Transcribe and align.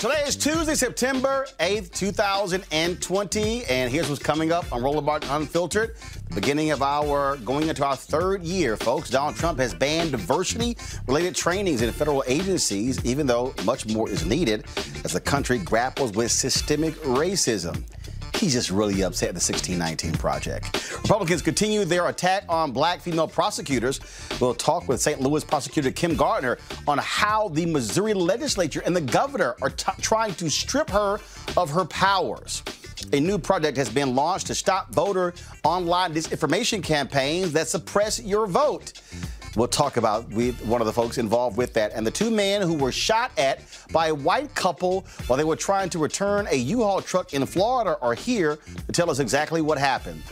Today 0.00 0.24
is 0.26 0.36
Tuesday, 0.36 0.74
September 0.74 1.46
8th, 1.58 1.90
2020, 1.94 3.64
and 3.64 3.90
here's 3.90 4.10
what's 4.10 4.22
coming 4.22 4.52
up 4.52 4.70
on 4.70 4.82
Martin 5.02 5.30
Unfiltered. 5.30 5.96
The 6.28 6.34
beginning 6.34 6.70
of 6.70 6.82
our 6.82 7.38
going 7.38 7.70
into 7.70 7.82
our 7.82 7.96
third 7.96 8.42
year, 8.42 8.76
folks. 8.76 9.08
Donald 9.08 9.36
Trump 9.36 9.58
has 9.58 9.72
banned 9.72 10.10
diversity 10.10 10.76
related 11.08 11.34
trainings 11.34 11.80
in 11.80 11.90
federal 11.92 12.22
agencies, 12.26 13.02
even 13.06 13.26
though 13.26 13.54
much 13.64 13.86
more 13.86 14.06
is 14.10 14.26
needed 14.26 14.66
as 15.02 15.14
the 15.14 15.20
country 15.20 15.58
grapples 15.58 16.12
with 16.12 16.30
systemic 16.30 16.92
racism. 16.96 17.82
He's 18.34 18.52
just 18.52 18.70
really 18.70 19.02
upset 19.02 19.30
at 19.30 19.34
the 19.34 19.38
1619 19.38 20.12
Project. 20.14 20.92
Republicans 21.02 21.42
continue 21.42 21.84
their 21.84 22.08
attack 22.08 22.44
on 22.48 22.72
black 22.72 23.00
female 23.00 23.28
prosecutors. 23.28 24.00
We'll 24.40 24.54
talk 24.54 24.88
with 24.88 25.00
St. 25.00 25.20
Louis 25.20 25.42
prosecutor 25.44 25.90
Kim 25.90 26.16
Gardner 26.16 26.58
on 26.86 26.98
how 26.98 27.48
the 27.48 27.64
Missouri 27.66 28.14
legislature 28.14 28.82
and 28.84 28.94
the 28.94 29.00
governor 29.00 29.56
are 29.62 29.70
trying 29.70 30.34
to 30.34 30.50
strip 30.50 30.90
her 30.90 31.20
of 31.56 31.70
her 31.70 31.84
powers. 31.84 32.62
A 33.12 33.20
new 33.20 33.38
project 33.38 33.76
has 33.76 33.88
been 33.88 34.14
launched 34.14 34.48
to 34.48 34.54
stop 34.54 34.92
voter 34.92 35.32
online 35.64 36.12
disinformation 36.12 36.82
campaigns 36.82 37.52
that 37.52 37.68
suppress 37.68 38.20
your 38.20 38.46
vote. 38.46 38.92
We'll 39.56 39.68
talk 39.68 39.96
about 39.96 40.28
with 40.28 40.64
one 40.66 40.82
of 40.82 40.86
the 40.86 40.92
folks 40.92 41.16
involved 41.16 41.56
with 41.56 41.72
that. 41.74 41.92
And 41.94 42.06
the 42.06 42.10
two 42.10 42.30
men 42.30 42.60
who 42.62 42.74
were 42.74 42.92
shot 42.92 43.32
at 43.38 43.60
by 43.90 44.08
a 44.08 44.14
white 44.14 44.54
couple 44.54 45.06
while 45.26 45.38
they 45.38 45.44
were 45.44 45.56
trying 45.56 45.88
to 45.90 45.98
return 45.98 46.46
a 46.50 46.56
U-Haul 46.56 47.00
truck 47.00 47.32
in 47.32 47.44
Florida 47.46 47.98
are 48.02 48.14
here 48.14 48.58
to 48.86 48.92
tell 48.92 49.10
us 49.10 49.18
exactly 49.18 49.62
what 49.62 49.78
happened. 49.78 50.22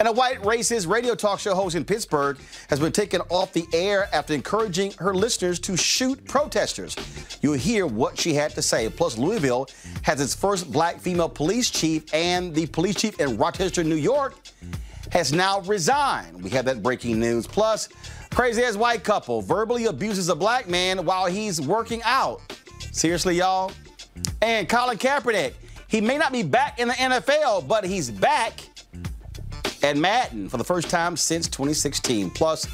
And 0.00 0.08
a 0.08 0.12
white 0.12 0.40
racist 0.42 0.88
radio 0.88 1.14
talk 1.14 1.38
show 1.38 1.54
host 1.54 1.76
in 1.76 1.84
Pittsburgh 1.84 2.38
has 2.68 2.80
been 2.80 2.92
taken 2.92 3.20
off 3.30 3.52
the 3.52 3.66
air 3.72 4.08
after 4.12 4.34
encouraging 4.34 4.92
her 4.98 5.14
listeners 5.14 5.58
to 5.60 5.76
shoot 5.76 6.24
protesters. 6.26 6.96
You'll 7.42 7.54
hear 7.54 7.86
what 7.86 8.18
she 8.18 8.34
had 8.34 8.52
to 8.52 8.62
say. 8.62 8.88
Plus, 8.88 9.16
Louisville 9.16 9.68
has 10.02 10.20
its 10.20 10.34
first 10.34 10.70
black 10.72 11.00
female 11.00 11.28
police 11.28 11.70
chief, 11.70 12.12
and 12.12 12.54
the 12.54 12.66
police 12.66 12.96
chief 12.96 13.20
in 13.20 13.36
Rochester, 13.36 13.84
New 13.84 13.94
York, 13.94 14.34
has 15.10 15.32
now 15.32 15.60
resigned. 15.60 16.42
We 16.42 16.50
have 16.50 16.64
that 16.64 16.82
breaking 16.82 17.20
news. 17.20 17.46
Plus, 17.46 17.88
crazy 18.34 18.64
ass 18.64 18.76
white 18.76 19.04
couple 19.04 19.40
verbally 19.40 19.86
abuses 19.86 20.28
a 20.28 20.34
black 20.34 20.68
man 20.68 21.04
while 21.04 21.26
he's 21.26 21.60
working 21.60 22.02
out. 22.04 22.40
Seriously, 22.90 23.36
y'all? 23.36 23.70
And 24.42 24.68
Colin 24.68 24.98
Kaepernick, 24.98 25.54
he 25.88 26.00
may 26.00 26.18
not 26.18 26.32
be 26.32 26.42
back 26.42 26.80
in 26.80 26.88
the 26.88 26.94
NFL, 26.94 27.68
but 27.68 27.84
he's 27.84 28.10
back 28.10 28.60
at 29.82 29.96
Madden 29.96 30.48
for 30.48 30.56
the 30.56 30.64
first 30.64 30.90
time 30.90 31.16
since 31.16 31.46
2016. 31.46 32.30
Plus, 32.30 32.66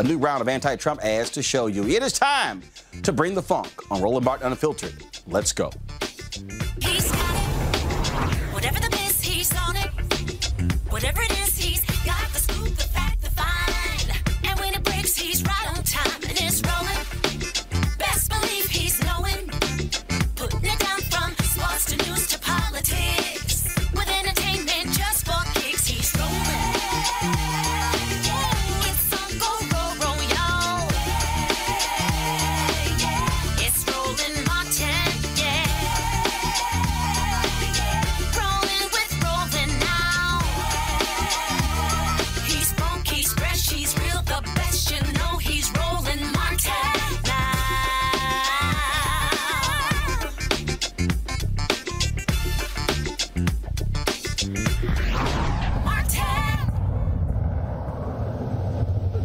a 0.00 0.02
new 0.02 0.18
round 0.18 0.42
of 0.42 0.48
anti 0.48 0.76
Trump 0.76 1.02
ads 1.02 1.30
to 1.30 1.42
show 1.42 1.66
you. 1.66 1.86
It 1.86 2.02
is 2.02 2.12
time 2.12 2.62
to 3.02 3.12
bring 3.12 3.34
the 3.34 3.42
funk 3.42 3.72
on 3.90 4.02
Roland 4.02 4.24
Martin 4.24 4.48
Unfiltered. 4.48 4.94
Let's 5.26 5.52
go. 5.52 5.70
Whatever 8.52 8.80
the 8.80 8.90
miss, 8.90 9.22
he's 9.22 9.54
on 9.56 9.76
it. 9.76 9.88
Whatever 10.90 11.22
it 11.22 11.32
is, 11.32 11.45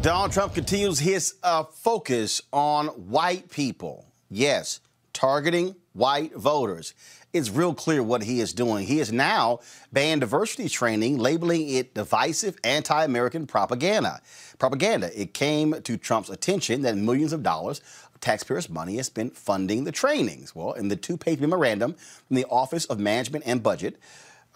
Donald 0.01 0.31
Trump 0.31 0.55
continues 0.55 0.97
his 0.97 1.35
uh, 1.43 1.61
focus 1.61 2.41
on 2.51 2.87
white 2.87 3.51
people. 3.51 4.07
Yes, 4.31 4.79
targeting 5.13 5.75
white 5.93 6.35
voters. 6.35 6.95
It's 7.33 7.51
real 7.51 7.75
clear 7.75 8.01
what 8.01 8.23
he 8.23 8.39
is 8.39 8.51
doing. 8.51 8.87
He 8.87 8.97
has 8.97 9.11
now 9.11 9.59
banned 9.93 10.21
diversity 10.21 10.69
training, 10.69 11.19
labeling 11.19 11.69
it 11.69 11.93
divisive 11.93 12.57
anti 12.63 13.03
American 13.03 13.45
propaganda. 13.45 14.21
Propaganda. 14.57 15.11
It 15.19 15.35
came 15.35 15.79
to 15.79 15.97
Trump's 15.97 16.31
attention 16.31 16.81
that 16.81 16.97
millions 16.97 17.31
of 17.31 17.43
dollars 17.43 17.81
of 18.11 18.19
taxpayers' 18.21 18.71
money 18.71 18.97
has 18.97 19.09
been 19.09 19.29
funding 19.29 19.83
the 19.83 19.91
trainings. 19.91 20.55
Well, 20.55 20.73
in 20.73 20.87
the 20.87 20.95
two 20.95 21.15
page 21.15 21.39
memorandum 21.39 21.93
from 21.93 22.37
the 22.37 22.45
Office 22.49 22.85
of 22.85 22.99
Management 22.99 23.43
and 23.45 23.61
Budget, 23.61 23.99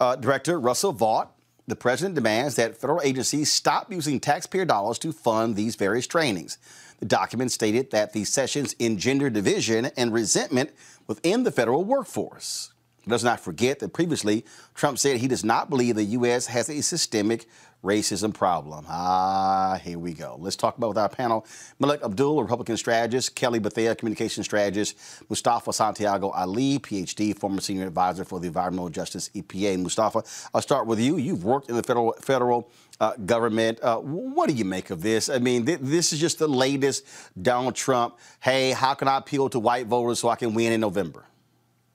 uh, 0.00 0.16
Director 0.16 0.58
Russell 0.58 0.90
Vought 0.90 1.35
the 1.66 1.76
president 1.76 2.14
demands 2.14 2.54
that 2.56 2.76
federal 2.76 3.00
agencies 3.02 3.52
stop 3.52 3.92
using 3.92 4.20
taxpayer 4.20 4.64
dollars 4.64 4.98
to 5.00 5.12
fund 5.12 5.56
these 5.56 5.74
various 5.74 6.06
trainings. 6.06 6.58
The 7.00 7.06
document 7.06 7.52
stated 7.52 7.90
that 7.90 8.12
the 8.12 8.24
sessions 8.24 8.74
engender 8.78 9.28
division 9.30 9.86
and 9.96 10.12
resentment 10.12 10.70
within 11.06 11.42
the 11.42 11.50
federal 11.50 11.84
workforce. 11.84 12.72
Let's 13.08 13.22
not 13.22 13.38
forget 13.40 13.78
that 13.80 13.92
previously 13.92 14.44
Trump 14.74 14.98
said 14.98 15.18
he 15.18 15.28
does 15.28 15.44
not 15.44 15.70
believe 15.70 15.94
the 15.94 16.04
U.S. 16.04 16.46
has 16.46 16.68
a 16.68 16.82
systemic 16.82 17.46
racism 17.84 18.34
problem. 18.34 18.84
Ah, 18.88 19.78
here 19.82 19.98
we 19.98 20.12
go. 20.12 20.36
Let's 20.38 20.56
talk 20.56 20.76
about 20.76 20.88
with 20.88 20.98
our 20.98 21.08
panel 21.08 21.46
Malik 21.78 22.02
Abdul, 22.02 22.42
Republican 22.42 22.76
strategist, 22.76 23.34
Kelly 23.34 23.58
Bethea, 23.58 23.94
communication 23.94 24.42
strategist, 24.42 24.96
Mustafa 25.28 25.72
Santiago 25.72 26.30
Ali, 26.30 26.78
PhD, 26.78 27.36
former 27.36 27.60
senior 27.60 27.86
advisor 27.86 28.24
for 28.24 28.40
the 28.40 28.48
Environmental 28.48 28.88
Justice 28.88 29.30
EPA. 29.34 29.78
Mustafa, 29.80 30.22
I'll 30.52 30.62
start 30.62 30.86
with 30.86 31.00
you. 31.00 31.16
You've 31.16 31.44
worked 31.44 31.68
in 31.68 31.76
the 31.76 31.82
federal 31.82 32.12
federal 32.20 32.70
uh, 33.00 33.14
government. 33.24 33.78
Uh, 33.82 33.98
what 33.98 34.48
do 34.48 34.54
you 34.54 34.64
make 34.64 34.90
of 34.90 35.02
this? 35.02 35.28
I 35.28 35.38
mean, 35.38 35.66
th- 35.66 35.80
this 35.82 36.12
is 36.12 36.18
just 36.18 36.38
the 36.38 36.48
latest 36.48 37.04
Donald 37.40 37.74
Trump. 37.74 38.18
Hey, 38.40 38.72
how 38.72 38.94
can 38.94 39.08
I 39.08 39.18
appeal 39.18 39.48
to 39.50 39.58
white 39.58 39.86
voters 39.86 40.20
so 40.20 40.28
I 40.28 40.36
can 40.36 40.54
win 40.54 40.72
in 40.72 40.80
November? 40.80 41.24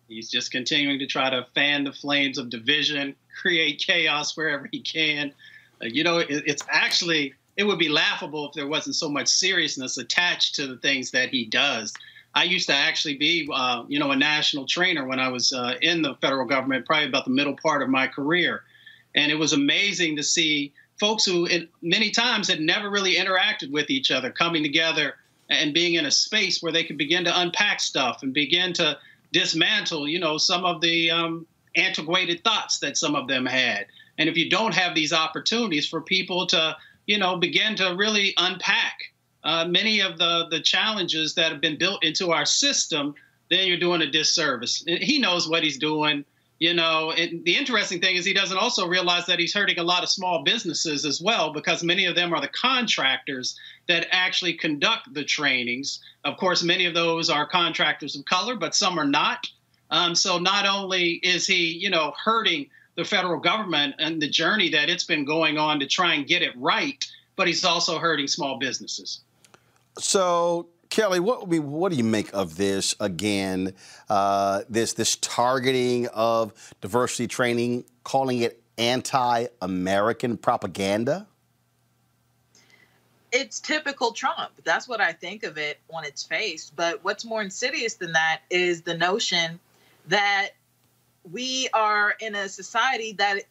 He's 0.08 0.30
just 0.30 0.52
continuing 0.52 1.00
to 1.00 1.08
try 1.08 1.30
to 1.30 1.48
fan 1.56 1.86
the 1.86 1.94
flames 1.94 2.38
of 2.38 2.50
division, 2.50 3.16
create 3.42 3.80
chaos 3.80 4.36
wherever 4.36 4.68
he 4.70 4.82
can. 4.82 5.34
You 5.82 6.04
know, 6.04 6.20
it, 6.20 6.28
it's 6.30 6.64
actually, 6.70 7.34
it 7.58 7.64
would 7.64 7.80
be 7.80 7.90
laughable 7.90 8.48
if 8.48 8.54
there 8.54 8.68
wasn't 8.68 8.96
so 8.96 9.10
much 9.10 9.28
seriousness 9.28 9.98
attached 9.98 10.56
to 10.56 10.68
the 10.68 10.78
things 10.78 11.12
that 11.12 11.30
he 11.30 11.46
does. 11.46 11.94
I 12.34 12.44
used 12.44 12.68
to 12.68 12.76
actually 12.76 13.18
be, 13.18 13.50
uh, 13.54 13.84
you 13.88 14.00
know, 14.00 14.12
a 14.12 14.16
national 14.16 14.66
trainer 14.66 15.06
when 15.06 15.20
I 15.20 15.28
was 15.28 15.52
uh, 15.52 15.76
in 15.82 16.02
the 16.02 16.16
federal 16.16 16.46
government, 16.46 16.86
probably 16.86 17.08
about 17.08 17.26
the 17.26 17.32
middle 17.32 17.58
part 17.62 17.82
of 17.82 17.90
my 17.90 18.08
career. 18.08 18.64
And 19.16 19.32
it 19.32 19.36
was 19.36 19.52
amazing 19.52 20.16
to 20.16 20.24
see 20.24 20.74
folks 21.00 21.26
who 21.26 21.46
it, 21.46 21.70
many 21.82 22.12
times 22.12 22.48
had 22.48 22.62
never 22.62 22.90
really 22.90 23.16
interacted 23.16 23.72
with 23.72 23.90
each 23.90 24.12
other 24.12 24.32
coming 24.32 24.64
together 24.64 25.16
and 25.50 25.74
being 25.74 25.96
in 25.96 26.06
a 26.06 26.12
space 26.12 26.64
where 26.64 26.72
they 26.72 26.86
could 26.86 26.98
begin 26.98 27.26
to 27.26 27.42
unpack 27.42 27.82
stuff 27.82 28.24
and 28.24 28.34
begin 28.34 28.72
to 28.74 28.98
dismantle, 29.34 30.08
you 30.08 30.20
know, 30.20 30.38
some 30.38 30.64
of 30.64 30.80
the 30.80 31.12
um, 31.12 31.46
antiquated 31.76 32.44
thoughts 32.44 32.80
that 32.80 32.98
some 32.98 33.16
of 33.16 33.28
them 33.28 33.46
had. 33.46 33.86
And 34.22 34.30
if 34.30 34.38
you 34.38 34.52
don't 34.52 34.76
have 34.76 34.94
these 34.94 35.14
opportunities 35.14 35.88
for 35.88 36.00
people 36.00 36.46
to, 36.46 36.78
you 37.08 37.18
know, 37.18 37.38
begin 37.38 37.76
to 37.78 37.96
really 37.98 38.36
unpack 38.38 39.12
uh, 39.44 39.66
many 39.66 40.00
of 40.02 40.20
the 40.20 40.46
the 40.52 40.60
challenges 40.60 41.34
that 41.34 41.52
have 41.52 41.60
been 41.60 41.80
built 41.80 42.04
into 42.04 42.32
our 42.32 42.46
system, 42.46 43.16
then 43.50 43.68
you're 43.68 43.80
doing 43.80 44.04
a 44.04 44.12
disservice. 44.12 44.84
He 44.86 45.18
knows 45.18 45.50
what 45.50 45.64
he's 45.64 45.80
doing. 45.80 46.24
You 46.60 46.76
know, 46.76 47.10
and 47.10 47.44
the 47.46 47.58
interesting 47.58 48.00
thing 48.00 48.16
is 48.16 48.24
he 48.24 48.36
doesn't 48.36 48.60
also 48.60 48.88
realize 48.88 49.26
that 49.26 49.40
he's 49.40 49.56
hurting 49.56 49.80
a 49.80 49.84
lot 49.84 50.04
of 50.04 50.10
small 50.10 50.44
businesses 50.44 51.04
as 51.04 51.20
well 51.20 51.52
because 51.52 51.84
many 51.84 52.06
of 52.06 52.14
them 52.14 52.32
are 52.32 52.42
the 52.42 52.48
contractors 52.48 53.60
that 53.88 54.06
actually 54.12 54.54
conduct 54.54 55.12
the 55.16 55.24
trainings. 55.24 56.00
Of 56.26 56.38
course, 56.38 56.62
many 56.62 56.86
of 56.86 56.94
those 56.94 57.32
are 57.32 57.48
contractors 57.48 58.16
of 58.16 58.26
color, 58.26 58.56
but 58.56 58.76
some 58.76 59.00
are 59.00 59.08
not. 59.08 59.48
Um, 59.90 60.14
so 60.14 60.38
not 60.38 60.68
only 60.68 61.14
is 61.24 61.48
he, 61.48 61.72
you 61.72 61.90
know, 61.90 62.14
hurting 62.24 62.70
the 63.02 63.08
federal 63.08 63.40
government 63.40 63.96
and 63.98 64.22
the 64.22 64.30
journey 64.30 64.70
that 64.70 64.88
it's 64.88 65.04
been 65.04 65.26
going 65.26 65.58
on 65.58 65.80
to 65.80 65.88
try 65.88 66.14
and 66.14 66.28
get 66.28 66.44
it 66.44 66.52
right, 66.56 67.04
but 67.36 67.48
he's 67.48 67.66
also 67.66 67.98
hurting 67.98 68.28
small 68.28 68.60
businesses. 68.60 69.22
So, 69.98 70.68
Kelly, 70.90 71.20
what 71.20 71.48
what 71.48 71.92
do 71.92 71.98
you 71.98 72.04
make 72.04 72.32
of 72.32 72.58
this 72.58 72.94
again? 73.00 73.74
Uh, 74.08 74.62
this 74.70 74.94
this 74.94 75.16
targeting 75.16 76.08
of 76.10 76.54
diversity 76.80 77.28
training, 77.28 77.86
calling 78.04 78.40
it 78.40 78.62
anti-American 78.78 80.38
propaganda. 80.38 81.28
It's 83.32 83.60
typical 83.60 84.12
Trump. 84.12 84.52
That's 84.64 84.88
what 84.88 85.02
I 85.02 85.14
think 85.14 85.44
of 85.44 85.58
it 85.58 85.80
on 85.92 86.06
its 86.06 86.22
face. 86.22 86.72
But 86.76 87.04
what's 87.04 87.26
more 87.26 87.42
insidious 87.42 87.96
than 87.96 88.12
that 88.12 88.42
is 88.50 88.82
the 88.82 88.96
notion 88.96 89.60
that 90.08 90.50
we 91.30 91.70
are 91.74 92.16
in 92.20 92.36
a 92.36 92.50
society 92.50 93.14
that 93.14 93.44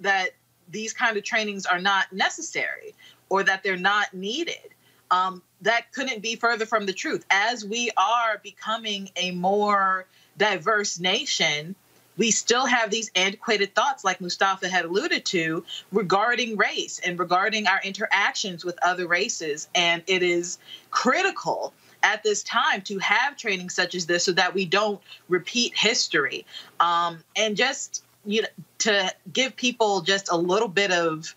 that 0.00 0.30
these 0.70 0.92
kind 0.92 1.16
of 1.16 1.24
trainings 1.24 1.66
are 1.66 1.80
not 1.80 2.12
necessary 2.12 2.94
or 3.28 3.42
that 3.42 3.62
they're 3.62 3.76
not 3.76 4.14
needed. 4.14 4.74
Um, 5.10 5.42
that 5.62 5.92
couldn't 5.92 6.22
be 6.22 6.36
further 6.36 6.64
from 6.64 6.86
the 6.86 6.92
truth. 6.92 7.24
As 7.30 7.64
we 7.64 7.90
are 7.96 8.40
becoming 8.42 9.10
a 9.16 9.32
more 9.32 10.06
diverse 10.38 11.00
nation, 11.00 11.74
we 12.16 12.30
still 12.30 12.66
have 12.66 12.90
these 12.90 13.10
antiquated 13.16 13.74
thoughts, 13.74 14.04
like 14.04 14.20
Mustafa 14.20 14.68
had 14.68 14.84
alluded 14.84 15.24
to, 15.26 15.64
regarding 15.90 16.56
race 16.56 17.00
and 17.04 17.18
regarding 17.18 17.66
our 17.66 17.80
interactions 17.82 18.64
with 18.64 18.78
other 18.82 19.06
races. 19.06 19.68
And 19.74 20.02
it 20.06 20.22
is 20.22 20.58
critical 20.90 21.72
at 22.02 22.22
this 22.22 22.42
time 22.42 22.82
to 22.82 22.98
have 22.98 23.36
training 23.36 23.70
such 23.70 23.94
as 23.94 24.06
this 24.06 24.24
so 24.24 24.32
that 24.32 24.54
we 24.54 24.64
don't 24.64 25.00
repeat 25.28 25.76
history. 25.76 26.44
Um, 26.78 27.22
and 27.36 27.56
just 27.56 28.04
you 28.24 28.42
know, 28.42 28.48
to 28.78 29.10
give 29.32 29.56
people 29.56 30.00
just 30.02 30.30
a 30.30 30.36
little 30.36 30.68
bit 30.68 30.90
of 30.90 31.34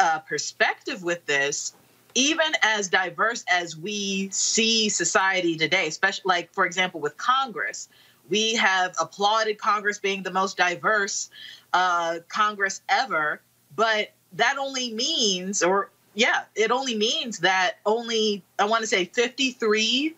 uh, 0.00 0.18
perspective 0.20 1.02
with 1.02 1.24
this, 1.26 1.74
even 2.14 2.52
as 2.62 2.88
diverse 2.88 3.44
as 3.48 3.76
we 3.76 4.28
see 4.30 4.88
society 4.88 5.56
today, 5.56 5.86
especially 5.88 6.22
like, 6.26 6.52
for 6.52 6.64
example, 6.64 7.00
with 7.00 7.16
Congress, 7.16 7.88
we 8.28 8.54
have 8.54 8.94
applauded 9.00 9.58
Congress 9.58 9.98
being 9.98 10.22
the 10.22 10.30
most 10.30 10.56
diverse 10.56 11.30
uh, 11.72 12.18
Congress 12.28 12.80
ever, 12.88 13.40
but 13.76 14.12
that 14.32 14.56
only 14.58 14.92
means, 14.94 15.62
or 15.62 15.90
yeah, 16.14 16.44
it 16.54 16.70
only 16.70 16.96
means 16.96 17.38
that 17.40 17.74
only, 17.84 18.42
I 18.58 18.64
want 18.66 18.82
to 18.82 18.86
say 18.86 19.04
53 19.04 20.14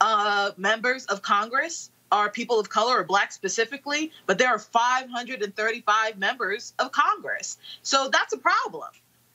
uh, 0.00 0.50
members 0.56 1.06
of 1.06 1.22
Congress 1.22 1.90
are 2.10 2.30
people 2.30 2.58
of 2.58 2.68
color 2.70 3.00
or 3.00 3.04
black 3.04 3.32
specifically, 3.32 4.12
but 4.26 4.38
there 4.38 4.48
are 4.48 4.58
535 4.58 6.18
members 6.18 6.72
of 6.78 6.92
Congress. 6.92 7.58
So 7.82 8.08
that's 8.10 8.32
a 8.32 8.38
problem 8.38 8.88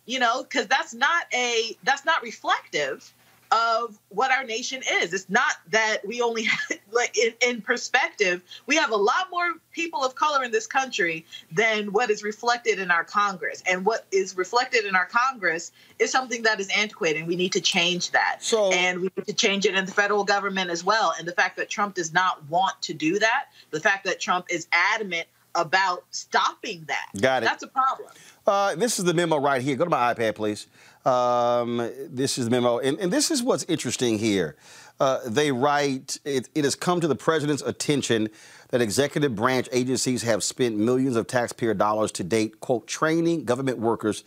you 0.05 0.19
know, 0.19 0.43
because 0.43 0.67
that's 0.67 0.93
not 0.93 1.25
a 1.33 1.77
that's 1.83 2.05
not 2.05 2.22
reflective 2.24 3.13
of 3.53 4.00
what 4.10 4.31
our 4.31 4.43
nation 4.43 4.81
is. 5.01 5.13
It's 5.13 5.29
not 5.29 5.55
that 5.69 6.00
we 6.05 6.22
only 6.22 6.43
have, 6.69 6.79
like 6.91 7.17
in, 7.17 7.33
in, 7.48 7.62
perspective, 7.62 8.41
we 8.65 8.75
have 8.77 8.89
a 8.89 8.95
lot 8.95 9.27
more 9.31 9.51
people 9.72 10.03
of 10.03 10.15
color 10.15 10.43
in 10.43 10.51
this 10.51 10.65
country 10.65 11.25
than 11.51 11.93
what 11.93 12.10
is 12.10 12.24
reflected 12.24 12.79
in 12.79 12.89
our 12.89 13.03
Congress. 13.03 13.63
And 13.69 13.86
what 13.86 14.07
is 14.12 14.36
reflected 14.36 14.86
in 14.86 14.95
our 14.95 15.05
Congress 15.05 15.72
is 16.00 16.12
something 16.12 16.43
that 16.43 16.60
is 16.60 16.69
antiquated. 16.75 17.19
And 17.19 17.27
we 17.27 17.36
need 17.36 17.53
to 17.53 17.62
change 17.62 18.12
that. 18.12 18.38
So, 18.39 18.72
and 18.72 19.01
we 19.01 19.12
need 19.15 19.27
to 19.27 19.33
change 19.33 19.65
it 19.65 19.75
in 19.75 19.86
the 19.86 19.91
federal 19.91 20.24
government 20.24 20.72
as 20.72 20.83
well. 20.83 21.13
And 21.17 21.27
the 21.27 21.33
fact 21.33 21.57
that 21.57 21.69
Trump 21.69 21.95
does 21.95 22.12
not 22.12 22.43
want 22.50 22.81
to 22.83 22.93
do 22.93 23.19
that, 23.19 23.45
the 23.69 23.79
fact 23.79 24.05
that 24.05 24.19
Trump 24.19 24.48
is 24.50 24.67
adamant 24.72 25.27
about 25.55 26.03
stopping 26.10 26.86
that. 26.88 27.05
Got 27.22 27.43
it. 27.43 27.45
That's 27.45 27.62
a 27.62 27.67
problem. 27.67 28.10
Uh, 28.45 28.75
this 28.75 29.00
is 29.00 29.05
the 29.05 29.13
memo 29.13 29.38
right 29.38 29.62
here. 29.62 29.75
Go 29.75 29.83
to 29.83 29.89
my 29.89 30.13
iPad, 30.13 30.36
please. 30.36 30.67
Um, 31.05 31.89
this 32.10 32.38
is 32.38 32.45
the 32.45 32.51
memo. 32.51 32.79
And, 32.79 32.98
and, 32.98 33.12
this 33.12 33.29
is 33.29 33.43
what's 33.43 33.65
interesting 33.65 34.19
here. 34.19 34.55
Uh, 35.01 35.19
they 35.25 35.51
write 35.51 36.17
it, 36.24 36.48
it 36.55 36.63
has 36.63 36.75
come 36.75 37.01
to 37.01 37.10
the 37.10 37.15
president's 37.15 37.62
attention 37.62 38.29
that 38.69 38.81
executive 38.81 39.36
branch 39.36 39.67
agencies 39.74 40.24
have 40.24 40.43
spent 40.43 40.77
millions 40.77 41.17
of 41.17 41.27
taxpayer 41.27 41.74
dollars 41.74 42.12
to 42.13 42.24
date, 42.24 42.62
quote, 42.62 42.88
training 42.88 43.43
government 43.43 43.79
workers 43.79 44.24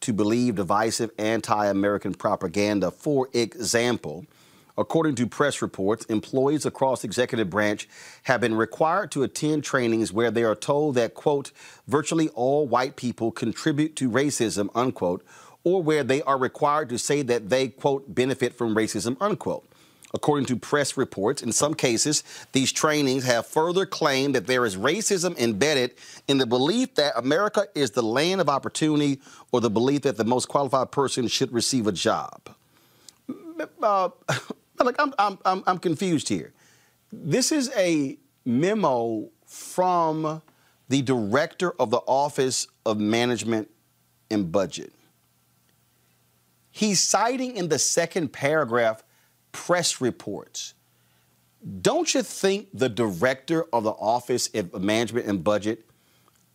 to 0.00 0.12
believe 0.12 0.56
divisive 0.56 1.12
anti 1.16 1.66
American 1.66 2.12
propaganda. 2.12 2.90
For 2.90 3.28
example, 3.32 4.26
According 4.78 5.14
to 5.14 5.26
press 5.26 5.62
reports, 5.62 6.04
employees 6.06 6.66
across 6.66 7.00
the 7.00 7.06
executive 7.06 7.48
branch 7.48 7.88
have 8.24 8.42
been 8.42 8.54
required 8.54 9.10
to 9.12 9.22
attend 9.22 9.64
trainings 9.64 10.12
where 10.12 10.30
they 10.30 10.44
are 10.44 10.54
told 10.54 10.96
that, 10.96 11.14
quote, 11.14 11.50
virtually 11.86 12.28
all 12.30 12.66
white 12.66 12.96
people 12.96 13.30
contribute 13.32 13.96
to 13.96 14.10
racism, 14.10 14.68
unquote, 14.74 15.24
or 15.66 15.82
where 15.82 16.04
they 16.04 16.22
are 16.22 16.38
required 16.38 16.88
to 16.88 16.96
say 16.96 17.22
that 17.22 17.50
they, 17.50 17.66
quote, 17.66 18.14
benefit 18.14 18.54
from 18.54 18.72
racism, 18.76 19.16
unquote. 19.20 19.64
according 20.14 20.46
to 20.46 20.56
press 20.56 20.96
reports. 20.96 21.42
In 21.42 21.50
some 21.50 21.74
cases, 21.74 22.22
these 22.52 22.70
trainings 22.72 23.24
have 23.24 23.44
further 23.44 23.84
claimed 23.84 24.36
that 24.36 24.46
there 24.46 24.64
is 24.64 24.76
racism 24.76 25.36
embedded 25.36 25.90
in 26.28 26.38
the 26.38 26.46
belief 26.46 26.94
that 26.94 27.12
America 27.18 27.66
is 27.74 27.90
the 27.90 28.02
land 28.02 28.40
of 28.40 28.48
opportunity 28.48 29.20
or 29.50 29.60
the 29.60 29.68
belief 29.68 30.02
that 30.02 30.16
the 30.16 30.24
most 30.24 30.46
qualified 30.46 30.92
person 30.92 31.26
should 31.26 31.52
receive 31.52 31.88
a 31.88 31.92
job. 31.92 32.40
Uh, 33.82 34.08
like 34.78 34.94
I'm, 35.00 35.12
I'm, 35.18 35.38
I'm, 35.44 35.64
I'm 35.66 35.78
confused 35.78 36.28
here. 36.28 36.52
This 37.12 37.50
is 37.50 37.70
a 37.76 38.16
memo 38.44 39.28
from 39.44 40.40
the 40.88 41.02
director 41.02 41.72
of 41.80 41.90
the 41.90 42.00
Office 42.06 42.68
of 42.86 43.00
Management 43.00 43.68
and 44.30 44.52
Budget. 44.52 44.92
He's 46.76 47.02
citing 47.02 47.56
in 47.56 47.70
the 47.70 47.78
second 47.78 48.34
paragraph 48.34 49.02
press 49.50 49.98
reports. 50.02 50.74
Don't 51.80 52.12
you 52.12 52.22
think 52.22 52.68
the 52.74 52.90
director 52.90 53.64
of 53.72 53.82
the 53.82 53.92
Office 53.92 54.50
of 54.52 54.82
Management 54.82 55.26
and 55.26 55.42
Budget 55.42 55.86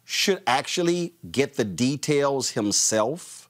should 0.05 0.43
actually 0.45 1.15
get 1.31 1.55
the 1.55 1.63
details 1.63 2.51
himself 2.51 3.49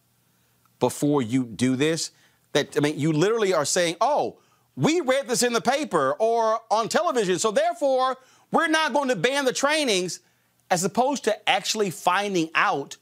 before 0.80 1.22
you 1.22 1.44
do 1.44 1.76
this? 1.76 2.12
That 2.54 2.78
I 2.78 2.80
mean, 2.80 2.98
you 2.98 3.12
literally 3.12 3.54
are 3.54 3.66
saying, 3.66 3.98
"Oh, 4.00 4.38
we 4.78 5.02
read 5.02 5.28
this 5.28 5.44
in 5.44 5.52
the 5.52 5.60
paper 5.60 6.14
or 6.20 6.62
on 6.72 6.88
television, 6.88 7.38
so 7.38 7.52
therefore 7.52 8.18
we're 8.50 8.68
not 8.68 8.94
going 8.94 9.10
to 9.10 9.18
ban 9.18 9.44
the 9.44 9.52
trainings," 9.52 10.22
as 10.70 10.86
opposed 10.86 11.26
to 11.26 11.50
actually 11.50 11.90
finding 11.90 12.50
out 12.56 12.96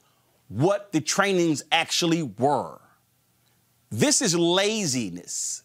what 0.48 0.92
the 0.92 1.02
trainings 1.02 1.62
actually 1.72 2.24
were. 2.24 2.82
This 3.92 4.22
is 4.22 4.36
laziness. 4.36 5.64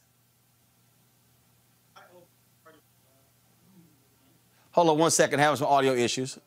Hold 4.72 4.88
on 4.88 4.98
one 4.98 5.10
second. 5.10 5.38
Having 5.38 5.58
some 5.58 5.68
audio 5.68 5.92
issues, 5.92 6.38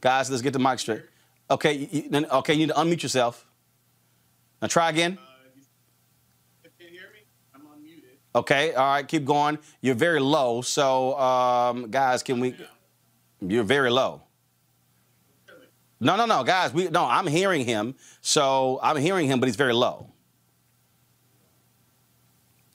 guys. 0.00 0.30
Let's 0.30 0.42
get 0.42 0.52
the 0.52 0.58
mic 0.58 0.78
straight. 0.78 1.02
Okay, 1.50 1.88
you, 1.90 2.26
okay. 2.26 2.54
You 2.54 2.60
need 2.60 2.72
to 2.72 2.74
unmute 2.74 3.02
yourself. 3.02 3.46
Now 4.60 4.68
try 4.68 4.90
again. 4.90 5.18
Okay, 8.36 8.74
all 8.74 8.94
right, 8.94 9.06
keep 9.06 9.24
going. 9.24 9.58
You're 9.80 9.94
very 9.94 10.18
low, 10.18 10.60
so 10.60 11.16
um, 11.20 11.88
guys, 11.88 12.24
can 12.24 12.40
we? 12.40 12.56
You're 13.40 13.62
very 13.62 13.90
low. 13.90 14.22
No, 16.00 16.16
no, 16.16 16.26
no, 16.26 16.42
guys. 16.42 16.72
We 16.72 16.88
no. 16.88 17.04
I'm 17.04 17.28
hearing 17.28 17.64
him, 17.64 17.94
so 18.20 18.80
I'm 18.82 18.96
hearing 18.96 19.28
him, 19.28 19.38
but 19.38 19.46
he's 19.46 19.56
very 19.56 19.72
low. 19.72 20.13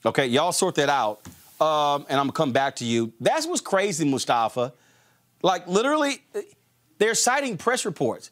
Okay, 0.04 0.26
y'all 0.26 0.52
sort 0.52 0.76
that 0.76 0.88
out, 0.88 1.20
um, 1.60 2.06
and 2.08 2.18
I'm 2.18 2.26
gonna 2.26 2.32
come 2.32 2.52
back 2.52 2.76
to 2.76 2.84
you. 2.84 3.12
That's 3.20 3.46
what's 3.46 3.60
crazy, 3.60 4.04
Mustafa. 4.04 4.72
Like 5.42 5.66
literally, 5.66 6.22
they're 6.98 7.14
citing 7.14 7.56
press 7.56 7.84
reports. 7.84 8.30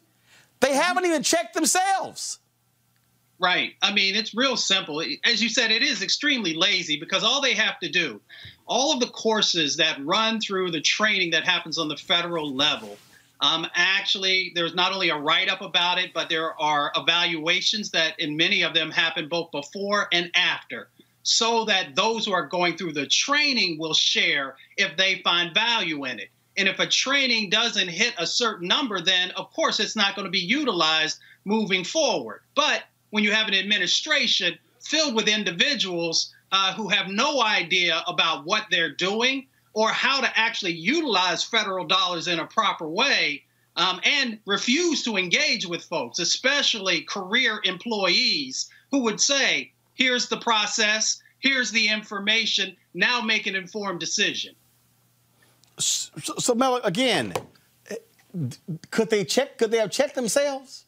They 0.59 0.73
haven't 0.73 1.05
even 1.05 1.23
checked 1.23 1.53
themselves. 1.53 2.39
Right. 3.39 3.75
I 3.81 3.93
mean, 3.93 4.15
it's 4.15 4.35
real 4.35 4.57
simple. 4.57 5.01
As 5.23 5.41
you 5.41 5.47
said, 5.47 5.71
it 5.71 5.81
is 5.81 6.01
extremely 6.01 6.53
lazy 6.53 6.99
because 6.99 7.23
all 7.23 7.39
they 7.41 7.53
have 7.53 7.79
to 7.79 7.89
do, 7.89 8.19
all 8.67 8.93
of 8.93 8.99
the 8.99 9.07
courses 9.07 9.77
that 9.77 10.05
run 10.05 10.41
through 10.41 10.71
the 10.71 10.81
training 10.81 11.31
that 11.31 11.45
happens 11.45 11.77
on 11.77 11.87
the 11.87 11.95
federal 11.95 12.53
level, 12.53 12.97
um, 13.41 13.65
actually, 13.73 14.51
there's 14.55 14.75
not 14.75 14.91
only 14.91 15.09
a 15.09 15.17
write 15.17 15.47
up 15.47 15.61
about 15.61 15.97
it, 15.97 16.13
but 16.13 16.27
there 16.27 16.59
are 16.61 16.91
evaluations 16.97 17.91
that, 17.91 18.19
in 18.19 18.35
many 18.35 18.63
of 18.63 18.73
them, 18.73 18.91
happen 18.91 19.29
both 19.29 19.51
before 19.51 20.09
and 20.11 20.29
after, 20.35 20.89
so 21.23 21.65
that 21.65 21.95
those 21.95 22.25
who 22.25 22.31
are 22.31 22.47
going 22.47 22.77
through 22.77 22.93
the 22.93 23.07
training 23.07 23.77
will 23.77 23.93
share 23.93 24.55
if 24.77 24.95
they 24.97 25.21
find 25.23 25.53
value 25.53 26.05
in 26.05 26.19
it. 26.19 26.29
And 26.57 26.67
if 26.67 26.79
a 26.79 26.87
training 26.87 27.49
doesn't 27.49 27.87
hit 27.87 28.13
a 28.17 28.27
certain 28.27 28.67
number, 28.67 28.99
then 28.99 29.31
of 29.31 29.51
course 29.51 29.79
it's 29.79 29.95
not 29.95 30.15
going 30.15 30.25
to 30.25 30.31
be 30.31 30.39
utilized 30.39 31.19
moving 31.45 31.83
forward. 31.83 32.41
But 32.55 32.83
when 33.11 33.23
you 33.23 33.31
have 33.31 33.47
an 33.47 33.55
administration 33.55 34.57
filled 34.81 35.15
with 35.15 35.27
individuals 35.27 36.33
uh, 36.51 36.73
who 36.73 36.89
have 36.89 37.07
no 37.07 37.41
idea 37.41 38.03
about 38.07 38.45
what 38.45 38.65
they're 38.71 38.93
doing 38.93 39.47
or 39.73 39.89
how 39.89 40.21
to 40.21 40.37
actually 40.37 40.73
utilize 40.73 41.43
federal 41.43 41.85
dollars 41.85 42.27
in 42.27 42.39
a 42.39 42.45
proper 42.45 42.87
way 42.87 43.43
um, 43.75 44.01
and 44.03 44.39
refuse 44.45 45.03
to 45.03 45.15
engage 45.15 45.65
with 45.65 45.83
folks, 45.83 46.19
especially 46.19 47.01
career 47.01 47.61
employees 47.63 48.69
who 48.91 49.03
would 49.03 49.21
say, 49.21 49.71
here's 49.99 50.29
the 50.29 50.37
process, 50.37 51.21
here's 51.39 51.69
the 51.71 51.87
information, 51.87 52.75
now 52.95 53.21
make 53.21 53.45
an 53.45 53.55
informed 53.55 53.99
decision. 53.99 54.55
So, 55.77 56.11
so 56.39 56.55
Mel, 56.55 56.77
again, 56.77 57.33
eh, 57.89 57.95
could 58.89 59.09
they 59.09 59.23
check? 59.23 59.57
Could 59.57 59.71
they 59.71 59.77
have 59.77 59.91
checked 59.91 60.15
themselves? 60.15 60.85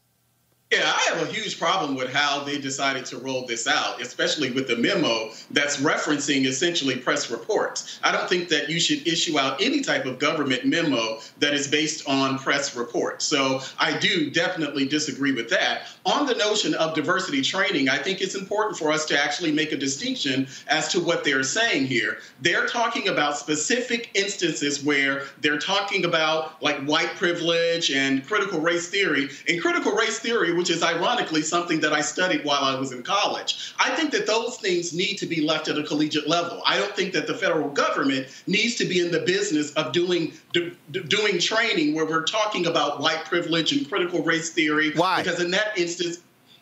Yeah, 0.71 0.83
I 0.85 1.01
have 1.13 1.27
a 1.27 1.29
huge 1.29 1.59
problem 1.59 1.95
with 1.95 2.13
how 2.13 2.45
they 2.45 2.57
decided 2.57 3.05
to 3.07 3.17
roll 3.17 3.45
this 3.45 3.67
out, 3.67 4.01
especially 4.01 4.51
with 4.51 4.69
the 4.69 4.77
memo 4.77 5.31
that's 5.49 5.81
referencing 5.81 6.45
essentially 6.45 6.95
press 6.95 7.29
reports. 7.29 7.99
I 8.03 8.13
don't 8.13 8.29
think 8.29 8.47
that 8.49 8.69
you 8.69 8.79
should 8.79 9.05
issue 9.05 9.37
out 9.37 9.61
any 9.61 9.81
type 9.81 10.05
of 10.05 10.17
government 10.17 10.65
memo 10.65 11.19
that 11.39 11.53
is 11.53 11.67
based 11.67 12.07
on 12.07 12.39
press 12.39 12.73
reports. 12.73 13.25
So 13.25 13.59
I 13.79 13.97
do 13.97 14.29
definitely 14.31 14.87
disagree 14.87 15.33
with 15.33 15.49
that. 15.49 15.87
On 16.05 16.25
the 16.25 16.35
notion 16.35 16.73
of 16.75 16.95
diversity 16.95 17.41
training, 17.41 17.89
I 17.89 17.97
think 17.97 18.21
it's 18.21 18.35
important 18.35 18.77
for 18.77 18.93
us 18.93 19.03
to 19.07 19.21
actually 19.21 19.51
make 19.51 19.73
a 19.73 19.77
distinction 19.77 20.47
as 20.69 20.87
to 20.93 21.01
what 21.01 21.25
they're 21.25 21.43
saying 21.43 21.87
here. 21.87 22.19
They're 22.39 22.65
talking 22.65 23.09
about 23.09 23.37
specific 23.37 24.09
instances 24.13 24.81
where 24.81 25.23
they're 25.41 25.59
talking 25.59 26.05
about 26.05 26.63
like 26.63 26.81
white 26.85 27.13
privilege 27.17 27.91
and 27.91 28.25
critical 28.25 28.61
race 28.61 28.87
theory. 28.87 29.29
And 29.49 29.61
critical 29.61 29.91
race 29.91 30.19
theory, 30.19 30.60
which 30.61 30.69
is 30.69 30.83
ironically 30.83 31.41
something 31.41 31.79
that 31.79 31.91
I 31.91 32.01
studied 32.01 32.45
while 32.45 32.63
I 32.63 32.79
was 32.79 32.91
in 32.91 33.01
college. 33.01 33.73
I 33.79 33.95
think 33.95 34.11
that 34.11 34.27
those 34.27 34.57
things 34.57 34.93
need 34.93 35.15
to 35.15 35.25
be 35.25 35.41
left 35.41 35.67
at 35.67 35.75
a 35.75 35.81
collegiate 35.81 36.29
level. 36.29 36.61
I 36.67 36.77
don't 36.77 36.95
think 36.95 37.13
that 37.13 37.25
the 37.25 37.33
federal 37.33 37.69
government 37.69 38.27
needs 38.45 38.75
to 38.75 38.85
be 38.85 38.99
in 38.99 39.11
the 39.11 39.21
business 39.21 39.71
of 39.71 39.91
doing 39.91 40.33
do, 40.53 40.71
doing 40.91 41.39
training 41.39 41.95
where 41.95 42.05
we're 42.05 42.25
talking 42.25 42.67
about 42.67 42.99
white 42.99 43.25
privilege 43.25 43.71
and 43.71 43.89
critical 43.89 44.21
race 44.21 44.51
theory. 44.51 44.91
Why? 44.93 45.23
Because 45.23 45.41
in 45.41 45.49
that 45.49 45.75
instance, 45.75 46.19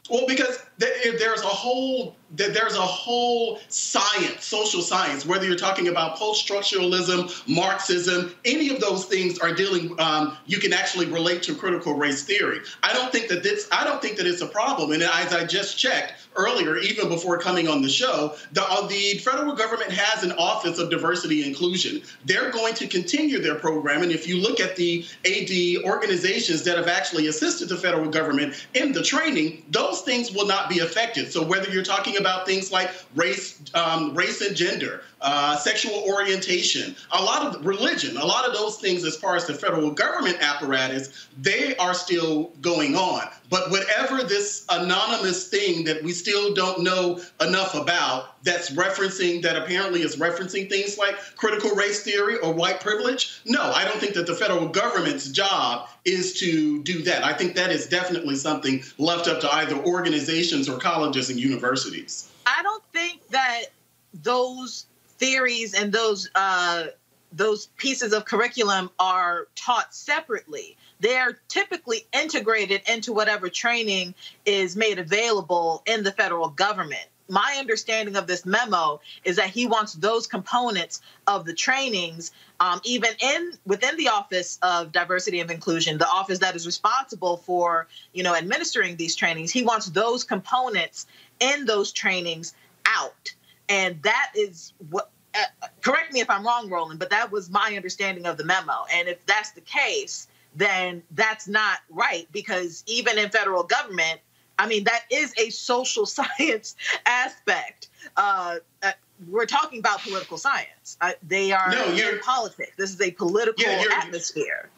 well, 0.09 0.25
because 0.25 0.59
there's 0.77 1.41
a 1.41 1.47
whole 1.47 2.15
there's 2.31 2.75
a 2.75 2.81
whole 2.81 3.59
science, 3.69 4.45
social 4.45 4.81
science, 4.81 5.25
whether 5.25 5.45
you're 5.45 5.55
talking 5.55 5.87
about 5.87 6.15
post-structuralism, 6.15 7.47
Marxism, 7.47 8.35
any 8.45 8.69
of 8.69 8.79
those 8.79 9.05
things 9.05 9.39
are 9.39 9.53
dealing. 9.53 9.99
Um, 9.99 10.37
you 10.45 10.59
can 10.59 10.73
actually 10.73 11.07
relate 11.07 11.41
to 11.43 11.55
critical 11.55 11.95
race 11.95 12.23
theory. 12.23 12.59
I 12.83 12.93
don't 12.93 13.11
think 13.11 13.29
that 13.29 13.41
this. 13.43 13.67
I 13.71 13.83
don't 13.83 14.01
think 14.01 14.17
that 14.17 14.27
it's 14.27 14.41
a 14.41 14.47
problem. 14.47 14.91
And 14.91 15.01
as 15.01 15.33
I 15.33 15.45
just 15.45 15.77
checked 15.77 16.13
earlier, 16.35 16.77
even 16.77 17.09
before 17.09 17.39
coming 17.39 17.67
on 17.67 17.81
the 17.81 17.89
show, 17.89 18.35
the, 18.51 18.63
uh, 18.63 18.87
the 18.87 19.17
federal 19.17 19.55
government 19.55 19.91
has 19.91 20.23
an 20.23 20.31
Office 20.33 20.77
of 20.77 20.89
Diversity 20.89 21.41
and 21.41 21.49
Inclusion. 21.49 22.01
They're 22.25 22.51
going 22.51 22.75
to 22.75 22.87
continue 22.87 23.39
their 23.39 23.55
program. 23.55 24.03
And 24.03 24.11
if 24.11 24.27
you 24.27 24.37
look 24.37 24.59
at 24.59 24.75
the 24.75 25.05
AD 25.25 25.83
organizations 25.83 26.63
that 26.63 26.77
have 26.77 26.87
actually 26.87 27.27
assisted 27.27 27.69
the 27.69 27.77
federal 27.77 28.09
government 28.09 28.67
in 28.75 28.91
the 28.91 29.03
training, 29.03 29.65
those 29.69 30.01
things 30.01 30.31
will 30.31 30.47
not 30.47 30.69
be 30.69 30.79
affected. 30.79 31.31
So 31.31 31.43
whether 31.43 31.69
you're 31.69 31.83
talking 31.83 32.17
about 32.19 32.45
things 32.45 32.71
like 32.71 32.91
race, 33.15 33.59
um, 33.73 34.13
race 34.13 34.41
and 34.41 34.55
gender, 34.55 35.01
uh, 35.21 35.57
sexual 35.57 36.03
orientation, 36.07 36.95
a 37.11 37.21
lot 37.21 37.45
of 37.45 37.65
religion, 37.65 38.17
a 38.17 38.25
lot 38.25 38.47
of 38.47 38.53
those 38.53 38.77
things 38.77 39.03
as 39.03 39.15
far 39.15 39.35
as 39.35 39.45
the 39.45 39.53
federal 39.53 39.91
government 39.91 40.37
apparatus, 40.41 41.27
they 41.37 41.75
are 41.77 41.93
still 41.93 42.51
going 42.61 42.95
on. 42.95 43.27
But 43.49 43.71
whatever 43.71 44.23
this 44.23 44.65
anonymous 44.69 45.47
thing 45.47 45.83
that 45.85 46.03
we 46.03 46.11
still 46.11 46.53
don't 46.53 46.83
know 46.83 47.19
enough 47.41 47.75
about 47.75 48.41
that's 48.43 48.69
referencing, 48.71 49.41
that 49.41 49.55
apparently 49.55 50.01
is 50.01 50.15
referencing 50.15 50.69
things 50.69 50.97
like 50.97 51.17
critical 51.35 51.71
race 51.71 52.03
theory 52.03 52.37
or 52.37 52.53
white 52.53 52.79
privilege, 52.79 53.41
no, 53.45 53.61
I 53.61 53.83
don't 53.83 53.99
think 53.99 54.13
that 54.13 54.27
the 54.27 54.35
federal 54.35 54.67
government's 54.67 55.29
job 55.29 55.89
is 56.05 56.39
to 56.39 56.81
do 56.83 57.01
that. 57.03 57.23
I 57.23 57.33
think 57.33 57.55
that 57.55 57.71
is 57.71 57.87
definitely 57.87 58.35
something 58.35 58.83
left 58.97 59.27
up 59.27 59.41
to 59.41 59.53
either 59.55 59.75
organizations 59.85 60.69
or 60.69 60.77
colleges 60.77 61.29
and 61.29 61.39
universities. 61.39 62.29
I 62.45 62.61
don't 62.63 62.83
think 62.93 63.27
that 63.29 63.65
those 64.13 64.85
theories 65.19 65.73
and 65.73 65.91
those 65.91 66.29
uh, 66.33 66.85
those 67.31 67.67
pieces 67.77 68.13
of 68.13 68.25
curriculum 68.25 68.89
are 68.99 69.47
taught 69.55 69.93
separately. 69.93 70.77
They're 70.99 71.39
typically 71.47 72.07
integrated 72.11 72.81
into 72.89 73.13
whatever 73.13 73.49
training 73.49 74.15
is 74.45 74.75
made 74.75 74.97
available 74.97 75.83
in 75.85 76.03
the 76.03 76.11
federal 76.11 76.49
government. 76.49 77.05
My 77.31 77.57
understanding 77.59 78.15
of 78.15 78.25
this 78.25 78.43
memo 78.43 79.01
is 79.23 79.35
that 79.35 79.51
he 79.51 79.67
wants 79.67 79.93
those 79.93 80.25
components 80.25 80.99
of 81.27 81.45
the 81.45 81.53
trainings, 81.53 82.31
um, 82.59 82.81
even 82.83 83.11
in 83.21 83.51
within 83.67 83.95
the 83.97 84.07
Office 84.07 84.57
of 84.63 84.91
Diversity 84.91 85.39
and 85.39 85.51
Inclusion, 85.51 85.99
the 85.99 86.07
office 86.07 86.39
that 86.39 86.55
is 86.55 86.65
responsible 86.65 87.37
for 87.37 87.87
you 88.13 88.23
know 88.23 88.33
administering 88.33 88.95
these 88.95 89.15
trainings. 89.15 89.51
He 89.51 89.63
wants 89.63 89.85
those 89.85 90.23
components 90.23 91.05
in 91.39 91.65
those 91.65 91.91
trainings 91.91 92.55
out, 92.87 93.35
and 93.69 94.01
that 94.03 94.31
is 94.35 94.73
what 94.89 95.11
uh, 95.35 95.67
correct 95.81 96.11
me 96.11 96.21
if 96.21 96.29
I'm 96.29 96.45
wrong, 96.45 96.69
Roland, 96.69 96.99
but 96.99 97.11
that 97.11 97.31
was 97.31 97.49
my 97.49 97.73
understanding 97.75 98.25
of 98.25 98.37
the 98.37 98.43
memo. 98.43 98.85
And 98.91 99.07
if 99.07 99.23
that's 99.27 99.51
the 99.51 99.61
case, 99.61 100.27
then 100.55 101.03
that's 101.11 101.47
not 101.47 101.79
right 101.89 102.27
because 102.31 102.83
even 102.87 103.17
in 103.19 103.29
federal 103.29 103.63
government, 103.63 104.19
I 104.57 104.67
mean, 104.67 104.85
that 104.85 105.05
is 105.11 105.33
a 105.37 105.49
social 105.51 106.05
science 106.07 106.75
aspect. 107.05 107.89
Uh, 108.17 108.57
uh, 108.81 108.91
we're 109.27 109.45
talking 109.45 109.79
about 109.79 110.01
political 110.01 110.37
science. 110.37 110.97
Uh, 110.99 111.11
they 111.21 111.51
are 111.51 111.71
No, 111.71 111.85
in 111.85 112.19
politics. 112.21 112.71
This 112.77 112.91
is 112.91 113.01
a 113.01 113.11
political 113.11 113.63
Yeah, 113.63 113.83
atmosphere. 113.97 114.69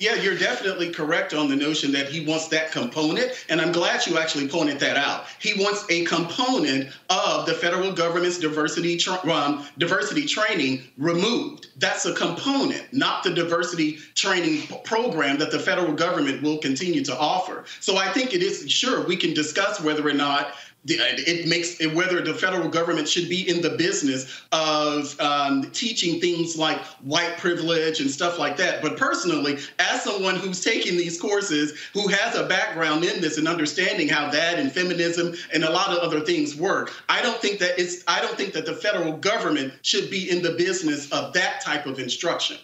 Yeah, 0.00 0.14
you're 0.14 0.38
definitely 0.38 0.90
correct 0.90 1.34
on 1.34 1.50
the 1.50 1.56
notion 1.56 1.92
that 1.92 2.08
he 2.08 2.24
wants 2.24 2.48
that 2.48 2.72
component, 2.72 3.32
and 3.50 3.60
I'm 3.60 3.70
glad 3.70 4.06
you 4.06 4.16
actually 4.16 4.48
pointed 4.48 4.80
that 4.80 4.96
out. 4.96 5.26
He 5.38 5.62
wants 5.62 5.84
a 5.90 6.06
component 6.06 6.88
of 7.10 7.44
the 7.44 7.52
federal 7.52 7.92
government's 7.92 8.38
diversity 8.38 8.96
tra- 8.96 9.30
um, 9.30 9.66
diversity 9.76 10.24
training 10.24 10.84
removed. 10.96 11.66
That's 11.76 12.06
a 12.06 12.14
component, 12.14 12.90
not 12.94 13.24
the 13.24 13.34
diversity 13.34 13.98
training 14.14 14.68
program 14.84 15.38
that 15.38 15.50
the 15.50 15.58
federal 15.58 15.92
government 15.92 16.42
will 16.42 16.56
continue 16.56 17.04
to 17.04 17.14
offer. 17.18 17.66
So 17.80 17.98
I 17.98 18.10
think 18.10 18.32
it 18.32 18.42
is 18.42 18.70
sure 18.72 19.06
we 19.06 19.18
can 19.18 19.34
discuss 19.34 19.82
whether 19.82 20.08
or 20.08 20.14
not 20.14 20.54
it 20.86 21.46
makes 21.46 21.78
whether 21.94 22.22
the 22.22 22.32
federal 22.32 22.68
government 22.68 23.06
should 23.06 23.28
be 23.28 23.48
in 23.48 23.60
the 23.60 23.70
business 23.70 24.42
of 24.52 25.18
um, 25.20 25.70
teaching 25.72 26.20
things 26.20 26.56
like 26.56 26.80
white 27.02 27.36
privilege 27.36 28.00
and 28.00 28.10
stuff 28.10 28.38
like 28.38 28.56
that. 28.56 28.80
But 28.80 28.96
personally, 28.96 29.58
as 29.78 30.02
someone 30.02 30.36
who's 30.36 30.64
taking 30.64 30.96
these 30.96 31.20
courses, 31.20 31.78
who 31.92 32.08
has 32.08 32.34
a 32.34 32.46
background 32.46 33.04
in 33.04 33.20
this 33.20 33.36
and 33.36 33.46
understanding 33.46 34.08
how 34.08 34.30
that 34.30 34.58
and 34.58 34.72
feminism 34.72 35.34
and 35.52 35.64
a 35.64 35.70
lot 35.70 35.90
of 35.90 35.98
other 35.98 36.20
things 36.20 36.56
work, 36.56 36.92
I 37.08 37.20
don't 37.20 37.40
think 37.40 37.58
that 37.60 37.78
it's 37.78 38.02
I 38.08 38.20
don't 38.20 38.36
think 38.36 38.54
that 38.54 38.64
the 38.64 38.74
federal 38.74 39.16
government 39.18 39.74
should 39.82 40.10
be 40.10 40.30
in 40.30 40.42
the 40.42 40.52
business 40.52 41.10
of 41.12 41.34
that 41.34 41.60
type 41.60 41.84
of 41.86 41.98
instruction. 41.98 42.56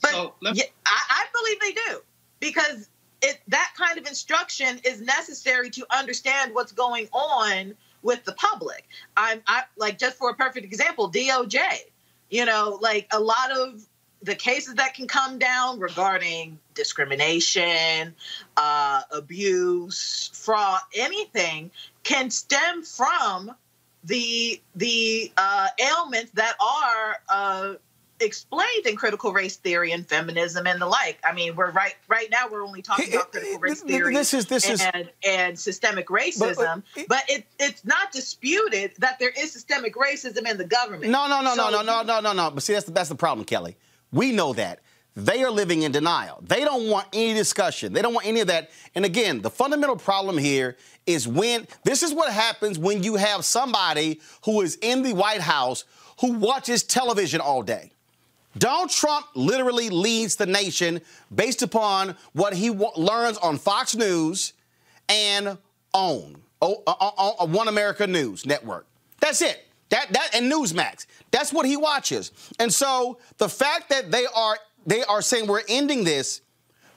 But 0.00 0.34
yeah, 0.54 0.64
I, 0.86 1.02
I 1.10 1.24
believe 1.32 1.60
they 1.60 1.72
do 1.72 2.00
because 2.40 2.88
it 3.22 3.40
that 3.48 3.72
kind 3.76 3.98
of 3.98 4.06
instruction 4.06 4.80
is 4.84 5.00
necessary 5.00 5.70
to 5.70 5.86
understand 5.90 6.54
what's 6.54 6.72
going 6.72 7.08
on 7.12 7.74
with 8.02 8.24
the 8.24 8.32
public. 8.32 8.88
I'm 9.16 9.40
I 9.46 9.62
like 9.76 9.98
just 9.98 10.16
for 10.16 10.30
a 10.30 10.34
perfect 10.34 10.66
example, 10.66 11.10
DOJ. 11.10 11.60
You 12.30 12.44
know, 12.44 12.78
like 12.80 13.06
a 13.12 13.20
lot 13.20 13.52
of 13.56 13.86
the 14.22 14.34
cases 14.34 14.74
that 14.74 14.94
can 14.94 15.08
come 15.08 15.38
down 15.38 15.80
regarding 15.80 16.58
discrimination, 16.74 18.14
uh, 18.56 19.02
abuse, 19.10 20.30
fraud, 20.32 20.80
anything 20.94 21.70
can 22.02 22.30
stem 22.30 22.82
from 22.82 23.54
the 24.04 24.60
the 24.74 25.32
uh, 25.36 25.68
ailments 25.78 26.32
that 26.32 26.54
are 26.60 27.16
uh, 27.28 27.74
explained 28.24 28.86
in 28.86 28.96
critical 28.96 29.32
race 29.32 29.56
theory 29.56 29.92
and 29.92 30.06
feminism 30.06 30.66
and 30.66 30.80
the 30.80 30.86
like. 30.86 31.18
I 31.24 31.32
mean, 31.32 31.54
we're 31.56 31.70
right 31.70 31.94
right 32.08 32.28
now 32.30 32.48
we're 32.50 32.64
only 32.64 32.82
talking 32.82 33.12
about 33.14 33.32
critical 33.32 33.58
race 33.60 33.80
th- 33.80 33.88
th- 33.88 33.98
theory 34.00 34.14
this 34.14 34.32
is- 34.34 34.46
this 34.46 34.68
is- 34.68 34.80
and, 34.94 35.10
and 35.26 35.58
systemic 35.58 36.08
racism, 36.08 36.82
But- 36.94 37.08
but, 37.08 37.22
it, 37.28 37.46
it's 37.58 37.84
not 37.84 38.12
disputed 38.12 38.92
that 38.98 39.18
there 39.18 39.32
is 39.38 39.52
systemic 39.52 39.94
racism 39.94 40.48
in 40.50 40.56
the 40.58 40.64
government. 40.64 41.10
No, 41.10 41.26
no, 41.28 41.40
no, 41.42 41.54
no, 41.54 41.70
no, 41.70 41.82
no, 41.82 42.02
no, 42.02 42.20
no, 42.20 42.32
no. 42.32 42.50
But 42.50 42.62
see, 42.62 42.72
that's 42.72 42.86
the, 42.86 42.92
that's 42.92 43.08
the 43.08 43.14
problem, 43.14 43.44
Kelly. 43.44 43.76
We 44.12 44.32
know 44.32 44.52
that. 44.54 44.80
They 45.14 45.42
are 45.44 45.50
living 45.50 45.82
in 45.82 45.92
denial. 45.92 46.42
They 46.42 46.60
don't 46.64 46.88
want 46.88 47.06
any 47.12 47.34
discussion. 47.34 47.92
They 47.92 48.00
don't 48.00 48.14
want 48.14 48.26
any 48.26 48.40
of 48.40 48.46
that. 48.46 48.70
And 48.94 49.04
again, 49.04 49.42
the 49.42 49.50
fundamental 49.50 49.96
problem 49.96 50.38
here 50.38 50.78
is 51.04 51.28
when 51.28 51.66
this 51.84 52.02
is 52.02 52.14
what 52.14 52.32
happens 52.32 52.78
when 52.78 53.02
you 53.02 53.16
have 53.16 53.44
somebody 53.44 54.20
who 54.46 54.62
is 54.62 54.78
in 54.80 55.02
the 55.02 55.12
White 55.12 55.42
House 55.42 55.84
who 56.20 56.32
watches 56.32 56.82
television 56.82 57.42
all 57.42 57.62
day. 57.62 57.92
Donald 58.58 58.90
Trump 58.90 59.26
literally 59.34 59.88
leads 59.90 60.36
the 60.36 60.46
nation 60.46 61.00
based 61.34 61.62
upon 61.62 62.16
what 62.32 62.52
he 62.52 62.70
wa- 62.70 62.92
learns 62.96 63.38
on 63.38 63.56
Fox 63.58 63.94
News 63.96 64.52
and 65.08 65.56
OAN, 65.94 66.36
o- 66.60 66.82
o- 66.86 67.34
o- 67.40 67.46
One 67.46 67.68
America 67.68 68.06
News 68.06 68.44
Network. 68.44 68.86
That's 69.20 69.40
it. 69.42 69.66
That 69.88 70.12
that 70.12 70.30
and 70.34 70.50
Newsmax. 70.50 71.06
That's 71.30 71.52
what 71.52 71.66
he 71.66 71.76
watches. 71.76 72.32
And 72.58 72.72
so 72.72 73.18
the 73.38 73.48
fact 73.48 73.88
that 73.90 74.10
they 74.10 74.26
are 74.34 74.58
they 74.86 75.02
are 75.04 75.22
saying 75.22 75.46
we're 75.46 75.62
ending 75.68 76.04
this 76.04 76.40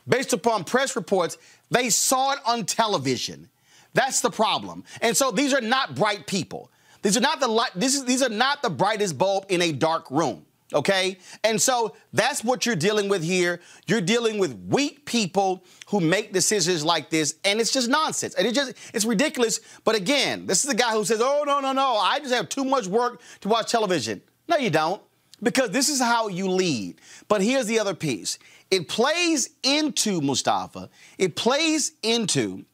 based 0.08 0.34
upon 0.34 0.64
press 0.64 0.96
reports, 0.96 1.38
they 1.70 1.90
saw 1.90 2.34
it 2.34 2.40
on 2.46 2.66
television. 2.66 3.50
That's 3.94 4.22
the 4.22 4.30
problem. 4.30 4.84
And 5.02 5.16
so 5.16 5.32
these 5.32 5.54
are 5.54 5.62
not 5.62 5.96
bright 5.96 6.28
people. 6.28 6.70
These 7.02 7.16
are 7.18 7.22
not 7.22 7.40
the 7.40 7.48
light. 7.48 7.72
This 7.76 7.96
is 7.96 8.06
these 8.06 8.22
are 8.24 8.30
not 8.30 8.62
the 8.62 8.70
brightest 8.70 9.18
bulb 9.18 9.46
in 9.50 9.62
a 9.62 9.72
dark 9.72 10.10
room. 10.12 10.46
Okay? 10.76 11.18
And 11.44 11.60
so 11.60 11.96
that's 12.12 12.44
what 12.44 12.66
you're 12.66 12.76
dealing 12.76 13.08
with 13.08 13.24
here. 13.24 13.62
You're 13.88 14.02
dealing 14.02 14.38
with 14.38 14.54
weak 14.68 15.06
people 15.06 15.64
who 15.88 16.02
make 16.02 16.34
decisions 16.34 16.84
like 16.84 17.10
this, 17.10 17.36
and 17.46 17.62
it's 17.62 17.72
just 17.72 17.90
nonsense. 17.90 18.36
And 18.36 18.46
it 18.46 18.54
just 18.54 18.74
it's 18.94 19.06
ridiculous. 19.06 19.62
But 19.86 19.96
again, 19.96 20.46
this 20.46 20.64
is 20.64 20.70
the 20.70 20.76
guy 20.76 20.92
who 20.92 21.06
says, 21.06 21.22
Oh 21.22 21.44
no, 21.46 21.62
no, 21.62 21.72
no, 21.72 21.96
I 21.96 22.20
just 22.20 22.34
have 22.34 22.50
too 22.50 22.66
much 22.66 22.88
work 22.88 23.22
to 23.42 23.48
watch 23.48 23.72
television. 23.72 24.22
No, 24.48 24.58
you 24.58 24.70
don't. 24.70 25.02
Because 25.42 25.72
this 25.72 25.90
is 25.90 26.00
how 26.02 26.28
you 26.28 26.50
lead. 26.50 27.02
But 27.28 27.42
here's 27.42 27.66
the 27.66 27.80
other 27.80 27.94
piece. 27.94 28.38
It 28.70 28.88
plays 28.88 29.52
into 29.64 30.22
Mustafa, 30.22 30.90
it 31.18 31.36
plays 31.36 31.94
into 32.04 32.66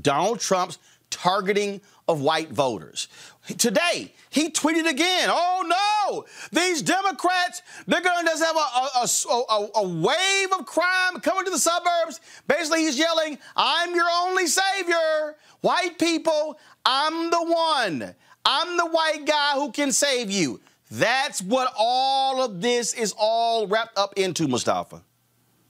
Donald 0.00 0.40
Trump's 0.40 0.78
targeting 1.10 1.80
of 2.08 2.20
white 2.20 2.50
voters. 2.50 3.08
Today, 3.54 4.12
he 4.30 4.50
tweeted 4.50 4.88
again, 4.88 5.28
oh 5.30 5.64
no, 5.66 6.24
these 6.52 6.82
Democrats, 6.82 7.62
they're 7.86 8.00
going 8.00 8.24
to 8.24 8.30
just 8.30 8.44
have 8.44 8.56
a, 8.56 9.28
a, 9.30 9.44
a, 9.54 9.68
a 9.76 9.88
wave 9.88 10.52
of 10.58 10.66
crime 10.66 11.20
coming 11.20 11.44
to 11.44 11.50
the 11.50 11.58
suburbs. 11.58 12.20
Basically, 12.46 12.80
he's 12.80 12.98
yelling, 12.98 13.38
I'm 13.56 13.94
your 13.94 14.06
only 14.22 14.46
savior. 14.46 15.36
White 15.60 15.98
people, 15.98 16.58
I'm 16.84 17.30
the 17.30 17.42
one. 17.42 18.14
I'm 18.44 18.76
the 18.76 18.86
white 18.86 19.24
guy 19.26 19.52
who 19.54 19.70
can 19.72 19.92
save 19.92 20.30
you. 20.30 20.60
That's 20.90 21.40
what 21.42 21.72
all 21.78 22.42
of 22.42 22.60
this 22.60 22.94
is 22.94 23.14
all 23.18 23.66
wrapped 23.66 23.96
up 23.98 24.14
into, 24.16 24.48
Mustafa. 24.48 25.02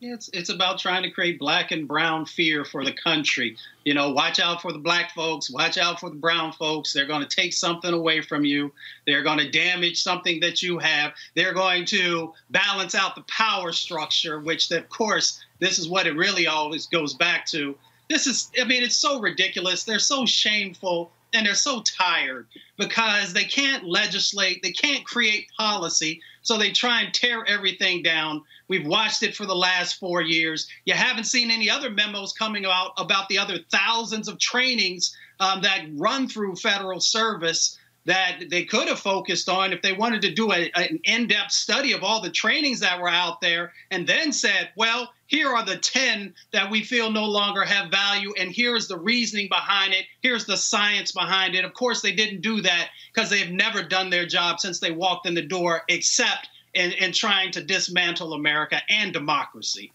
It's, 0.03 0.31
it's 0.33 0.49
about 0.49 0.79
trying 0.79 1.03
to 1.03 1.11
create 1.11 1.39
black 1.39 1.73
and 1.73 1.87
brown 1.87 2.25
fear 2.25 2.65
for 2.65 2.85
the 2.85 2.93
country. 2.93 3.57
You 3.85 3.93
know, 3.93 4.11
watch 4.11 4.41
out 4.41 4.63
for 4.63 4.73
the 4.73 4.79
black 4.79 5.13
folks, 5.13 5.51
watch 5.51 5.77
out 5.77 6.01
for 6.01 6.09
the 6.09 6.17
brown 6.17 6.53
folks. 6.53 6.93
They're 6.93 7.07
going 7.07 7.27
to 7.27 7.37
take 7.37 7.53
something 7.53 7.93
away 7.93 8.23
from 8.23 8.45
you. 8.45 8.73
They're 9.07 9.23
going 9.23 9.39
to 9.39 9.51
damage 9.51 10.03
something 10.03 10.41
that 10.41 10.63
you 10.63 10.79
have. 10.79 11.13
They're 11.35 11.53
going 11.53 11.85
to 11.87 12.33
balance 12.49 12.95
out 12.95 13.15
the 13.15 13.25
power 13.29 13.73
structure, 13.73 14.41
which, 14.41 14.71
of 14.71 14.89
course, 14.89 15.45
this 15.59 15.79
is 15.79 15.89
what 15.89 16.07
it 16.07 16.17
really 16.17 16.47
always 16.47 16.87
goes 16.87 17.13
back 17.13 17.45
to. 17.47 17.77
This 18.09 18.27
is, 18.27 18.51
I 18.61 18.65
mean, 18.65 18.83
it's 18.83 18.97
so 18.97 19.21
ridiculous. 19.21 19.85
They're 19.85 19.99
so 19.99 20.25
shameful 20.25 21.13
and 21.33 21.47
they're 21.47 21.55
so 21.55 21.83
tired 21.83 22.47
because 22.77 23.33
they 23.33 23.45
can't 23.45 23.85
legislate, 23.85 24.63
they 24.63 24.73
can't 24.73 25.05
create 25.05 25.49
policy, 25.57 26.21
so 26.43 26.57
they 26.57 26.71
try 26.71 27.03
and 27.03 27.15
tear 27.15 27.45
everything 27.47 28.03
down. 28.03 28.43
We've 28.69 28.87
watched 28.87 29.23
it 29.23 29.37
for 29.37 29.47
the 29.47 29.55
last 29.55 29.99
four 29.99 30.23
years. 30.23 30.69
You 30.85 30.95
haven't 30.95 31.25
seen 31.25 31.51
any 31.51 31.69
other 31.69 31.91
memos 31.91 32.33
coming 32.33 32.65
out 32.67 32.93
about 32.97 33.29
the 33.29 33.39
other 33.39 33.59
thousands 33.71 34.29
of 34.29 34.39
trainings 34.39 35.17
um, 35.41 35.63
that 35.63 35.87
run 35.95 36.29
through 36.29 36.57
federal 36.57 37.01
service 37.01 37.79
that 38.07 38.45
they 38.49 38.65
could 38.65 38.89
have 38.89 38.99
focused 38.99 39.49
on 39.49 39.73
if 39.73 39.83
they 39.83 39.93
wanted 39.93 40.23
to 40.23 40.33
do 40.33 40.53
a, 40.53 40.71
an 40.75 40.99
in-depth 41.05 41.53
study 41.53 41.93
of 41.93 42.03
all 42.03 42.21
the 42.21 42.31
trainings 42.31 42.81
that 42.81 43.01
were 43.01 43.09
out 43.09 43.41
there 43.41 43.73
and 43.91 44.07
then 44.07 44.33
said 44.33 44.71
well 44.75 45.13
here 45.31 45.49
are 45.49 45.65
the 45.65 45.79
10 45.79 46.35
that 46.53 46.71
we 46.71 46.83
feel 46.83 47.11
no 47.11 47.25
longer 47.25 47.65
have 47.65 47.91
value 47.91 48.35
and 48.39 48.51
here's 48.51 48.89
the 48.89 48.99
reasoning 48.99 49.49
behind 49.49 49.95
it 49.95 50.05
here's 50.21 50.45
the 50.45 50.57
science 50.57 51.13
behind 51.13 51.55
it 51.55 51.65
of 51.65 51.73
course 51.73 52.03
they 52.03 52.13
didn't 52.13 52.43
do 52.43 52.61
that 52.61 52.91
because 53.15 53.31
they've 53.31 53.53
never 53.53 53.83
done 53.83 54.11
their 54.11 54.27
job 54.27 54.61
since 54.61 54.81
they 54.81 54.91
walked 54.91 55.27
in 55.27 55.35
the 55.35 55.43
door 55.43 55.83
except 55.89 56.49
in, 56.75 56.93
in 56.93 57.13
trying 57.13 57.51
to 57.51 57.63
dismantle 57.63 58.35
america 58.35 58.83
and 58.91 59.13
democracy 59.13 59.91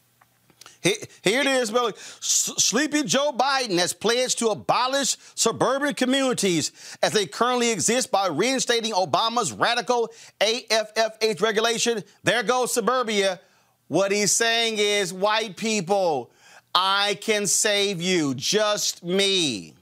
Here, 1.23 1.41
it 1.41 1.47
is, 1.47 1.71
Billy. 1.71 1.93
Sleepy 1.97 3.01
Joe 3.03 3.31
Biden 3.31 3.79
has 3.79 3.91
pledged 3.91 4.37
to 4.37 4.49
abolish 4.49 5.17
suburban 5.33 5.95
communities 5.95 6.71
as 7.01 7.11
they 7.11 7.25
currently 7.25 7.71
exist 7.71 8.11
by 8.11 8.27
reinstating 8.27 8.91
Obama's 8.91 9.51
radical 9.51 10.11
AFFH 10.39 11.41
regulation. 11.41 12.03
There 12.23 12.43
goes 12.43 12.71
suburbia. 12.71 13.39
What 13.87 14.11
he's 14.11 14.31
saying 14.31 14.77
is, 14.79 15.13
white 15.13 15.57
people, 15.57 16.31
I 16.73 17.17
can 17.21 17.45
save 17.45 18.01
you, 18.01 18.33
just 18.33 19.03
me. 19.03 19.75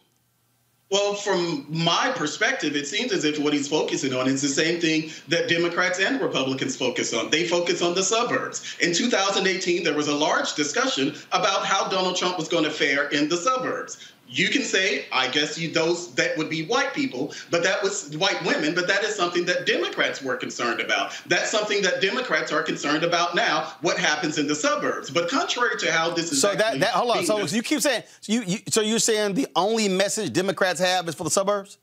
Well, 0.91 1.15
from 1.15 1.65
my 1.69 2.11
perspective, 2.15 2.75
it 2.75 2.85
seems 2.85 3.11
as 3.13 3.23
if 3.23 3.39
what 3.39 3.51
he's 3.53 3.67
focusing 3.67 4.13
on 4.13 4.27
is 4.27 4.43
the 4.43 4.47
same 4.47 4.79
thing 4.79 5.09
that 5.27 5.49
Democrats 5.49 5.99
and 5.99 6.21
Republicans 6.21 6.75
focus 6.75 7.15
on. 7.15 7.31
They 7.31 7.47
focus 7.47 7.81
on 7.81 7.95
the 7.95 8.03
suburbs. 8.03 8.77
In 8.79 8.93
2018, 8.93 9.83
there 9.83 9.95
was 9.95 10.07
a 10.07 10.13
large 10.13 10.53
discussion 10.53 11.15
about 11.31 11.65
how 11.65 11.87
Donald 11.87 12.15
Trump 12.15 12.37
was 12.37 12.47
going 12.47 12.65
to 12.65 12.69
fare 12.69 13.07
in 13.07 13.27
the 13.27 13.37
suburbs. 13.37 14.13
You 14.27 14.49
can 14.49 14.63
say, 14.63 15.05
I 15.11 15.27
guess 15.27 15.59
you 15.59 15.71
those 15.71 16.13
that 16.15 16.37
would 16.37 16.49
be 16.49 16.65
white 16.65 16.93
people, 16.93 17.33
but 17.51 17.61
that 17.63 17.83
was 17.83 18.15
white 18.17 18.43
women, 18.43 18.73
but 18.73 18.87
that 18.87 19.03
is 19.03 19.15
something 19.15 19.45
that 19.45 19.67
Democrats 19.67 20.23
were 20.23 20.35
concerned 20.37 20.79
about. 20.79 21.13
That's 21.27 21.51
something 21.51 21.83
that 21.83 22.01
Democrats 22.01 22.51
are 22.51 22.63
concerned 22.63 23.03
about 23.03 23.35
now, 23.35 23.73
what 23.81 23.97
happens 23.97 24.39
in 24.39 24.47
the 24.47 24.55
suburbs. 24.55 25.11
But 25.11 25.29
contrary 25.29 25.77
to 25.79 25.91
how 25.91 26.11
this 26.11 26.31
is 26.31 26.41
So 26.41 26.55
that, 26.55 26.79
that 26.79 26.89
hold 26.89 27.17
on. 27.17 27.25
So 27.25 27.41
dis- 27.41 27.53
you 27.53 27.61
keep 27.61 27.81
saying 27.81 28.03
so 28.21 28.33
you, 28.33 28.41
you 28.43 28.57
so 28.69 28.81
you're 28.81 28.99
saying 28.99 29.35
the 29.35 29.47
only 29.55 29.87
message 29.87 30.33
Democrats 30.33 30.79
have 30.79 31.07
is 31.07 31.15
for 31.15 31.25
the 31.25 31.31
suburbs? 31.31 31.77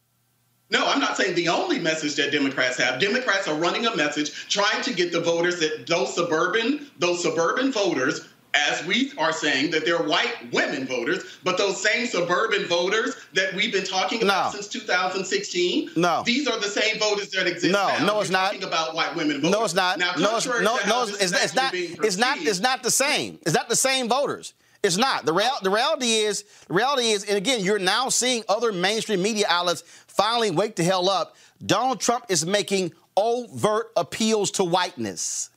No, 0.71 0.87
I'm 0.87 1.01
not 1.01 1.17
saying 1.17 1.35
the 1.35 1.49
only 1.49 1.81
message 1.81 2.15
that 2.15 2.31
Democrats 2.31 2.79
have. 2.79 3.01
Democrats 3.01 3.49
are 3.49 3.57
running 3.57 3.87
a 3.87 3.97
message 3.97 4.49
trying 4.49 4.83
to 4.83 4.93
get 4.93 5.11
the 5.11 5.21
voters 5.21 5.59
that 5.59 5.87
those 5.89 6.15
suburban, 6.15 6.91
those 6.99 7.23
suburban 7.23 7.73
voters, 7.73 8.29
as 8.55 8.85
we 8.85 9.13
are 9.17 9.33
saying 9.33 9.71
that 9.71 9.85
they're 9.85 10.03
white 10.03 10.53
women 10.53 10.87
voters, 10.87 11.39
but 11.45 11.57
those 11.57 11.81
same 11.83 12.07
suburban 12.07 12.67
voters 12.67 13.15
that 13.35 13.55
we've 13.55 13.73
been 13.73 13.85
talking 13.85 14.23
about 14.23 14.47
No. 14.53 14.61
since 14.61 14.69
2016, 14.69 15.91
No. 15.97 16.23
these 16.27 16.47
are 16.49 16.59
the 16.59 16.69
same 16.69 16.99
voters 16.99 17.31
that 17.31 17.47
exist 17.47 17.73
No, 17.73 17.87
now. 17.99 18.05
no, 18.07 18.21
it's 18.21 18.31
You're 18.31 18.39
not. 18.39 18.45
Talking 18.53 18.65
about 18.65 18.95
white 18.95 19.15
women 19.15 19.37
voters. 19.37 19.51
No, 19.51 19.65
it's 19.65 19.75
not. 19.75 19.99
Now, 19.99 20.15
no, 20.19 20.37
it's, 20.37 20.47
no, 20.47 20.79
no, 20.87 21.03
it's, 21.05 21.23
it's, 21.23 21.45
it's 21.45 21.55
not. 21.55 21.73
It's 21.75 22.17
not. 22.17 22.39
It's 22.41 22.61
not 22.61 22.83
the 22.83 22.91
same. 22.91 23.39
It's 23.43 23.55
not 23.55 23.69
the 23.69 23.77
same 23.77 24.09
voters. 24.09 24.55
It's 24.83 24.97
not. 24.97 25.27
The 25.27 25.33
real. 25.33 25.53
The 25.63 25.71
reality 25.71 26.11
is. 26.11 26.45
The 26.69 26.75
reality 26.75 27.11
is. 27.11 27.25
And 27.25 27.37
again, 27.37 27.61
you're 27.63 27.79
now 27.79 28.09
seeing 28.09 28.43
other 28.49 28.73
mainstream 28.73 29.23
media 29.23 29.45
outlets 29.49 29.83
finally 30.07 30.51
wake 30.51 30.75
the 30.77 30.83
hell 30.85 31.09
up. 31.09 31.37
Donald 31.65 32.01
Trump 32.01 32.25
is 32.31 32.47
making 32.47 32.93
overt 33.17 33.93
appeals 33.97 34.51
to 34.53 34.65
whiteness. 34.65 35.50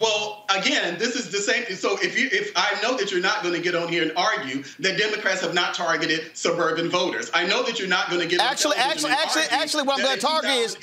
Well, 0.00 0.44
again, 0.56 0.96
this 0.96 1.16
is 1.16 1.28
the 1.30 1.38
same. 1.38 1.64
So 1.74 1.98
if 2.00 2.16
you, 2.16 2.28
if 2.30 2.52
I 2.54 2.80
know 2.82 2.96
that 2.96 3.10
you're 3.10 3.20
not 3.20 3.42
going 3.42 3.54
to 3.56 3.60
get 3.60 3.74
on 3.74 3.88
here 3.88 4.02
and 4.04 4.12
argue 4.16 4.62
that 4.78 4.96
Democrats 4.96 5.40
have 5.40 5.54
not 5.54 5.74
targeted 5.74 6.36
suburban 6.36 6.88
voters, 6.88 7.32
I 7.34 7.44
know 7.44 7.64
that 7.64 7.80
you're 7.80 7.88
not 7.88 8.08
going 8.08 8.20
to 8.22 8.28
get 8.28 8.40
on 8.40 8.46
Actually, 8.46 8.76
actually, 8.76 9.10
and 9.10 9.18
actually, 9.20 9.42
argue 9.42 9.56
actually, 9.58 9.82
what 9.82 9.98
I'm 9.98 10.04
going 10.04 10.14
to 10.14 10.20
target 10.24 10.50
is 10.50 10.76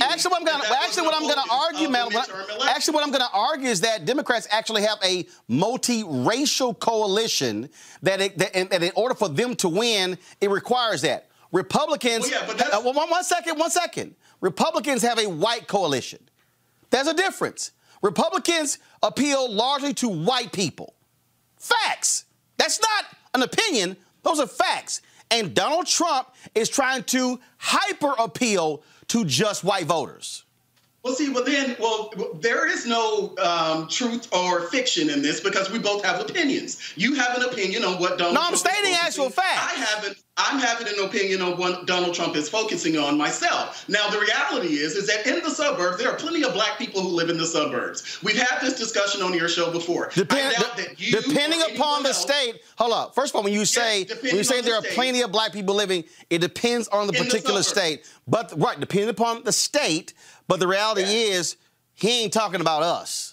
actually 0.00 0.30
what 0.30 0.40
I'm 0.40 0.46
going 0.46 0.60
that 0.60 0.68
to 0.68 0.78
actually 0.84 1.02
what 1.02 1.14
I'm 1.16 1.22
going 1.22 1.34
to 1.34 1.52
argue, 1.52 1.88
focus 1.88 1.90
man. 1.90 2.06
of 2.06 2.10
the 2.12 2.14
what- 2.18 2.28
midterm 2.28 2.48
election. 2.50 2.68
Actually, 2.68 2.94
what 2.94 3.04
I'm 3.04 3.10
going 3.10 3.24
to 3.28 3.32
argue 3.36 3.68
is 3.68 3.80
that 3.80 4.04
Democrats 4.04 4.46
actually 4.52 4.82
have 4.82 4.98
a 5.02 5.24
multiracial 5.50 6.78
coalition 6.78 7.68
that, 8.02 8.20
it, 8.20 8.38
that, 8.38 8.54
and, 8.54 8.72
and 8.72 8.84
in 8.84 8.92
order 8.94 9.16
for 9.16 9.28
them 9.28 9.56
to 9.56 9.68
win, 9.68 10.16
it 10.40 10.48
requires 10.48 11.02
that. 11.02 11.26
Republicans. 11.50 12.22
Well, 12.22 12.30
yeah, 12.30 12.46
but 12.46 12.56
that's- 12.56 12.72
uh, 12.78 12.82
one- 12.82 13.10
one 13.10 13.24
second, 13.24 13.58
one 13.58 13.70
second. 13.70 14.14
Republicans 14.40 15.02
have 15.02 15.18
a 15.18 15.26
white 15.28 15.66
coalition. 15.66 16.20
There's 16.90 17.08
a 17.08 17.14
difference. 17.14 17.72
Republicans 18.02 18.78
appeal 19.02 19.50
largely 19.50 19.94
to 19.94 20.08
white 20.08 20.52
people. 20.52 20.94
Facts. 21.56 22.24
That's 22.56 22.80
not 22.80 23.04
an 23.34 23.42
opinion, 23.42 23.96
those 24.22 24.40
are 24.40 24.46
facts. 24.46 25.02
And 25.30 25.54
Donald 25.54 25.86
Trump 25.86 26.28
is 26.54 26.68
trying 26.68 27.04
to 27.04 27.40
hyper 27.58 28.14
appeal 28.18 28.82
to 29.08 29.24
just 29.24 29.62
white 29.64 29.86
voters. 29.86 30.44
Well, 31.02 31.14
see, 31.14 31.30
well 31.30 31.44
then, 31.44 31.76
well, 31.80 32.10
there 32.40 32.68
is 32.68 32.84
no 32.86 33.34
um, 33.42 33.88
truth 33.88 34.28
or 34.34 34.62
fiction 34.68 35.08
in 35.08 35.22
this 35.22 35.40
because 35.40 35.70
we 35.70 35.78
both 35.78 36.04
have 36.04 36.20
opinions. 36.20 36.92
You 36.94 37.14
have 37.14 37.38
an 37.38 37.42
opinion 37.44 37.84
on 37.84 37.98
what 37.98 38.18
Donald. 38.18 38.18
Trump 38.18 38.34
is. 38.34 38.34
No, 38.34 38.40
I'm 38.40 38.48
Trump 38.48 38.56
stating 38.58 38.92
focusing- 38.94 39.06
actual 39.24 39.30
facts. 39.30 39.72
I 39.74 39.80
haven't. 39.80 40.16
I'm 40.42 40.58
having 40.58 40.86
an 40.88 41.04
opinion 41.04 41.42
on 41.42 41.58
what 41.58 41.86
Donald 41.86 42.14
Trump 42.14 42.34
is 42.34 42.48
focusing 42.48 42.96
on 42.96 43.18
myself. 43.18 43.86
Now, 43.90 44.08
the 44.08 44.18
reality 44.20 44.76
is, 44.78 44.94
is 44.96 45.06
that 45.08 45.26
in 45.26 45.42
the 45.44 45.50
suburbs, 45.50 45.98
there 45.98 46.10
are 46.10 46.16
plenty 46.16 46.44
of 46.44 46.54
black 46.54 46.78
people 46.78 47.02
who 47.02 47.08
live 47.08 47.28
in 47.28 47.36
the 47.36 47.44
suburbs. 47.46 48.18
We've 48.22 48.38
had 48.38 48.60
this 48.62 48.78
discussion 48.78 49.20
on 49.20 49.34
your 49.34 49.48
show 49.50 49.70
before. 49.70 50.10
I 50.10 50.14
Depend- 50.14 50.54
doubt 50.56 50.76
that 50.78 50.98
you 50.98 51.12
depending 51.20 51.60
upon 51.74 52.04
the 52.04 52.10
else- 52.10 52.22
state, 52.22 52.60
hold 52.76 52.92
up. 52.92 53.14
First 53.14 53.32
of 53.32 53.36
all, 53.36 53.42
when 53.42 53.52
you 53.52 53.66
say 53.66 54.04
depending 54.04 54.30
when 54.30 54.38
you 54.38 54.44
say 54.44 54.58
on 54.58 54.64
the 54.64 54.70
there 54.70 54.78
are 54.78 54.82
plenty 54.94 55.20
of 55.20 55.30
black 55.30 55.52
people 55.52 55.74
living, 55.74 56.04
it 56.30 56.38
depends 56.38 56.88
on 56.88 57.06
the 57.06 57.12
In 57.12 57.18
the 57.18 57.24
particular 57.26 57.62
state. 57.62 58.06
But 58.26 58.52
right, 58.58 58.78
depending 58.80 59.10
upon 59.10 59.44
the 59.44 59.52
state. 59.52 60.14
But 60.50 60.58
the 60.58 60.66
reality 60.66 61.02
is, 61.02 61.56
he 61.94 62.24
ain't 62.24 62.32
talking 62.32 62.60
about 62.60 62.82
us. 62.82 63.29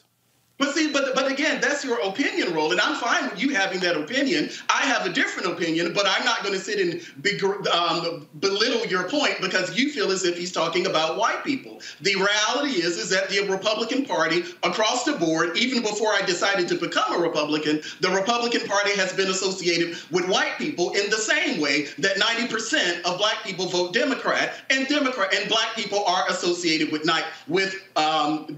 But 0.58 0.74
see, 0.74 0.92
but 0.92 1.14
but 1.14 1.32
again, 1.32 1.62
that's 1.62 1.86
your 1.86 2.00
opinion 2.02 2.54
role, 2.54 2.72
and 2.72 2.82
I'm 2.82 2.96
fine 2.96 3.30
with 3.30 3.40
you 3.40 3.54
having 3.54 3.80
that 3.82 3.96
opinion. 3.96 4.50
I 4.70 4.82
have 4.82 5.06
a 5.06 5.10
different 5.10 5.52
opinion, 5.52 5.94
but 5.94 6.08
I'm 6.08 6.26
not 6.26 6.42
going 6.42 6.54
to 6.54 6.60
sit 6.60 6.80
and 6.80 7.68
um, 7.68 8.28
belittle 8.40 8.86
your 8.88 9.08
point 9.08 9.36
because 9.40 9.78
you 9.78 9.92
feel 9.92 10.12
as 10.12 10.24
if 10.26 10.36
he's 10.36 10.52
talking 10.52 10.88
about 10.88 11.18
white 11.18 11.44
people. 11.44 11.80
The 12.02 12.16
reality 12.16 12.82
is, 12.82 12.98
is 12.98 13.10
that 13.12 13.30
the 13.30 13.48
Republican 13.48 14.04
Party 14.06 14.46
across 14.64 15.04
the 15.04 15.14
board, 15.14 15.56
even 15.58 15.84
before 15.84 16.12
I 16.14 16.24
decided 16.24 16.68
to 16.70 16.76
become 16.76 17.14
a 17.14 17.20
Republican, 17.20 17.82
the 18.02 18.10
Republican 18.10 18.68
Party 18.68 18.96
has 18.96 19.14
been 19.14 19.30
associated 19.30 19.96
with 20.10 20.28
white 20.28 20.58
people 20.58 20.92
in 20.94 21.08
the 21.12 21.18
same 21.18 21.62
way 21.62 21.84
that 22.00 22.18
90% 22.18 23.04
of 23.04 23.20
black 23.20 23.44
people 23.44 23.68
vote 23.68 23.94
Democrat, 23.94 24.56
and 24.72 24.88
Democrat 24.88 25.34
and 25.36 25.48
black 25.50 25.76
people 25.76 26.04
are 26.06 26.28
associated 26.30 26.92
with 26.92 27.06
night 27.06 27.26
with 27.48 27.76
um, 27.96 28.58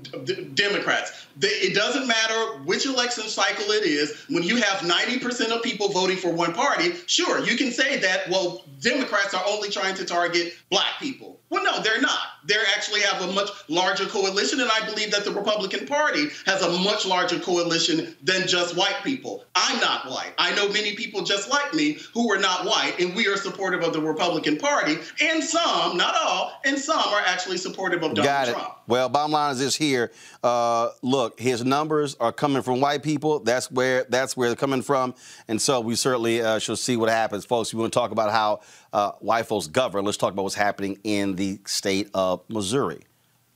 Democrats. 0.53 1.27
It 1.41 1.73
doesn't 1.89 2.07
matter 2.07 2.59
which 2.65 2.85
election 2.85 3.23
cycle 3.27 3.71
it 3.71 3.83
is. 3.83 4.25
When 4.29 4.43
you 4.43 4.57
have 4.57 4.79
90% 4.81 5.49
of 5.49 5.63
people 5.63 5.89
voting 5.89 6.17
for 6.17 6.31
one 6.31 6.53
party, 6.53 6.93
sure, 7.07 7.43
you 7.43 7.57
can 7.57 7.71
say 7.71 7.97
that, 7.97 8.29
well, 8.29 8.63
Democrats 8.79 9.33
are 9.33 9.43
only 9.47 9.69
trying 9.69 9.95
to 9.95 10.05
target 10.05 10.53
black 10.69 10.99
people. 10.99 11.38
Well, 11.49 11.63
no, 11.63 11.81
they're 11.81 12.01
not. 12.01 12.19
They 12.45 12.55
actually 12.75 13.01
have 13.01 13.21
a 13.21 13.31
much 13.33 13.49
larger 13.67 14.05
coalition, 14.05 14.61
and 14.61 14.69
I 14.71 14.85
believe 14.85 15.11
that 15.11 15.25
the 15.25 15.31
Republican 15.31 15.87
Party 15.87 16.27
has 16.45 16.61
a 16.61 16.71
much 16.83 17.05
larger 17.05 17.39
coalition 17.39 18.15
than 18.23 18.47
just 18.47 18.75
white 18.75 18.97
people. 19.03 19.43
I'm 19.55 19.79
not 19.79 20.09
white. 20.09 20.33
I 20.37 20.55
know 20.55 20.69
many 20.69 20.95
people 20.95 21.23
just 21.23 21.49
like 21.49 21.73
me 21.73 21.99
who 22.13 22.31
are 22.31 22.39
not 22.39 22.65
white, 22.65 22.95
and 22.99 23.15
we 23.15 23.27
are 23.27 23.35
supportive 23.35 23.81
of 23.83 23.93
the 23.93 24.01
Republican 24.01 24.57
Party, 24.57 24.97
and 25.21 25.43
some, 25.43 25.97
not 25.97 26.15
all, 26.15 26.53
and 26.65 26.77
some 26.77 26.99
are 26.99 27.21
actually 27.25 27.57
supportive 27.57 28.03
of 28.03 28.11
Donald 28.11 28.25
Got 28.25 28.47
it. 28.49 28.51
Trump. 28.53 28.75
Well, 28.87 29.09
bottom 29.09 29.31
line 29.31 29.51
is 29.51 29.59
this 29.59 29.75
here. 29.75 30.11
Uh, 30.43 30.89
look, 31.03 31.39
his 31.39 31.63
numbers 31.63 32.15
are 32.19 32.31
coming 32.31 32.63
from 32.63 32.79
white 32.79 33.03
people. 33.03 33.39
That's 33.39 33.69
where 33.69 34.05
that's 34.09 34.35
where 34.35 34.49
they're 34.49 34.55
coming 34.55 34.81
from, 34.81 35.13
and 35.47 35.61
so 35.61 35.81
we 35.81 35.95
certainly 35.95 36.41
uh, 36.41 36.59
shall 36.59 36.75
see 36.75 36.97
what 36.97 37.09
happens, 37.09 37.45
folks. 37.45 37.73
We 37.73 37.79
want 37.79 37.93
to 37.93 37.99
talk 37.99 38.11
about 38.11 38.31
how 38.31 38.61
uh, 38.93 39.11
white 39.19 39.45
folks 39.45 39.67
govern. 39.67 40.05
Let's 40.05 40.17
talk 40.17 40.33
about 40.33 40.43
what's 40.43 40.55
happening 40.55 40.99
in 41.03 41.35
the 41.35 41.59
state 41.65 42.09
of 42.13 42.41
Missouri. 42.49 43.01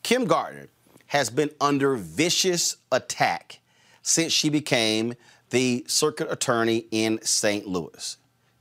Kim 0.04 0.26
Gardner 0.26 0.68
has 1.08 1.30
been 1.30 1.50
under 1.62 1.96
vicious 1.96 2.78
attack 2.92 3.60
since 4.02 4.34
she 4.34 4.50
became 4.50 5.14
the 5.50 5.86
circuit 5.88 6.32
attorney 6.32 6.86
in 6.92 7.20
St. 7.22 7.68
Louis. 7.68 8.18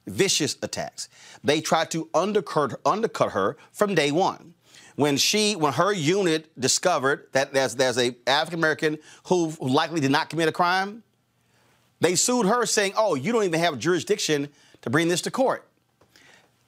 Vicious 0.07 0.57
attacks. 0.63 1.09
They 1.43 1.61
tried 1.61 1.91
to 1.93 2.09
undercut, 2.15 2.81
undercut 2.85 3.33
her 3.33 3.57
from 3.73 3.95
day 3.95 4.13
one. 4.13 4.55
When 4.97 5.17
she, 5.17 5.57
when 5.57 5.73
her 5.73 5.93
unit 5.93 6.51
discovered 6.61 7.29
that 7.33 7.55
there's, 7.55 7.75
there's 7.75 7.97
a 7.97 8.15
African 8.27 8.61
American 8.61 8.99
who 9.25 9.57
likely 9.61 10.01
did 10.01 10.11
not 10.11 10.29
commit 10.29 10.49
a 10.49 10.53
crime, 10.53 11.03
they 12.01 12.15
sued 12.15 12.47
her 12.47 12.67
saying, 12.67 12.93
"Oh, 12.97 13.15
you 13.15 13.33
don't 13.33 13.45
even 13.45 13.61
have 13.61 13.79
jurisdiction 13.79 14.49
to 14.83 14.91
bring 14.91 15.09
this 15.09 15.23
to 15.23 15.31
court." 15.31 15.67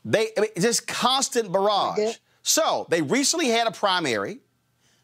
They 0.04 0.28
I 0.36 0.40
mean, 0.42 0.50
just 0.58 0.86
constant 0.86 1.50
barrage. 1.52 2.16
So 2.42 2.86
they 2.90 3.00
recently 3.00 3.48
had 3.48 3.66
a 3.66 3.70
primary. 3.70 4.40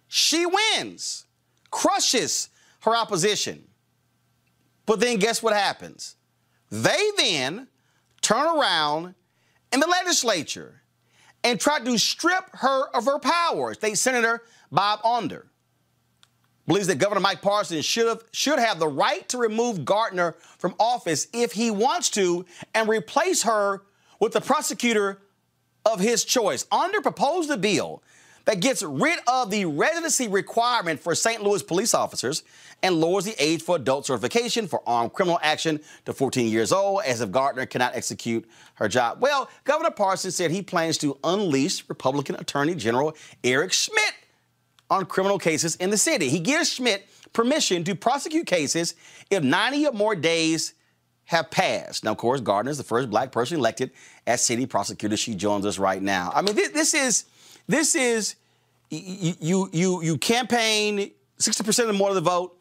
She 0.08 0.44
wins, 0.44 1.24
crushes 1.70 2.50
her 2.82 2.94
opposition. 2.94 3.64
But 4.86 5.00
then 5.00 5.18
guess 5.18 5.42
what 5.42 5.54
happens? 5.54 6.16
They 6.70 7.10
then 7.16 7.68
turn 8.20 8.46
around 8.46 9.14
in 9.72 9.80
the 9.80 9.86
legislature 9.86 10.82
and 11.42 11.58
try 11.58 11.78
to 11.78 11.98
strip 11.98 12.44
her 12.52 12.88
of 12.94 13.06
her 13.06 13.18
powers. 13.18 13.76
State 13.76 13.98
Senator 13.98 14.42
Bob 14.70 15.00
Onder 15.04 15.46
believes 16.66 16.86
that 16.88 16.96
Governor 16.96 17.20
Mike 17.20 17.40
Parsons 17.40 17.84
should 17.84 18.06
have 18.06 18.24
should 18.32 18.58
have 18.58 18.78
the 18.78 18.88
right 18.88 19.28
to 19.28 19.38
remove 19.38 19.84
Gardner 19.84 20.36
from 20.58 20.74
office 20.78 21.28
if 21.32 21.52
he 21.52 21.70
wants 21.70 22.10
to 22.10 22.44
and 22.74 22.88
replace 22.88 23.42
her 23.44 23.82
with 24.20 24.32
the 24.32 24.40
prosecutor 24.40 25.20
of 25.84 25.98
his 25.98 26.24
choice. 26.24 26.66
Onder 26.70 27.00
proposed 27.00 27.50
a 27.50 27.56
bill 27.56 28.02
that 28.44 28.60
gets 28.60 28.82
rid 28.82 29.18
of 29.26 29.50
the 29.50 29.64
residency 29.64 30.28
requirement 30.28 31.00
for 31.00 31.14
St. 31.14 31.42
Louis 31.42 31.62
police 31.62 31.94
officers 31.94 32.42
and 32.82 33.00
lowers 33.00 33.24
the 33.24 33.34
age 33.38 33.62
for 33.62 33.76
adult 33.76 34.06
certification 34.06 34.66
for 34.66 34.82
armed 34.86 35.12
criminal 35.12 35.38
action 35.42 35.80
to 36.06 36.12
14 36.12 36.50
years 36.50 36.72
old, 36.72 37.02
as 37.04 37.20
if 37.20 37.30
Gardner 37.30 37.66
cannot 37.66 37.94
execute 37.94 38.48
her 38.74 38.88
job. 38.88 39.20
Well, 39.20 39.50
Governor 39.64 39.90
Parsons 39.90 40.36
said 40.36 40.50
he 40.50 40.62
plans 40.62 40.96
to 40.98 41.18
unleash 41.22 41.84
Republican 41.88 42.36
Attorney 42.36 42.74
General 42.74 43.14
Eric 43.44 43.72
Schmitt 43.72 44.14
on 44.88 45.06
criminal 45.06 45.38
cases 45.38 45.76
in 45.76 45.90
the 45.90 45.98
city. 45.98 46.28
He 46.28 46.40
gives 46.40 46.72
Schmitt 46.72 47.06
permission 47.32 47.84
to 47.84 47.94
prosecute 47.94 48.46
cases 48.46 48.94
if 49.30 49.42
90 49.42 49.86
or 49.86 49.92
more 49.92 50.14
days 50.16 50.74
have 51.30 51.48
passed. 51.48 52.02
Now, 52.02 52.10
of 52.10 52.16
course, 52.16 52.40
Gardner 52.40 52.72
is 52.72 52.78
the 52.78 52.82
first 52.82 53.08
black 53.08 53.30
person 53.30 53.56
elected 53.56 53.92
as 54.26 54.42
city 54.42 54.66
prosecutor. 54.66 55.16
She 55.16 55.36
joins 55.36 55.64
us 55.64 55.78
right 55.78 56.02
now. 56.02 56.32
I 56.34 56.42
mean, 56.42 56.56
this, 56.56 56.70
this 56.70 56.92
is 56.92 57.24
this 57.68 57.94
is 57.94 58.34
you 58.90 59.68
you 59.70 60.02
you, 60.02 60.18
campaign 60.18 61.12
60% 61.38 61.88
or 61.88 61.92
more 61.92 62.08
of 62.08 62.16
the 62.16 62.20
vote, 62.20 62.58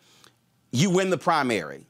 you 0.69 0.91
win 0.91 1.09
the 1.09 1.17
primary. 1.17 1.87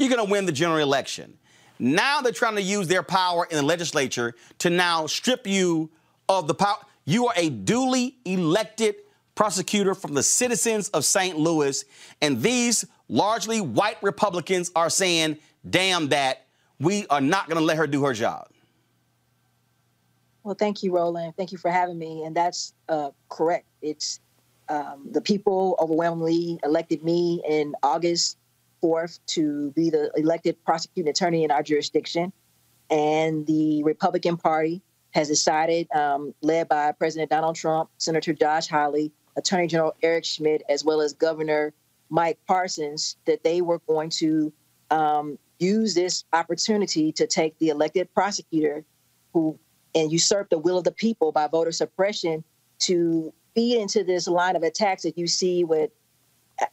You're 0.00 0.08
going 0.08 0.26
to 0.26 0.28
win 0.28 0.46
the 0.46 0.52
general 0.52 0.80
election. 0.80 1.38
Now 1.78 2.22
they're 2.22 2.32
trying 2.32 2.56
to 2.56 2.62
use 2.62 2.88
their 2.88 3.04
power 3.04 3.46
in 3.48 3.56
the 3.56 3.62
legislature 3.62 4.34
to 4.58 4.68
now 4.68 5.06
strip 5.06 5.46
you 5.46 5.90
of 6.28 6.48
the 6.48 6.54
power. 6.54 6.78
You 7.04 7.28
are 7.28 7.34
a 7.36 7.50
duly 7.50 8.16
elected 8.24 8.96
prosecutor 9.36 9.94
from 9.94 10.14
the 10.14 10.24
citizens 10.24 10.88
of 10.88 11.04
St. 11.04 11.38
Louis, 11.38 11.84
and 12.20 12.42
these 12.42 12.84
largely 13.08 13.60
white 13.60 14.02
Republicans 14.02 14.72
are 14.74 14.90
saying, 14.90 15.38
damn 15.68 16.08
that, 16.08 16.46
we 16.78 17.06
are 17.08 17.20
not 17.20 17.48
going 17.48 17.58
to 17.58 17.64
let 17.64 17.76
her 17.76 17.86
do 17.86 18.04
her 18.04 18.12
job. 18.12 18.48
Well, 20.42 20.54
thank 20.54 20.82
you, 20.82 20.92
Roland. 20.92 21.34
Thank 21.36 21.50
you 21.52 21.58
for 21.58 21.70
having 21.70 21.98
me. 21.98 22.22
And 22.24 22.36
that's 22.36 22.72
uh, 22.88 23.10
correct. 23.28 23.66
It's 23.82 24.20
um, 24.68 25.08
the 25.10 25.20
people 25.20 25.76
overwhelmingly 25.80 26.58
elected 26.62 27.02
me 27.02 27.42
in 27.48 27.74
August 27.82 28.38
4th 28.82 29.18
to 29.26 29.72
be 29.72 29.90
the 29.90 30.10
elected 30.16 30.62
prosecuting 30.64 31.10
attorney 31.10 31.44
in 31.44 31.50
our 31.50 31.62
jurisdiction. 31.62 32.32
And 32.90 33.46
the 33.46 33.82
Republican 33.82 34.36
Party 34.36 34.82
has 35.10 35.28
decided, 35.28 35.90
um, 35.92 36.34
led 36.42 36.68
by 36.68 36.92
President 36.92 37.30
Donald 37.30 37.56
Trump, 37.56 37.90
Senator 37.98 38.32
Josh 38.32 38.68
Hawley, 38.68 39.10
Attorney 39.36 39.66
General 39.66 39.94
Eric 40.02 40.24
Schmitt, 40.24 40.62
as 40.68 40.84
well 40.84 41.00
as 41.00 41.12
Governor 41.12 41.72
Mike 42.10 42.38
Parsons, 42.46 43.16
that 43.24 43.42
they 43.42 43.62
were 43.62 43.80
going 43.80 44.10
to 44.10 44.52
um, 44.90 45.38
use 45.58 45.94
this 45.94 46.24
opportunity 46.32 47.12
to 47.12 47.26
take 47.26 47.58
the 47.58 47.68
elected 47.68 48.12
prosecutor 48.14 48.84
who 49.32 49.58
and 49.94 50.12
usurp 50.12 50.50
the 50.50 50.58
will 50.58 50.78
of 50.78 50.84
the 50.84 50.92
people 50.92 51.32
by 51.32 51.46
voter 51.46 51.72
suppression 51.72 52.44
to 52.78 53.32
feed 53.54 53.80
into 53.80 54.04
this 54.04 54.28
line 54.28 54.54
of 54.54 54.62
attacks 54.62 55.02
that 55.02 55.16
you 55.16 55.26
see 55.26 55.64
with 55.64 55.90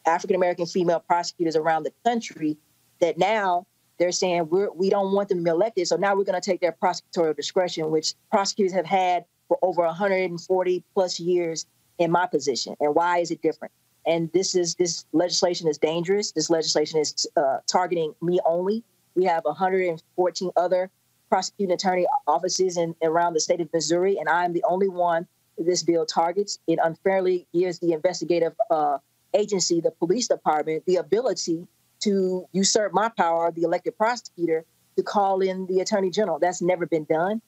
African 0.05 0.35
American 0.35 0.65
female 0.65 0.99
prosecutors 0.99 1.55
around 1.55 1.83
the 1.83 1.93
country 2.05 2.57
that 2.99 3.17
now 3.17 3.65
they're 3.97 4.11
saying 4.11 4.49
we're, 4.49 4.71
we 4.71 4.89
don't 4.89 5.13
want 5.13 5.29
them 5.29 5.39
to 5.39 5.43
be 5.43 5.49
elected. 5.49 5.87
So 5.87 5.95
now 5.95 6.15
we're 6.15 6.23
going 6.23 6.39
to 6.39 6.51
take 6.51 6.61
their 6.61 6.71
prosecutorial 6.73 7.35
discretion, 7.35 7.89
which 7.91 8.13
prosecutors 8.31 8.73
have 8.73 8.85
had 8.85 9.25
for 9.47 9.57
over 9.61 9.83
140 9.83 10.83
plus 10.93 11.19
years 11.19 11.65
in 11.99 12.11
my 12.11 12.25
position. 12.25 12.75
And 12.79 12.95
why 12.95 13.19
is 13.19 13.31
it 13.31 13.41
different? 13.41 13.73
And 14.05 14.31
this 14.33 14.55
is 14.55 14.75
this 14.75 15.05
legislation 15.13 15.67
is 15.67 15.77
dangerous. 15.77 16.31
This 16.31 16.49
legislation 16.49 16.99
is 16.99 17.27
uh, 17.35 17.59
targeting 17.67 18.13
me 18.21 18.39
only. 18.45 18.83
We 19.15 19.25
have 19.25 19.45
114 19.45 20.51
other 20.55 20.89
prosecuting 21.29 21.73
attorney 21.73 22.05
offices 22.27 22.77
in 22.77 22.95
around 23.01 23.33
the 23.33 23.39
state 23.39 23.61
of 23.61 23.71
Missouri, 23.73 24.17
and 24.17 24.29
I'm 24.29 24.53
the 24.53 24.63
only 24.67 24.89
one 24.89 25.27
this 25.57 25.83
bill 25.83 26.05
targets. 26.05 26.59
It 26.67 26.79
unfairly 26.83 27.47
gives 27.53 27.79
the 27.79 27.93
investigative 27.93 28.53
uh, 28.69 28.97
agency, 29.33 29.81
the 29.81 29.91
police 29.91 30.27
department, 30.27 30.83
the 30.85 30.97
ability 30.97 31.67
to 32.01 32.45
usurp 32.51 32.93
my 32.93 33.09
power, 33.09 33.51
the 33.51 33.63
elected 33.63 33.97
prosecutor, 33.97 34.65
to 34.97 35.03
call 35.03 35.41
in 35.41 35.65
the 35.67 35.79
attorney 35.79 36.09
general. 36.09 36.39
That's 36.39 36.61
never 36.61 36.85
been 36.85 37.05
done. 37.05 37.41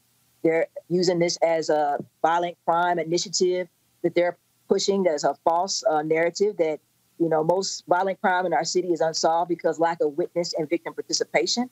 They're 0.44 0.68
using 0.89 1.20
this 1.20 1.38
as 1.38 1.70
a 1.70 1.98
violent 2.22 2.58
crime 2.65 3.00
initiative 3.00 3.68
that 4.04 4.15
they're 4.15 4.38
pushing. 4.67 5.04
That's 5.04 5.23
a 5.23 5.36
false 5.43 5.84
uh, 5.89 6.01
narrative 6.01 6.58
that 6.58 6.80
you 7.19 7.30
know 7.30 7.43
most 7.43 7.84
violent 7.88 8.19
crime 8.21 8.45
in 8.45 8.54
our 8.54 8.65
city 8.65 8.89
is 8.89 9.01
unsolved 9.01 9.49
because 9.49 9.80
lack 9.80 10.01
of 10.01 10.17
witness 10.17 10.54
and 10.54 10.69
victim 10.69 10.93
participation. 10.93 11.69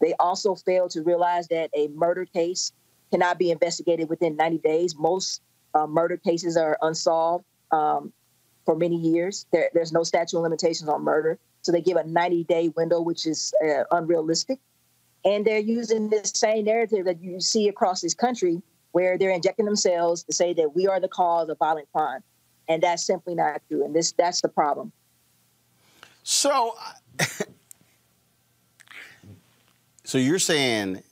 They 0.00 0.14
also 0.20 0.54
fail 0.54 0.88
to 0.90 1.02
realize 1.02 1.48
that 1.48 1.70
a 1.74 1.88
murder 1.88 2.24
case 2.24 2.72
cannot 3.10 3.38
be 3.38 3.50
investigated 3.50 4.08
within 4.08 4.36
90 4.36 4.58
days. 4.58 4.94
Most 4.96 5.42
uh, 5.74 5.86
murder 5.86 6.16
cases 6.16 6.56
are 6.56 6.78
unsolved 6.82 7.44
um, 7.72 8.12
for 8.64 8.76
many 8.76 8.96
years. 8.96 9.46
There, 9.50 9.70
there's 9.74 9.92
no 9.92 10.04
statute 10.04 10.36
of 10.36 10.42
limitations 10.42 10.88
on 10.88 11.02
murder. 11.02 11.38
So 11.62 11.72
they 11.72 11.80
give 11.80 11.96
a 11.96 12.04
90 12.04 12.44
day 12.44 12.68
window, 12.76 13.00
which 13.00 13.26
is 13.26 13.52
uh, 13.64 13.84
unrealistic. 13.90 14.60
And 15.24 15.44
they're 15.44 15.58
using 15.58 16.08
this 16.08 16.32
same 16.34 16.64
narrative 16.64 17.04
that 17.06 17.20
you 17.20 17.40
see 17.40 17.68
across 17.68 18.00
this 18.00 18.14
country 18.14 18.62
where 18.92 19.18
they're 19.18 19.30
injecting 19.30 19.66
themselves 19.66 20.22
to 20.24 20.32
say 20.32 20.52
that 20.54 20.74
we 20.74 20.86
are 20.86 21.00
the 21.00 21.08
cause 21.08 21.48
of 21.48 21.58
violent 21.58 21.88
crime. 21.92 22.22
And 22.68 22.82
that's 22.82 23.04
simply 23.04 23.34
not 23.34 23.60
true. 23.68 23.84
And 23.84 23.94
this 23.94 24.12
that's 24.12 24.40
the 24.40 24.48
problem. 24.48 24.92
So, 26.22 26.74
so 30.04 30.18
you're 30.18 30.38
saying 30.38 31.02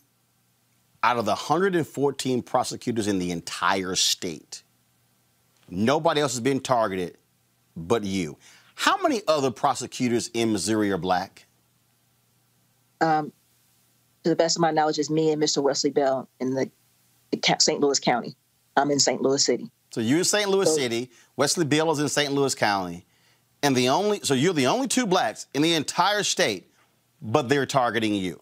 out 1.02 1.16
of 1.16 1.24
the 1.24 1.30
114 1.30 2.42
prosecutors 2.42 3.06
in 3.06 3.18
the 3.18 3.30
entire 3.30 3.94
state, 3.94 4.62
nobody 5.70 6.20
else 6.20 6.32
has 6.32 6.40
been 6.40 6.60
targeted 6.60 7.16
but 7.76 8.04
you. 8.04 8.36
How 8.74 9.00
many 9.00 9.22
other 9.26 9.50
prosecutors 9.50 10.28
in 10.34 10.52
Missouri 10.52 10.90
are 10.90 10.98
black? 10.98 11.46
Um, 13.00 13.32
to 14.22 14.30
the 14.30 14.36
best 14.36 14.56
of 14.56 14.60
my 14.60 14.70
knowledge, 14.70 14.98
it's 14.98 15.08
me 15.08 15.30
and 15.30 15.42
Mr. 15.42 15.62
Wesley 15.62 15.90
Bell 15.90 16.28
in 16.40 16.50
the, 16.50 16.64
the 16.64 16.70
St. 17.58 17.80
Louis 17.80 17.98
County. 17.98 18.36
I'm 18.76 18.90
in 18.90 18.98
St. 18.98 19.22
Louis 19.22 19.44
City. 19.44 19.70
So 19.90 20.00
you're 20.00 20.18
in 20.18 20.24
St. 20.24 20.48
Louis 20.48 20.68
so, 20.68 20.76
City. 20.76 21.10
Wesley 21.36 21.64
Bell 21.64 21.90
is 21.90 21.98
in 21.98 22.08
St. 22.08 22.32
Louis 22.32 22.54
County, 22.54 23.06
and 23.62 23.74
the 23.76 23.88
only 23.88 24.20
so 24.22 24.34
you're 24.34 24.52
the 24.52 24.66
only 24.66 24.88
two 24.88 25.06
blacks 25.06 25.46
in 25.54 25.62
the 25.62 25.74
entire 25.74 26.22
state, 26.22 26.70
but 27.22 27.48
they're 27.48 27.66
targeting 27.66 28.14
you. 28.14 28.40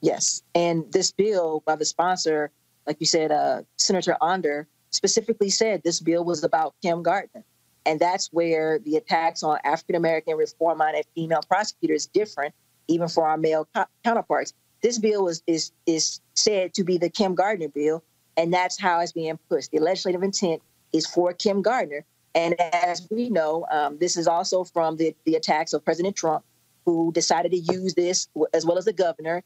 Yes, 0.00 0.42
and 0.54 0.90
this 0.92 1.10
bill 1.10 1.62
by 1.66 1.76
the 1.76 1.84
sponsor, 1.84 2.50
like 2.86 2.96
you 3.00 3.06
said, 3.06 3.32
uh, 3.32 3.62
Senator 3.76 4.16
Onder, 4.20 4.66
specifically 4.90 5.50
said 5.50 5.82
this 5.82 6.00
bill 6.00 6.24
was 6.24 6.44
about 6.44 6.74
Kim 6.82 7.02
Gardner. 7.02 7.44
And 7.86 7.98
that's 7.98 8.28
where 8.32 8.78
the 8.78 8.96
attacks 8.96 9.42
on 9.42 9.58
African 9.64 9.96
American 9.96 10.36
reform 10.36 10.78
minded 10.78 11.06
female 11.14 11.40
prosecutors 11.48 12.06
different, 12.06 12.54
even 12.88 13.08
for 13.08 13.26
our 13.26 13.36
male 13.36 13.66
co- 13.74 13.86
counterparts. 14.04 14.52
This 14.82 14.98
bill 14.98 15.28
is, 15.28 15.42
is, 15.46 15.72
is 15.86 16.20
said 16.34 16.74
to 16.74 16.84
be 16.84 16.98
the 16.98 17.10
Kim 17.10 17.34
Gardner 17.34 17.68
bill, 17.68 18.02
and 18.36 18.52
that's 18.52 18.80
how 18.80 19.00
it's 19.00 19.12
being 19.12 19.38
pushed. 19.48 19.70
The 19.70 19.78
legislative 19.78 20.22
intent 20.22 20.62
is 20.92 21.06
for 21.06 21.32
Kim 21.32 21.62
Gardner. 21.62 22.04
And 22.34 22.58
as 22.60 23.06
we 23.10 23.28
know, 23.28 23.66
um, 23.70 23.98
this 23.98 24.16
is 24.16 24.26
also 24.26 24.64
from 24.64 24.96
the, 24.96 25.14
the 25.24 25.34
attacks 25.34 25.72
of 25.72 25.84
President 25.84 26.16
Trump, 26.16 26.44
who 26.84 27.12
decided 27.12 27.50
to 27.52 27.58
use 27.58 27.94
this, 27.94 28.28
as 28.54 28.64
well 28.64 28.78
as 28.78 28.84
the 28.84 28.92
governor. 28.92 29.42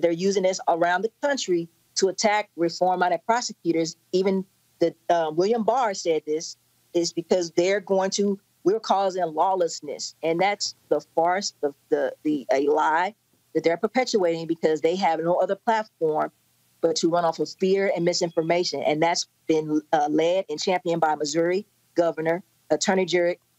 They're 0.00 0.12
using 0.12 0.42
this 0.42 0.60
around 0.68 1.02
the 1.02 1.10
country 1.22 1.68
to 1.96 2.08
attack 2.08 2.50
reform 2.56 3.00
minded 3.00 3.20
prosecutors. 3.26 3.96
Even 4.12 4.44
the 4.78 4.94
uh, 5.08 5.30
William 5.34 5.64
Barr 5.64 5.94
said 5.94 6.22
this 6.26 6.56
is 6.94 7.12
because 7.12 7.50
they're 7.52 7.80
going 7.80 8.10
to 8.10 8.38
we're 8.64 8.80
causing 8.80 9.24
lawlessness, 9.24 10.16
and 10.24 10.40
that's 10.40 10.74
the 10.88 11.00
farce, 11.14 11.54
the 11.60 11.72
the, 11.88 12.12
the 12.24 12.46
a 12.52 12.66
lie 12.66 13.14
that 13.56 13.64
they're 13.64 13.78
perpetuating 13.78 14.46
because 14.46 14.82
they 14.82 14.94
have 14.96 15.18
no 15.18 15.36
other 15.36 15.56
platform 15.56 16.30
but 16.82 16.94
to 16.94 17.08
run 17.08 17.24
off 17.24 17.38
of 17.38 17.48
fear 17.58 17.90
and 17.96 18.04
misinformation, 18.04 18.82
and 18.82 19.02
that's 19.02 19.26
been 19.46 19.80
uh, 19.94 20.08
led 20.10 20.44
and 20.50 20.60
championed 20.60 21.00
by 21.00 21.14
Missouri 21.14 21.66
Governor 21.94 22.42
Attorney 22.70 23.06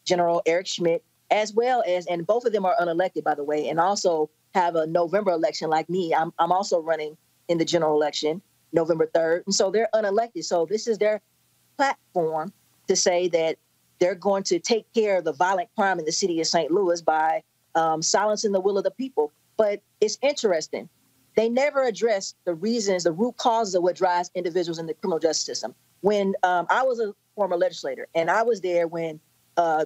General 0.04 0.40
Eric 0.46 0.68
Schmitt, 0.68 1.02
as 1.32 1.52
well 1.52 1.82
as 1.84 2.06
and 2.06 2.24
both 2.24 2.44
of 2.44 2.52
them 2.52 2.64
are 2.64 2.76
unelected 2.80 3.24
by 3.24 3.34
the 3.34 3.42
way, 3.42 3.68
and 3.68 3.80
also 3.80 4.30
have 4.54 4.76
a 4.76 4.86
November 4.86 5.32
election 5.32 5.68
like 5.68 5.90
me. 5.90 6.14
I'm 6.14 6.32
I'm 6.38 6.52
also 6.52 6.80
running 6.80 7.16
in 7.48 7.58
the 7.58 7.64
general 7.64 7.96
election 7.96 8.40
November 8.72 9.10
3rd. 9.12 9.46
And 9.46 9.54
so 9.54 9.70
they're 9.72 9.88
unelected. 9.94 10.44
So 10.44 10.64
this 10.64 10.86
is 10.86 10.98
their 10.98 11.20
platform 11.76 12.52
to 12.86 12.94
say 12.94 13.26
that 13.28 13.56
they're 13.98 14.14
going 14.14 14.44
to 14.44 14.60
take 14.60 14.86
care 14.94 15.18
of 15.18 15.24
the 15.24 15.32
violent 15.32 15.70
crime 15.76 15.98
in 15.98 16.04
the 16.04 16.12
city 16.12 16.40
of 16.40 16.46
St. 16.46 16.70
Louis 16.70 17.02
by 17.02 17.42
um, 17.74 18.00
silencing 18.00 18.52
the 18.52 18.60
will 18.60 18.78
of 18.78 18.84
the 18.84 18.90
people. 18.92 19.32
But 19.56 19.82
it's 20.00 20.18
interesting. 20.22 20.88
They 21.36 21.48
never 21.48 21.84
address 21.84 22.34
the 22.44 22.54
reasons, 22.54 23.04
the 23.04 23.12
root 23.12 23.36
causes 23.36 23.74
of 23.74 23.82
what 23.82 23.96
drives 23.96 24.30
individuals 24.34 24.78
in 24.78 24.86
the 24.86 24.94
criminal 24.94 25.18
justice 25.18 25.44
system. 25.44 25.74
When 26.00 26.34
um, 26.42 26.66
I 26.70 26.82
was 26.82 27.00
a 27.00 27.14
former 27.34 27.56
legislator, 27.56 28.08
and 28.14 28.30
I 28.30 28.42
was 28.42 28.60
there 28.60 28.88
when 28.88 29.20
uh, 29.56 29.84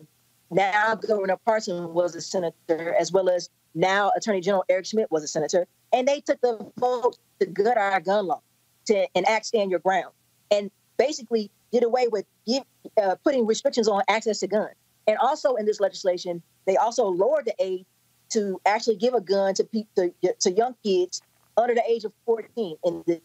now 0.51 0.95
Governor 0.95 1.37
Parson 1.45 1.93
was 1.93 2.15
a 2.15 2.21
senator, 2.21 2.95
as 2.95 3.13
well 3.13 3.29
as 3.29 3.51
now 3.75 4.13
Attorney 4.17 4.41
General 4.41 4.65
Eric 4.69 4.87
Schmitt 4.87 5.11
was 5.11 5.23
a 5.23 5.29
senator, 5.29 5.67
and 5.93 6.07
they 6.07 6.21
took 6.21 6.41
the 6.41 6.71
vote 6.79 7.19
to 7.41 7.47
gut 7.47 7.77
our 7.77 8.01
gun 8.01 8.27
law, 8.27 8.41
to 8.87 9.07
enact 9.15 9.47
stand 9.47 9.71
your 9.71 9.81
ground, 9.81 10.13
and 10.51 10.71
basically 10.97 11.51
did 11.71 11.83
away 11.85 12.09
with 12.09 12.27
give, 12.47 12.65
uh, 13.03 13.17
putting 13.25 13.47
restrictions 13.47 13.89
on 13.89 14.03
access 14.09 14.41
to 14.41 14.47
guns. 14.47 14.75
And 15.07 15.17
also 15.19 15.55
in 15.55 15.67
this 15.67 15.81
legislation, 15.81 16.43
they 16.67 16.77
also 16.77 17.07
lowered 17.07 17.47
the 17.47 17.55
age 17.59 17.85
to 18.33 18.61
actually 18.67 18.97
give 18.97 19.15
a 19.15 19.21
gun 19.21 19.55
to 19.55 19.65
people 19.65 20.11
to, 20.23 20.35
to 20.41 20.53
young 20.53 20.75
kids 20.83 21.23
under 21.57 21.75
the 21.75 21.83
age 21.89 22.05
of 22.05 22.13
14 22.27 22.77
in 22.85 23.05
this, 23.07 23.21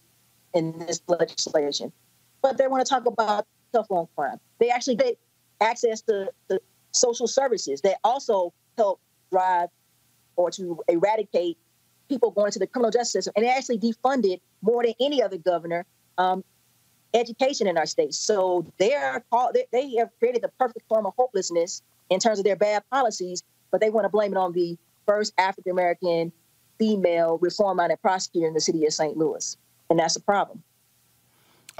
in 0.54 0.78
this 0.80 1.02
legislation. 1.08 1.92
But 2.42 2.58
they 2.58 2.68
want 2.68 2.86
to 2.86 2.90
talk 2.90 3.06
about 3.06 3.46
tough 3.74 3.88
on 3.90 4.08
crime. 4.16 4.40
They 4.60 4.70
actually 4.70 4.96
get 4.96 5.18
access 5.62 6.02
to, 6.02 6.32
to 6.50 6.62
social 6.92 7.28
services 7.28 7.82
that 7.82 7.98
also 8.04 8.54
help 8.78 9.00
drive 9.32 9.70
or 10.36 10.52
to 10.52 10.80
eradicate 10.88 11.58
people 12.10 12.32
going 12.32 12.52
to 12.52 12.60
the 12.60 12.68
criminal 12.68 12.92
justice 12.92 13.12
system. 13.12 13.34
And 13.36 13.46
they 13.46 13.50
actually 13.50 13.80
defunded 13.80 14.40
more 14.62 14.84
than 14.84 14.94
any 15.00 15.22
other 15.22 15.38
governor 15.38 15.86
um, 16.18 16.44
education 17.14 17.68
in 17.68 17.78
our 17.78 17.86
state. 17.86 18.14
So 18.14 18.66
they 18.78 18.94
are 18.94 19.24
called, 19.30 19.56
they, 19.56 19.66
they 19.72 19.96
have 19.96 20.10
created 20.20 20.42
the 20.42 20.52
perfect 20.60 20.88
form 20.88 21.06
of 21.06 21.14
hopelessness 21.18 21.82
in 22.10 22.20
terms 22.20 22.40
of 22.40 22.46
their 22.46 22.56
bad 22.56 22.84
policies, 22.92 23.44
but 23.72 23.82
they 23.82 23.90
want 23.90 24.06
to 24.06 24.10
blame 24.10 24.32
it 24.32 24.38
on 24.38 24.54
the 24.54 24.78
first 25.08 25.34
African 25.38 25.72
American 25.72 26.32
female 26.78 27.40
reform-minded 27.42 28.02
prosecutor 28.02 28.48
in 28.48 28.54
the 28.54 28.62
city 28.62 28.86
of 28.86 28.94
St. 28.94 29.18
Louis, 29.18 29.58
and 29.90 29.98
that's 29.98 30.16
a 30.16 30.22
problem. 30.22 30.62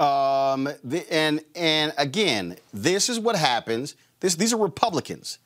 Um, 0.00 0.68
the, 0.82 1.04
and 1.12 1.44
and 1.54 1.92
again, 1.98 2.56
this 2.72 3.08
is 3.08 3.20
what 3.20 3.36
happens. 3.36 3.94
This, 4.20 4.34
these 4.34 4.52
are 4.52 4.58
Republicans. 4.58 5.38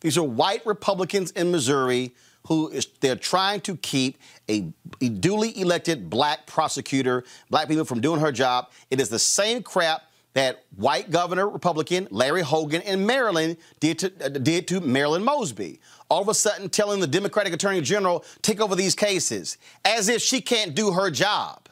These 0.00 0.16
are 0.16 0.24
white 0.24 0.64
Republicans 0.66 1.30
in 1.32 1.50
Missouri 1.50 2.14
who 2.46 2.68
is 2.70 2.86
they're 3.00 3.16
trying 3.16 3.60
to 3.60 3.76
keep 3.76 4.18
a, 4.48 4.72
a 5.02 5.08
duly 5.10 5.58
elected 5.60 6.08
black 6.08 6.46
prosecutor, 6.46 7.24
black 7.50 7.68
people 7.68 7.84
from 7.84 8.00
doing 8.00 8.20
her 8.20 8.32
job. 8.32 8.70
It 8.90 9.00
is 9.00 9.10
the 9.10 9.18
same 9.18 9.62
crap 9.62 10.02
that 10.34 10.64
white 10.76 11.10
governor 11.10 11.48
Republican 11.48 12.06
Larry 12.10 12.42
Hogan 12.42 12.82
in 12.82 13.06
Maryland 13.06 13.56
did 13.80 13.98
to, 14.00 14.12
uh, 14.24 14.28
did 14.28 14.68
to 14.68 14.80
Marilyn 14.80 15.24
Mosby. 15.24 15.80
All 16.08 16.22
of 16.22 16.28
a 16.28 16.34
sudden, 16.34 16.68
telling 16.68 17.00
the 17.00 17.06
Democratic 17.06 17.52
Attorney 17.52 17.80
General 17.80 18.24
take 18.42 18.60
over 18.60 18.74
these 18.74 18.94
cases 18.94 19.58
as 19.84 20.08
if 20.08 20.22
she 20.22 20.40
can't 20.40 20.74
do 20.74 20.92
her 20.92 21.10
job. 21.10 21.68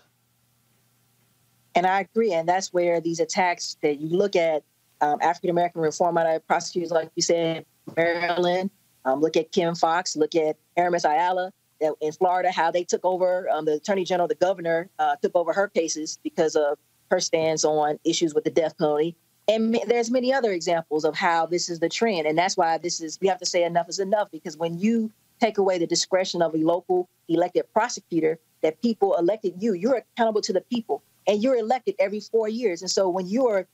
And 1.75 1.87
I 1.87 2.01
agree, 2.01 2.33
and 2.33 2.49
that's 2.49 2.73
where 2.73 3.01
these 3.01 3.21
attacks 3.21 3.77
that 3.83 4.01
you 4.01 4.09
look 4.09 4.35
at 4.35 4.63
um, 5.01 5.19
African 5.21 5.51
American 5.51 5.83
reform 5.83 6.19
prosecutors, 6.47 6.91
like 6.91 7.11
you 7.15 7.23
said, 7.23 7.67
Maryland. 7.97 8.71
Um, 9.05 9.21
look 9.21 9.37
at 9.37 9.53
Kim 9.53 9.75
Foxx. 9.75 10.17
Look 10.17 10.35
at 10.35 10.57
Aramis 10.77 11.05
Ayala 11.05 11.53
in 12.01 12.13
Florida. 12.13 12.51
How 12.51 12.71
they 12.71 12.83
took 12.83 13.05
over 13.05 13.49
um, 13.51 13.65
the 13.65 13.75
Attorney 13.75 14.05
General, 14.05 14.27
the 14.27 14.35
governor 14.35 14.89
uh, 14.99 15.17
took 15.23 15.37
over 15.37 15.53
her 15.53 15.69
cases 15.69 16.19
because 16.25 16.57
of 16.57 16.79
her 17.11 17.21
stance 17.21 17.65
on 17.65 17.99
issues 18.05 18.35
with 18.35 18.45
the 18.45 18.51
death 18.51 18.77
penalty. 18.79 19.17
And 19.49 19.79
there's 19.87 20.11
many 20.11 20.33
other 20.33 20.53
examples 20.53 21.05
of 21.05 21.15
how 21.15 21.47
this 21.47 21.69
is 21.69 21.79
the 21.79 21.89
trend, 21.89 22.27
and 22.27 22.37
that's 22.37 22.57
why 22.57 22.79
this 22.79 23.01
is 23.01 23.19
we 23.21 23.29
have 23.29 23.39
to 23.39 23.47
say 23.47 23.63
enough 23.63 23.89
is 23.89 24.01
enough 24.01 24.29
because 24.33 24.57
when 24.57 24.79
you 24.79 25.13
take 25.41 25.59
away 25.59 25.79
the 25.79 25.87
discretion 25.87 26.43
of 26.43 26.55
a 26.55 26.59
local 26.59 27.09
elected 27.29 27.65
prosecutor 27.73 28.39
that 28.63 28.81
people 28.83 29.15
elected 29.15 29.55
you, 29.59 29.75
you're 29.75 29.97
accountable 29.97 30.41
to 30.41 30.53
the 30.53 30.63
people, 30.63 31.03
and 31.29 31.43
you're 31.43 31.57
elected 31.57 31.95
every 32.01 32.19
four 32.19 32.49
years. 32.49 32.83
And 32.83 32.91
so 32.91 33.09
when 33.09 33.29
you 33.29 33.47
are 33.47 33.69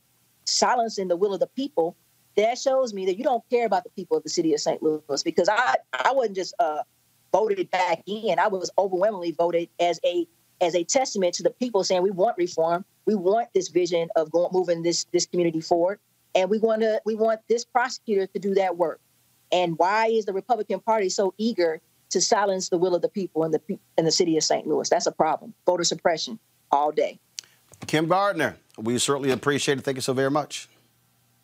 silencing 0.44 1.08
the 1.08 1.16
will 1.16 1.32
of 1.32 1.40
the 1.40 1.46
people, 1.46 1.96
that 2.36 2.58
shows 2.58 2.92
me 2.92 3.06
that 3.06 3.16
you 3.16 3.24
don't 3.24 3.48
care 3.48 3.66
about 3.66 3.84
the 3.84 3.90
people 3.90 4.16
of 4.16 4.22
the 4.22 4.30
city 4.30 4.52
of 4.52 4.60
St. 4.60 4.82
Louis 4.82 5.22
because 5.22 5.48
I 5.48 5.76
I 5.92 6.12
wasn't 6.12 6.36
just 6.36 6.54
uh, 6.58 6.82
voted 7.32 7.70
back 7.70 8.02
in. 8.06 8.38
I 8.38 8.48
was 8.48 8.70
overwhelmingly 8.78 9.32
voted 9.32 9.68
as 9.80 9.98
a 10.04 10.26
as 10.62 10.74
a 10.76 10.84
testament 10.84 11.34
to 11.34 11.42
the 11.42 11.50
people 11.50 11.84
saying 11.84 12.02
we 12.02 12.10
want 12.10 12.38
reform, 12.38 12.84
we 13.04 13.14
want 13.14 13.48
this 13.52 13.68
vision 13.68 14.08
of 14.16 14.30
going 14.30 14.48
moving 14.52 14.82
this 14.82 15.04
this 15.12 15.26
community 15.26 15.60
forward, 15.60 15.98
and 16.34 16.48
we 16.48 16.58
want 16.58 16.80
to 16.80 17.02
we 17.04 17.14
want 17.14 17.40
this 17.48 17.64
prosecutor 17.64 18.26
to 18.28 18.38
do 18.38 18.54
that 18.54 18.78
work. 18.78 19.00
And 19.50 19.76
why 19.76 20.06
is 20.06 20.24
the 20.24 20.32
Republican 20.32 20.80
Party 20.80 21.10
so 21.10 21.34
eager 21.36 21.80
to 22.10 22.20
silence 22.20 22.68
the 22.68 22.78
will 22.78 22.94
of 22.94 23.02
the 23.02 23.08
people 23.08 23.44
in 23.44 23.50
the 23.50 23.60
in 23.98 24.04
the 24.04 24.12
city 24.12 24.38
of 24.38 24.44
St. 24.44 24.66
Louis? 24.66 24.88
That's 24.88 25.06
a 25.06 25.12
problem. 25.12 25.52
Voter 25.66 25.84
suppression 25.84 26.38
all 26.70 26.92
day. 26.92 27.18
Kim 27.86 28.06
Gardner, 28.06 28.56
we 28.78 28.96
certainly 28.98 29.32
appreciate 29.32 29.78
it. 29.78 29.82
Thank 29.84 29.96
you 29.96 30.02
so 30.02 30.14
very 30.14 30.30
much. 30.30 30.68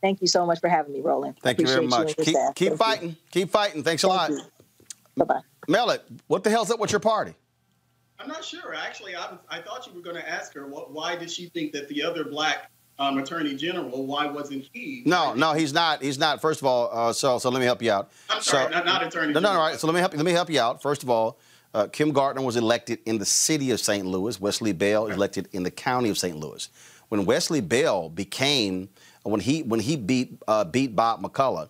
Thank 0.00 0.20
you 0.20 0.28
so 0.28 0.46
much 0.46 0.60
for 0.60 0.68
having 0.68 0.92
me, 0.92 1.00
Roland. 1.00 1.36
Thank 1.42 1.58
you 1.58 1.66
very 1.66 1.84
much. 1.84 2.14
You 2.16 2.24
keep, 2.24 2.36
keep 2.54 2.74
fighting. 2.74 3.10
You. 3.10 3.16
Keep 3.32 3.50
fighting. 3.50 3.82
Thanks 3.82 4.04
a 4.04 4.08
Thank 4.08 4.30
lot. 4.30 4.48
Bye 5.16 5.24
bye. 5.24 5.40
Mellet, 5.68 6.00
what 6.28 6.44
the 6.44 6.50
hell's 6.50 6.70
up 6.70 6.78
with 6.78 6.92
your 6.92 7.00
party? 7.00 7.34
I'm 8.18 8.28
not 8.28 8.44
sure. 8.44 8.74
Actually, 8.74 9.14
I, 9.14 9.30
was, 9.30 9.38
I 9.48 9.60
thought 9.60 9.86
you 9.86 9.92
were 9.92 10.00
going 10.00 10.16
to 10.16 10.28
ask 10.28 10.52
her 10.54 10.66
what, 10.66 10.92
why 10.92 11.16
did 11.16 11.30
she 11.30 11.48
think 11.50 11.72
that 11.72 11.88
the 11.88 12.02
other 12.02 12.24
black 12.24 12.70
um, 12.98 13.18
attorney 13.18 13.54
general, 13.54 14.06
why 14.06 14.26
wasn't 14.26 14.68
he? 14.72 15.02
No, 15.06 15.34
no, 15.34 15.52
he's 15.52 15.72
not. 15.72 16.02
He's 16.02 16.18
not. 16.18 16.40
First 16.40 16.60
of 16.60 16.66
all, 16.66 16.90
uh, 16.92 17.12
so 17.12 17.38
so 17.38 17.48
let 17.48 17.60
me 17.60 17.64
help 17.64 17.80
you 17.80 17.92
out. 17.92 18.10
I'm 18.28 18.42
sorry, 18.42 18.64
so, 18.64 18.70
not, 18.70 18.86
not 18.86 19.06
attorney. 19.06 19.32
No, 19.32 19.40
no, 19.40 19.52
no, 19.52 19.58
right. 19.58 19.78
So 19.78 19.86
let 19.86 19.94
me 19.94 20.00
help 20.00 20.12
you. 20.12 20.18
Let 20.18 20.26
me 20.26 20.32
help 20.32 20.50
you 20.50 20.60
out. 20.60 20.82
First 20.82 21.04
of 21.04 21.10
all, 21.10 21.38
uh, 21.74 21.86
Kim 21.86 22.12
Gardner 22.12 22.42
was 22.42 22.56
elected 22.56 22.98
in 23.06 23.18
the 23.18 23.24
city 23.24 23.70
of 23.70 23.78
St. 23.78 24.04
Louis. 24.04 24.40
Wesley 24.40 24.72
Bell 24.72 25.04
okay. 25.04 25.14
elected 25.14 25.48
in 25.52 25.62
the 25.62 25.70
county 25.70 26.10
of 26.10 26.18
St. 26.18 26.36
Louis. 26.36 26.68
When 27.08 27.24
Wesley 27.24 27.60
Bell 27.60 28.08
became 28.08 28.88
when 29.22 29.40
he 29.40 29.62
when 29.62 29.80
he 29.80 29.96
beat 29.96 30.42
uh, 30.48 30.64
beat 30.64 30.96
Bob 30.96 31.22
McCulloch, 31.22 31.68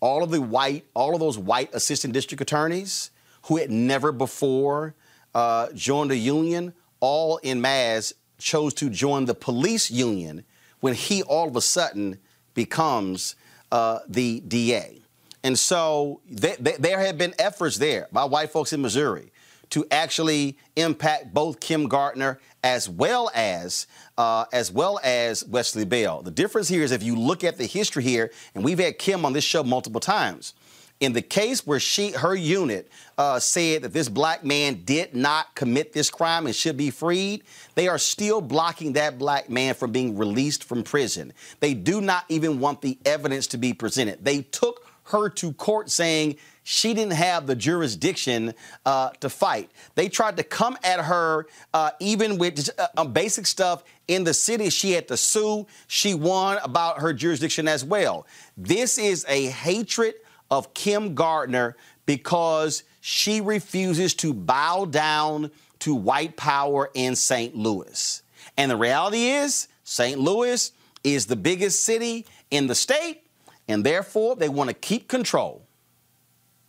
all 0.00 0.22
of 0.22 0.30
the 0.30 0.40
white 0.40 0.86
all 0.94 1.12
of 1.14 1.20
those 1.20 1.36
white 1.36 1.74
assistant 1.74 2.14
district 2.14 2.40
attorneys 2.40 3.10
who 3.44 3.58
had 3.58 3.70
never 3.70 4.12
before 4.12 4.94
uh, 5.34 5.68
joined 5.74 6.10
a 6.10 6.16
union, 6.16 6.72
all 7.00 7.38
in 7.38 7.60
mass 7.60 8.12
chose 8.38 8.74
to 8.74 8.90
join 8.90 9.26
the 9.26 9.34
police 9.34 9.90
union 9.90 10.44
when 10.80 10.94
he 10.94 11.22
all 11.22 11.48
of 11.48 11.56
a 11.56 11.60
sudden 11.60 12.18
becomes 12.54 13.36
uh, 13.70 14.00
the 14.08 14.40
DA. 14.40 15.02
And 15.42 15.58
so 15.58 16.20
they, 16.28 16.56
they, 16.58 16.72
there 16.72 17.00
have 17.00 17.16
been 17.16 17.34
efforts 17.38 17.78
there 17.78 18.08
by 18.12 18.24
white 18.24 18.50
folks 18.50 18.72
in 18.72 18.82
Missouri 18.82 19.32
to 19.70 19.86
actually 19.90 20.58
impact 20.76 21.32
both 21.32 21.60
Kim 21.60 21.88
Gardner 21.88 22.40
as 22.62 22.88
well 22.88 23.30
as 23.34 23.86
uh, 24.18 24.44
as 24.52 24.70
well 24.70 25.00
as 25.02 25.44
Wesley 25.46 25.84
Bell. 25.84 26.20
The 26.22 26.30
difference 26.30 26.68
here 26.68 26.82
is 26.82 26.92
if 26.92 27.02
you 27.02 27.16
look 27.16 27.42
at 27.44 27.56
the 27.56 27.64
history 27.64 28.02
here, 28.02 28.30
and 28.54 28.62
we've 28.62 28.78
had 28.78 28.98
Kim 28.98 29.24
on 29.24 29.32
this 29.32 29.44
show 29.44 29.62
multiple 29.62 30.00
times. 30.00 30.54
In 31.00 31.14
the 31.14 31.22
case 31.22 31.66
where 31.66 31.80
she, 31.80 32.10
her 32.10 32.34
unit, 32.34 32.90
uh, 33.16 33.38
said 33.40 33.82
that 33.82 33.94
this 33.94 34.10
black 34.10 34.44
man 34.44 34.82
did 34.84 35.14
not 35.14 35.54
commit 35.54 35.94
this 35.94 36.10
crime 36.10 36.44
and 36.44 36.54
should 36.54 36.76
be 36.76 36.90
freed, 36.90 37.42
they 37.74 37.88
are 37.88 37.98
still 37.98 38.42
blocking 38.42 38.92
that 38.92 39.18
black 39.18 39.48
man 39.48 39.72
from 39.74 39.92
being 39.92 40.18
released 40.18 40.62
from 40.62 40.82
prison. 40.82 41.32
They 41.60 41.72
do 41.72 42.02
not 42.02 42.24
even 42.28 42.60
want 42.60 42.82
the 42.82 42.98
evidence 43.06 43.46
to 43.48 43.58
be 43.58 43.72
presented. 43.72 44.22
They 44.22 44.42
took 44.42 44.86
her 45.04 45.30
to 45.30 45.54
court 45.54 45.90
saying 45.90 46.36
she 46.62 46.92
didn't 46.92 47.14
have 47.14 47.46
the 47.46 47.56
jurisdiction 47.56 48.54
uh, 48.84 49.10
to 49.20 49.30
fight. 49.30 49.70
They 49.94 50.10
tried 50.10 50.36
to 50.36 50.42
come 50.42 50.76
at 50.84 51.00
her 51.00 51.46
uh, 51.72 51.92
even 51.98 52.36
with 52.36 52.56
just, 52.56 52.70
uh, 52.78 53.04
basic 53.04 53.46
stuff 53.46 53.84
in 54.06 54.24
the 54.24 54.34
city. 54.34 54.68
She 54.68 54.92
had 54.92 55.08
to 55.08 55.16
sue. 55.16 55.66
She 55.88 56.12
won 56.12 56.58
about 56.62 57.00
her 57.00 57.14
jurisdiction 57.14 57.66
as 57.66 57.84
well. 57.84 58.26
This 58.56 58.98
is 58.98 59.24
a 59.28 59.46
hatred 59.46 60.14
of 60.50 60.74
Kim 60.74 61.14
Gardner 61.14 61.76
because 62.06 62.82
she 63.00 63.40
refuses 63.40 64.14
to 64.14 64.34
bow 64.34 64.84
down 64.84 65.50
to 65.80 65.94
white 65.94 66.36
power 66.36 66.90
in 66.94 67.16
St. 67.16 67.54
Louis. 67.56 68.22
And 68.56 68.70
the 68.70 68.76
reality 68.76 69.28
is, 69.28 69.68
St. 69.84 70.18
Louis 70.18 70.72
is 71.04 71.26
the 71.26 71.36
biggest 71.36 71.84
city 71.84 72.26
in 72.50 72.66
the 72.66 72.74
state, 72.74 73.22
and 73.68 73.84
therefore 73.84 74.36
they 74.36 74.48
want 74.48 74.68
to 74.68 74.74
keep 74.74 75.08
control. 75.08 75.66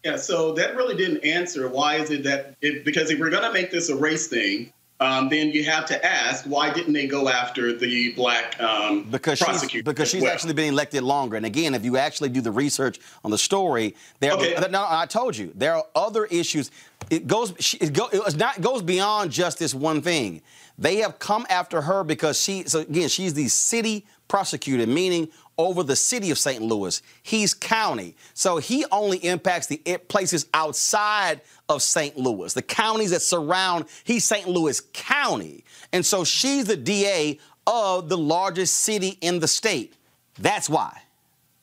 Yeah, 0.04 0.16
so 0.16 0.54
that 0.54 0.76
really 0.76 0.96
didn't 0.96 1.24
answer 1.24 1.68
why 1.68 1.96
is 1.96 2.10
it 2.10 2.24
that 2.24 2.56
if, 2.62 2.84
because 2.84 3.12
if 3.12 3.20
we're 3.20 3.30
going 3.30 3.44
to 3.44 3.54
make 3.54 3.70
this 3.70 3.90
a 3.90 3.96
race 3.96 4.28
thing, 4.28 4.74
um, 5.02 5.30
then 5.30 5.50
you 5.50 5.64
have 5.64 5.86
to 5.88 6.06
ask 6.06 6.46
why 6.46 6.72
didn't 6.72 6.94
they 6.94 7.08
go 7.08 7.28
after 7.28 7.74
the 7.74 8.14
black 8.14 8.62
um, 8.62 9.04
because 9.10 9.40
she's, 9.40 9.82
because 9.82 10.08
she's 10.08 10.22
well. 10.22 10.32
actually 10.32 10.54
been 10.54 10.72
elected 10.72 11.02
longer. 11.02 11.38
And 11.38 11.46
again, 11.46 11.74
if 11.74 11.84
you 11.84 11.98
actually 11.98 12.30
do 12.30 12.40
the 12.40 12.52
research 12.52 13.00
on 13.26 13.32
the 13.32 13.38
story, 13.38 13.96
there. 14.20 14.34
Okay. 14.34 14.56
No, 14.70 14.86
I 14.88 15.08
told 15.08 15.36
you 15.36 15.52
there 15.56 15.76
are 15.76 15.86
other 15.96 16.26
issues. 16.26 16.70
It 17.10 17.26
goes. 17.26 17.52
It, 17.82 17.94
go, 17.94 18.10
it, 18.14 18.38
not, 18.38 18.62
goes 18.62 18.84
beyond 18.84 19.32
just 19.32 19.58
this 19.58 19.74
one 19.74 20.04
thing. 20.04 20.44
They 20.78 20.98
have 20.98 21.18
come 21.18 21.48
after 21.50 21.82
her 21.82 22.04
because 22.04 22.40
she. 22.40 22.66
So 22.66 22.82
again, 22.82 23.10
she's 23.10 23.34
the 23.34 23.48
city 23.48 24.06
prosecutor, 24.28 24.86
meaning 24.86 25.30
over 25.58 25.84
the 25.84 25.96
city 25.96 26.32
of 26.32 26.38
St. 26.38 26.62
Louis. 26.62 27.02
He's 27.24 27.54
county. 27.54 28.16
So 28.34 28.58
he 28.58 28.86
only 28.92 29.18
impacts 29.20 29.68
the 29.68 29.78
places 30.08 30.48
outside 30.54 31.42
of 31.70 31.82
St. 31.82 32.18
Louis, 32.18 32.54
the 32.54 32.62
counties 32.62 33.12
that 33.12 33.22
surround, 33.22 33.86
he's 34.04 34.26
St. 34.26 34.48
Louis 34.48 34.82
County. 34.94 35.64
And 35.94 36.06
so 36.06 36.24
she's 36.24 36.66
the 36.66 36.78
DA 36.78 37.40
of 37.68 38.10
the 38.10 38.18
largest 38.18 38.80
city 38.80 39.18
in 39.22 39.40
the 39.40 39.48
state. 39.48 39.94
That's 40.40 40.70
why. 40.70 41.02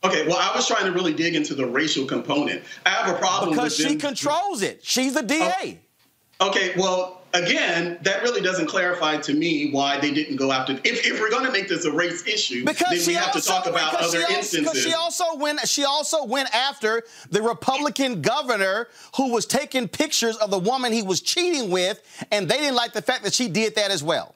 Okay, 0.04 0.26
well, 0.28 0.36
I 0.38 0.54
was 0.54 0.66
trying 0.66 0.84
to 0.84 0.92
really 0.92 1.12
dig 1.12 1.34
into 1.34 1.54
the 1.54 1.66
racial 1.66 2.06
component. 2.06 2.62
I 2.86 2.90
have 2.90 3.16
a 3.16 3.18
problem 3.18 3.50
because 3.50 3.76
she 3.76 3.88
them. 3.88 3.98
controls 3.98 4.62
it. 4.62 4.84
She's 4.84 5.14
the 5.14 5.22
DA. 5.22 5.80
Oh, 6.38 6.48
okay, 6.50 6.72
well, 6.76 7.17
again, 7.34 7.98
that 8.02 8.22
really 8.22 8.40
doesn't 8.40 8.66
clarify 8.66 9.18
to 9.18 9.34
me 9.34 9.70
why 9.70 9.98
they 9.98 10.12
didn't 10.12 10.36
go 10.36 10.52
after. 10.52 10.72
If, 10.84 11.06
if 11.06 11.20
we're 11.20 11.30
going 11.30 11.44
to 11.44 11.52
make 11.52 11.68
this 11.68 11.84
a 11.84 11.92
race 11.92 12.26
issue, 12.26 12.64
because 12.64 13.04
then 13.04 13.06
we 13.06 13.14
have 13.14 13.34
also, 13.34 13.40
to 13.40 13.46
talk 13.46 13.66
about 13.66 13.94
other 13.94 14.24
she 14.26 14.34
instances. 14.34 14.60
Because 14.60 14.82
she 14.82 14.94
also 14.94 15.36
went. 15.36 15.60
She 15.68 15.84
also 15.84 16.24
went 16.24 16.54
after 16.54 17.02
the 17.30 17.42
Republican 17.42 18.22
governor 18.22 18.88
who 19.16 19.32
was 19.32 19.46
taking 19.46 19.88
pictures 19.88 20.36
of 20.36 20.50
the 20.50 20.58
woman 20.58 20.92
he 20.92 21.02
was 21.02 21.20
cheating 21.20 21.70
with, 21.70 22.00
and 22.30 22.48
they 22.48 22.58
didn't 22.58 22.76
like 22.76 22.92
the 22.92 23.02
fact 23.02 23.24
that 23.24 23.34
she 23.34 23.48
did 23.48 23.74
that 23.74 23.90
as 23.90 24.02
well. 24.02 24.34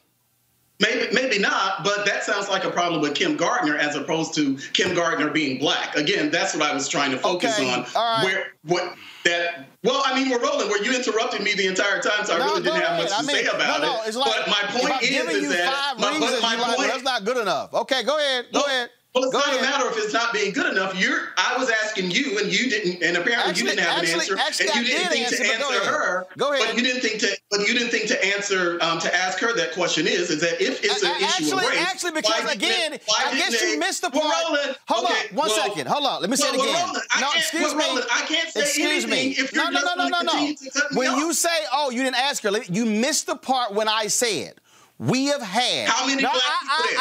Maybe, 0.82 1.14
maybe 1.14 1.38
not, 1.38 1.84
but 1.84 2.04
that 2.06 2.24
sounds 2.24 2.48
like 2.48 2.64
a 2.64 2.70
problem 2.70 3.00
with 3.00 3.14
Kim 3.14 3.36
Gardner 3.36 3.76
as 3.76 3.94
opposed 3.94 4.34
to 4.34 4.56
Kim 4.72 4.94
Gardner 4.96 5.30
being 5.30 5.60
black. 5.60 5.94
Again, 5.94 6.28
that's 6.28 6.54
what 6.54 6.68
I 6.68 6.74
was 6.74 6.88
trying 6.88 7.12
to 7.12 7.18
focus 7.18 7.56
okay. 7.56 7.72
on. 7.72 7.86
Right. 7.94 8.24
Where 8.24 8.46
what 8.64 8.96
that 9.24 9.68
well, 9.84 10.02
I 10.04 10.14
mean, 10.14 10.28
we're 10.28 10.42
rolling. 10.42 10.68
Where 10.68 10.82
you 10.82 10.92
interrupted 10.92 11.42
me 11.42 11.54
the 11.54 11.68
entire 11.68 12.00
time, 12.00 12.24
so 12.24 12.34
I 12.34 12.38
no, 12.38 12.46
really 12.46 12.62
didn't 12.62 12.80
have 12.80 12.98
much 12.98 13.10
to 13.10 13.14
I 13.16 13.22
mean, 13.22 13.36
say 13.36 13.44
about 13.44 13.80
no, 13.80 13.86
no, 13.86 14.02
it. 14.02 14.08
It's 14.08 14.16
like, 14.16 14.32
but 14.34 14.48
my 14.48 14.80
point 14.80 15.02
is, 15.04 15.12
is 15.12 15.48
that 15.50 15.94
my, 15.98 16.18
but 16.18 16.42
my 16.42 16.56
point, 16.56 16.78
well, 16.78 16.88
that's 16.88 17.04
not 17.04 17.24
good 17.24 17.36
enough. 17.36 17.72
Okay, 17.72 18.02
go 18.02 18.18
ahead. 18.18 18.46
Go 18.52 18.60
well, 18.60 18.66
ahead. 18.66 18.90
Well, 19.14 19.24
it's 19.24 19.32
Go 19.34 19.40
not 19.40 19.48
ahead. 19.48 19.60
a 19.60 19.62
matter 19.62 19.88
of 19.90 19.96
it's 19.98 20.14
not 20.14 20.32
being 20.32 20.52
good 20.54 20.72
enough. 20.72 20.98
You're. 20.98 21.28
I 21.36 21.54
was 21.58 21.68
asking 21.84 22.10
you, 22.12 22.38
and 22.38 22.50
you 22.50 22.70
didn't, 22.70 23.02
and 23.02 23.14
apparently 23.18 23.50
Actually- 23.50 23.62
you 23.62 23.68
didn't 23.76 23.84
have 23.84 23.98
actually- 23.98 24.12
an 24.14 24.20
answer, 24.20 24.38
actually, 24.38 24.66
and 24.68 24.74
I 24.74 24.80
you 24.80 24.86
didn't 24.86 25.02
did 25.02 25.10
think 25.12 25.24
answer, 25.26 25.36
to 25.36 25.50
but 25.52 25.58
go 25.68 25.74
answer 25.74 25.92
her. 25.92 26.26
Go 26.38 26.52
ahead. 26.54 26.66
But 26.68 26.76
you 26.78 26.82
didn't 26.82 27.02
think 27.02 27.20
to. 27.20 27.38
But 27.50 27.60
you 27.68 27.74
didn't 27.74 27.90
think 27.90 28.06
to 28.08 28.24
answer 28.24 28.78
um, 28.80 28.98
to 29.00 29.14
ask 29.14 29.38
her 29.40 29.52
that 29.54 29.72
question 29.74 30.06
is 30.06 30.30
is 30.30 30.40
that 30.40 30.62
if 30.62 30.82
it's 30.82 31.02
an 31.02 31.10
A- 31.10 31.16
issue 31.16 31.24
actually, 31.26 31.52
of 31.52 31.58
race, 31.70 31.78
actually, 31.80 32.10
why 32.12 32.20
because 32.22 32.40
didn't- 32.56 32.56
again, 32.56 33.00
why 33.04 33.24
I 33.26 33.36
guess 33.36 33.60
you 33.60 33.78
missed 33.78 34.00
the 34.00 34.08
Well, 34.08 34.22
part. 34.22 34.44
Roland, 34.48 34.76
Hold 34.88 35.04
okay, 35.04 35.14
on, 35.28 35.36
one 35.36 35.48
well- 35.50 35.56
second. 35.68 35.86
Hold 35.88 36.06
on. 36.06 36.20
Let 36.22 36.30
me 36.30 36.36
say 36.36 36.44
well, 36.50 36.54
it 36.54 36.58
well, 36.60 36.70
again. 36.70 36.86
Roland, 36.86 37.04
no, 37.20 37.30
excuse 37.36 37.62
well, 37.64 37.74
me. 37.76 37.84
Roland, 37.84 38.06
I 38.10 38.20
can't 38.22 38.50
say 38.50 38.60
excuse 38.62 39.06
me. 39.06 39.30
if 39.32 39.52
no, 39.54 39.64
you're 39.64 39.72
no, 39.72 39.80
no, 39.82 39.94
no, 39.94 40.08
no, 40.08 40.20
no. 40.22 40.32
continue 40.32 40.56
to 40.56 40.70
cut 40.70 40.90
me 40.90 40.96
When 40.96 41.18
you 41.18 41.34
say, 41.34 41.50
"Oh, 41.70 41.90
you 41.90 42.02
didn't 42.02 42.16
ask 42.16 42.42
her," 42.44 42.50
you 42.70 42.86
missed 42.86 43.26
the 43.26 43.36
part 43.36 43.74
when 43.74 43.88
I 43.88 44.06
said 44.06 44.54
we 44.98 45.26
have 45.26 45.42
had. 45.42 45.88
How 45.90 46.06
many 46.06 46.22
black 46.22 46.32
people 46.34 46.76
there? 46.88 46.98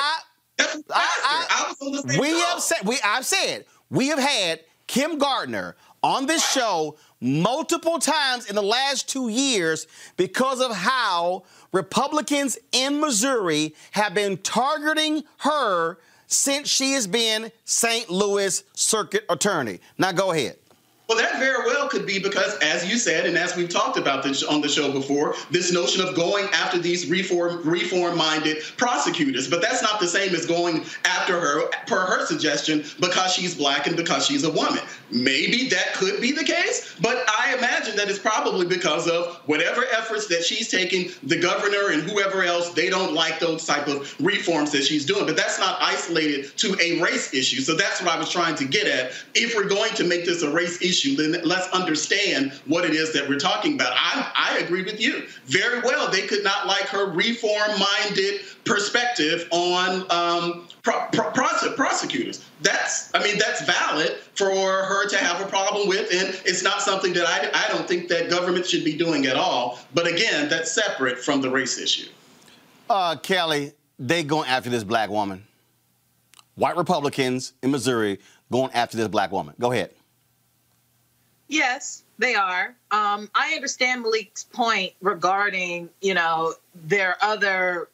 I- 0.60 0.76
I. 0.93 1.74
I 1.84 2.20
we 2.20 2.32
call. 2.32 2.39
have 2.41 2.62
said 2.62 2.78
we 2.86 2.99
I've 3.04 3.26
said 3.26 3.66
we 3.89 4.08
have 4.08 4.20
had 4.20 4.62
Kim 4.88 5.18
Gardner 5.18 5.76
on 6.04 6.26
this 6.26 6.43
show 6.49 6.97
multiple 7.20 7.99
times 7.99 8.49
in 8.49 8.56
the 8.56 8.64
last 8.64 9.08
two 9.08 9.30
years 9.30 9.88
because 10.18 10.60
of 10.60 10.76
how 10.76 11.43
Republicans 11.72 12.58
in 12.72 12.99
Missouri 12.99 13.76
have 13.91 14.14
been 14.14 14.38
targeting 14.38 15.24
her 15.39 15.99
since 16.28 16.68
she 16.70 16.93
has 16.93 17.06
been 17.08 17.52
St. 17.66 18.10
Louis 18.10 18.64
Circuit 18.74 19.26
Attorney. 19.30 19.80
Now 19.97 20.12
go 20.12 20.32
ahead. 20.32 20.58
Well, 21.12 21.20
that 21.20 21.39
very 21.39 21.66
well 21.66 21.89
could 21.89 22.05
be 22.05 22.20
because, 22.20 22.57
as 22.59 22.89
you 22.89 22.97
said, 22.97 23.26
and 23.26 23.38
as 23.38 23.57
we've 23.57 23.68
talked 23.68 23.97
about 23.97 24.24
this 24.24 24.43
on 24.43 24.62
the 24.62 24.70
show 24.70 24.93
before, 24.93 25.36
this 25.49 25.70
notion 25.70 25.99
of 25.99 26.16
going 26.16 26.47
after 26.53 26.80
these 26.80 27.09
reform 27.09 27.68
reform-minded 27.68 28.64
prosecutors. 28.78 29.49
But 29.49 29.62
that's 29.62 29.82
not 29.82 29.99
the 29.99 30.07
same 30.07 30.34
as 30.34 30.45
going 30.45 30.86
after 31.03 31.38
her, 31.38 31.68
per 31.86 32.05
her 32.05 32.26
suggestion, 32.26 32.86
because 33.01 33.34
she's 33.34 33.53
black 33.53 33.88
and 33.88 33.97
because 33.97 34.26
she's 34.26 34.45
a 34.45 34.51
woman. 34.51 34.80
Maybe 35.12 35.68
that 35.68 35.95
could 35.95 36.22
be 36.22 36.32
the 36.32 36.45
case, 36.45 36.95
but 37.01 37.26
I 37.28 37.57
imagine 37.57 37.97
that 37.97 38.09
it's 38.09 38.18
probably 38.18 38.66
because 38.66 39.09
of 39.09 39.41
whatever 39.47 39.84
efforts 39.91 40.28
that 40.28 40.45
she's 40.45 40.70
taking, 40.70 41.12
the 41.24 41.38
governor 41.38 41.91
and 41.91 42.03
whoever 42.03 42.43
else, 42.43 42.70
they 42.70 42.89
don't 42.89 43.14
like 43.14 43.38
those 43.39 43.66
type 43.66 43.88
of 43.89 44.16
reforms 44.22 44.72
that 44.72 44.86
she's 44.86 45.05
doing. 45.05 45.26
But 45.26 45.36
that's 45.36 45.59
not 45.59 45.78
isolated 45.82 46.55
to 46.59 46.78
a 46.82 47.01
race 47.01 47.34
issue. 47.34 47.59
So 47.59 47.76
that's 47.76 48.01
what 48.01 48.12
I 48.12 48.18
was 48.18 48.32
trying 48.32 48.55
to 48.55 48.66
get 48.66 48.88
at. 48.88 49.12
If 49.36 49.53
we're 49.53 49.68
going 49.68 49.93
to 49.95 50.05
make 50.05 50.24
this 50.24 50.43
a 50.43 50.49
race 50.49 50.82
issue, 50.82 51.01
then 51.10 51.41
let's 51.43 51.68
understand 51.70 52.54
what 52.66 52.86
it 52.86 52.91
is 52.91 53.14
that 53.14 53.28
we're 53.28 53.39
talking 53.39 53.74
about. 53.76 53.93
I, 53.95 54.32
I 54.36 54.58
agree 54.60 54.84
with 54.84 54.99
you. 54.99 55.28
Very 55.45 55.80
well, 55.82 56.10
they 56.10 56.28
could 56.28 56.43
not 56.43 56.68
like 56.68 56.88
her 56.88 57.12
reform-minded 57.12 58.41
perspective 58.66 59.47
on 59.52 60.06
um, 60.12 60.68
pro- 60.84 61.08
pro- 61.12 61.32
prosecutors. 61.32 62.45
That's, 62.62 63.14
I 63.14 63.24
mean, 63.24 63.38
that's 63.38 63.64
valid 63.64 64.18
for 64.36 64.84
her 64.84 65.08
to 65.10 65.18
have 65.18 65.41
a 65.41 65.47
problem 65.47 65.88
with, 65.88 66.12
and 66.14 66.39
it's 66.45 66.64
not 66.64 66.82
something 66.82 67.14
that 67.14 67.26
I, 67.26 67.66
I 67.66 67.68
don't 67.72 67.88
think 67.88 68.08
that 68.10 68.30
government 68.30 68.66
should 68.66 68.84
be 68.84 68.97
doing 68.97 69.26
at 69.26 69.36
all. 69.36 69.80
But 69.93 70.08
again, 70.08 70.49
that's 70.49 70.72
separate 70.72 71.18
from 71.18 71.41
the 71.41 71.49
race 71.49 71.78
issue. 71.78 72.10
Uh, 72.89 73.16
Kelly, 73.16 73.74
they 73.97 74.24
going 74.24 74.47
after 74.47 74.70
this 74.70 74.84
black 74.84 75.10
woman. 75.10 75.43
White 76.56 76.76
Republicans 76.76 77.54
in 77.64 77.72
Missouri 77.72 78.20
going 78.52 78.72
after 78.74 78.97
this 78.97 79.08
black 79.08 79.32
woman. 79.32 79.56
Go 79.60 79.72
ahead. 79.72 79.91
Yes, 81.52 82.04
they 82.18 82.34
are. 82.34 82.74
Um, 82.91 83.30
I 83.36 83.56
understand 83.56 84.04
Malik's 84.04 84.45
point 84.45 84.93
regarding, 85.02 85.89
you 86.02 86.14
know, 86.14 86.54
there 86.74 87.10
are 87.10 87.18
other 87.22 87.89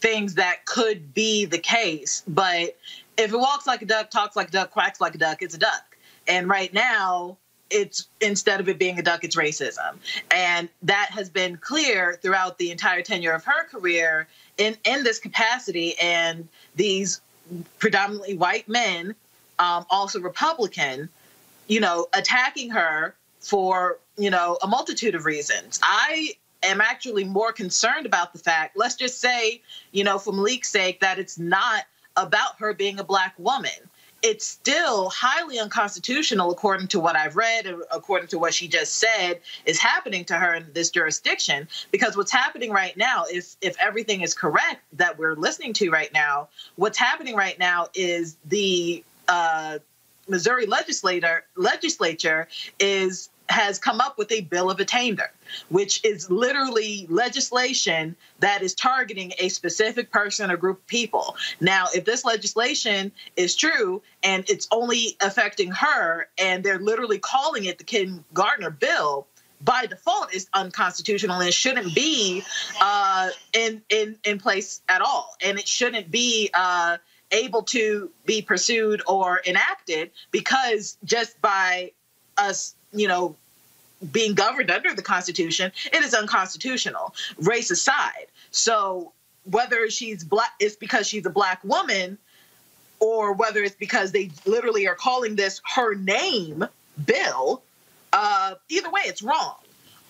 things 0.00 0.34
that 0.34 0.66
could 0.66 1.14
be 1.14 1.46
the 1.46 1.56
case, 1.56 2.22
but 2.28 2.76
if 3.16 3.32
it 3.32 3.36
walks 3.36 3.66
like 3.66 3.80
a 3.80 3.86
duck, 3.86 4.10
talks 4.10 4.36
like 4.36 4.48
a 4.48 4.50
duck, 4.50 4.72
quacks 4.72 5.00
like 5.00 5.14
a 5.14 5.18
duck, 5.18 5.40
it's 5.40 5.54
a 5.54 5.58
duck. 5.58 5.96
And 6.28 6.50
right 6.50 6.72
now, 6.74 7.38
it's 7.70 8.08
instead 8.20 8.60
of 8.60 8.68
it 8.68 8.78
being 8.78 8.98
a 8.98 9.02
duck, 9.02 9.24
it's 9.24 9.36
racism. 9.36 9.96
And 10.30 10.68
that 10.82 11.08
has 11.12 11.30
been 11.30 11.56
clear 11.56 12.18
throughout 12.20 12.58
the 12.58 12.70
entire 12.70 13.00
tenure 13.00 13.32
of 13.32 13.42
her 13.44 13.64
career 13.68 14.28
in, 14.58 14.76
in 14.84 15.02
this 15.02 15.18
capacity. 15.18 15.98
And 15.98 16.46
these 16.76 17.22
predominantly 17.78 18.34
white 18.36 18.68
men, 18.68 19.14
um, 19.58 19.86
also 19.88 20.20
Republican, 20.20 21.08
you 21.66 21.80
know, 21.80 22.06
attacking 22.12 22.70
her 22.70 23.14
for, 23.40 23.98
you 24.16 24.30
know, 24.30 24.58
a 24.62 24.66
multitude 24.66 25.14
of 25.14 25.24
reasons. 25.24 25.80
I 25.82 26.34
am 26.62 26.80
actually 26.80 27.24
more 27.24 27.52
concerned 27.52 28.06
about 28.06 28.32
the 28.32 28.38
fact, 28.38 28.76
let's 28.76 28.94
just 28.94 29.20
say, 29.20 29.62
you 29.90 30.04
know, 30.04 30.18
for 30.18 30.32
Malik's 30.32 30.70
sake, 30.70 31.00
that 31.00 31.18
it's 31.18 31.38
not 31.38 31.84
about 32.16 32.58
her 32.58 32.74
being 32.74 32.98
a 33.00 33.04
black 33.04 33.34
woman. 33.38 33.70
It's 34.22 34.46
still 34.46 35.08
highly 35.08 35.58
unconstitutional, 35.58 36.52
according 36.52 36.86
to 36.88 37.00
what 37.00 37.16
I've 37.16 37.34
read, 37.34 37.66
according 37.90 38.28
to 38.28 38.38
what 38.38 38.54
she 38.54 38.68
just 38.68 39.00
said, 39.00 39.40
is 39.66 39.80
happening 39.80 40.24
to 40.26 40.34
her 40.34 40.54
in 40.54 40.66
this 40.72 40.90
jurisdiction. 40.90 41.66
Because 41.90 42.16
what's 42.16 42.30
happening 42.30 42.70
right 42.70 42.96
now, 42.96 43.24
if 43.28 43.56
if 43.60 43.76
everything 43.80 44.20
is 44.20 44.32
correct 44.32 44.80
that 44.92 45.18
we're 45.18 45.34
listening 45.34 45.72
to 45.74 45.90
right 45.90 46.12
now, 46.12 46.50
what's 46.76 46.98
happening 46.98 47.34
right 47.34 47.58
now 47.58 47.88
is 47.94 48.36
the 48.44 49.02
uh, 49.26 49.80
Missouri 50.28 50.66
legislator 50.66 51.44
legislature 51.56 52.48
is 52.78 53.30
has 53.48 53.78
come 53.78 54.00
up 54.00 54.16
with 54.18 54.32
a 54.32 54.40
bill 54.42 54.70
of 54.70 54.80
attainder, 54.80 55.30
which 55.68 56.02
is 56.04 56.30
literally 56.30 57.06
legislation 57.10 58.16
that 58.40 58.62
is 58.62 58.74
targeting 58.74 59.32
a 59.38 59.48
specific 59.48 60.10
person 60.10 60.50
or 60.50 60.56
group 60.56 60.78
of 60.78 60.86
people. 60.86 61.36
Now, 61.60 61.86
if 61.94 62.04
this 62.04 62.24
legislation 62.24 63.12
is 63.36 63.54
true 63.54 64.02
and 64.22 64.48
it's 64.48 64.68
only 64.70 65.16
affecting 65.20 65.70
her, 65.72 66.28
and 66.38 66.64
they're 66.64 66.78
literally 66.78 67.18
calling 67.18 67.66
it 67.66 67.78
the 67.78 67.84
Kim 67.84 68.24
Gardner 68.32 68.70
bill, 68.70 69.26
by 69.60 69.86
default 69.86 70.34
is 70.34 70.48
unconstitutional 70.54 71.40
and 71.40 71.54
shouldn't 71.54 71.94
be 71.94 72.42
uh, 72.80 73.30
in 73.52 73.82
in 73.90 74.18
in 74.24 74.38
place 74.38 74.82
at 74.88 75.02
all, 75.02 75.36
and 75.44 75.58
it 75.58 75.68
shouldn't 75.68 76.10
be. 76.10 76.50
Uh, 76.52 76.98
able 77.32 77.62
to 77.62 78.10
be 78.26 78.42
pursued 78.42 79.02
or 79.06 79.40
enacted 79.46 80.10
because 80.30 80.96
just 81.04 81.40
by 81.40 81.92
us, 82.36 82.74
you 82.92 83.08
know, 83.08 83.36
being 84.10 84.34
governed 84.34 84.70
under 84.70 84.94
the 84.94 85.02
Constitution, 85.02 85.72
it 85.92 86.02
is 86.02 86.14
unconstitutional, 86.14 87.14
race 87.38 87.70
aside. 87.70 88.26
So 88.50 89.12
whether 89.44 89.88
she's 89.90 90.24
black, 90.24 90.50
it's 90.60 90.76
because 90.76 91.06
she's 91.06 91.26
a 91.26 91.30
black 91.30 91.62
woman, 91.64 92.18
or 93.00 93.32
whether 93.32 93.62
it's 93.62 93.74
because 93.74 94.12
they 94.12 94.30
literally 94.46 94.86
are 94.86 94.94
calling 94.94 95.36
this 95.36 95.60
her 95.74 95.94
name 95.94 96.64
bill. 97.04 97.62
Uh, 98.12 98.54
either 98.68 98.90
way, 98.90 99.02
it's 99.04 99.22
wrong. 99.22 99.56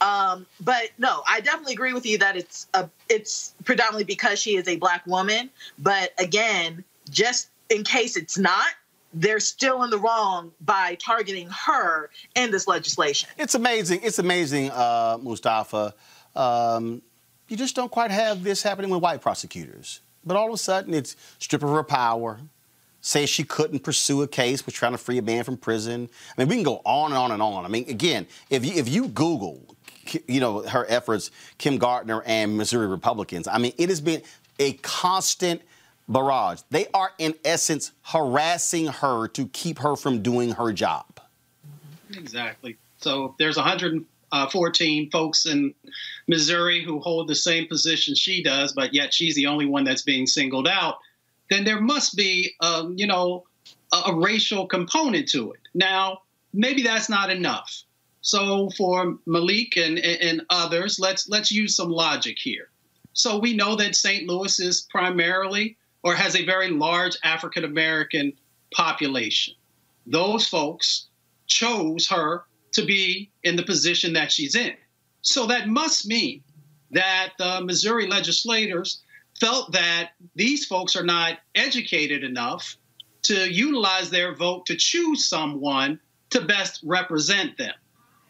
Um, 0.01 0.47
but 0.61 0.91
no, 0.99 1.23
I 1.29 1.41
definitely 1.41 1.75
agree 1.75 1.93
with 1.93 2.05
you 2.05 2.19
that 2.19 2.37
it's 2.37 2.67
a, 2.75 2.91
it's 3.09 3.55
predominantly 3.65 4.05
because 4.05 4.41
she 4.41 4.57
is 4.57 4.67
a 4.67 4.77
black 4.77 5.07
woman. 5.07 5.49
But 5.79 6.13
again, 6.19 6.85
just 7.11 7.51
in 7.69 7.85
case 7.85 8.17
it's 8.17 8.39
not, 8.39 8.69
they're 9.15 9.41
still 9.41 9.83
in 9.83 9.91
the 9.91 9.99
wrong 9.99 10.53
by 10.61 10.95
targeting 10.97 11.49
her 11.51 12.11
in 12.35 12.51
this 12.51 12.67
legislation. 12.67 13.29
It's 13.39 13.55
amazing. 13.55 14.01
It's 14.03 14.19
amazing, 14.19 14.71
uh, 14.71 15.19
Mustafa. 15.21 15.95
Um, 16.35 17.03
you 17.49 17.57
just 17.57 17.77
don't 17.77 17.91
quite 17.91 18.11
have 18.11 18.43
this 18.43 18.63
happening 18.63 18.91
with 18.91 19.03
white 19.03 19.21
prosecutors. 19.21 20.01
But 20.25 20.37
all 20.37 20.47
of 20.47 20.55
a 20.55 20.59
sudden, 20.59 20.95
it's 20.95 21.17
strip 21.39 21.63
of 21.63 21.71
her 21.71 21.83
power, 21.83 22.41
say 23.01 23.27
she 23.27 23.45
couldn't 23.45 23.81
pursue 23.81 24.23
a 24.23 24.29
case 24.29 24.65
with 24.65 24.75
trying 24.75 24.93
to 24.93 24.99
free 24.99 25.19
a 25.19 25.23
man 25.23 25.45
from 25.45 25.57
prison. 25.57 26.09
I 26.37 26.41
mean, 26.41 26.49
we 26.49 26.55
can 26.55 26.65
go 26.65 26.81
on 26.85 27.11
and 27.11 27.19
on 27.19 27.33
and 27.33 27.43
on. 27.43 27.65
I 27.65 27.69
mean, 27.69 27.85
again, 27.89 28.27
if 28.49 28.65
you 28.65 28.73
if 28.75 28.89
you 28.89 29.09
Google, 29.09 29.61
you 30.27 30.41
know, 30.41 30.63
her 30.63 30.87
efforts, 30.89 31.31
Kim 31.59 31.77
Gardner 31.77 32.23
and 32.25 32.57
Missouri 32.57 32.87
Republicans, 32.87 33.49
I 33.49 33.59
mean, 33.59 33.73
it 33.77 33.89
has 33.89 34.01
been 34.01 34.23
a 34.59 34.75
constant 34.75 35.61
barrage. 36.09 36.61
They 36.71 36.87
are, 36.95 37.13
in 37.19 37.35
essence, 37.45 37.93
harassing 38.03 38.87
her 38.87 39.29
to 39.29 39.47
keep 39.49 39.79
her 39.81 39.97
from 39.97 40.23
doing 40.23 40.53
her 40.53 40.73
job. 40.73 41.07
Exactly. 42.15 42.77
So 43.01 43.35
there's 43.39 43.57
114 43.57 45.11
folks 45.11 45.47
in 45.47 45.75
Missouri 46.29 46.85
who 46.85 47.01
hold 47.01 47.29
the 47.29 47.35
same 47.35 47.67
position 47.67 48.15
she 48.15 48.43
does, 48.43 48.73
but 48.73 48.95
yet 48.95 49.13
she's 49.13 49.35
the 49.35 49.47
only 49.47 49.67
one 49.67 49.85
that's 49.85 50.03
being 50.03 50.27
singled 50.27 50.69
out. 50.69 50.99
Then 51.51 51.65
there 51.65 51.81
must 51.81 52.17
be, 52.17 52.55
um, 52.61 52.95
you 52.97 53.07
know, 53.07 53.45
a, 53.93 54.03
a 54.07 54.17
racial 54.17 54.67
component 54.67 55.29
to 55.31 55.53
it. 55.53 55.61
Now, 55.75 56.23
maybe 56.53 56.83
that's 56.83 57.09
not 57.09 57.31
enough. 57.31 57.83
So 58.23 58.71
for 58.77 59.19
Malik 59.27 59.77
and, 59.77 59.99
and 59.99 60.43
others, 60.49 61.01
let's 61.01 61.29
let's 61.29 61.51
use 61.51 61.75
some 61.75 61.91
logic 61.91 62.39
here. 62.39 62.69
So 63.15 63.39
we 63.39 63.55
know 63.55 63.75
that 63.77 63.97
St. 63.97 64.29
Louis 64.29 64.59
is 64.61 64.83
primarily 64.83 65.77
or 66.03 66.15
has 66.15 66.37
a 66.37 66.45
very 66.45 66.71
large 66.71 67.17
African 67.25 67.65
American 67.65 68.33
population. 68.75 69.55
Those 70.07 70.49
folks 70.49 71.07
chose 71.47 72.09
her 72.09 72.45
to 72.73 72.85
be 72.85 73.31
in 73.43 73.57
the 73.57 73.63
position 73.63 74.13
that 74.15 74.33
she's 74.33 74.55
in. 74.55 74.75
So 75.21 75.47
that 75.47 75.69
must 75.69 76.07
mean 76.07 76.43
that 76.91 77.33
the 77.39 77.61
Missouri 77.65 78.07
legislators 78.07 79.03
felt 79.39 79.73
that 79.73 80.11
these 80.35 80.67
folks 80.67 80.97
are 80.97 81.05
not 81.05 81.39
educated 81.55 82.25
enough 82.25 82.77
to 83.23 83.51
utilize 83.51 84.11
their 84.11 84.35
vote 84.35 84.67
to 84.67 84.77
choose 84.77 85.29
someone 85.29 85.99
to 86.31 86.41
best 86.41 86.81
represent 86.85 87.57
them. 87.59 87.75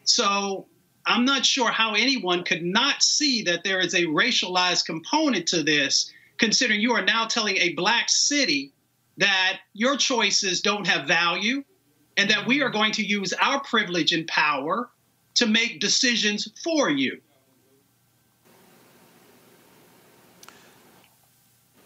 So 0.04 0.66
I'm 1.06 1.24
not 1.24 1.46
sure 1.46 1.70
how 1.70 1.94
anyone 1.94 2.44
could 2.44 2.62
not 2.62 3.02
see 3.02 3.42
that 3.42 3.64
there 3.64 3.80
is 3.80 3.94
a 3.94 4.04
racialized 4.04 4.86
component 4.86 5.46
to 5.48 5.62
this, 5.62 6.12
considering 6.42 6.80
you 6.80 6.92
are 6.92 7.04
now 7.04 7.24
telling 7.24 7.56
a 7.58 7.72
black 7.74 8.08
city 8.08 8.72
that 9.16 9.60
your 9.74 9.96
choices 9.96 10.60
don't 10.60 10.88
have 10.88 11.06
value 11.06 11.62
and 12.16 12.28
that 12.28 12.44
we 12.48 12.60
are 12.60 12.68
going 12.68 12.90
to 12.90 13.04
use 13.04 13.32
our 13.34 13.60
privilege 13.60 14.10
and 14.10 14.26
power 14.26 14.90
to 15.34 15.46
make 15.46 15.78
decisions 15.78 16.48
for 16.64 16.90
you. 16.90 17.20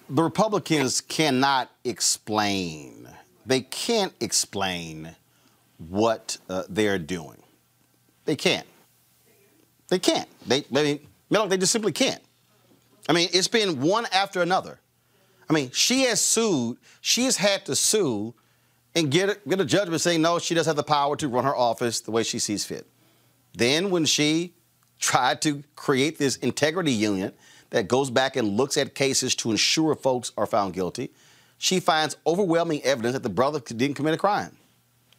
The 0.09 0.23
Republicans 0.23 1.03
cannot 1.03 1.71
explain, 1.85 3.11
they 3.45 3.61
can't 3.61 4.15
explain 4.21 5.15
what 5.91 6.39
uh, 6.49 6.63
they're 6.71 6.99
doing. 6.99 7.43
They 8.25 8.37
can't. 8.37 8.67
They 9.89 9.99
can't. 9.99 10.29
They, 10.47 10.65
I 10.75 10.83
mean, 10.83 11.01
they 11.29 11.59
just 11.59 11.73
simply 11.73 11.93
can't. 11.93 12.23
I 13.09 13.13
mean, 13.13 13.29
it's 13.33 13.49
been 13.49 13.81
one 13.81 14.07
after 14.13 14.43
another. 14.43 14.81
I 15.49 15.53
mean, 15.53 15.71
she 15.73 16.03
has 16.03 16.21
sued. 16.21 16.79
She 17.01 17.25
has 17.25 17.37
had 17.37 17.65
to 17.67 17.77
sue 17.77 18.35
and 18.95 19.11
get 19.11 19.29
a, 19.29 19.39
get 19.49 19.61
a 19.61 19.65
judgment 19.65 20.01
saying 20.01 20.23
no, 20.23 20.39
she 20.39 20.55
does 20.55 20.67
have 20.67 20.77
the 20.77 20.83
power 20.83 21.17
to 21.17 21.29
run 21.29 21.45
her 21.45 21.55
office 21.55 22.01
the 22.01 22.11
way 22.11 22.23
she 22.23 22.39
sees 22.39 22.65
fit. 22.65 22.87
Then, 23.55 23.91
when 23.91 24.05
she 24.05 24.55
tried 24.99 25.41
to 25.43 25.63
create 25.77 26.19
this 26.19 26.37
integrity 26.37 26.93
unit 26.93 27.37
that 27.71 27.89
goes 27.89 28.11
back 28.11 28.37
and 28.37 28.57
looks 28.57 28.77
at 28.77 28.95
cases 28.95 29.35
to 29.37 29.51
ensure 29.51 29.95
folks 29.95 30.33
are 30.37 30.47
found 30.47 30.75
guilty, 30.75 31.11
she 31.59 31.81
finds 31.81 32.17
overwhelming 32.27 32.83
evidence 32.83 33.15
that 33.15 33.23
the 33.23 33.29
brother 33.29 33.61
didn't 33.61 33.95
commit 33.95 34.15
a 34.15 34.19
crime. 34.19 34.57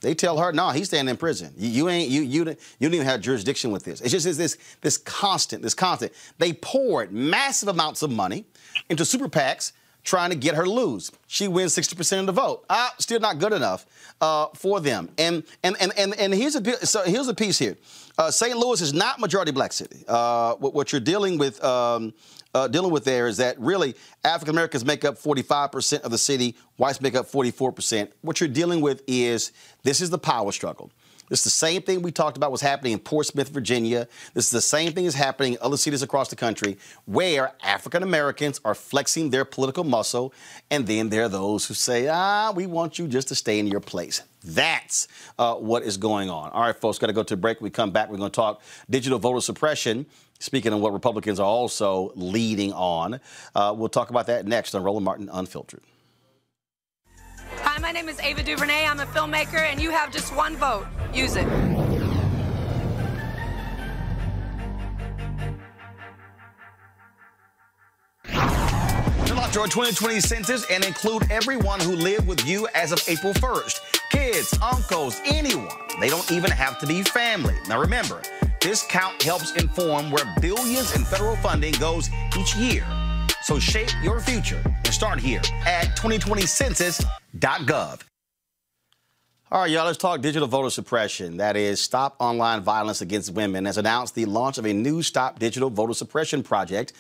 They 0.02 0.14
tell 0.14 0.38
her, 0.38 0.52
no, 0.52 0.70
he's 0.70 0.88
staying 0.88 1.08
in 1.08 1.18
prison. 1.18 1.54
You, 1.58 1.70
you 1.70 1.89
ain't 1.89 2.10
you 2.10 2.22
you 2.22 2.45
you 2.45 2.56
don't 2.88 2.93
even 2.93 3.08
have 3.08 3.22
jurisdiction 3.22 3.72
with 3.72 3.84
this. 3.84 4.02
It's 4.02 4.12
just 4.12 4.38
this 4.38 4.58
this 4.82 4.98
constant, 4.98 5.64
this 5.64 5.74
constant. 5.74 6.14
They 6.38 6.54
poured 6.54 7.12
massive 7.12 7.70
amounts 7.70 8.02
of 8.04 8.12
money 8.12 8.45
into 8.89 9.06
super 9.06 9.28
PACs 9.28 9.72
trying 10.08 10.30
to 10.30 10.36
get 10.36 10.56
her 10.56 10.64
to 10.64 10.70
lose. 10.72 11.12
She 11.28 11.50
wins 11.50 11.76
60% 11.76 12.22
of 12.22 12.26
the 12.28 12.32
vote. 12.32 12.64
Ah, 12.70 12.93
still 12.98 13.20
not 13.20 13.39
good 13.39 13.52
enough 13.52 13.86
uh, 14.22 14.48
for 14.56 14.80
them. 14.80 15.10
And 15.18 15.43
and 15.64 15.76
and 15.80 15.91
and 15.98 16.18
and 16.18 16.34
here's 16.34 16.56
a 16.56 16.86
so 16.86 17.04
here's 17.04 17.28
a 17.28 17.36
piece 17.36 17.60
here. 17.60 17.76
Uh, 18.18 18.32
St. 18.32 18.58
Louis 18.58 18.82
is 18.82 18.93
not 18.93 19.20
majority 19.20 19.52
black 19.52 19.74
city. 19.74 20.04
Uh, 20.08 20.56
what, 20.56 20.74
what, 20.74 20.91
you're 20.91 21.02
dealing 21.02 21.38
with. 21.38 21.64
Um, 21.64 22.14
uh, 22.54 22.68
dealing 22.68 22.91
with 22.91 23.06
there 23.06 23.28
is 23.28 23.38
that 23.38 23.60
really 23.60 23.95
African 24.24 24.56
Americans 24.56 24.86
make 24.86 25.06
up 25.06 25.16
45% 25.16 26.02
of 26.02 26.12
the 26.12 26.18
city, 26.18 26.56
whites 26.78 27.02
make 27.02 27.16
up 27.16 27.30
44%. 27.30 28.10
What 28.22 28.39
you're 28.39 28.50
dealing 28.50 28.82
with 28.82 29.04
is 29.08 29.52
this 29.84 30.02
is 30.02 30.10
the 30.10 30.18
power 30.18 30.52
struggle. 30.52 30.91
This 31.30 31.39
is 31.39 31.45
the 31.45 31.50
same 31.50 31.82
thing 31.82 32.02
we 32.02 32.12
talked 32.12 32.38
about 32.38 32.52
was 32.52 32.62
happening 32.62 32.93
in 32.93 33.00
Portsmouth, 33.00 33.50
Virginia. 33.50 34.08
This 34.34 34.45
is 34.45 34.52
the 34.52 34.62
same 34.62 34.93
thing 34.93 35.06
is 35.06 35.14
happening 35.14 35.54
in 35.54 35.60
other 35.62 35.76
cities 35.76 36.02
across 36.02 36.30
the 36.30 36.38
country 36.38 36.78
where 37.06 37.52
African 37.62 38.02
Americans 38.02 38.62
are 38.64 38.74
flexing 38.74 39.30
their 39.30 39.43
political 39.43 39.84
muscle, 39.84 40.34
and 40.72 40.88
then 40.88 41.10
there 41.10 41.24
are 41.24 41.30
those 41.30 41.68
who 41.68 41.74
say, 41.74 42.08
ah, 42.08 42.54
we 42.56 42.66
want 42.66 42.98
you 42.98 43.08
just 43.08 43.28
to 43.28 43.36
stay 43.36 43.60
in 43.60 43.68
your 43.68 43.82
place. 43.82 44.22
That's 44.43 45.10
uh, 45.38 45.56
what 45.56 45.84
is 45.84 45.98
going 45.98 46.30
on. 46.30 46.52
All 46.52 46.62
right, 46.62 46.76
folks, 46.76 46.98
got 46.98 47.08
to 47.08 47.14
go 47.14 47.24
to 47.24 47.36
break. 47.36 47.60
we 47.60 47.70
come 47.70 47.91
back, 47.91 48.10
we're 48.10 48.18
going 48.18 48.32
to 48.32 48.36
talk 48.36 48.62
digital 48.89 49.20
voter 49.20 49.41
suppression. 49.41 50.06
Speaking 50.40 50.74
of 50.74 50.80
what 50.80 50.94
Republicans 50.94 51.40
are 51.40 51.46
also 51.46 52.12
leading 52.16 52.74
on, 52.74 53.20
uh, 53.56 53.74
we'll 53.76 53.90
talk 53.90 54.10
about 54.10 54.28
that 54.28 54.46
next 54.46 54.76
on 54.76 54.84
Roland 54.84 55.06
Martin 55.06 55.30
Unfiltered. 55.32 55.84
Hi, 57.62 57.80
my 57.80 57.92
name 57.92 58.08
is 58.10 58.20
Ava 58.20 58.44
DuVernay. 58.44 58.86
I'm 58.86 59.00
a 59.00 59.06
filmmaker, 59.06 59.60
and 59.60 59.82
you 59.82 59.90
have 59.92 60.12
just 60.12 60.36
one 60.36 60.56
vote. 60.58 60.86
Use 61.14 61.36
it. 61.36 61.48
Fill 69.58 69.66
2020 69.66 70.20
census 70.20 70.70
and 70.70 70.86
include 70.86 71.32
everyone 71.32 71.80
who 71.80 71.96
lived 71.96 72.28
with 72.28 72.46
you 72.46 72.68
as 72.76 72.92
of 72.92 73.02
April 73.08 73.34
1st. 73.34 74.02
Kids, 74.12 74.58
uncles, 74.62 75.20
anyone. 75.26 75.68
They 76.00 76.10
don't 76.10 76.32
even 76.32 76.52
have 76.52 76.78
to 76.78 76.86
be 76.86 77.02
family. 77.02 77.56
Now 77.68 77.82
remember, 77.82 78.22
this 78.62 78.84
count 78.84 79.22
helps 79.22 79.51
inform 79.53 80.12
where 80.12 80.26
billions 80.41 80.95
in 80.95 81.05
federal 81.05 81.36
funding 81.38 81.74
goes 81.74 82.10
each 82.38 82.55
year. 82.55 82.86
So 83.43 83.60
shape 83.60 83.89
your 84.03 84.20
future 84.20 84.62
and 84.66 84.93
start 84.93 85.20
here 85.20 85.41
at 85.66 85.95
2020census.gov. 85.97 88.01
All 89.49 89.62
right, 89.62 89.72
y'all, 89.72 89.86
let's 89.86 89.97
talk 89.97 90.20
digital 90.20 90.49
voter 90.49 90.70
suppression. 90.70 91.38
That 91.38 91.55
is, 91.55 91.80
Stop 91.80 92.18
Online 92.20 92.60
Violence 92.60 92.99
Against 92.99 93.34
Women 93.34 93.64
has 93.64 93.78
announced 93.78 94.14
the 94.14 94.26
launch 94.26 94.58
of 94.58 94.66
a 94.66 94.74
new 94.74 95.01
Stop 95.01 95.39
Digital 95.39 95.70
Voter 95.70 95.93
Suppression 95.93 96.43
project 96.43 96.91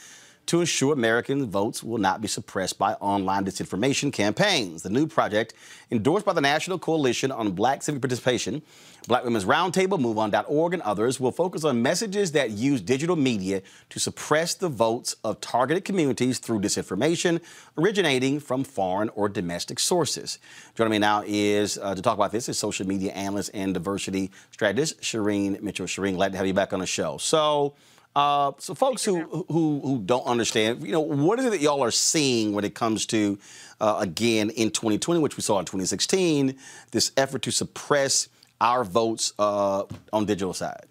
to 0.47 0.61
ensure 0.61 0.93
American 0.93 1.49
votes 1.49 1.83
will 1.83 1.97
not 1.97 2.21
be 2.21 2.27
suppressed 2.27 2.79
by 2.79 2.93
online 2.93 3.45
disinformation 3.45 4.11
campaigns. 4.11 4.81
The 4.81 4.89
new 4.89 5.05
project, 5.05 5.53
endorsed 5.91 6.25
by 6.25 6.33
the 6.33 6.41
National 6.41 6.79
Coalition 6.79 7.31
on 7.31 7.51
Black 7.51 7.83
Civic 7.83 8.01
Participation, 8.01 8.61
Black 9.07 9.23
Women's 9.23 9.45
Roundtable, 9.45 9.99
MoveOn.org, 9.99 10.73
and 10.73 10.81
others, 10.83 11.19
will 11.19 11.31
focus 11.31 11.63
on 11.63 11.81
messages 11.81 12.31
that 12.33 12.51
use 12.51 12.81
digital 12.81 13.15
media 13.15 13.61
to 13.89 13.99
suppress 13.99 14.53
the 14.53 14.67
votes 14.67 15.15
of 15.23 15.39
targeted 15.39 15.85
communities 15.85 16.39
through 16.39 16.59
disinformation 16.59 17.41
originating 17.77 18.39
from 18.39 18.63
foreign 18.63 19.09
or 19.09 19.29
domestic 19.29 19.79
sources. 19.79 20.39
Joining 20.75 20.91
me 20.91 20.99
now 20.99 21.23
is 21.25 21.77
uh, 21.77 21.93
to 21.93 22.01
talk 22.01 22.15
about 22.15 22.31
this 22.31 22.49
is 22.49 22.57
social 22.57 22.87
media 22.87 23.11
analyst 23.13 23.51
and 23.53 23.73
diversity 23.73 24.31
strategist 24.51 24.99
Shireen 25.01 25.61
Mitchell. 25.61 25.85
Shireen, 25.85 26.15
glad 26.15 26.31
to 26.31 26.37
have 26.37 26.47
you 26.47 26.53
back 26.53 26.73
on 26.73 26.79
the 26.79 26.85
show. 26.85 27.17
So. 27.17 27.75
Uh, 28.17 28.51
so, 28.57 28.73
folks 28.73 29.05
who, 29.05 29.45
who 29.47 29.79
who 29.79 30.01
don't 30.03 30.25
understand, 30.25 30.81
you 30.81 30.91
know, 30.91 30.99
what 30.99 31.37
is 31.37 31.45
it 31.45 31.51
that 31.51 31.61
y'all 31.61 31.83
are 31.83 31.91
seeing 31.91 32.51
when 32.51 32.65
it 32.65 32.73
comes 32.73 33.05
to, 33.05 33.37
uh, 33.79 33.97
again, 33.99 34.49
in 34.49 34.71
2020, 34.71 35.19
which 35.19 35.37
we 35.37 35.43
saw 35.43 35.59
in 35.59 35.65
2016, 35.65 36.57
this 36.89 37.11
effort 37.15 37.43
to 37.43 37.51
suppress 37.51 38.27
our 38.59 38.83
votes 38.83 39.33
uh, 39.37 39.83
on 40.11 40.25
digital 40.25 40.55
side? 40.55 40.87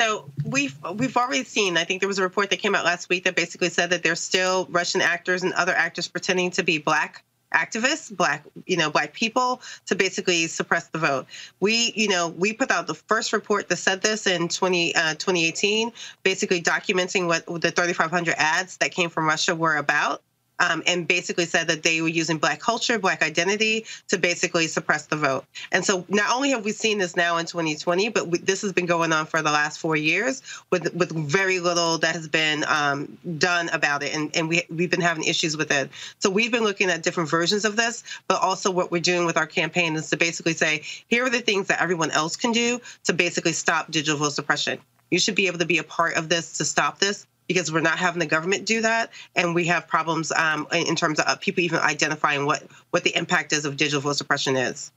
So 0.00 0.28
we've 0.44 0.76
we've 0.96 1.16
already 1.16 1.44
seen. 1.44 1.76
I 1.76 1.84
think 1.84 2.00
there 2.00 2.08
was 2.08 2.18
a 2.18 2.24
report 2.24 2.50
that 2.50 2.56
came 2.56 2.74
out 2.74 2.84
last 2.84 3.08
week 3.08 3.22
that 3.22 3.36
basically 3.36 3.68
said 3.68 3.90
that 3.90 4.02
there's 4.02 4.18
still 4.18 4.66
Russian 4.70 5.02
actors 5.02 5.44
and 5.44 5.52
other 5.52 5.72
actors 5.72 6.08
pretending 6.08 6.50
to 6.50 6.64
be 6.64 6.78
black 6.78 7.22
activists, 7.52 8.14
black, 8.14 8.44
you 8.66 8.76
know, 8.76 8.90
black 8.90 9.12
people 9.12 9.60
to 9.86 9.94
basically 9.94 10.46
suppress 10.46 10.88
the 10.88 10.98
vote. 10.98 11.26
We, 11.60 11.92
you 11.94 12.08
know, 12.08 12.28
we 12.28 12.52
put 12.52 12.70
out 12.70 12.86
the 12.86 12.94
first 12.94 13.32
report 13.32 13.68
that 13.68 13.76
said 13.76 14.02
this 14.02 14.26
in 14.26 14.48
20, 14.48 14.94
uh, 14.94 15.14
2018, 15.14 15.92
basically 16.22 16.62
documenting 16.62 17.26
what 17.26 17.46
the 17.46 17.70
3,500 17.70 18.34
ads 18.36 18.76
that 18.78 18.90
came 18.90 19.10
from 19.10 19.26
Russia 19.26 19.54
were 19.54 19.76
about 19.76 20.22
um, 20.62 20.82
and 20.86 21.06
basically 21.06 21.44
said 21.44 21.66
that 21.68 21.82
they 21.82 22.00
were 22.00 22.08
using 22.08 22.38
black 22.38 22.60
culture, 22.60 22.98
black 22.98 23.22
identity 23.22 23.84
to 24.08 24.16
basically 24.16 24.68
suppress 24.68 25.06
the 25.06 25.16
vote. 25.16 25.44
And 25.72 25.84
so 25.84 26.06
not 26.08 26.34
only 26.34 26.50
have 26.50 26.64
we 26.64 26.72
seen 26.72 26.98
this 26.98 27.16
now 27.16 27.36
in 27.36 27.46
2020, 27.46 28.08
but 28.10 28.28
we, 28.28 28.38
this 28.38 28.62
has 28.62 28.72
been 28.72 28.86
going 28.86 29.12
on 29.12 29.26
for 29.26 29.42
the 29.42 29.50
last 29.50 29.78
four 29.78 29.96
years 29.96 30.42
with 30.70 30.94
with 30.94 31.10
very 31.12 31.58
little 31.58 31.98
that 31.98 32.14
has 32.14 32.28
been 32.28 32.64
um, 32.68 33.18
done 33.38 33.68
about 33.70 34.02
it, 34.02 34.14
and, 34.14 34.34
and 34.36 34.48
we 34.48 34.62
we've 34.70 34.90
been 34.90 35.00
having 35.00 35.24
issues 35.24 35.56
with 35.56 35.70
it. 35.72 35.90
So 36.20 36.30
we've 36.30 36.52
been 36.52 36.64
looking 36.64 36.90
at 36.90 37.02
different 37.02 37.28
versions 37.28 37.64
of 37.64 37.76
this, 37.76 38.04
but 38.28 38.40
also 38.40 38.70
what 38.70 38.92
we're 38.92 39.00
doing 39.00 39.26
with 39.26 39.36
our 39.36 39.46
campaign 39.46 39.96
is 39.96 40.08
to 40.10 40.16
basically 40.16 40.54
say, 40.54 40.82
here 41.08 41.24
are 41.24 41.30
the 41.30 41.40
things 41.40 41.66
that 41.66 41.82
everyone 41.82 42.12
else 42.12 42.36
can 42.36 42.52
do 42.52 42.80
to 43.04 43.12
basically 43.12 43.52
stop 43.52 43.90
digital 43.90 44.18
vote 44.18 44.32
suppression. 44.32 44.78
You 45.10 45.18
should 45.18 45.34
be 45.34 45.46
able 45.46 45.58
to 45.58 45.66
be 45.66 45.78
a 45.78 45.84
part 45.84 46.14
of 46.14 46.28
this 46.28 46.56
to 46.58 46.64
stop 46.64 46.98
this 46.98 47.26
because 47.48 47.72
we're 47.72 47.80
not 47.80 47.98
having 47.98 48.20
the 48.20 48.26
government 48.26 48.64
do 48.64 48.80
that, 48.80 49.10
and 49.34 49.54
we 49.54 49.66
have 49.66 49.86
problems 49.86 50.32
um, 50.32 50.66
in 50.72 50.96
terms 50.96 51.20
of 51.20 51.40
people 51.40 51.62
even 51.62 51.78
identifying 51.80 52.46
what 52.46 52.62
what 52.90 53.04
the 53.04 53.14
impact 53.16 53.52
is 53.52 53.64
of 53.64 53.76
digital 53.76 54.00
vote 54.00 54.16
suppression 54.16 54.56
is. 54.56 54.90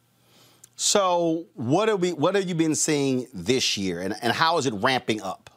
So, 0.76 1.46
what 1.54 1.89
are 1.89 1.96
we? 1.96 2.14
What 2.14 2.36
have 2.36 2.48
you 2.48 2.56
been 2.56 2.76
seeing 2.76 3.28
this 3.34 3.78
year, 3.78 4.02
and, 4.02 4.16
and 4.22 4.34
how 4.34 4.58
is 4.58 4.66
it 4.66 4.74
ramping 4.74 5.22
up? 5.22 5.50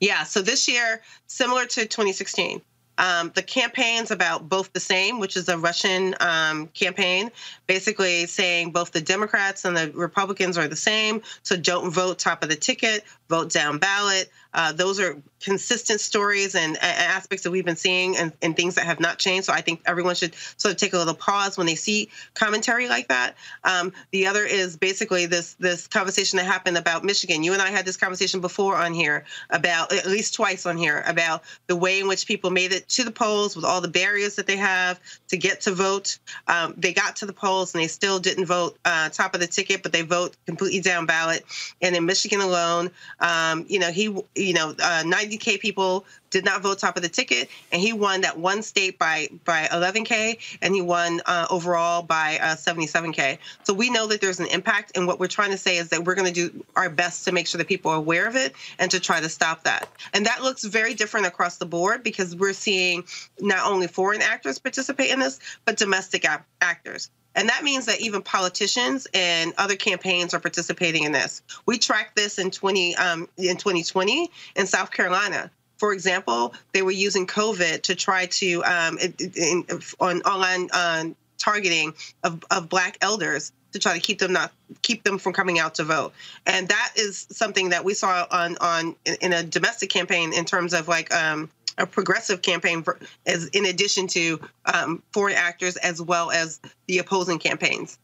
Yeah, 0.00 0.24
so 0.24 0.42
this 0.42 0.66
year, 0.66 1.00
similar 1.26 1.64
to 1.66 1.82
2016, 1.82 2.60
um, 2.98 3.32
the 3.34 3.42
campaign's 3.42 4.10
about 4.10 4.48
both 4.48 4.72
the 4.72 4.80
same, 4.80 5.18
which 5.18 5.36
is 5.36 5.48
a 5.48 5.56
Russian 5.56 6.14
um, 6.20 6.68
campaign, 6.68 7.30
basically 7.66 8.26
saying 8.26 8.70
both 8.70 8.92
the 8.92 9.00
Democrats 9.00 9.64
and 9.64 9.76
the 9.76 9.90
Republicans 9.94 10.58
are 10.58 10.68
the 10.68 10.76
same. 10.76 11.22
So 11.42 11.56
don't 11.56 11.90
vote 11.90 12.18
top 12.18 12.42
of 12.42 12.48
the 12.48 12.56
ticket, 12.56 13.04
vote 13.28 13.50
down 13.50 13.78
ballot. 13.78 14.30
Uh, 14.54 14.72
those 14.72 15.00
are 15.00 15.16
consistent 15.40 16.00
stories 16.00 16.54
and, 16.54 16.76
aspects 16.82 17.44
that 17.44 17.50
we've 17.50 17.64
been 17.64 17.76
seeing 17.76 18.16
and, 18.16 18.32
and 18.42 18.56
things 18.56 18.76
that 18.76 18.84
have 18.84 19.00
not 19.00 19.18
changed. 19.18 19.46
So 19.46 19.52
I 19.52 19.60
think 19.60 19.82
everyone 19.86 20.14
should 20.14 20.34
sort 20.56 20.72
of 20.72 20.78
take 20.78 20.92
a 20.92 20.98
little 20.98 21.14
pause 21.14 21.56
when 21.56 21.66
they 21.66 21.74
see 21.74 22.10
commentary 22.34 22.88
like 22.88 23.08
that. 23.08 23.34
Um, 23.64 23.92
the 24.10 24.26
other 24.26 24.44
is 24.44 24.76
basically 24.76 25.26
this 25.26 25.54
this 25.54 25.86
conversation 25.86 26.36
that 26.36 26.44
happened 26.44 26.76
about 26.76 27.04
Michigan. 27.04 27.42
You 27.42 27.52
and 27.52 27.62
I 27.62 27.70
had 27.70 27.84
this 27.84 27.96
conversation 27.96 28.40
before 28.40 28.76
on 28.76 28.94
here 28.94 29.24
about 29.50 29.92
at 29.92 30.06
least 30.06 30.34
twice 30.34 30.66
on 30.66 30.76
here 30.76 31.02
about 31.06 31.42
the 31.66 31.76
way 31.76 32.00
in 32.00 32.08
which 32.08 32.26
people 32.26 32.50
made 32.50 32.72
it 32.72 32.88
to 32.90 33.04
the 33.04 33.10
polls 33.10 33.56
with 33.56 33.64
all 33.64 33.80
the 33.80 33.88
barriers 33.88 34.36
that 34.36 34.46
they 34.46 34.56
have 34.56 35.00
to 35.28 35.36
get 35.36 35.62
to 35.62 35.72
vote. 35.72 36.18
Um, 36.46 36.74
they 36.76 36.92
got 36.92 37.16
to 37.16 37.26
the 37.26 37.32
polls 37.32 37.74
and 37.74 37.82
they 37.82 37.88
still 37.88 38.18
didn't 38.18 38.46
vote 38.46 38.78
uh, 38.84 39.08
top 39.08 39.34
of 39.34 39.40
the 39.40 39.46
ticket, 39.46 39.82
but 39.82 39.92
they 39.92 40.02
vote 40.02 40.36
completely 40.46 40.80
down 40.80 41.06
ballot. 41.06 41.44
And 41.80 41.96
in 41.96 42.06
Michigan 42.06 42.40
alone, 42.40 42.90
um, 43.20 43.64
you 43.68 43.78
know, 43.78 43.90
he, 43.90 44.14
you 44.44 44.54
know, 44.54 44.70
uh, 44.70 45.02
90k 45.04 45.60
people 45.60 46.04
did 46.32 46.44
not 46.44 46.62
vote 46.62 46.80
top 46.80 46.96
of 46.96 47.02
the 47.02 47.08
ticket, 47.08 47.48
and 47.70 47.80
he 47.80 47.92
won 47.92 48.22
that 48.22 48.38
one 48.38 48.62
state 48.62 48.98
by 48.98 49.28
by 49.44 49.68
11k, 49.70 50.58
and 50.60 50.74
he 50.74 50.82
won 50.82 51.20
uh, 51.26 51.46
overall 51.50 52.02
by 52.02 52.38
uh, 52.42 52.56
77k. 52.56 53.38
So 53.62 53.72
we 53.72 53.90
know 53.90 54.08
that 54.08 54.20
there's 54.20 54.40
an 54.40 54.46
impact, 54.46 54.92
and 54.96 55.06
what 55.06 55.20
we're 55.20 55.28
trying 55.28 55.50
to 55.52 55.58
say 55.58 55.76
is 55.76 55.90
that 55.90 56.04
we're 56.04 56.16
going 56.16 56.32
to 56.32 56.48
do 56.48 56.64
our 56.74 56.90
best 56.90 57.24
to 57.26 57.32
make 57.32 57.46
sure 57.46 57.58
that 57.58 57.68
people 57.68 57.90
are 57.92 57.98
aware 57.98 58.26
of 58.26 58.34
it 58.34 58.54
and 58.78 58.90
to 58.90 58.98
try 58.98 59.20
to 59.20 59.28
stop 59.28 59.62
that. 59.64 59.88
And 60.14 60.26
that 60.26 60.42
looks 60.42 60.64
very 60.64 60.94
different 60.94 61.26
across 61.26 61.58
the 61.58 61.66
board 61.66 62.02
because 62.02 62.34
we're 62.34 62.52
seeing 62.54 63.04
not 63.38 63.70
only 63.70 63.86
foreign 63.86 64.22
actors 64.22 64.58
participate 64.58 65.10
in 65.10 65.20
this, 65.20 65.38
but 65.64 65.76
domestic 65.76 66.26
actors. 66.60 67.10
And 67.34 67.48
that 67.48 67.64
means 67.64 67.86
that 67.86 68.00
even 68.00 68.22
politicians 68.22 69.06
and 69.14 69.52
other 69.56 69.76
campaigns 69.76 70.34
are 70.34 70.40
participating 70.40 71.04
in 71.04 71.12
this. 71.12 71.42
We 71.66 71.78
tracked 71.78 72.16
this 72.16 72.38
in 72.38 72.50
20 72.50 72.96
um, 72.96 73.28
in 73.38 73.56
2020 73.56 74.30
in 74.56 74.66
South 74.66 74.90
Carolina. 74.90 75.50
For 75.82 75.92
example, 75.92 76.54
they 76.72 76.82
were 76.82 76.92
using 76.92 77.26
COVID 77.26 77.82
to 77.82 77.96
try 77.96 78.26
to 78.26 78.62
um, 78.62 78.98
in, 79.00 79.64
on 79.98 80.22
online 80.22 80.68
uh, 80.72 81.06
targeting 81.38 81.94
of, 82.22 82.44
of 82.52 82.68
black 82.68 82.98
elders 83.00 83.50
to 83.72 83.80
try 83.80 83.92
to 83.92 83.98
keep 83.98 84.20
them 84.20 84.32
not 84.32 84.52
keep 84.82 85.02
them 85.02 85.18
from 85.18 85.32
coming 85.32 85.58
out 85.58 85.74
to 85.74 85.82
vote. 85.82 86.12
And 86.46 86.68
that 86.68 86.92
is 86.94 87.26
something 87.32 87.70
that 87.70 87.84
we 87.84 87.94
saw 87.94 88.28
on 88.30 88.56
on 88.60 88.94
in, 89.20 89.32
a 89.32 89.42
domestic 89.42 89.90
campaign 89.90 90.32
in 90.32 90.44
terms 90.44 90.72
of 90.72 90.86
like 90.86 91.12
um, 91.12 91.50
a 91.78 91.84
progressive 91.84 92.42
campaign 92.42 92.84
for, 92.84 93.00
as 93.26 93.48
in 93.48 93.66
addition 93.66 94.06
to 94.06 94.40
um, 94.72 95.02
foreign 95.10 95.34
actors 95.34 95.76
as 95.78 96.00
well 96.00 96.30
as 96.30 96.60
the 96.86 96.98
opposing 96.98 97.40
campaigns. 97.40 97.98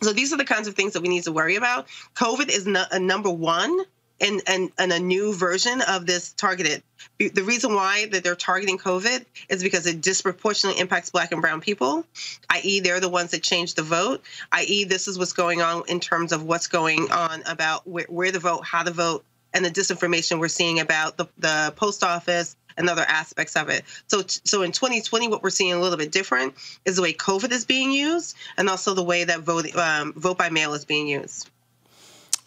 So 0.00 0.12
these 0.12 0.32
are 0.32 0.36
the 0.36 0.44
kinds 0.44 0.68
of 0.68 0.76
things 0.76 0.92
that 0.92 1.02
we 1.02 1.08
need 1.08 1.24
to 1.24 1.32
worry 1.32 1.56
about. 1.56 1.88
Covid 2.14 2.50
is 2.50 2.68
a 2.68 3.00
number 3.00 3.30
one 3.30 3.80
and, 4.20 4.42
and, 4.46 4.70
and 4.78 4.92
a 4.92 4.98
new 4.98 5.34
version 5.34 5.80
of 5.88 6.06
this 6.06 6.32
targeted. 6.32 6.82
The 7.18 7.42
reason 7.42 7.74
why 7.74 8.06
that 8.06 8.24
they're 8.24 8.34
targeting 8.34 8.78
COVID 8.78 9.24
is 9.48 9.62
because 9.62 9.86
it 9.86 10.00
disproportionately 10.00 10.80
impacts 10.80 11.10
Black 11.10 11.32
and 11.32 11.40
Brown 11.40 11.60
people, 11.60 12.04
i.e., 12.50 12.80
they're 12.80 13.00
the 13.00 13.08
ones 13.08 13.30
that 13.30 13.42
change 13.42 13.74
the 13.74 13.82
vote, 13.82 14.22
i.e., 14.52 14.84
this 14.84 15.08
is 15.08 15.18
what's 15.18 15.32
going 15.32 15.62
on 15.62 15.82
in 15.88 16.00
terms 16.00 16.32
of 16.32 16.44
what's 16.44 16.66
going 16.66 17.10
on 17.10 17.42
about 17.46 17.86
where, 17.86 18.06
where 18.08 18.32
to 18.32 18.38
vote, 18.38 18.64
how 18.64 18.82
to 18.82 18.90
vote, 18.90 19.24
and 19.52 19.64
the 19.64 19.70
disinformation 19.70 20.38
we're 20.38 20.48
seeing 20.48 20.80
about 20.80 21.16
the, 21.16 21.26
the 21.38 21.72
post 21.76 22.04
office 22.04 22.56
and 22.76 22.88
other 22.88 23.04
aspects 23.08 23.56
of 23.56 23.68
it. 23.68 23.84
So, 24.06 24.22
so 24.26 24.62
in 24.62 24.72
2020, 24.72 25.28
what 25.28 25.42
we're 25.42 25.50
seeing 25.50 25.72
a 25.72 25.80
little 25.80 25.98
bit 25.98 26.12
different 26.12 26.54
is 26.84 26.96
the 26.96 27.02
way 27.02 27.12
COVID 27.12 27.50
is 27.52 27.64
being 27.64 27.90
used, 27.90 28.36
and 28.56 28.68
also 28.68 28.94
the 28.94 29.02
way 29.02 29.24
that 29.24 29.40
vote 29.40 29.74
um, 29.76 30.12
vote 30.14 30.38
by 30.38 30.50
mail 30.50 30.74
is 30.74 30.84
being 30.84 31.08
used. 31.08 31.50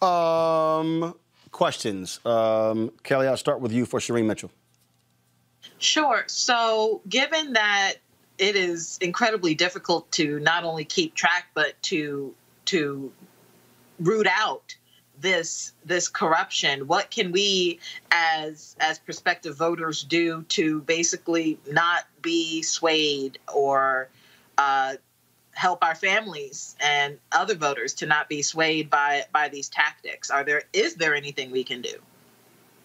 Um, 0.02 1.14
questions. 1.54 2.20
Um, 2.26 2.92
Kelly, 3.04 3.26
I'll 3.26 3.38
start 3.38 3.60
with 3.60 3.72
you 3.72 3.86
for 3.86 4.00
Shireen 4.00 4.26
Mitchell. 4.26 4.50
Sure. 5.78 6.24
So, 6.26 7.00
given 7.08 7.54
that 7.54 7.94
it 8.36 8.56
is 8.56 8.98
incredibly 9.00 9.54
difficult 9.54 10.10
to 10.12 10.40
not 10.40 10.64
only 10.64 10.84
keep 10.84 11.14
track 11.14 11.46
but 11.54 11.80
to 11.82 12.34
to 12.66 13.12
root 14.00 14.26
out 14.28 14.74
this 15.20 15.72
this 15.84 16.08
corruption 16.08 16.88
what 16.88 17.08
can 17.12 17.30
we 17.30 17.78
as 18.10 18.74
as 18.80 18.98
prospective 18.98 19.56
voters 19.56 20.02
do 20.02 20.42
to 20.48 20.80
basically 20.82 21.56
not 21.70 22.02
be 22.20 22.62
swayed 22.62 23.38
or 23.54 24.08
uh, 24.58 24.94
help 25.54 25.84
our 25.84 25.94
families 25.94 26.76
and 26.80 27.18
other 27.32 27.54
voters 27.54 27.94
to 27.94 28.06
not 28.06 28.28
be 28.28 28.42
swayed 28.42 28.90
by 28.90 29.24
by 29.32 29.48
these 29.48 29.68
tactics. 29.68 30.30
Are 30.30 30.44
there 30.44 30.62
is 30.72 30.94
there 30.96 31.14
anything 31.14 31.50
we 31.50 31.64
can 31.64 31.82
do 31.82 31.98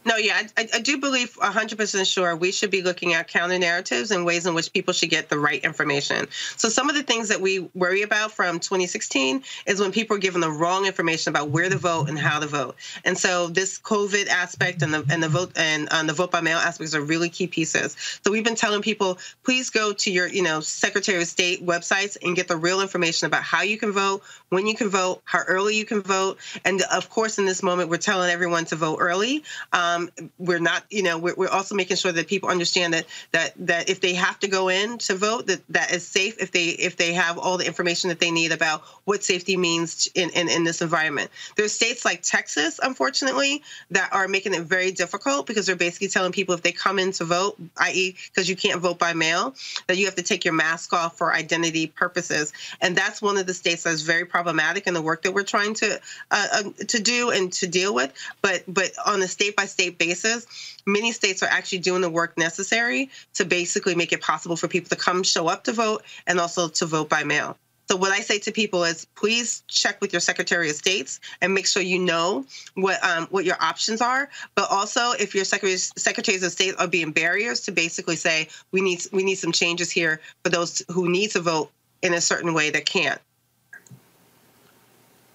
no, 0.05 0.15
yeah, 0.15 0.43
I, 0.57 0.67
I, 0.73 0.79
do 0.79 0.97
believe 0.97 1.33
100% 1.35 2.11
sure 2.11 2.33
we 2.33 2.53
should 2.53 2.71
be 2.71 2.81
looking 2.81 3.13
at 3.13 3.27
counter 3.27 3.59
narratives 3.59 4.11
and 4.11 4.25
ways 4.25 4.45
in 4.45 4.53
which 4.53 4.71
people 4.71 4.93
should 4.93 5.09
get 5.09 5.27
the 5.27 5.37
right 5.37 5.61
information. 5.61 6.27
So, 6.55 6.69
some 6.69 6.89
of 6.89 6.95
the 6.95 7.03
things 7.03 7.27
that 7.27 7.41
we 7.41 7.69
worry 7.75 8.01
about 8.01 8.31
from 8.31 8.59
2016 8.59 9.43
is 9.65 9.81
when 9.81 9.91
people 9.91 10.15
are 10.15 10.19
given 10.19 10.39
the 10.39 10.49
wrong 10.49 10.85
information 10.85 11.31
about 11.31 11.49
where 11.49 11.67
to 11.69 11.77
vote 11.77 12.07
and 12.07 12.17
how 12.17 12.39
to 12.39 12.47
vote. 12.47 12.77
And 13.03 13.17
so, 13.17 13.47
this 13.47 13.77
COVID 13.77 14.27
aspect 14.29 14.81
and 14.81 14.93
the 14.93 15.05
and 15.09 15.21
the 15.21 15.27
vote 15.27 15.51
and 15.57 15.89
uh, 15.89 16.01
the 16.03 16.13
vote 16.13 16.31
by 16.31 16.39
mail 16.39 16.59
aspects 16.59 16.95
are 16.95 17.01
really 17.01 17.27
key 17.27 17.47
pieces. 17.47 17.97
So, 18.25 18.31
we've 18.31 18.43
been 18.43 18.55
telling 18.55 18.81
people, 18.81 19.19
please 19.43 19.69
go 19.69 19.91
to 19.91 20.11
your, 20.11 20.27
you 20.27 20.43
know, 20.43 20.61
Secretary 20.61 21.21
of 21.21 21.27
State 21.27 21.65
websites 21.65 22.17
and 22.23 22.37
get 22.37 22.47
the 22.47 22.57
real 22.57 22.79
information 22.79 23.25
about 23.25 23.43
how 23.43 23.63
you 23.63 23.77
can 23.77 23.91
vote, 23.91 24.23
when 24.47 24.65
you 24.65 24.75
can 24.75 24.87
vote, 24.87 25.21
how 25.25 25.41
early 25.45 25.75
you 25.75 25.83
can 25.83 26.01
vote, 26.01 26.37
and 26.63 26.81
of 26.83 27.09
course, 27.09 27.37
in 27.37 27.45
this 27.45 27.61
moment, 27.61 27.89
we're 27.89 27.97
telling 27.97 28.31
everyone 28.31 28.63
to 28.65 28.77
vote 28.77 28.99
early. 29.01 29.43
Um, 29.73 29.88
um, 29.95 30.09
we're 30.37 30.59
not, 30.59 30.83
you 30.89 31.03
know, 31.03 31.17
we're, 31.17 31.35
we're 31.35 31.49
also 31.49 31.75
making 31.75 31.97
sure 31.97 32.11
that 32.11 32.27
people 32.27 32.49
understand 32.49 32.93
that 32.93 33.05
that 33.31 33.53
that 33.67 33.89
if 33.89 34.01
they 34.01 34.13
have 34.13 34.39
to 34.39 34.47
go 34.47 34.69
in 34.69 34.97
to 34.99 35.15
vote, 35.15 35.47
that 35.47 35.61
that 35.69 35.91
is 35.91 36.07
safe. 36.07 36.41
If 36.41 36.51
they 36.51 36.67
if 36.67 36.97
they 36.97 37.13
have 37.13 37.37
all 37.37 37.57
the 37.57 37.65
information 37.65 38.09
that 38.09 38.19
they 38.19 38.31
need 38.31 38.51
about 38.51 38.81
what 39.05 39.23
safety 39.23 39.57
means 39.57 40.07
in 40.15 40.29
in, 40.31 40.49
in 40.49 40.63
this 40.63 40.81
environment. 40.81 41.31
There's 41.55 41.73
states 41.73 42.05
like 42.05 42.21
Texas, 42.21 42.79
unfortunately, 42.81 43.63
that 43.91 44.09
are 44.11 44.27
making 44.27 44.53
it 44.53 44.63
very 44.63 44.91
difficult 44.91 45.47
because 45.47 45.65
they're 45.65 45.75
basically 45.75 46.09
telling 46.09 46.31
people 46.31 46.55
if 46.55 46.61
they 46.61 46.71
come 46.71 46.99
in 46.99 47.11
to 47.13 47.25
vote, 47.25 47.57
i.e., 47.77 48.15
because 48.29 48.49
you 48.49 48.55
can't 48.55 48.81
vote 48.81 48.99
by 48.99 49.13
mail, 49.13 49.55
that 49.87 49.97
you 49.97 50.05
have 50.05 50.15
to 50.15 50.23
take 50.23 50.45
your 50.45 50.53
mask 50.53 50.93
off 50.93 51.17
for 51.17 51.33
identity 51.33 51.87
purposes, 51.87 52.53
and 52.81 52.95
that's 52.95 53.21
one 53.21 53.37
of 53.37 53.45
the 53.45 53.53
states 53.53 53.83
that's 53.83 54.01
very 54.01 54.25
problematic 54.25 54.87
in 54.87 54.93
the 54.93 55.01
work 55.01 55.23
that 55.23 55.33
we're 55.33 55.43
trying 55.43 55.73
to 55.73 55.99
uh, 56.31 56.47
uh, 56.53 56.63
to 56.87 56.99
do 56.99 57.31
and 57.31 57.51
to 57.53 57.67
deal 57.67 57.93
with. 57.93 58.13
But 58.41 58.63
but 58.67 58.91
on 59.05 59.21
a 59.21 59.27
state 59.27 59.55
by 59.55 59.65
state 59.65 59.78
basis, 59.87 60.75
many 60.85 61.13
states 61.13 61.41
are 61.41 61.49
actually 61.49 61.77
doing 61.79 62.01
the 62.01 62.09
work 62.09 62.37
necessary 62.37 63.09
to 63.35 63.45
basically 63.45 63.95
make 63.95 64.11
it 64.11 64.21
possible 64.21 64.57
for 64.57 64.67
people 64.67 64.89
to 64.89 64.97
come 64.97 65.23
show 65.23 65.47
up 65.47 65.63
to 65.63 65.71
vote 65.71 66.03
and 66.27 66.39
also 66.39 66.67
to 66.67 66.85
vote 66.85 67.07
by 67.07 67.23
mail. 67.23 67.55
So 67.89 67.95
what 67.95 68.11
I 68.11 68.19
say 68.19 68.37
to 68.39 68.51
people 68.51 68.83
is, 68.83 69.07
please 69.15 69.63
check 69.67 69.99
with 69.99 70.13
your 70.13 70.19
Secretary 70.19 70.69
of 70.69 70.75
States 70.75 71.19
and 71.41 71.55
make 71.55 71.65
sure 71.65 71.81
you 71.81 71.97
know 71.97 72.45
what 72.75 73.03
um, 73.03 73.25
what 73.31 73.45
your 73.45 73.55
options 73.59 73.99
are. 73.99 74.29
But 74.53 74.69
also, 74.69 75.13
if 75.13 75.33
your 75.33 75.43
secretaries 75.43 75.91
secretaries 75.97 76.43
of 76.43 76.51
state 76.51 76.75
are 76.77 76.87
being 76.87 77.11
barriers 77.11 77.61
to 77.61 77.71
basically 77.71 78.15
say 78.15 78.47
we 78.71 78.81
need 78.81 79.01
we 79.11 79.23
need 79.23 79.35
some 79.35 79.51
changes 79.51 79.89
here 79.89 80.21
for 80.43 80.49
those 80.49 80.83
who 80.89 81.09
need 81.09 81.31
to 81.31 81.39
vote 81.39 81.71
in 82.03 82.13
a 82.13 82.21
certain 82.21 82.53
way 82.53 82.69
that 82.69 82.85
can't. 82.85 83.19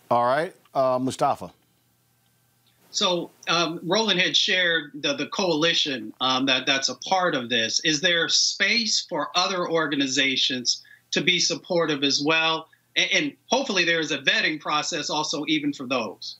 All 0.08 0.24
right, 0.24 0.54
uh, 0.74 1.00
Mustafa. 1.00 1.50
So 2.94 3.32
um, 3.48 3.80
Roland 3.82 4.20
had 4.20 4.36
shared 4.36 4.92
the, 4.94 5.14
the 5.14 5.26
coalition 5.26 6.14
um, 6.20 6.46
that 6.46 6.64
that's 6.64 6.88
a 6.88 6.94
part 6.94 7.34
of 7.34 7.48
this. 7.48 7.80
Is 7.80 8.00
there 8.00 8.28
space 8.28 9.04
for 9.08 9.30
other 9.34 9.68
organizations 9.68 10.80
to 11.10 11.20
be 11.20 11.40
supportive 11.40 12.04
as 12.04 12.22
well? 12.24 12.68
And, 12.94 13.10
and 13.12 13.32
hopefully 13.46 13.84
there 13.84 13.98
is 13.98 14.12
a 14.12 14.18
vetting 14.18 14.60
process 14.60 15.10
also 15.10 15.44
even 15.48 15.72
for 15.72 15.86
those. 15.86 16.36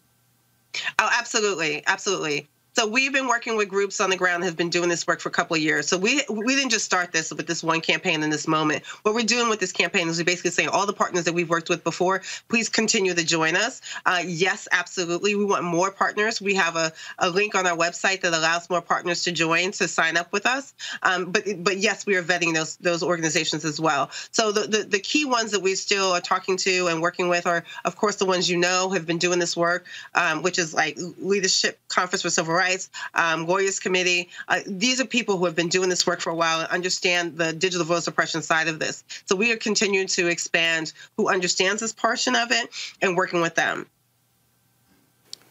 Oh, 1.01 1.11
absolutely, 1.13 1.83
absolutely. 1.89 2.49
So 2.77 2.89
we've 2.89 3.13
been 3.13 3.29
working 3.29 3.57
with 3.57 3.69
groups 3.69 4.01
on 4.01 4.11
the 4.11 4.17
ground 4.17 4.43
that 4.43 4.47
have 4.47 4.57
been 4.57 4.69
doing 4.69 4.89
this 4.89 5.07
work 5.07 5.21
for 5.21 5.29
a 5.29 5.33
couple 5.33 5.55
of 5.55 5.63
years. 5.63 5.87
So 5.87 5.97
we 5.97 6.25
we 6.29 6.57
didn't 6.57 6.71
just 6.71 6.85
start 6.85 7.13
this 7.13 7.33
with 7.33 7.47
this 7.47 7.63
one 7.63 7.81
campaign 7.81 8.21
in 8.25 8.31
this 8.31 8.49
moment. 8.49 8.85
What 9.05 9.15
we're 9.15 9.25
doing 9.25 9.49
with 9.49 9.61
this 9.61 9.71
campaign 9.71 10.09
is 10.09 10.19
we're 10.19 10.25
basically 10.25 10.51
saying 10.51 10.71
all 10.71 10.85
the 10.85 10.93
partners 10.93 11.23
that 11.25 11.35
we've 11.35 11.49
worked 11.49 11.69
with 11.69 11.85
before, 11.85 12.23
please 12.49 12.69
continue 12.69 13.15
to 13.15 13.25
join 13.25 13.55
us. 13.55 13.81
Uh, 14.07 14.23
yes, 14.27 14.67
absolutely. 14.73 15.37
We 15.37 15.45
want 15.45 15.63
more 15.63 15.93
partners. 15.93 16.41
We 16.41 16.57
have 16.57 16.75
a, 16.75 16.93
a 17.21 17.31
link 17.31 17.55
on 17.55 17.65
our 17.65 17.77
website 17.77 18.23
that 18.23 18.35
allows 18.35 18.69
more 18.69 18.83
partners 18.83 19.23
to 19.23 19.31
join 19.31 19.71
to 19.73 19.87
sign 19.87 20.17
up 20.17 20.33
with 20.33 20.45
us. 20.45 20.75
Um, 21.05 21.31
but 21.31 21.45
but 21.59 21.79
yes, 21.79 22.07
we 22.07 22.17
are 22.17 22.25
vetting 22.25 22.55
those 22.55 22.75
those 22.79 23.05
organizations 23.05 23.65
as 23.65 23.79
well. 23.79 24.11
So 24.33 24.51
the, 24.51 24.63
the 24.63 24.83
the 24.83 24.99
key 24.99 25.25
ones 25.25 25.53
that 25.53 25.61
we 25.61 25.77
still 25.77 26.11
are 26.11 26.21
talking 26.21 26.57
to 26.57 26.89
and 26.89 27.01
working 27.01 27.29
with 27.29 27.47
are 27.47 27.63
of 27.85 27.95
course 27.95 28.17
the 28.17 28.27
ones 28.27 28.51
you 28.51 28.57
know 28.57 28.91
have 28.91 29.07
been 29.07 29.19
doing 29.19 29.39
this 29.39 29.57
work, 29.57 29.87
um, 30.17 30.43
which 30.43 30.59
is 30.59 30.75
like 30.75 30.99
Leadership 31.19 31.79
Conference 31.87 32.23
for 32.23 32.31
Civil 32.31 32.53
Rights 32.53 32.64
rights, 32.65 32.91
um, 33.15 33.47
lawyers 33.47 33.79
committee. 33.79 34.29
Uh, 34.49 34.61
these 34.67 35.01
are 35.01 35.05
people 35.05 35.37
who 35.37 35.45
have 35.45 35.55
been 35.55 35.69
doing 35.69 35.89
this 35.89 36.07
work 36.07 36.21
for 36.21 36.31
a 36.31 36.35
while 36.35 36.61
and 36.61 36.69
understand 36.69 37.37
the 37.37 37.53
digital 37.53 37.85
voter 37.87 38.01
suppression 38.01 38.43
side 38.43 38.69
of 38.69 38.79
this. 38.79 39.05
So 39.27 39.37
we 39.37 39.53
are 39.53 39.57
continuing 39.57 40.07
to 40.09 40.29
expand 40.29 40.93
who 41.17 41.29
understands 41.29 41.81
this 41.81 41.93
portion 41.93 42.35
of 42.35 42.51
it 42.51 42.69
and 43.03 43.17
working 43.17 43.41
with 43.41 43.55
them. 43.55 43.87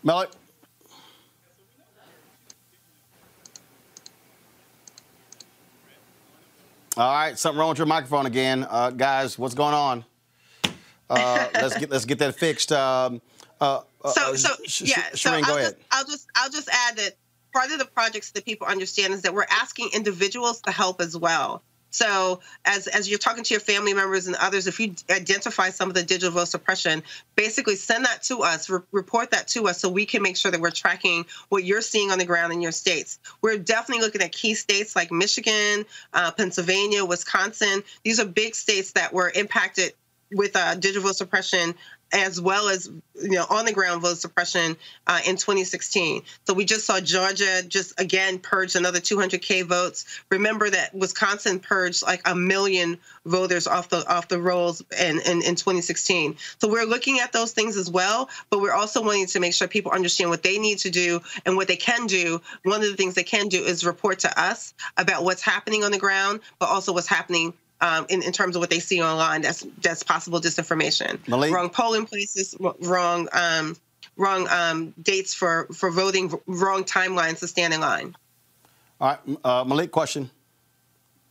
Malik. 0.03 0.29
All 6.95 7.11
right, 7.11 7.37
something 7.39 7.59
wrong 7.59 7.69
with 7.69 7.79
your 7.79 7.87
microphone 7.87 8.27
again, 8.27 8.67
uh, 8.69 8.91
guys. 8.91 9.39
What's 9.39 9.55
going 9.55 9.73
on? 9.73 10.05
Uh, 11.09 11.47
let's 11.55 11.77
get 11.79 11.89
let's 11.89 12.05
get 12.05 12.19
that 12.19 12.35
fixed. 12.35 12.71
Um, 12.71 13.19
uh, 13.59 13.81
so 14.09 14.33
uh, 14.33 14.35
so 14.35 14.49
Sh- 14.65 14.71
Sh- 14.71 14.81
yeah 14.81 15.03
so 15.13 15.31
I'll 15.31 15.41
just, 15.41 15.75
I'll 15.91 16.05
just 16.05 16.27
i'll 16.35 16.49
just 16.49 16.69
add 16.69 16.97
that 16.97 17.15
part 17.53 17.71
of 17.71 17.79
the 17.79 17.85
projects 17.85 18.31
that 18.31 18.43
people 18.43 18.67
understand 18.67 19.13
is 19.13 19.21
that 19.21 19.33
we're 19.33 19.45
asking 19.49 19.91
individuals 19.93 20.59
to 20.61 20.71
help 20.71 20.99
as 20.99 21.15
well. 21.15 21.61
So 21.91 22.39
as 22.65 22.87
as 22.87 23.07
you're 23.07 23.19
talking 23.19 23.43
to 23.43 23.53
your 23.53 23.61
family 23.61 23.93
members 23.93 24.25
and 24.25 24.35
others 24.37 24.65
if 24.65 24.79
you 24.79 24.95
identify 25.11 25.69
some 25.69 25.89
of 25.89 25.93
the 25.93 26.01
digital 26.01 26.31
vote 26.31 26.47
suppression 26.47 27.03
basically 27.35 27.75
send 27.75 28.05
that 28.05 28.23
to 28.23 28.39
us 28.39 28.67
re- 28.67 28.79
report 28.91 29.29
that 29.29 29.47
to 29.49 29.67
us 29.67 29.79
so 29.79 29.89
we 29.89 30.07
can 30.07 30.23
make 30.23 30.35
sure 30.35 30.49
that 30.49 30.59
we're 30.59 30.71
tracking 30.71 31.23
what 31.49 31.63
you're 31.63 31.83
seeing 31.83 32.09
on 32.09 32.17
the 32.17 32.25
ground 32.25 32.51
in 32.51 32.63
your 32.63 32.71
states. 32.71 33.19
We're 33.43 33.59
definitely 33.59 34.03
looking 34.03 34.23
at 34.23 34.31
key 34.31 34.55
states 34.55 34.95
like 34.95 35.11
michigan 35.11 35.85
uh, 36.15 36.31
pennsylvania 36.31 37.05
wisconsin. 37.05 37.83
These 38.03 38.19
are 38.19 38.25
big 38.25 38.55
states 38.55 38.93
that 38.93 39.13
were 39.13 39.31
impacted 39.35 39.93
with 40.31 40.55
uh, 40.55 40.73
digital 40.73 41.03
vote 41.03 41.15
suppression 41.15 41.75
as 42.11 42.39
well 42.39 42.69
as 42.69 42.89
you 43.21 43.31
know 43.31 43.45
on 43.49 43.65
the 43.65 43.73
ground 43.73 44.01
vote 44.01 44.17
suppression 44.17 44.75
uh, 45.07 45.19
in 45.25 45.35
2016. 45.35 46.21
So 46.45 46.53
we 46.53 46.65
just 46.65 46.85
saw 46.85 46.99
Georgia 46.99 47.63
just 47.67 47.99
again 47.99 48.39
purge 48.39 48.75
another 48.75 48.99
200k 48.99 49.63
votes. 49.63 50.05
Remember 50.29 50.69
that 50.69 50.93
Wisconsin 50.93 51.59
purged 51.59 52.03
like 52.03 52.21
a 52.25 52.35
million 52.35 52.97
voters 53.25 53.67
off 53.67 53.89
the 53.89 54.07
off 54.07 54.27
the 54.27 54.39
rolls 54.39 54.83
in, 54.99 55.19
in, 55.21 55.41
in 55.41 55.55
2016. 55.55 56.35
So 56.59 56.67
we're 56.67 56.85
looking 56.85 57.19
at 57.19 57.31
those 57.33 57.51
things 57.51 57.77
as 57.77 57.89
well, 57.89 58.29
but 58.49 58.61
we're 58.61 58.73
also 58.73 59.01
wanting 59.01 59.27
to 59.27 59.39
make 59.39 59.53
sure 59.53 59.67
people 59.67 59.91
understand 59.91 60.29
what 60.29 60.43
they 60.43 60.57
need 60.59 60.79
to 60.79 60.89
do 60.89 61.21
and 61.45 61.55
what 61.55 61.67
they 61.67 61.75
can 61.75 62.07
do. 62.07 62.41
One 62.63 62.81
of 62.81 62.87
the 62.87 62.95
things 62.95 63.15
they 63.15 63.23
can 63.23 63.47
do 63.47 63.63
is 63.63 63.85
report 63.85 64.19
to 64.19 64.39
us 64.39 64.73
about 64.97 65.23
what's 65.23 65.41
happening 65.41 65.83
on 65.83 65.91
the 65.91 65.99
ground, 65.99 66.41
but 66.59 66.69
also 66.69 66.93
what's 66.93 67.07
happening 67.07 67.53
um, 67.81 68.05
in, 68.09 68.23
in 68.23 68.31
terms 68.31 68.55
of 68.55 68.59
what 68.61 68.69
they 68.69 68.79
see 68.79 69.01
online 69.01 69.41
that's 69.41 69.65
that's 69.81 70.03
possible 70.03 70.39
disinformation 70.39 71.25
Malik? 71.27 71.53
wrong 71.53 71.69
polling 71.69 72.05
places 72.05 72.55
wrong 72.81 73.27
um, 73.33 73.75
wrong 74.17 74.47
um, 74.49 74.93
dates 75.01 75.33
for 75.33 75.67
for 75.73 75.91
voting 75.91 76.31
wrong 76.47 76.83
timelines 76.83 77.39
to 77.39 77.47
stand 77.47 77.73
in 77.73 77.81
line 77.81 78.15
All 79.01 79.09
right, 79.09 79.37
uh, 79.43 79.63
Malik, 79.63 79.91
question. 79.91 80.29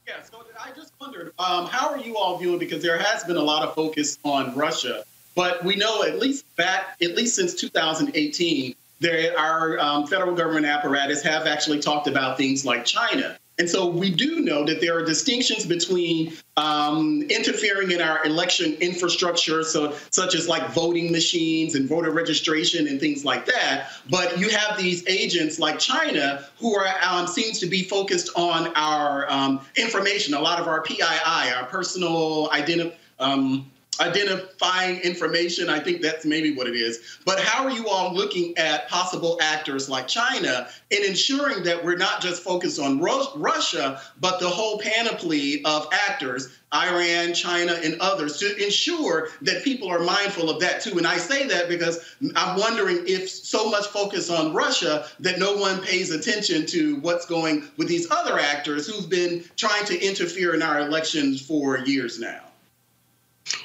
Yeah, 0.06 0.20
so 0.22 0.42
I 0.62 0.70
just 0.72 0.92
wondered, 1.00 1.32
um, 1.38 1.66
how 1.66 1.90
are 1.90 1.98
you 1.98 2.16
all 2.16 2.38
viewing? 2.38 2.58
Because 2.58 2.82
there 2.82 2.98
has 2.98 3.24
been 3.24 3.36
a 3.36 3.42
lot 3.42 3.66
of 3.66 3.74
focus 3.74 4.18
on 4.24 4.54
Russia, 4.56 5.04
but 5.34 5.64
we 5.64 5.74
know 5.74 6.04
at 6.04 6.18
least 6.18 6.44
back, 6.56 6.96
at 7.02 7.16
least 7.16 7.34
since 7.34 7.54
2018, 7.54 8.74
there 9.00 9.36
our 9.36 9.78
um, 9.80 10.06
federal 10.06 10.34
government 10.34 10.66
apparatus 10.66 11.22
have 11.22 11.46
actually 11.46 11.80
talked 11.80 12.06
about 12.06 12.36
things 12.36 12.64
like 12.64 12.84
China. 12.84 13.36
And 13.62 13.70
so 13.70 13.86
we 13.86 14.10
do 14.10 14.40
know 14.40 14.64
that 14.64 14.80
there 14.80 14.98
are 14.98 15.04
distinctions 15.04 15.64
between 15.64 16.32
um, 16.56 17.22
interfering 17.30 17.92
in 17.92 18.00
our 18.00 18.26
election 18.26 18.72
infrastructure, 18.80 19.62
so 19.62 19.94
such 20.10 20.34
as 20.34 20.48
like 20.48 20.70
voting 20.70 21.12
machines 21.12 21.76
and 21.76 21.88
voter 21.88 22.10
registration 22.10 22.88
and 22.88 22.98
things 22.98 23.24
like 23.24 23.46
that. 23.46 23.90
But 24.10 24.36
you 24.36 24.48
have 24.48 24.76
these 24.76 25.06
agents 25.06 25.60
like 25.60 25.78
China 25.78 26.44
who 26.58 26.76
are 26.76 26.92
um, 27.08 27.28
seems 27.28 27.60
to 27.60 27.66
be 27.66 27.84
focused 27.84 28.30
on 28.34 28.72
our 28.74 29.30
um, 29.30 29.60
information, 29.76 30.34
a 30.34 30.40
lot 30.40 30.58
of 30.58 30.66
our 30.66 30.82
PII, 30.82 31.52
our 31.54 31.66
personal 31.66 32.50
identity. 32.50 32.96
Um, 33.20 33.70
identifying 34.00 34.98
information. 35.00 35.68
I 35.68 35.78
think 35.78 36.00
that's 36.00 36.24
maybe 36.24 36.54
what 36.54 36.66
it 36.66 36.74
is. 36.74 37.18
But 37.26 37.40
how 37.40 37.64
are 37.64 37.70
you 37.70 37.88
all 37.88 38.14
looking 38.14 38.56
at 38.56 38.88
possible 38.88 39.38
actors 39.42 39.88
like 39.88 40.08
China 40.08 40.68
in 40.90 41.04
ensuring 41.04 41.62
that 41.64 41.84
we're 41.84 41.96
not 41.96 42.22
just 42.22 42.42
focused 42.42 42.80
on 42.80 43.00
Ru- 43.00 43.26
Russia, 43.36 44.00
but 44.20 44.40
the 44.40 44.48
whole 44.48 44.78
panoply 44.78 45.62
of 45.64 45.88
actors, 45.92 46.48
Iran, 46.74 47.34
China, 47.34 47.72
and 47.84 48.00
others, 48.00 48.38
to 48.38 48.64
ensure 48.64 49.28
that 49.42 49.62
people 49.62 49.88
are 49.88 50.00
mindful 50.00 50.48
of 50.48 50.58
that 50.60 50.80
too? 50.80 50.96
And 50.96 51.06
I 51.06 51.18
say 51.18 51.46
that 51.48 51.68
because 51.68 52.16
I'm 52.34 52.58
wondering 52.58 53.04
if 53.06 53.28
so 53.28 53.68
much 53.68 53.86
focus 53.88 54.30
on 54.30 54.54
Russia 54.54 55.06
that 55.20 55.38
no 55.38 55.54
one 55.54 55.82
pays 55.82 56.10
attention 56.10 56.64
to 56.68 56.96
what's 57.00 57.26
going 57.26 57.68
with 57.76 57.88
these 57.88 58.10
other 58.10 58.38
actors 58.38 58.86
who've 58.86 59.10
been 59.10 59.44
trying 59.56 59.84
to 59.84 60.00
interfere 60.02 60.54
in 60.54 60.62
our 60.62 60.80
elections 60.80 61.44
for 61.44 61.78
years 61.80 62.18
now. 62.18 62.51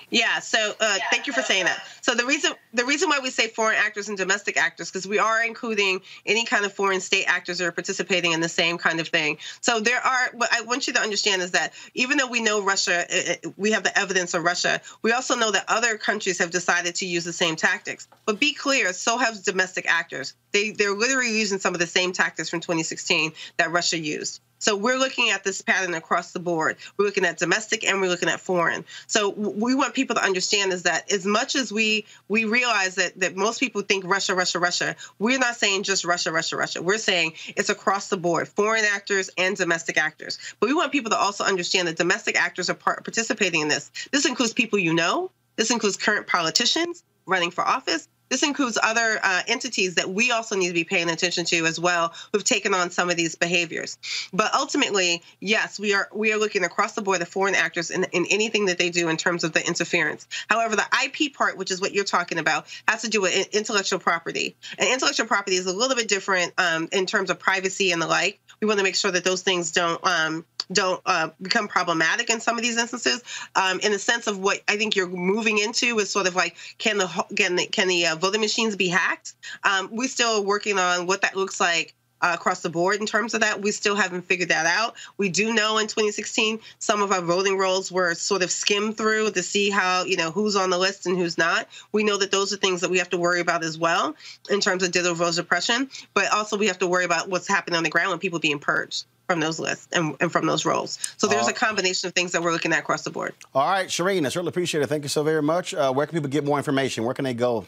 Yeah. 0.09 0.39
So 0.39 0.73
uh, 0.79 0.97
thank 1.11 1.27
you 1.27 1.33
for 1.33 1.41
saying 1.41 1.65
that. 1.65 1.83
So 2.01 2.15
the 2.15 2.25
reason 2.25 2.53
the 2.73 2.85
reason 2.85 3.09
why 3.09 3.19
we 3.19 3.29
say 3.29 3.47
foreign 3.47 3.77
actors 3.77 4.07
and 4.07 4.17
domestic 4.17 4.55
actors 4.55 4.89
because 4.89 5.05
we 5.05 5.19
are 5.19 5.43
including 5.43 5.99
any 6.25 6.45
kind 6.45 6.63
of 6.63 6.71
foreign 6.71 7.01
state 7.01 7.25
actors 7.25 7.57
that 7.57 7.65
are 7.65 7.73
participating 7.73 8.31
in 8.31 8.39
the 8.39 8.47
same 8.47 8.77
kind 8.77 9.01
of 9.01 9.09
thing. 9.09 9.37
So 9.59 9.81
there 9.81 9.99
are. 9.99 10.29
What 10.33 10.49
I 10.53 10.61
want 10.61 10.87
you 10.87 10.93
to 10.93 11.01
understand 11.01 11.41
is 11.41 11.51
that 11.51 11.73
even 11.93 12.17
though 12.17 12.27
we 12.27 12.41
know 12.41 12.63
Russia, 12.63 13.05
uh, 13.11 13.33
uh, 13.33 13.51
we 13.57 13.71
have 13.71 13.83
the 13.83 13.97
evidence 13.97 14.33
of 14.33 14.43
Russia. 14.43 14.79
We 15.01 15.11
also 15.11 15.35
know 15.35 15.51
that 15.51 15.65
other 15.67 15.97
countries 15.97 16.37
have 16.39 16.51
decided 16.51 16.95
to 16.95 17.05
use 17.05 17.25
the 17.25 17.33
same 17.33 17.57
tactics. 17.57 18.07
But 18.25 18.39
be 18.39 18.53
clear, 18.53 18.93
so 18.93 19.17
have 19.17 19.43
domestic 19.43 19.85
actors. 19.87 20.35
They 20.53 20.71
they're 20.71 20.95
literally 20.95 21.37
using 21.37 21.59
some 21.59 21.73
of 21.73 21.81
the 21.81 21.87
same 21.87 22.13
tactics 22.13 22.49
from 22.49 22.61
2016 22.61 23.33
that 23.57 23.71
Russia 23.71 23.97
used. 23.97 24.39
So 24.59 24.75
we're 24.75 24.97
looking 24.97 25.29
at 25.29 25.43
this 25.43 25.61
pattern 25.61 25.93
across 25.93 26.31
the 26.31 26.39
board. 26.39 26.77
We're 26.97 27.05
looking 27.05 27.25
at 27.25 27.37
domestic 27.37 27.83
and 27.83 28.01
we're 28.01 28.09
looking 28.09 28.29
at 28.29 28.39
foreign. 28.39 28.85
So 29.07 29.29
we 29.29 29.75
want 29.75 29.93
people 29.93 30.15
to 30.15 30.23
understand 30.23 30.73
is 30.73 30.83
that 30.83 31.11
as 31.11 31.25
much 31.25 31.55
as 31.55 31.71
we 31.71 32.05
we 32.27 32.45
realize 32.45 32.95
that 32.95 33.19
that 33.19 33.35
most 33.35 33.59
people 33.59 33.81
think 33.81 34.05
Russia, 34.05 34.35
Russia, 34.35 34.59
Russia, 34.59 34.95
we're 35.19 35.39
not 35.39 35.55
saying 35.55 35.83
just 35.83 36.05
Russia, 36.05 36.31
Russia, 36.31 36.57
Russia. 36.57 36.81
We're 36.81 36.97
saying 36.97 37.33
it's 37.55 37.69
across 37.69 38.09
the 38.09 38.17
board, 38.17 38.47
foreign 38.47 38.85
actors 38.85 39.29
and 39.37 39.55
domestic 39.55 39.97
actors. 39.97 40.39
But 40.59 40.67
we 40.67 40.75
want 40.75 40.91
people 40.91 41.11
to 41.11 41.17
also 41.17 41.43
understand 41.43 41.87
that 41.87 41.97
domestic 41.97 42.39
actors 42.39 42.69
are 42.69 42.75
part, 42.75 43.03
participating 43.03 43.61
in 43.61 43.67
this. 43.67 43.91
This 44.11 44.25
includes 44.25 44.53
people 44.53 44.79
you 44.79 44.93
know. 44.93 45.31
This 45.55 45.71
includes 45.71 45.97
current 45.97 46.27
politicians 46.27 47.03
running 47.25 47.51
for 47.51 47.63
office. 47.63 48.07
This 48.29 48.43
includes 48.43 48.77
other 48.81 49.19
uh, 49.23 49.43
entities 49.47 49.95
that 49.95 50.09
we 50.09 50.31
also 50.31 50.55
need 50.55 50.67
to 50.67 50.73
be 50.73 50.83
paying 50.83 51.09
attention 51.09 51.45
to 51.45 51.65
as 51.65 51.79
well, 51.79 52.13
who've 52.31 52.43
taken 52.43 52.73
on 52.73 52.89
some 52.89 53.09
of 53.09 53.15
these 53.15 53.35
behaviors. 53.35 53.97
But 54.33 54.53
ultimately, 54.53 55.23
yes, 55.39 55.79
we 55.79 55.93
are 55.93 56.09
we 56.13 56.33
are 56.33 56.37
looking 56.37 56.63
across 56.63 56.93
the 56.93 57.01
board 57.01 57.21
the 57.21 57.25
foreign 57.25 57.55
actors 57.55 57.91
in, 57.91 58.03
in 58.11 58.25
anything 58.29 58.65
that 58.65 58.77
they 58.77 58.89
do 58.89 59.09
in 59.09 59.17
terms 59.17 59.43
of 59.43 59.53
the 59.53 59.65
interference. 59.65 60.27
However, 60.49 60.75
the 60.75 60.85
IP 61.03 61.33
part, 61.33 61.57
which 61.57 61.71
is 61.71 61.81
what 61.81 61.93
you're 61.93 62.03
talking 62.03 62.39
about, 62.39 62.67
has 62.87 63.01
to 63.01 63.09
do 63.09 63.21
with 63.21 63.55
intellectual 63.55 63.99
property. 63.99 64.55
And 64.77 64.89
intellectual 64.89 65.27
property 65.27 65.55
is 65.55 65.65
a 65.65 65.73
little 65.73 65.95
bit 65.95 66.07
different 66.07 66.53
um, 66.57 66.89
in 66.91 67.05
terms 67.05 67.29
of 67.29 67.39
privacy 67.39 67.91
and 67.91 68.01
the 68.01 68.07
like. 68.07 68.39
We 68.61 68.67
want 68.67 68.79
to 68.79 68.83
make 68.83 68.95
sure 68.95 69.11
that 69.11 69.23
those 69.23 69.43
things 69.43 69.71
don't 69.71 70.03
um, 70.05 70.45
don't 70.71 71.01
uh, 71.05 71.29
become 71.41 71.67
problematic 71.67 72.29
in 72.29 72.39
some 72.39 72.57
of 72.57 72.63
these 72.63 72.77
instances. 72.77 73.23
Um, 73.55 73.79
in 73.79 73.91
the 73.91 73.99
sense 73.99 74.27
of 74.27 74.39
what 74.39 74.61
I 74.67 74.77
think 74.77 74.95
you're 74.95 75.07
moving 75.07 75.57
into 75.59 75.99
is 75.99 76.09
sort 76.09 76.27
of 76.27 76.35
like 76.35 76.55
can 76.77 76.97
the 76.97 77.07
can 77.35 77.55
the, 77.55 77.65
can 77.67 77.87
the 77.87 78.07
uh, 78.07 78.15
voting 78.15 78.41
machines 78.41 78.75
be 78.75 78.87
hacked? 78.87 79.33
Um, 79.63 79.89
we're 79.91 80.07
still 80.07 80.43
working 80.43 80.77
on 80.77 81.07
what 81.07 81.21
that 81.21 81.35
looks 81.35 81.59
like. 81.59 81.93
Uh, 82.19 82.31
across 82.33 82.61
the 82.61 82.69
board 82.69 82.99
in 82.99 83.05
terms 83.05 83.35
of 83.35 83.41
that. 83.41 83.61
We 83.61 83.69
still 83.71 83.95
haven't 83.95 84.23
figured 84.23 84.49
that 84.49 84.65
out. 84.65 84.95
We 85.17 85.29
do 85.29 85.53
know 85.53 85.77
in 85.77 85.85
2016 85.85 86.59
some 86.79 87.03
of 87.03 87.11
our 87.11 87.21
voting 87.21 87.59
rolls 87.59 87.91
were 87.91 88.15
sort 88.15 88.41
of 88.41 88.49
skimmed 88.49 88.97
through 88.97 89.29
to 89.31 89.43
see 89.43 89.69
how, 89.69 90.03
you 90.03 90.17
know, 90.17 90.31
who's 90.31 90.55
on 90.55 90.71
the 90.71 90.79
list 90.79 91.05
and 91.05 91.15
who's 91.15 91.37
not. 91.37 91.67
We 91.91 92.03
know 92.03 92.17
that 92.17 92.31
those 92.31 92.51
are 92.51 92.57
things 92.57 92.81
that 92.81 92.89
we 92.89 92.97
have 92.97 93.11
to 93.11 93.19
worry 93.19 93.39
about 93.39 93.63
as 93.63 93.77
well 93.77 94.15
in 94.49 94.59
terms 94.61 94.81
of 94.81 94.91
digital 94.91 95.13
voter 95.13 95.33
suppression, 95.33 95.91
but 96.15 96.33
also 96.33 96.57
we 96.57 96.65
have 96.65 96.79
to 96.79 96.87
worry 96.87 97.05
about 97.05 97.29
what's 97.29 97.47
happening 97.47 97.77
on 97.77 97.83
the 97.83 97.89
ground 97.91 98.09
when 98.09 98.17
people 98.17 98.39
being 98.39 98.57
purged 98.57 99.05
from 99.27 99.39
those 99.39 99.59
lists 99.59 99.87
and, 99.91 100.15
and 100.19 100.31
from 100.31 100.47
those 100.47 100.65
roles. 100.65 100.97
So 101.17 101.27
there's 101.27 101.45
Uh, 101.45 101.51
a 101.51 101.53
combination 101.53 102.07
of 102.07 102.15
things 102.15 102.31
that 102.31 102.41
we're 102.41 102.51
looking 102.51 102.73
at 102.73 102.79
across 102.79 103.03
the 103.03 103.11
board. 103.11 103.35
All 103.53 103.69
right, 103.69 103.87
Shireen, 103.89 104.25
I 104.25 104.29
certainly 104.29 104.49
appreciate 104.49 104.81
it. 104.81 104.87
Thank 104.87 105.03
you 105.03 105.09
so 105.09 105.21
very 105.21 105.43
much. 105.43 105.75
Uh, 105.75 105.93
where 105.93 106.07
can 106.07 106.15
people 106.15 106.31
get 106.31 106.43
more 106.43 106.57
information? 106.57 107.03
Where 107.03 107.13
can 107.13 107.25
they 107.25 107.35
go? 107.35 107.67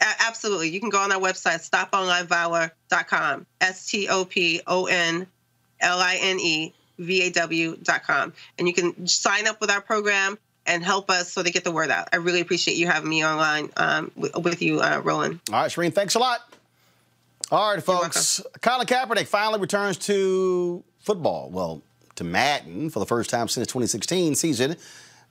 Absolutely. 0.00 0.70
You 0.70 0.80
can 0.80 0.90
go 0.90 0.98
on 0.98 1.12
our 1.12 1.20
website, 1.20 1.68
stoponlinevaw.com, 1.68 3.46
S 3.60 3.86
T 3.86 4.08
O 4.08 4.24
P 4.24 4.60
O 4.66 4.86
N 4.86 5.26
L 5.80 5.98
I 5.98 6.18
N 6.20 6.40
E 6.40 6.72
V 6.98 7.22
A 7.26 7.30
W.com. 7.30 8.32
And 8.58 8.68
you 8.68 8.74
can 8.74 9.06
sign 9.06 9.46
up 9.46 9.60
with 9.60 9.70
our 9.70 9.80
program 9.80 10.38
and 10.66 10.84
help 10.84 11.10
us 11.10 11.32
so 11.32 11.42
they 11.42 11.50
get 11.50 11.64
the 11.64 11.72
word 11.72 11.90
out. 11.90 12.08
I 12.12 12.16
really 12.16 12.40
appreciate 12.40 12.76
you 12.76 12.86
having 12.86 13.08
me 13.08 13.24
online 13.24 13.70
um, 13.76 14.10
with, 14.14 14.36
with 14.36 14.62
you, 14.62 14.80
uh, 14.80 15.00
Roland. 15.02 15.40
All 15.52 15.62
right, 15.62 15.70
Shireen, 15.70 15.92
thanks 15.92 16.14
a 16.14 16.18
lot. 16.18 16.40
All 17.50 17.74
right, 17.74 17.82
folks. 17.82 18.40
Colin 18.60 18.86
Kaepernick 18.86 19.26
finally 19.26 19.58
returns 19.58 19.96
to 19.98 20.84
football. 21.00 21.50
Well, 21.50 21.82
to 22.16 22.24
Madden 22.24 22.90
for 22.90 23.00
the 23.00 23.06
first 23.06 23.30
time 23.30 23.48
since 23.48 23.66
2016 23.66 24.34
season. 24.34 24.76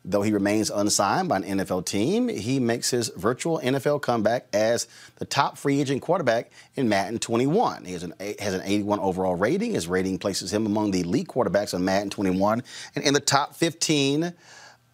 Though 0.06 0.22
he 0.22 0.32
remains 0.32 0.70
unsigned 0.70 1.28
by 1.28 1.38
an 1.38 1.44
NFL 1.44 1.86
team, 1.86 2.30
he 2.30 2.60
makes 2.60 2.90
his 2.90 3.10
virtual 3.10 3.60
NFL 3.60 4.02
comeback 4.02 4.48
as 4.54 4.88
the 5.18 5.26
top 5.26 5.58
free 5.58 5.82
agent 5.82 6.02
quarterback 6.02 6.52
in 6.76 6.88
Madden 6.88 7.20
21. 7.20 7.84
He 7.84 7.94
has 7.94 8.04
an, 8.04 8.14
has 8.40 8.54
an 8.54 8.62
81 8.64 9.00
overall 9.00 9.36
rating. 9.36 9.74
His 9.74 9.88
rating 9.88 10.18
places 10.18 10.54
him 10.54 10.66
among 10.66 10.92
the 10.92 11.02
elite 11.02 11.28
quarterbacks 11.28 11.74
on 11.74 11.84
Madden 11.84 12.10
21 12.10 12.64
and 12.96 13.04
in 13.04 13.14
the 13.14 13.20
top 13.20 13.56
15 13.56 14.34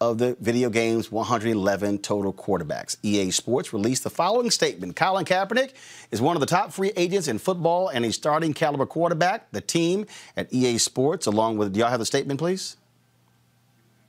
of 0.00 0.18
the 0.18 0.36
video 0.40 0.68
game's 0.68 1.10
111 1.10 1.98
total 1.98 2.32
quarterbacks. 2.32 2.96
EA 3.02 3.30
Sports 3.30 3.72
released 3.72 4.04
the 4.04 4.10
following 4.10 4.50
statement 4.50 4.96
Colin 4.96 5.24
Kaepernick 5.24 5.72
is 6.10 6.20
one 6.20 6.36
of 6.36 6.40
the 6.40 6.46
top 6.46 6.72
free 6.72 6.92
agents 6.96 7.28
in 7.28 7.38
football 7.38 7.88
and 7.88 8.04
a 8.04 8.12
starting 8.12 8.52
caliber 8.52 8.86
quarterback. 8.86 9.50
The 9.52 9.60
team 9.60 10.06
at 10.36 10.52
EA 10.52 10.78
Sports, 10.78 11.26
along 11.26 11.58
with, 11.58 11.72
do 11.72 11.80
y'all 11.80 11.90
have 11.90 12.00
the 12.00 12.06
statement, 12.06 12.38
please? 12.38 12.76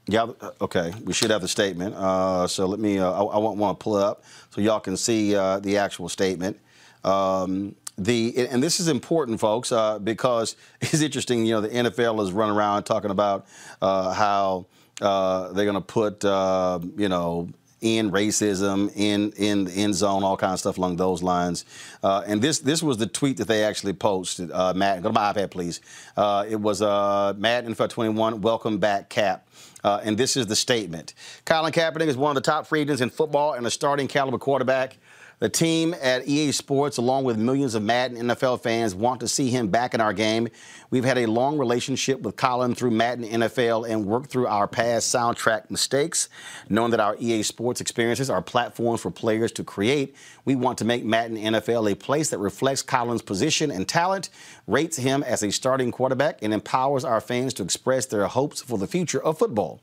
Yeah. 0.08 0.24
uh, 0.40 0.52
Okay. 0.62 0.94
We 1.04 1.14
should 1.14 1.32
have 1.32 1.42
the 1.42 1.48
statement. 1.48 1.96
Uh, 1.96 2.48
so 2.48 2.66
let 2.66 2.80
me. 2.80 3.00
Uh, 3.00 3.12
I, 3.12 3.24
I 3.24 3.38
want, 3.38 3.80
to 3.80 3.84
pull 3.84 3.96
up 3.96 4.24
so 4.50 4.62
y'all 4.62 4.80
can 4.80 4.98
see 4.98 5.36
uh, 5.36 5.60
the 5.60 5.78
actual 5.78 6.10
statement. 6.10 6.60
Um, 7.04 7.76
the 7.98 8.48
and 8.50 8.62
this 8.62 8.80
is 8.80 8.88
important, 8.88 9.40
folks, 9.40 9.72
uh, 9.72 10.00
because 10.00 10.56
it's 10.82 11.02
interesting. 11.02 11.46
You 11.46 11.56
know, 11.56 11.62
the 11.62 11.70
NFL 11.70 12.24
is 12.24 12.32
running 12.32 12.56
around 12.56 12.84
talking 12.84 13.12
about 13.12 13.48
uh, 13.82 14.14
how 14.14 14.66
they're 15.00 15.66
going 15.66 15.74
to 15.74 15.82
put 15.82 16.24
you 16.24 17.10
know 17.10 17.50
in 17.82 18.12
racism 18.12 18.92
in 18.96 19.32
in 19.34 19.66
the 19.66 19.72
end 19.72 19.96
zone, 19.96 20.24
all 20.24 20.38
kinds 20.38 20.54
of 20.54 20.60
stuff 20.60 20.78
along 20.78 20.96
those 20.96 21.22
lines. 21.22 21.66
Uh, 22.02 22.24
and 22.26 22.42
this 22.42 22.60
this 22.60 22.82
was 22.82 22.98
the 22.98 23.08
tweet 23.08 23.38
that 23.38 23.48
they 23.48 23.64
actually 23.64 23.94
posted. 23.94 24.52
Uh, 24.52 24.74
Matt, 24.74 25.04
go 25.04 25.10
to 25.10 25.14
my 25.14 25.34
iPad, 25.34 25.52
please. 25.52 25.82
Uh, 26.16 26.46
it 26.48 26.60
was 26.60 26.82
Madden 26.82 27.74
NFL 27.74 27.90
21. 27.90 28.42
Welcome 28.42 28.78
back, 28.80 29.10
Cap. 29.10 29.47
Uh, 29.88 30.02
and 30.04 30.18
this 30.18 30.36
is 30.36 30.48
the 30.48 30.56
statement. 30.56 31.14
Colin 31.46 31.72
Kaepernick 31.72 32.08
is 32.08 32.18
one 32.18 32.30
of 32.30 32.36
the 32.36 32.42
top 32.42 32.68
free 32.68 32.82
agents 32.82 33.02
in 33.02 33.10
football 33.10 33.54
and 33.54 33.66
a 33.66 33.72
starting 33.72 34.10
caliber 34.10 34.38
quarterback. 34.38 34.98
The 35.40 35.50
team 35.50 35.94
at 36.02 36.28
EA 36.28 36.52
Sports, 36.52 36.98
along 36.98 37.26
with 37.26 37.38
millions 37.38 37.76
of 37.76 37.84
Madden 37.84 38.18
NFL 38.18 38.64
fans, 38.64 38.96
want 38.96 39.20
to 39.20 39.28
see 39.28 39.52
him 39.52 39.68
back 39.68 39.94
in 39.94 40.02
our 40.02 40.12
game. 40.12 40.48
We've 40.90 41.04
had 41.06 41.20
a 41.20 41.28
long 41.28 41.60
relationship 41.60 42.22
with 42.22 42.36
Colin 42.36 42.74
through 42.74 42.90
Madden 42.90 43.24
NFL 43.24 43.88
and 43.88 44.08
worked 44.08 44.32
through 44.32 44.48
our 44.48 44.68
past 44.68 45.14
soundtrack 45.14 45.70
mistakes. 45.70 46.28
Knowing 46.70 46.90
that 46.90 47.00
our 47.00 47.16
EA 47.20 47.44
Sports 47.44 47.82
experiences 47.82 48.32
are 48.32 48.42
platforms 48.42 49.02
for 49.02 49.12
players 49.12 49.52
to 49.52 49.64
create, 49.64 50.16
we 50.46 50.56
want 50.56 50.80
to 50.80 50.86
make 50.86 51.06
Madden 51.06 51.38
NFL 51.38 51.92
a 51.92 51.96
place 51.96 52.32
that 52.32 52.40
reflects 52.40 52.82
Colin's 52.82 53.22
position 53.22 53.70
and 53.70 53.88
talent, 53.88 54.30
rates 54.66 54.98
him 54.98 55.22
as 55.22 55.44
a 55.44 55.52
starting 55.52 55.92
quarterback, 55.92 56.42
and 56.42 56.52
empowers 56.52 57.06
our 57.06 57.22
fans 57.22 57.54
to 57.54 57.64
express 57.64 58.08
their 58.08 58.26
hopes 58.26 58.64
for 58.64 58.80
the 58.80 58.88
future 58.88 59.24
of 59.24 59.38
football. 59.38 59.82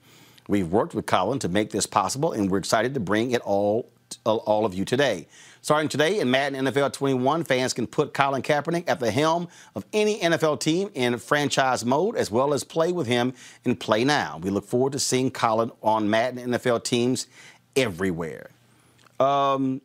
We've 0.48 0.68
worked 0.68 0.96
with 0.96 1.07
Colin 1.07 1.38
to 1.38 1.48
make 1.48 1.70
this 1.70 1.86
possible, 1.86 2.32
and 2.32 2.50
we're 2.50 2.59
excited 2.59 2.92
to 2.94 3.00
bring 3.00 3.30
it 3.30 3.40
all 3.42 3.88
all 4.25 4.65
of 4.65 4.75
you 4.75 4.85
today. 4.85 5.27
Starting 5.62 5.89
today 5.89 6.21
in 6.21 6.31
Madden 6.31 6.67
NFL 6.67 6.93
21, 6.93 7.45
fans 7.45 7.73
can 7.73 7.87
put 7.87 8.12
Colin 8.12 8.43
Kaepernick 8.43 8.85
at 8.87 9.01
the 9.01 9.11
helm 9.11 9.49
of 9.75 9.87
any 9.95 10.21
NFL 10.21 10.61
team 10.61 10.91
in 10.93 11.17
franchise 11.17 11.87
mode, 11.87 12.17
as 12.17 12.31
well 12.31 12.53
as 12.53 12.65
play 12.65 12.93
with 12.93 13.07
him 13.07 13.33
in 13.65 13.75
Play 13.75 14.05
Now. 14.05 14.39
We 14.43 14.51
look 14.51 14.67
forward 14.67 14.93
to 14.93 14.99
seeing 14.99 15.31
Colin 15.31 15.71
on 15.83 16.11
Madden 16.11 16.51
NFL 16.51 16.85
teams 16.85 17.29
everywhere. 17.75 18.51
Um, 19.19 19.81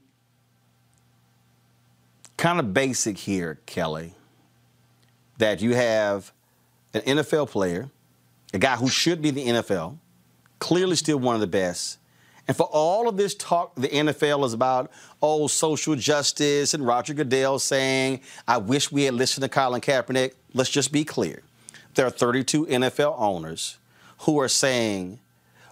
kind 2.35 2.59
of 2.59 2.73
basic 2.73 3.17
here, 3.17 3.59
Kelly, 3.65 4.15
that 5.37 5.61
you 5.61 5.75
have 5.75 6.33
an 6.93 7.01
NFL 7.01 7.49
player, 7.49 7.89
a 8.53 8.57
guy 8.57 8.75
who 8.75 8.89
should 8.89 9.21
be 9.21 9.31
the 9.31 9.45
NFL, 9.45 9.97
clearly 10.59 10.97
still 10.97 11.19
one 11.19 11.35
of 11.35 11.41
the 11.41 11.47
best. 11.47 11.98
And 12.49 12.57
for 12.57 12.67
all 12.71 13.07
of 13.07 13.15
this 13.15 13.35
talk, 13.35 13.75
the 13.75 13.87
NFL 13.87 14.43
is 14.43 14.53
about, 14.53 14.89
oh, 15.21 15.45
social 15.45 15.95
justice 15.95 16.73
and 16.73 16.83
Roger 16.83 17.13
Goodell 17.13 17.59
saying, 17.59 18.21
I 18.47 18.57
wish 18.57 18.91
we 18.91 19.03
had 19.03 19.13
listened 19.13 19.43
to 19.43 19.49
Colin 19.49 19.81
Kaepernick. 19.81 20.33
Let's 20.55 20.71
just 20.71 20.91
be 20.91 21.05
clear. 21.05 21.43
There 21.93 22.07
are 22.07 22.09
32 22.09 22.65
NFL 22.65 23.13
owners 23.19 23.77
who 24.21 24.39
are 24.39 24.47
saying, 24.47 25.19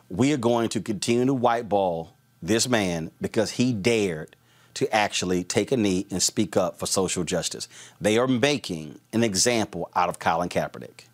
we 0.07 0.31
are 0.33 0.37
going 0.37 0.69
to 0.69 0.79
continue 0.79 1.25
to 1.25 1.33
whiteball 1.33 2.09
this 2.43 2.69
man 2.69 3.09
because 3.19 3.53
he 3.53 3.73
dared 3.73 4.35
to 4.75 4.87
actually 4.95 5.43
take 5.43 5.71
a 5.71 5.77
knee 5.77 6.05
and 6.11 6.21
speak 6.21 6.55
up 6.55 6.77
for 6.77 6.85
social 6.85 7.23
justice. 7.23 7.67
They 7.99 8.19
are 8.19 8.27
making 8.27 8.99
an 9.11 9.23
example 9.23 9.89
out 9.95 10.09
of 10.09 10.19
Colin 10.19 10.49
Kaepernick 10.49 11.06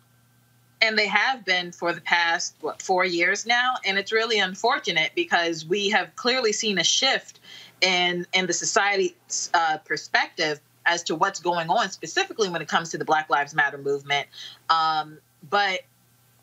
and 0.80 0.98
they 0.98 1.06
have 1.06 1.44
been 1.44 1.72
for 1.72 1.92
the 1.92 2.00
past 2.00 2.54
what 2.60 2.82
four 2.82 3.04
years 3.04 3.46
now 3.46 3.74
and 3.84 3.98
it's 3.98 4.12
really 4.12 4.38
unfortunate 4.38 5.10
because 5.14 5.64
we 5.64 5.90
have 5.90 6.14
clearly 6.16 6.52
seen 6.52 6.78
a 6.78 6.84
shift 6.84 7.40
in 7.80 8.26
in 8.32 8.46
the 8.46 8.52
society's 8.52 9.50
uh, 9.54 9.78
perspective 9.78 10.60
as 10.86 11.02
to 11.04 11.14
what's 11.14 11.40
going 11.40 11.68
on 11.70 11.90
specifically 11.90 12.48
when 12.48 12.62
it 12.62 12.68
comes 12.68 12.90
to 12.90 12.98
the 12.98 13.04
black 13.04 13.30
lives 13.30 13.54
matter 13.54 13.78
movement. 13.78 14.26
Um, 14.68 15.18
but 15.48 15.80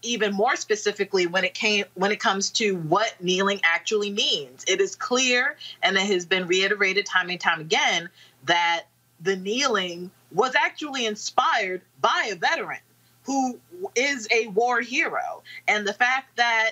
even 0.04 0.34
more 0.34 0.56
specifically 0.56 1.28
when 1.28 1.44
it 1.44 1.54
came 1.54 1.86
when 1.94 2.12
it 2.12 2.20
comes 2.20 2.50
to 2.50 2.76
what 2.76 3.14
kneeling 3.22 3.60
actually 3.64 4.12
means. 4.12 4.64
It 4.68 4.82
is 4.82 4.96
clear 4.96 5.58
and 5.84 5.96
it 5.96 6.02
has 6.08 6.26
been 6.26 6.48
reiterated 6.48 7.06
time 7.06 7.30
and 7.30 7.40
time 7.40 7.62
again 7.62 8.10
that 8.46 8.86
the 9.20 9.36
kneeling 9.36 10.10
was 10.32 10.56
actually 10.56 11.06
inspired 11.06 11.82
by 12.00 12.30
a 12.32 12.36
veteran 12.36 12.80
who 13.24 13.60
is 13.96 14.28
a 14.32 14.48
war 14.48 14.82
hero. 14.82 15.44
And 15.68 15.88
the 15.88 15.94
fact 15.94 16.38
that 16.38 16.72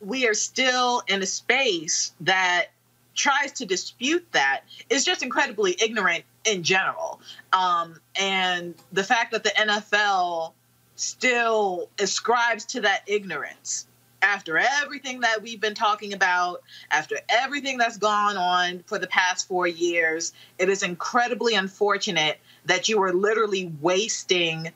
we 0.00 0.26
are 0.26 0.34
still 0.34 1.02
in 1.08 1.22
a 1.22 1.26
space 1.26 2.12
that 2.20 2.66
tries 3.14 3.52
to 3.52 3.66
dispute 3.66 4.26
that 4.32 4.62
is 4.90 5.04
just 5.04 5.22
incredibly 5.22 5.76
ignorant 5.82 6.24
in 6.44 6.62
general. 6.62 7.20
Um, 7.52 8.00
and 8.18 8.74
the 8.92 9.04
fact 9.04 9.32
that 9.32 9.44
the 9.44 9.50
NFL 9.50 10.52
still 10.96 11.88
ascribes 11.98 12.64
to 12.66 12.80
that 12.82 13.02
ignorance 13.06 13.86
after 14.22 14.56
everything 14.56 15.20
that 15.20 15.42
we've 15.42 15.60
been 15.60 15.74
talking 15.74 16.14
about, 16.14 16.62
after 16.90 17.16
everything 17.28 17.76
that's 17.76 17.98
gone 17.98 18.36
on 18.36 18.82
for 18.86 18.98
the 18.98 19.06
past 19.06 19.46
four 19.46 19.66
years, 19.66 20.32
it 20.58 20.68
is 20.68 20.82
incredibly 20.82 21.54
unfortunate 21.54 22.40
that 22.64 22.88
you 22.88 23.02
are 23.02 23.12
literally 23.12 23.70
wasting 23.82 24.72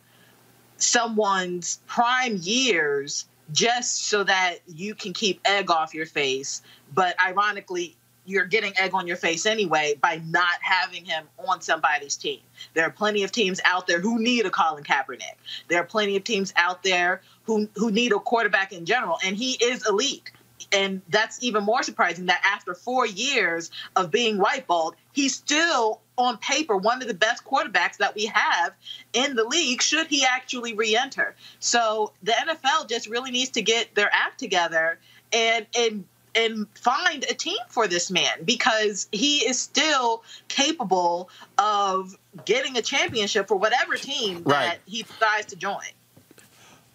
someone's 0.79 1.81
prime 1.87 2.39
years 2.41 3.27
just 3.53 4.07
so 4.07 4.25
that 4.25 4.59
you 4.67 4.95
can 4.95 5.13
keep 5.13 5.41
egg 5.45 5.71
off 5.71 5.95
your 5.95 6.07
face. 6.07 6.63
But 6.95 7.17
ironically, 7.25 7.97
you're 8.29 8.45
getting 8.45 8.75
egg 8.79 8.91
on 8.93 9.07
your 9.07 9.17
face 9.17 9.47
anyway 9.47 9.95
by 10.03 10.21
not 10.27 10.59
having 10.61 11.05
him 11.05 11.25
on 11.47 11.63
somebody's 11.63 12.15
team. 12.15 12.41
There 12.75 12.85
are 12.85 12.91
plenty 12.91 13.23
of 13.23 13.33
teams 13.33 13.61
out 13.65 13.87
there 13.87 14.01
who 14.01 14.19
need 14.19 14.45
a 14.45 14.51
Colin 14.51 14.85
Kaepernick. 14.85 15.37
There 15.69 15.81
are 15.81 15.85
plenty 15.85 16.17
of 16.17 16.25
teams 16.25 16.53
out 16.57 16.83
there 16.83 17.23
who 17.45 17.69
who 17.75 17.91
need 17.91 18.13
a 18.13 18.19
quarterback 18.19 18.73
in 18.73 18.85
general, 18.85 19.19
and 19.25 19.37
he 19.37 19.53
is 19.53 19.87
elite. 19.87 20.31
And 20.73 21.01
that's 21.09 21.43
even 21.43 21.65
more 21.65 21.83
surprising 21.83 22.27
that 22.27 22.43
after 22.45 22.75
four 22.75 23.07
years 23.07 23.71
of 23.97 24.11
being 24.11 24.39
whiteballed, 24.39 24.95
he's 25.13 25.35
still 25.35 26.03
on 26.19 26.37
paper 26.39 26.77
one 26.77 27.01
of 27.01 27.09
the 27.09 27.15
best 27.15 27.45
quarterbacks 27.45 27.97
that 27.97 28.15
we 28.15 28.27
have 28.27 28.75
in 29.13 29.37
the 29.37 29.45
league 29.45 29.81
should 29.81 30.07
he 30.09 30.25
actually 30.25 30.75
re-enter. 30.75 31.35
So 31.61 32.13
the 32.23 32.33
NFL 32.33 32.89
just 32.89 33.09
really 33.09 33.31
needs 33.31 33.51
to 33.51 33.63
get 33.63 33.95
their 33.95 34.11
act 34.13 34.39
together 34.39 34.99
and 35.33 35.67
and 35.77 36.05
and 36.35 36.67
find 36.75 37.25
a 37.25 37.35
team 37.35 37.57
for 37.69 37.89
this 37.89 38.11
man 38.11 38.45
because 38.45 39.09
he 39.13 39.39
is 39.39 39.59
still 39.59 40.23
capable 40.49 41.31
of 41.57 42.17
getting 42.45 42.77
a 42.77 42.83
championship 42.83 43.49
for 43.49 43.57
whatever 43.57 43.97
team 43.97 44.43
that 44.45 44.79
he 44.87 45.03
decides 45.03 45.47
to 45.47 45.57
join. 45.57 45.81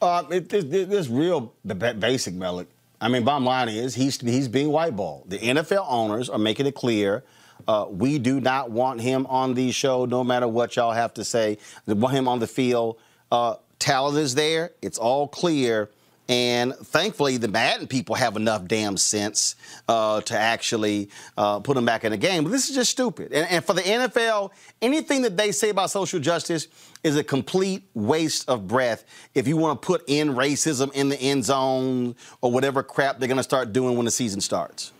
Uh, 0.02 0.24
it, 0.30 0.50
this, 0.50 0.66
this 0.66 1.08
real 1.08 1.54
basic, 1.66 2.34
Malik. 2.36 2.68
I 3.02 3.10
mean, 3.10 3.24
bottom 3.24 3.46
line 3.46 3.70
is 3.70 3.96
he's 3.96 4.20
he's 4.22 4.48
being 4.48 4.70
whiteballed. 4.70 5.30
The 5.30 5.40
NFL 5.40 5.86
owners 5.90 6.30
are 6.30 6.38
making 6.38 6.68
it 6.68 6.76
clear. 6.76 7.24
Uh, 7.68 7.88
we 7.90 8.20
do 8.20 8.40
not 8.40 8.72
want 8.72 9.02
him 9.02 9.26
on 9.28 9.54
the 9.54 9.72
show, 9.72 10.06
no 10.06 10.24
matter 10.24 10.48
what 10.48 10.76
y'all 10.76 10.92
have 10.92 11.14
to 11.16 11.24
say. 11.24 11.58
We 11.86 11.94
want 11.94 12.16
him 12.16 12.28
on 12.28 12.40
the 12.40 12.48
field. 12.48 13.00
Uh, 13.32 13.56
talent 13.80 14.18
is 14.18 14.36
there. 14.36 14.72
It's 14.82 14.98
all 14.98 15.28
clear. 15.28 15.90
And 16.30 16.74
thankfully, 16.74 17.36
the 17.36 17.50
Madden 17.50 17.88
people 17.88 18.16
have 18.16 18.38
enough 18.38 18.66
damn 18.66 18.96
sense 18.96 19.56
uh, 19.90 20.22
to 20.22 20.38
actually 20.40 21.10
uh, 21.38 21.60
put 21.60 21.76
him 21.76 21.84
back 21.84 22.06
in 22.06 22.12
the 22.12 22.18
game. 22.18 22.44
But 22.44 22.52
this 22.52 22.70
is 22.70 22.76
just 22.76 22.92
stupid. 22.92 23.34
And, 23.34 23.46
and 23.50 23.66
for 23.66 23.74
the 23.74 23.82
NFL, 23.82 24.52
anything 24.82 25.24
that 25.24 25.36
they 25.36 25.52
say 25.52 25.70
about 25.70 25.92
social 25.92 26.22
justice 26.22 26.68
is 27.04 27.18
a 27.18 27.24
complete 27.24 27.84
waste 27.94 28.48
of 28.48 28.68
breath 28.68 29.04
if 29.36 29.48
you 29.50 29.58
want 29.58 29.82
to 29.82 29.86
put 29.86 30.04
in 30.08 30.30
racism 30.30 30.94
in 30.94 31.10
the 31.10 31.20
end 31.20 31.44
zone 31.44 32.16
or 32.40 32.52
whatever 32.52 32.84
crap 32.84 33.20
they're 33.20 33.28
going 33.28 33.36
to 33.36 33.44
start 33.44 33.74
doing 33.74 33.98
when 33.98 34.06
the 34.06 34.12
season 34.12 34.40
starts. 34.40 34.93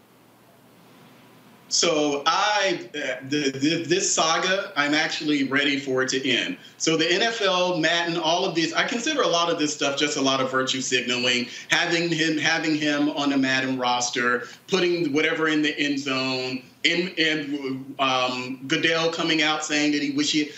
So 1.74 2.22
I, 2.28 2.88
uh, 2.94 3.28
the, 3.30 3.50
the, 3.50 3.84
this 3.84 4.14
saga, 4.14 4.72
I'm 4.76 4.94
actually 4.94 5.46
ready 5.46 5.80
for 5.80 6.04
it 6.04 6.10
to 6.10 6.30
end. 6.30 6.58
So 6.78 6.96
the 6.96 7.06
NFL, 7.06 7.82
Madden, 7.82 8.16
all 8.16 8.46
of 8.46 8.54
these, 8.54 8.74
I 8.74 8.88
consider 8.88 9.24
a 9.24 9.28
lot 9.28 9.52
of 9.52 9.58
this 9.58 9.74
stuff 9.74 9.98
just 9.98 10.16
a 10.16 10.22
lot 10.22 10.40
of 10.40 10.52
virtue 10.52 10.82
signaling. 10.82 11.48
Having 11.70 12.10
him, 12.10 12.38
having 12.38 12.76
him 12.76 13.10
on 13.10 13.32
the 13.32 13.40
Madden 13.40 13.80
roster, 13.80 14.44
putting 14.68 15.14
whatever 15.14 15.48
in 15.48 15.64
the 15.64 15.76
end 15.80 15.98
zone, 15.98 16.62
and 16.86 17.18
and 17.18 17.96
um, 17.98 18.60
Goodell 18.68 19.12
coming 19.12 19.42
out 19.42 19.66
saying 19.66 19.94
that 19.94 20.04
he 20.04 20.12
wish 20.12 20.32
he 20.32 20.52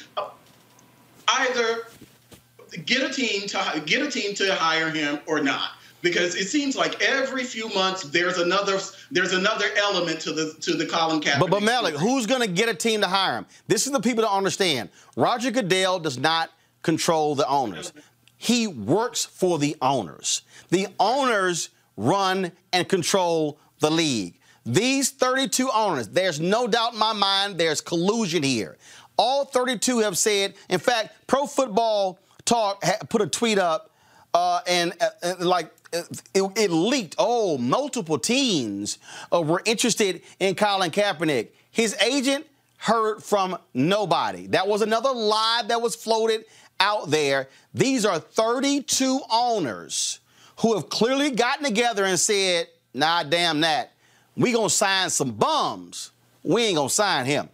either 1.30 1.88
get 2.86 3.10
a 3.10 3.14
team 3.14 3.48
to 3.48 3.84
get 3.86 4.02
a 4.02 4.12
team 4.12 4.36
to 4.36 4.54
hire 4.54 4.90
him 4.90 5.20
or 5.28 5.40
not 5.40 5.75
because 6.06 6.36
it 6.36 6.48
seems 6.48 6.78
like 6.78 7.02
every 7.02 7.44
few 7.44 7.68
months 7.70 8.04
there's 8.04 8.38
another 8.38 8.80
there's 9.10 9.34
another 9.34 9.66
element 9.76 10.20
to 10.22 10.32
the 10.32 10.54
to 10.62 10.76
the 10.76 10.86
Colin 10.86 11.20
Kaepernick. 11.20 11.40
But, 11.40 11.50
but 11.50 11.64
Malik, 11.64 11.96
who's 11.96 12.28
going 12.28 12.42
to 12.42 12.48
get 12.48 12.70
a 12.70 12.76
team 12.76 13.02
to 13.02 13.08
hire 13.08 13.40
him? 13.40 13.48
This 13.68 13.88
is 13.88 13.92
the 13.92 14.00
people 14.00 14.24
to 14.24 14.32
understand. 14.32 14.90
Roger 15.18 15.50
Goodell 15.50 16.00
does 16.00 16.20
not 16.20 16.52
control 16.84 17.34
the 17.34 17.48
owners. 17.48 17.92
He 18.38 18.68
works 18.68 19.26
for 19.26 19.58
the 19.58 19.76
owners. 19.82 20.44
The 20.70 20.88
owners 21.00 21.70
run 21.98 22.52
and 22.72 22.88
control 22.88 23.58
the 23.80 23.90
league. 23.90 24.40
These 24.64 25.10
32 25.12 25.70
owners, 25.74 26.10
there's 26.10 26.40
no 26.40 26.68
doubt 26.68 26.94
in 26.94 27.00
my 27.00 27.14
mind 27.14 27.58
there's 27.58 27.82
collusion 27.82 28.44
here. 28.44 28.78
All 29.18 29.46
32 29.46 30.00
have 30.00 30.18
said, 30.18 30.54
in 30.70 30.80
fact, 30.80 31.16
Pro 31.26 31.48
Football 31.48 32.20
Talk 32.46 32.84
put 33.10 33.22
a 33.24 33.28
tweet 33.28 33.58
up 33.58 33.90
uh, 34.36 34.60
and 34.68 34.94
uh, 35.02 35.10
uh, 35.24 35.36
like 35.40 35.72
it, 36.34 36.52
it, 36.56 36.72
leaked. 36.72 37.16
Oh, 37.18 37.58
multiple 37.58 38.20
teams 38.20 38.98
uh, 39.34 39.42
were 39.42 39.62
interested 39.66 40.22
in 40.40 40.56
Colin 40.56 40.92
Kaepernick. 40.92 41.50
His 41.72 41.96
agent 42.02 42.46
heard 42.78 43.22
from 43.22 43.58
nobody. 43.74 44.48
That 44.48 44.68
was 44.68 44.82
another 44.82 45.12
lie 45.12 45.64
that 45.68 45.82
was 45.82 45.96
floated 45.96 46.46
out 46.80 47.10
there. 47.10 47.50
These 47.74 48.06
are 48.06 48.20
32 48.20 49.22
owners 49.32 50.20
who 50.60 50.76
have 50.76 50.90
clearly 50.90 51.32
gotten 51.32 51.66
together 51.66 52.06
and 52.06 52.20
said, 52.20 52.68
nah, 52.94 53.24
damn 53.24 53.62
that. 53.62 53.92
We 54.36 54.52
gonna 54.52 54.70
sign 54.70 55.10
some 55.10 55.32
bums. 55.32 56.12
We 56.44 56.64
ain't 56.66 56.78
gonna 56.78 56.90
sign 56.90 57.26
him. 57.26 57.50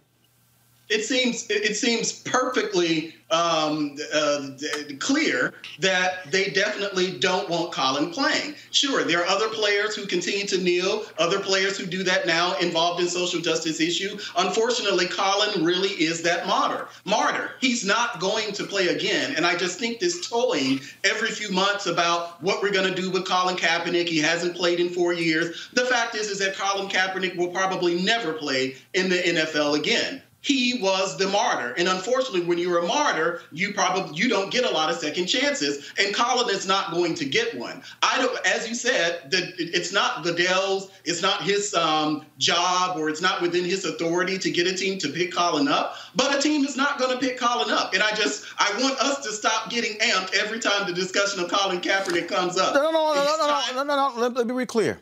It 0.92 1.06
seems 1.06 1.46
it 1.48 1.74
seems 1.74 2.12
perfectly 2.12 3.14
um, 3.30 3.96
uh, 4.14 4.50
clear 4.98 5.54
that 5.78 6.30
they 6.30 6.50
definitely 6.50 7.18
don't 7.18 7.48
want 7.48 7.72
Colin 7.72 8.10
playing. 8.10 8.54
Sure, 8.72 9.02
there 9.02 9.22
are 9.22 9.26
other 9.26 9.48
players 9.48 9.96
who 9.96 10.06
continue 10.06 10.46
to 10.46 10.58
kneel, 10.58 11.06
other 11.18 11.40
players 11.40 11.78
who 11.78 11.86
do 11.86 12.02
that 12.02 12.26
now 12.26 12.54
involved 12.58 13.00
in 13.00 13.08
social 13.08 13.40
justice 13.40 13.80
issue. 13.80 14.18
Unfortunately, 14.36 15.06
Colin 15.06 15.64
really 15.64 15.90
is 15.90 16.22
that 16.22 16.46
martyr. 16.46 16.86
Martyr. 17.06 17.52
He's 17.58 17.86
not 17.86 18.20
going 18.20 18.52
to 18.52 18.64
play 18.64 18.88
again. 18.88 19.34
And 19.34 19.46
I 19.46 19.56
just 19.56 19.78
think 19.78 19.98
this 19.98 20.28
toying 20.28 20.80
every 21.04 21.30
few 21.30 21.50
months 21.50 21.86
about 21.86 22.42
what 22.42 22.62
we're 22.62 22.70
going 22.70 22.94
to 22.94 23.00
do 23.00 23.10
with 23.10 23.26
Colin 23.26 23.56
Kaepernick. 23.56 24.08
He 24.08 24.18
hasn't 24.18 24.54
played 24.54 24.78
in 24.78 24.90
four 24.90 25.14
years. 25.14 25.70
The 25.72 25.86
fact 25.86 26.14
is, 26.16 26.28
is 26.28 26.38
that 26.40 26.54
Colin 26.54 26.90
Kaepernick 26.90 27.36
will 27.36 27.48
probably 27.48 28.02
never 28.02 28.34
play 28.34 28.76
in 28.92 29.08
the 29.08 29.16
NFL 29.16 29.78
again 29.78 30.22
he 30.42 30.78
was 30.82 31.16
the 31.16 31.28
martyr. 31.28 31.72
And 31.78 31.88
unfortunately, 31.88 32.42
when 32.42 32.58
you're 32.58 32.80
a 32.80 32.86
martyr, 32.86 33.40
you 33.52 33.72
probably 33.72 34.14
you 34.16 34.28
don't 34.28 34.50
get 34.50 34.64
a 34.64 34.70
lot 34.70 34.90
of 34.90 34.96
second 34.96 35.26
chances. 35.26 35.92
And 35.98 36.14
Colin 36.14 36.54
is 36.54 36.66
not 36.66 36.90
going 36.90 37.14
to 37.14 37.24
get 37.24 37.56
one. 37.56 37.82
I 38.02 38.18
don't, 38.18 38.46
as 38.46 38.68
you 38.68 38.74
said, 38.74 39.30
that 39.30 39.54
it's 39.56 39.92
not 39.92 40.24
Goodell's, 40.24 40.90
it's 41.04 41.22
not 41.22 41.42
his 41.42 41.74
um, 41.74 42.26
job, 42.38 42.98
or 42.98 43.08
it's 43.08 43.22
not 43.22 43.40
within 43.40 43.64
his 43.64 43.84
authority 43.84 44.36
to 44.38 44.50
get 44.50 44.66
a 44.66 44.74
team 44.74 44.98
to 44.98 45.08
pick 45.08 45.32
Colin 45.32 45.68
up. 45.68 45.94
But 46.16 46.36
a 46.36 46.42
team 46.42 46.64
is 46.64 46.76
not 46.76 46.98
going 46.98 47.12
to 47.12 47.18
pick 47.18 47.38
Colin 47.38 47.70
up. 47.70 47.94
And 47.94 48.02
I 48.02 48.10
just 48.14 48.44
I 48.58 48.72
want 48.82 48.98
us 48.98 49.24
to 49.24 49.32
stop 49.32 49.70
getting 49.70 49.96
amped 50.00 50.34
every 50.34 50.58
time 50.58 50.88
the 50.88 50.92
discussion 50.92 51.42
of 51.42 51.50
Colin 51.50 51.80
Kaepernick 51.80 52.28
comes 52.28 52.58
up. 52.58 52.74
No, 52.74 52.82
no, 52.82 52.90
no, 52.90 53.14
no, 53.14 53.24
no, 53.24 53.46
no, 53.46 53.72
no, 53.74 53.84
no, 53.84 54.10
no. 54.10 54.20
Let, 54.20 54.34
let 54.34 54.46
me 54.48 54.54
be 54.56 54.66
clear 54.66 55.00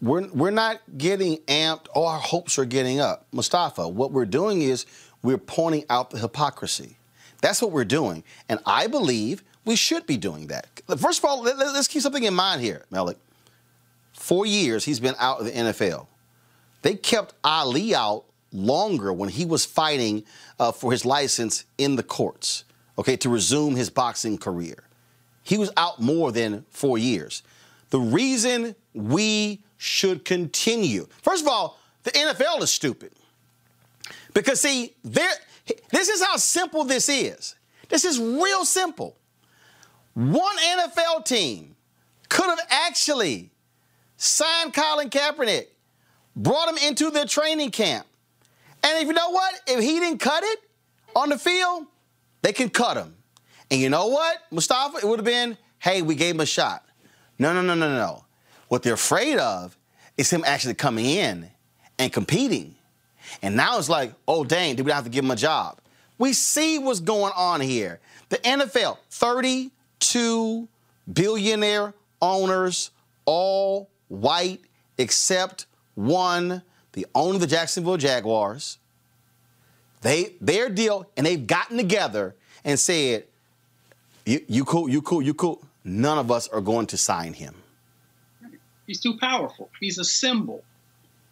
we're, 0.00 0.28
we're 0.28 0.50
not 0.50 0.80
getting 0.96 1.38
amped 1.48 1.86
or 1.94 2.08
our 2.08 2.20
hopes 2.20 2.58
are 2.58 2.64
getting 2.64 3.00
up. 3.00 3.26
Mustafa, 3.32 3.88
what 3.88 4.12
we're 4.12 4.26
doing 4.26 4.62
is 4.62 4.86
we're 5.22 5.38
pointing 5.38 5.84
out 5.90 6.10
the 6.10 6.18
hypocrisy. 6.18 6.96
That's 7.40 7.60
what 7.60 7.72
we're 7.72 7.84
doing. 7.84 8.24
And 8.48 8.60
I 8.66 8.86
believe 8.86 9.42
we 9.64 9.76
should 9.76 10.06
be 10.06 10.16
doing 10.16 10.48
that. 10.48 10.68
First 10.98 11.18
of 11.18 11.24
all, 11.24 11.42
let, 11.42 11.56
us 11.58 11.88
keep 11.88 12.02
something 12.02 12.22
in 12.22 12.34
mind 12.34 12.62
here, 12.62 12.84
Melik. 12.92 13.16
Four 14.12 14.46
years 14.46 14.84
he's 14.84 15.00
been 15.00 15.14
out 15.18 15.40
of 15.40 15.46
the 15.46 15.52
NFL. 15.52 16.06
They 16.82 16.94
kept 16.94 17.34
Ali 17.44 17.94
out 17.94 18.24
longer 18.52 19.12
when 19.12 19.28
he 19.28 19.44
was 19.44 19.64
fighting 19.64 20.24
uh, 20.58 20.72
for 20.72 20.92
his 20.92 21.04
license 21.04 21.64
in 21.76 21.96
the 21.96 22.02
courts, 22.02 22.64
okay, 22.98 23.16
to 23.16 23.28
resume 23.28 23.76
his 23.76 23.90
boxing 23.90 24.38
career. 24.38 24.84
He 25.42 25.58
was 25.58 25.70
out 25.76 26.00
more 26.00 26.32
than 26.32 26.64
four 26.70 26.98
years. 26.98 27.42
The 27.90 28.00
reason 28.00 28.74
we 28.92 29.62
should 29.78 30.24
continue. 30.24 31.06
First 31.22 31.42
of 31.42 31.48
all, 31.48 31.78
the 32.02 32.10
NFL 32.10 32.62
is 32.62 32.70
stupid. 32.70 33.12
Because, 34.34 34.60
see, 34.60 34.94
this 35.02 36.08
is 36.08 36.22
how 36.22 36.36
simple 36.36 36.84
this 36.84 37.08
is. 37.08 37.54
This 37.88 38.04
is 38.04 38.18
real 38.18 38.64
simple. 38.64 39.16
One 40.14 40.56
NFL 40.58 41.24
team 41.24 41.76
could 42.28 42.46
have 42.46 42.60
actually 42.68 43.50
signed 44.16 44.74
Colin 44.74 45.10
Kaepernick, 45.10 45.66
brought 46.36 46.68
him 46.68 46.76
into 46.88 47.10
their 47.10 47.24
training 47.24 47.70
camp. 47.70 48.06
And 48.82 48.98
if 49.00 49.06
you 49.06 49.12
know 49.12 49.30
what? 49.30 49.54
If 49.66 49.80
he 49.80 49.98
didn't 49.98 50.18
cut 50.18 50.42
it 50.44 50.58
on 51.16 51.30
the 51.30 51.38
field, 51.38 51.86
they 52.42 52.52
can 52.52 52.68
cut 52.68 52.96
him. 52.96 53.14
And 53.70 53.80
you 53.80 53.90
know 53.90 54.06
what, 54.08 54.38
Mustafa? 54.50 54.98
It 54.98 55.04
would 55.04 55.18
have 55.18 55.26
been, 55.26 55.56
hey, 55.78 56.02
we 56.02 56.14
gave 56.14 56.34
him 56.34 56.40
a 56.40 56.46
shot. 56.46 56.84
No, 57.38 57.52
no, 57.52 57.62
no, 57.62 57.74
no, 57.74 57.88
no. 57.94 58.24
What 58.68 58.82
they're 58.82 58.94
afraid 58.94 59.38
of 59.38 59.76
is 60.16 60.30
him 60.30 60.42
actually 60.46 60.74
coming 60.74 61.06
in 61.06 61.50
and 61.98 62.12
competing. 62.12 62.74
And 63.42 63.56
now 63.56 63.78
it's 63.78 63.88
like, 63.88 64.12
oh, 64.26 64.44
dang, 64.44 64.76
did 64.76 64.86
we 64.86 64.92
have 64.92 65.04
to 65.04 65.10
give 65.10 65.24
him 65.24 65.30
a 65.30 65.36
job? 65.36 65.78
We 66.18 66.32
see 66.32 66.78
what's 66.78 67.00
going 67.00 67.32
on 67.36 67.60
here. 67.60 68.00
The 68.28 68.38
NFL, 68.38 68.98
32 69.10 70.68
billionaire 71.12 71.94
owners, 72.20 72.90
all 73.24 73.88
white 74.08 74.60
except 74.98 75.66
one, 75.94 76.62
the 76.92 77.06
owner 77.14 77.36
of 77.36 77.40
the 77.40 77.46
Jacksonville 77.46 77.96
Jaguars. 77.96 78.78
They 80.00 80.34
their 80.40 80.68
deal, 80.68 81.08
and 81.16 81.26
they've 81.26 81.44
gotten 81.44 81.76
together 81.76 82.34
and 82.64 82.78
said, 82.78 83.24
you, 84.24 84.44
you 84.48 84.64
cool, 84.64 84.88
you 84.88 85.02
cool, 85.02 85.22
you 85.22 85.34
cool. 85.34 85.62
None 85.84 86.18
of 86.18 86.30
us 86.30 86.48
are 86.48 86.60
going 86.60 86.86
to 86.88 86.96
sign 86.96 87.32
him. 87.32 87.54
He's 88.88 89.00
too 89.00 89.18
powerful. 89.18 89.70
He's 89.78 89.98
a 89.98 90.04
symbol. 90.04 90.64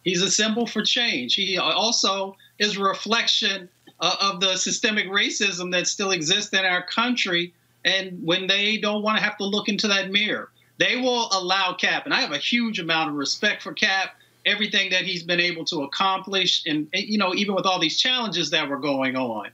He's 0.05 0.23
a 0.23 0.31
symbol 0.31 0.67
for 0.67 0.83
change. 0.83 1.35
He 1.35 1.57
also 1.59 2.37
is 2.59 2.77
a 2.77 2.83
reflection 2.83 3.71
uh, 3.99 4.15
of 4.21 4.41
the 4.41 4.57
systemic 4.57 5.07
racism 5.07 5.73
that 5.73 5.89
still 5.89 6.11
exists 6.11 6.53
in 6.53 6.65
our 6.67 6.83
country. 6.83 7.55
And 7.85 8.25
when 8.25 8.47
they 8.47 8.77
don't 8.77 9.03
want 9.03 9.17
to 9.17 9.25
have 9.25 9.39
to 9.39 9.45
look 9.45 9.69
into 9.69 9.89
that 9.89 10.11
mirror, 10.11 10.51
they 10.77 10.97
will 10.97 11.31
allow 11.33 11.73
Cap. 11.73 12.05
And 12.05 12.13
I 12.13 12.21
have 12.21 12.33
a 12.33 12.39
huge 12.39 12.79
amount 12.79 13.09
of 13.09 13.17
respect 13.17 13.63
for 13.63 13.73
Cap, 13.73 14.15
everything 14.45 14.91
that 14.91 15.03
he's 15.03 15.23
been 15.23 15.41
able 15.41 15.65
to 15.65 15.83
accomplish, 15.83 16.63
and, 16.67 16.89
you 16.93 17.17
know, 17.17 17.35
even 17.35 17.55
with 17.55 17.65
all 17.65 17.81
these 17.81 17.99
challenges 17.99 18.51
that 18.51 18.69
were 18.69 18.79
going 18.79 19.17
on. 19.17 19.49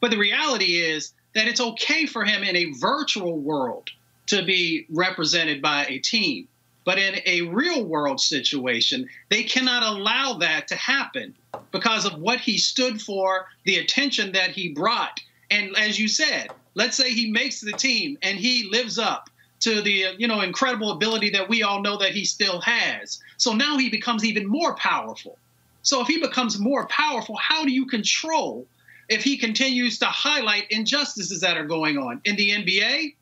But 0.00 0.10
the 0.10 0.18
reality 0.18 0.76
is 0.76 1.14
that 1.34 1.48
it's 1.48 1.60
okay 1.60 2.04
for 2.04 2.22
him 2.22 2.42
in 2.42 2.54
a 2.54 2.72
virtual 2.72 3.38
world 3.38 3.88
to 4.26 4.44
be 4.44 4.84
represented 4.90 5.62
by 5.62 5.86
a 5.86 5.98
team. 6.00 6.48
But 6.86 7.00
in 7.00 7.20
a 7.26 7.42
real 7.42 7.84
world 7.84 8.20
situation, 8.20 9.08
they 9.28 9.42
cannot 9.42 9.82
allow 9.82 10.34
that 10.34 10.68
to 10.68 10.76
happen 10.76 11.34
because 11.72 12.04
of 12.06 12.20
what 12.20 12.38
he 12.38 12.58
stood 12.58 13.02
for, 13.02 13.48
the 13.64 13.78
attention 13.78 14.30
that 14.32 14.52
he 14.52 14.68
brought. 14.68 15.20
And 15.50 15.76
as 15.76 15.98
you 15.98 16.06
said, 16.06 16.48
let's 16.74 16.96
say 16.96 17.10
he 17.10 17.32
makes 17.32 17.60
the 17.60 17.72
team 17.72 18.16
and 18.22 18.38
he 18.38 18.70
lives 18.70 19.00
up 19.00 19.28
to 19.60 19.82
the 19.82 20.14
you 20.16 20.28
know 20.28 20.42
incredible 20.42 20.92
ability 20.92 21.30
that 21.30 21.48
we 21.48 21.64
all 21.64 21.82
know 21.82 21.96
that 21.96 22.12
he 22.12 22.24
still 22.24 22.60
has. 22.60 23.18
So 23.36 23.52
now 23.52 23.78
he 23.78 23.90
becomes 23.90 24.24
even 24.24 24.46
more 24.46 24.76
powerful. 24.76 25.38
So 25.82 26.00
if 26.00 26.06
he 26.06 26.20
becomes 26.20 26.56
more 26.56 26.86
powerful, 26.86 27.36
how 27.36 27.64
do 27.64 27.72
you 27.72 27.86
control 27.86 28.64
if 29.08 29.24
he 29.24 29.38
continues 29.38 29.98
to 29.98 30.06
highlight 30.06 30.70
injustices 30.70 31.40
that 31.40 31.56
are 31.56 31.66
going 31.66 31.98
on 31.98 32.20
in 32.24 32.36
the 32.36 32.50
NBA? 32.50 33.14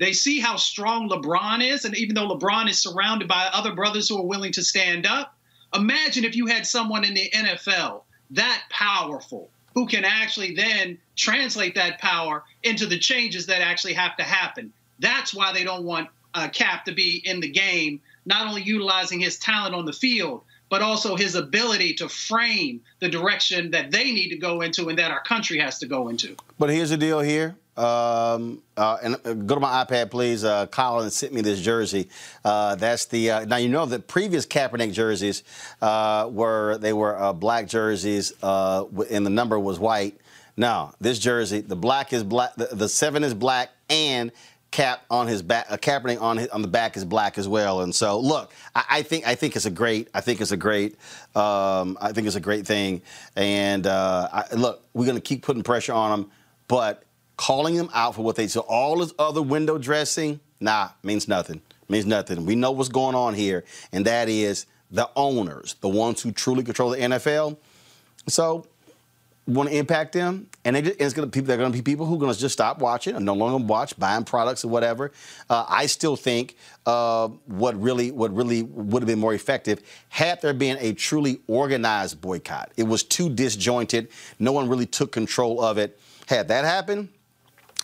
They 0.00 0.14
see 0.14 0.40
how 0.40 0.56
strong 0.56 1.10
LeBron 1.10 1.62
is, 1.62 1.84
and 1.84 1.94
even 1.94 2.14
though 2.14 2.34
LeBron 2.34 2.70
is 2.70 2.78
surrounded 2.78 3.28
by 3.28 3.50
other 3.52 3.74
brothers 3.74 4.08
who 4.08 4.16
are 4.18 4.26
willing 4.26 4.50
to 4.52 4.64
stand 4.64 5.04
up, 5.04 5.36
imagine 5.74 6.24
if 6.24 6.34
you 6.34 6.46
had 6.46 6.66
someone 6.66 7.04
in 7.04 7.12
the 7.12 7.30
NFL 7.34 8.02
that 8.30 8.62
powerful 8.70 9.50
who 9.74 9.86
can 9.86 10.06
actually 10.06 10.54
then 10.54 10.96
translate 11.16 11.74
that 11.74 12.00
power 12.00 12.42
into 12.62 12.86
the 12.86 12.98
changes 12.98 13.44
that 13.46 13.60
actually 13.60 13.92
have 13.92 14.16
to 14.16 14.22
happen. 14.22 14.72
That's 15.00 15.34
why 15.34 15.52
they 15.52 15.64
don't 15.64 15.84
want 15.84 16.08
uh, 16.32 16.48
Cap 16.48 16.86
to 16.86 16.92
be 16.92 17.20
in 17.22 17.40
the 17.40 17.50
game, 17.50 18.00
not 18.24 18.48
only 18.48 18.62
utilizing 18.62 19.20
his 19.20 19.38
talent 19.38 19.74
on 19.74 19.84
the 19.84 19.92
field, 19.92 20.42
but 20.70 20.80
also 20.80 21.14
his 21.14 21.34
ability 21.34 21.92
to 21.94 22.08
frame 22.08 22.80
the 23.00 23.08
direction 23.10 23.70
that 23.72 23.90
they 23.90 24.12
need 24.12 24.30
to 24.30 24.36
go 24.36 24.62
into 24.62 24.88
and 24.88 24.98
that 24.98 25.10
our 25.10 25.22
country 25.24 25.58
has 25.58 25.78
to 25.80 25.86
go 25.86 26.08
into. 26.08 26.36
But 26.58 26.70
here's 26.70 26.90
the 26.90 26.96
deal 26.96 27.20
here. 27.20 27.54
Um, 27.80 28.62
uh, 28.76 28.98
and 29.02 29.16
uh, 29.24 29.32
go 29.32 29.54
to 29.54 29.60
my 29.60 29.84
iPad, 29.84 30.10
please. 30.10 30.44
Uh, 30.44 30.66
Colin 30.66 31.10
sent 31.10 31.32
me 31.32 31.40
this 31.40 31.62
jersey. 31.62 32.10
Uh, 32.44 32.74
that's 32.74 33.06
the 33.06 33.30
uh, 33.30 33.44
now 33.46 33.56
you 33.56 33.70
know 33.70 33.86
the 33.86 33.98
previous 33.98 34.44
Kaepernick 34.44 34.92
jerseys 34.92 35.42
uh, 35.80 36.28
were 36.30 36.76
they 36.76 36.92
were 36.92 37.32
black 37.32 37.68
jerseys, 37.68 38.32
and 38.42 39.26
the 39.26 39.30
number 39.30 39.58
was 39.58 39.78
white. 39.78 40.20
Now 40.58 40.92
this 41.00 41.18
jersey, 41.18 41.60
the 41.60 41.76
black 41.76 42.12
is 42.12 42.22
black, 42.22 42.54
the, 42.56 42.66
the 42.66 42.88
seven 42.88 43.24
is 43.24 43.32
black, 43.32 43.70
and 43.88 44.30
cap 44.70 45.04
on 45.10 45.26
his 45.26 45.42
back, 45.42 45.68
Kaepernick 45.68 46.20
on 46.20 46.36
his, 46.36 46.48
on 46.48 46.62
the 46.62 46.68
back 46.68 46.96
is 46.98 47.04
black 47.04 47.38
as 47.38 47.48
well. 47.48 47.80
And 47.80 47.94
so, 47.94 48.20
look, 48.20 48.52
I, 48.74 48.84
I 48.90 49.02
think 49.02 49.26
I 49.26 49.34
think 49.34 49.56
it's 49.56 49.64
a 49.64 49.70
great, 49.70 50.08
I 50.12 50.20
think 50.20 50.42
it's 50.42 50.52
a 50.52 50.56
great, 50.56 50.96
um, 51.34 51.96
I 51.98 52.12
think 52.12 52.26
it's 52.26 52.36
a 52.36 52.40
great 52.40 52.66
thing. 52.66 53.00
And 53.36 53.86
uh, 53.86 54.28
I, 54.30 54.54
look, 54.54 54.84
we're 54.92 55.10
to 55.12 55.20
keep 55.20 55.42
putting 55.42 55.62
pressure 55.62 55.94
on 55.94 56.20
him, 56.20 56.30
but 56.68 57.04
calling 57.40 57.74
them 57.74 57.88
out 57.94 58.14
for 58.14 58.20
what 58.20 58.36
they 58.36 58.46
so 58.46 58.60
all 58.60 58.98
this 58.98 59.14
other 59.18 59.40
window 59.40 59.78
dressing, 59.78 60.38
nah, 60.60 60.90
means 61.02 61.26
nothing. 61.26 61.62
Means 61.88 62.04
nothing. 62.04 62.44
We 62.44 62.54
know 62.54 62.70
what's 62.70 62.90
going 62.90 63.14
on 63.14 63.32
here, 63.32 63.64
and 63.92 64.04
that 64.04 64.28
is 64.28 64.66
the 64.90 65.08
owners, 65.16 65.74
the 65.80 65.88
ones 65.88 66.20
who 66.20 66.32
truly 66.32 66.62
control 66.62 66.90
the 66.90 66.98
NFL. 66.98 67.56
So 68.28 68.66
want 69.46 69.70
to 69.70 69.74
impact 69.74 70.12
them, 70.12 70.48
and 70.66 70.76
they, 70.76 70.80
it's 70.80 71.14
going 71.14 71.30
to. 71.30 71.40
They're 71.40 71.56
going 71.56 71.72
to 71.72 71.76
be 71.76 71.80
people 71.80 72.04
who 72.04 72.16
are 72.16 72.18
going 72.18 72.32
to 72.32 72.38
just 72.38 72.52
stop 72.52 72.78
watching 72.78 73.16
and 73.16 73.24
no 73.24 73.32
longer 73.32 73.64
watch, 73.64 73.98
buying 73.98 74.24
products 74.24 74.62
or 74.62 74.68
whatever. 74.68 75.10
Uh, 75.48 75.64
I 75.66 75.86
still 75.86 76.16
think 76.16 76.56
uh, 76.84 77.28
what 77.46 77.74
really, 77.80 78.10
what 78.10 78.36
really 78.36 78.64
would 78.64 79.02
have 79.02 79.08
been 79.08 79.18
more 79.18 79.32
effective 79.32 79.80
had 80.10 80.42
there 80.42 80.52
been 80.52 80.76
a 80.78 80.92
truly 80.92 81.40
organized 81.46 82.20
boycott. 82.20 82.70
It 82.76 82.82
was 82.82 83.02
too 83.02 83.30
disjointed. 83.30 84.10
No 84.38 84.52
one 84.52 84.68
really 84.68 84.86
took 84.86 85.10
control 85.10 85.62
of 85.62 85.78
it. 85.78 85.98
Had 86.28 86.48
that 86.48 86.66
happened, 86.66 87.08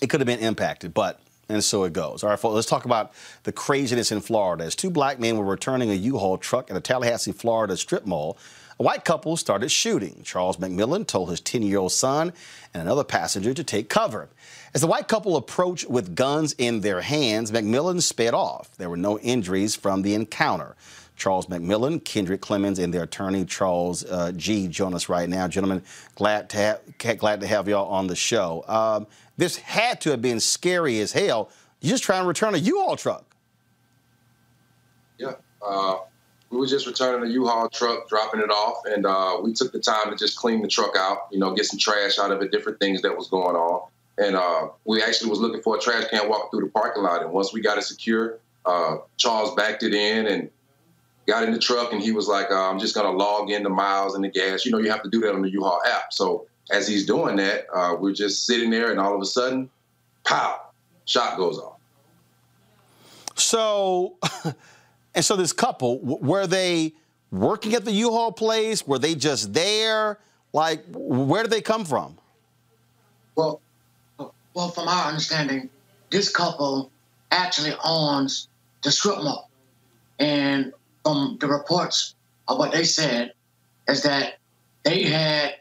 it 0.01 0.09
could 0.09 0.21
have 0.21 0.27
been 0.27 0.41
impacted, 0.41 0.95
but. 0.95 1.21
And 1.49 1.63
so 1.63 1.85
it 1.85 1.93
goes. 1.93 2.25
All 2.25 2.31
right, 2.31 2.39
folks, 2.41 2.57
let's 2.57 2.67
talk 2.67 2.87
about 2.87 3.13
the 3.45 3.53
craziness 3.53 4.11
in 4.11 4.21
Florida. 4.21 4.65
As 4.65 4.75
two 4.75 4.91
black 4.91 5.21
men 5.21 5.37
were 5.37 5.45
returning 5.45 5.91
a 5.91 5.95
U-Haul 5.95 6.39
truck 6.39 6.73
at 6.73 6.77
a 6.77 6.81
Tallahassee, 6.81 7.31
Florida 7.31 7.77
strip 7.77 8.05
mall, 8.05 8.37
a 8.79 8.83
white 8.83 9.05
couple 9.05 9.37
started 9.37 9.71
shooting. 9.71 10.21
Charles 10.25 10.57
McMillan 10.59 11.07
told 11.07 11.31
his 11.31 11.41
10 11.41 11.63
year 11.63 11.79
old 11.79 11.93
son 11.93 12.33
and 12.75 12.83
another 12.83 13.05
passenger 13.05 13.55
to 13.55 13.65
take 13.65 13.89
cover. 13.89 14.29
As 14.75 14.83
the 14.83 14.87
white 14.87 15.09
couple 15.09 15.37
approached 15.37 15.89
with 15.89 16.15
guns 16.15 16.55
in 16.59 16.81
their 16.81 17.01
hands, 17.01 17.51
McMillan 17.51 18.03
sped 18.03 18.35
off. 18.35 18.77
There 18.77 18.91
were 18.91 18.97
no 18.97 19.19
injuries 19.21 19.75
from 19.75 20.03
the 20.03 20.15
encounter. 20.15 20.77
Charles 21.17 21.47
McMillan, 21.47 22.05
Kendrick 22.05 22.43
Clemens, 22.43 22.79
and 22.79 22.93
their 22.93 23.05
attorney 23.05 23.47
Charles 23.47 24.05
uh, 24.05 24.33
G. 24.33 24.69
join 24.69 24.93
us 24.93 25.09
right 25.09 25.29
now, 25.29 25.49
gentlemen. 25.49 25.83
Glad 26.15 26.51
to 26.51 26.57
have 26.59 27.19
glad 27.19 27.41
to 27.41 27.47
have 27.47 27.69
y'all 27.69 27.89
on 27.89 28.07
the 28.07 28.17
show. 28.17 28.63
Um, 28.69 29.07
this 29.37 29.57
had 29.57 30.01
to 30.03 30.11
have 30.11 30.23
been 30.23 30.41
scary 30.41 31.01
as 31.01 31.13
hell. 31.13 31.51
You're 31.81 31.91
just 31.91 32.05
trying 32.05 32.23
to 32.23 32.29
return 32.29 32.55
a 32.55 32.59
U-Haul 32.59 32.97
truck. 32.97 33.25
Yeah. 35.19 35.35
Uh, 35.67 35.99
we 36.51 36.59
were 36.59 36.67
just 36.67 36.87
returning 36.87 37.29
a 37.29 37.33
U-Haul 37.33 37.69
truck, 37.69 38.09
dropping 38.09 38.41
it 38.41 38.51
off, 38.51 38.79
and 38.87 39.05
uh, 39.05 39.39
we 39.43 39.53
took 39.53 39.73
the 39.73 39.81
time 39.81 40.11
to 40.11 40.17
just 40.17 40.37
clean 40.37 40.63
the 40.63 40.69
truck 40.69 40.97
out, 40.97 41.29
you 41.31 41.39
know, 41.39 41.55
get 41.55 41.67
some 41.67 41.79
trash 41.79 42.19
out 42.19 42.31
of 42.31 42.41
it, 42.41 42.51
different 42.51 42.79
things 42.79 43.03
that 43.03 43.17
was 43.17 43.29
going 43.29 43.57
on. 43.57 43.89
And 44.19 44.37
uh, 44.37 44.69
we 44.85 45.03
actually 45.03 45.29
was 45.29 45.41
looking 45.41 45.61
for 45.61 45.77
a 45.77 45.81
trash 45.81 46.09
can 46.09 46.29
walking 46.29 46.51
through 46.51 46.67
the 46.67 46.73
parking 46.73 47.03
lot. 47.03 47.23
And 47.23 47.33
once 47.33 47.53
we 47.53 47.61
got 47.61 47.77
it 47.77 47.83
secure, 47.83 48.39
uh, 48.65 48.99
Charles 49.17 49.55
backed 49.55 49.83
it 49.83 49.93
in 49.93 50.27
and 50.27 50.51
got 51.27 51.43
in 51.43 51.53
the 51.53 51.59
truck, 51.59 51.93
and 51.93 52.01
he 52.01 52.13
was 52.13 52.29
like, 52.29 52.51
uh, 52.51 52.71
"I'm 52.71 52.79
just 52.79 52.95
gonna 52.95 53.11
log 53.11 53.51
in 53.51 53.63
the 53.63 53.69
miles 53.69 54.15
and 54.15 54.25
the 54.25 54.29
gas." 54.29 54.65
You 54.65 54.73
know, 54.73 54.79
you 54.79 54.91
have 54.91 55.03
to 55.03 55.11
do 55.11 55.21
that 55.21 55.35
on 55.35 55.43
the 55.43 55.51
U-Haul 55.51 55.83
app. 55.85 56.13
So 56.13 56.47
as 56.71 56.89
he's 56.89 57.07
doing 57.07 57.37
that, 57.37 57.67
uh, 57.75 57.97
we're 57.99 58.13
just 58.13 58.47
sitting 58.47 58.71
there, 58.71 58.91
and 58.91 59.01
all 59.01 59.15
of 59.15 59.21
a 59.21 59.27
sudden, 59.27 59.71
pow, 60.25 60.61
shot 61.05 61.37
goes 61.37 61.59
off. 61.59 61.79
So. 63.37 64.17
And 65.17 65.25
so 65.25 65.35
this 65.35 65.55
couple, 65.55 65.99
were 66.01 66.47
they 66.47 66.93
working 67.33 67.73
at 67.73 67.87
the 67.87 67.91
U-Haul 67.91 68.33
place? 68.33 68.87
Were 68.87 68.99
they 68.99 69.15
just 69.15 69.55
there? 69.55 70.19
Like, 70.53 70.85
where 70.93 71.43
did 71.43 71.51
they 71.51 71.63
come 71.63 71.87
from? 71.87 72.19
Well, 73.35 73.63
well, 74.19 74.69
from 74.69 74.89
our 74.89 75.09
understanding, 75.09 75.71
this 76.11 76.29
couple 76.29 76.91
actually 77.31 77.73
owns 77.83 78.49
the 78.83 78.91
strip 78.91 79.17
mall. 79.17 79.49
And 80.19 80.75
from 81.03 81.39
the 81.41 81.47
reports 81.47 82.15
of 82.47 82.59
what 82.59 82.73
they 82.73 82.85
said 82.85 83.33
is 83.89 84.03
that 84.03 84.35
they 84.83 85.05
had 85.05 85.57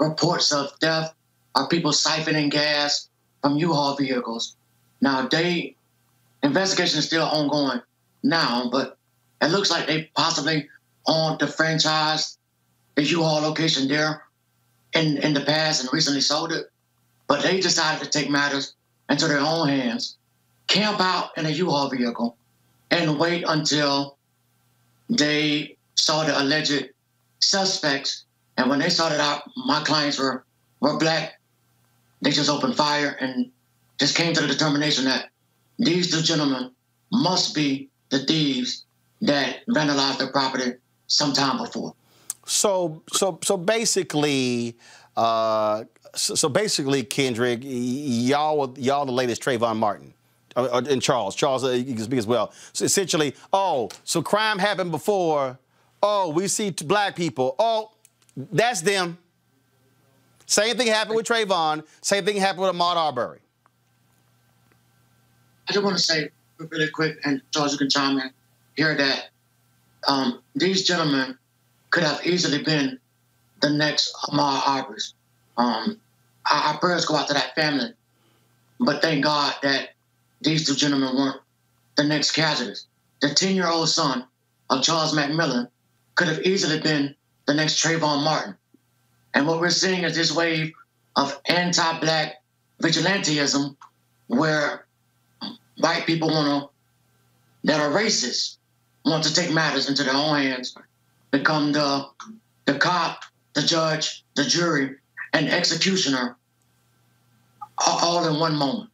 reports 0.00 0.50
of 0.52 0.76
death 0.80 1.14
of 1.54 1.70
people 1.70 1.92
siphoning 1.92 2.50
gas 2.50 3.08
from 3.42 3.56
U-Haul 3.56 3.96
vehicles. 3.96 4.56
Now 5.00 5.28
they 5.28 5.76
investigation 6.42 6.98
is 6.98 7.06
still 7.06 7.26
ongoing, 7.26 7.80
now, 8.22 8.68
but 8.70 8.96
it 9.40 9.50
looks 9.50 9.70
like 9.70 9.86
they 9.86 10.10
possibly 10.14 10.68
owned 11.06 11.38
the 11.38 11.46
franchise, 11.46 12.38
the 12.94 13.04
U-Haul 13.04 13.42
location 13.42 13.88
there 13.88 14.24
in, 14.94 15.18
in 15.18 15.34
the 15.34 15.40
past 15.40 15.82
and 15.82 15.92
recently 15.92 16.20
sold 16.20 16.52
it. 16.52 16.70
But 17.26 17.42
they 17.42 17.60
decided 17.60 18.02
to 18.04 18.10
take 18.10 18.30
matters 18.30 18.74
into 19.08 19.28
their 19.28 19.40
own 19.40 19.68
hands, 19.68 20.16
camp 20.66 21.00
out 21.00 21.30
in 21.36 21.46
a 21.46 21.50
U-Haul 21.50 21.90
vehicle, 21.90 22.36
and 22.90 23.18
wait 23.18 23.44
until 23.46 24.16
they 25.08 25.76
saw 25.94 26.24
the 26.24 26.40
alleged 26.40 26.90
suspects. 27.40 28.24
And 28.60 28.68
when 28.68 28.78
they 28.78 28.90
saw 28.90 29.08
that 29.08 29.42
my 29.56 29.82
clients 29.84 30.18
were, 30.18 30.44
were 30.80 30.98
black, 30.98 31.40
they 32.20 32.30
just 32.30 32.50
opened 32.50 32.76
fire 32.76 33.16
and 33.18 33.50
just 33.98 34.14
came 34.14 34.34
to 34.34 34.40
the 34.42 34.46
determination 34.46 35.06
that 35.06 35.30
these 35.78 36.10
two 36.10 36.20
gentlemen 36.20 36.70
must 37.10 37.54
be 37.54 37.88
the 38.10 38.18
thieves 38.18 38.84
that 39.22 39.66
vandalized 39.66 40.18
the 40.18 40.26
property 40.26 40.74
sometime 41.06 41.56
before. 41.56 41.94
So, 42.44 43.02
so, 43.10 43.38
so 43.42 43.56
basically, 43.56 44.76
uh, 45.16 45.84
so, 46.14 46.34
so, 46.34 46.50
basically, 46.50 47.02
Kendrick, 47.02 47.60
y'all, 47.62 48.74
y'all 48.78 49.06
the 49.06 49.12
latest 49.12 49.42
Trayvon 49.42 49.78
Martin. 49.78 50.12
Uh, 50.54 50.64
uh, 50.64 50.82
and 50.90 51.00
Charles, 51.00 51.34
Charles, 51.34 51.64
uh, 51.64 51.70
you 51.70 51.94
can 51.94 52.04
speak 52.04 52.18
as 52.18 52.26
well. 52.26 52.52
So 52.74 52.84
essentially, 52.84 53.34
oh, 53.54 53.88
so 54.04 54.20
crime 54.20 54.58
happened 54.58 54.90
before. 54.90 55.58
Oh, 56.02 56.28
we 56.28 56.46
see 56.46 56.70
black 56.70 57.16
people. 57.16 57.54
Oh, 57.58 57.92
that's 58.52 58.80
them. 58.80 59.18
Same 60.46 60.76
thing 60.76 60.88
happened 60.88 61.16
with 61.16 61.26
Trayvon. 61.26 61.84
Same 62.00 62.24
thing 62.24 62.36
happened 62.36 62.62
with 62.62 62.74
Ahmaud 62.74 62.96
Arbery. 62.96 63.40
I 65.68 65.72
just 65.72 65.84
want 65.84 65.96
to 65.96 66.02
say 66.02 66.30
really 66.58 66.90
quick, 66.90 67.18
and 67.24 67.40
Charles, 67.52 67.72
you 67.72 67.78
can 67.78 67.88
chime 67.88 68.18
in 68.18 68.30
here 68.74 68.96
that 68.96 69.28
um, 70.08 70.42
these 70.54 70.84
gentlemen 70.84 71.38
could 71.90 72.02
have 72.02 72.26
easily 72.26 72.62
been 72.62 72.98
the 73.60 73.70
next 73.70 74.14
Ahmaud 74.24 74.66
Arbery's. 74.66 75.14
Um, 75.56 76.00
our, 76.50 76.62
our 76.62 76.78
prayers 76.78 77.04
go 77.04 77.16
out 77.16 77.28
to 77.28 77.34
that 77.34 77.54
family, 77.54 77.92
but 78.80 79.02
thank 79.02 79.22
God 79.22 79.54
that 79.62 79.90
these 80.40 80.66
two 80.66 80.74
gentlemen 80.74 81.14
weren't 81.16 81.40
the 81.96 82.04
next 82.04 82.32
casualties. 82.32 82.86
The 83.20 83.34
10 83.34 83.54
year 83.54 83.68
old 83.68 83.88
son 83.88 84.26
of 84.70 84.82
Charles 84.82 85.14
McMillan 85.14 85.68
could 86.14 86.28
have 86.28 86.40
easily 86.42 86.80
been 86.80 87.14
the 87.50 87.56
next 87.56 87.82
Trayvon 87.82 88.22
Martin. 88.22 88.54
And 89.34 89.44
what 89.44 89.58
we're 89.58 89.70
seeing 89.70 90.04
is 90.04 90.14
this 90.14 90.30
wave 90.30 90.72
of 91.16 91.36
anti 91.46 91.98
black 91.98 92.34
vigilantism 92.80 93.74
where 94.28 94.86
white 95.78 96.06
people 96.06 96.28
want 96.28 96.46
to, 96.46 97.68
that 97.68 97.80
are 97.80 97.90
racist, 97.90 98.58
want 99.04 99.24
to 99.24 99.34
take 99.34 99.52
matters 99.52 99.88
into 99.88 100.04
their 100.04 100.14
own 100.14 100.36
hands, 100.36 100.76
become 101.32 101.72
the, 101.72 102.06
the 102.66 102.74
cop, 102.74 103.24
the 103.54 103.62
judge, 103.62 104.24
the 104.36 104.44
jury, 104.44 104.94
and 105.32 105.48
executioner 105.48 106.36
all 107.78 108.28
in 108.28 108.38
one 108.38 108.54
moment. 108.54 108.90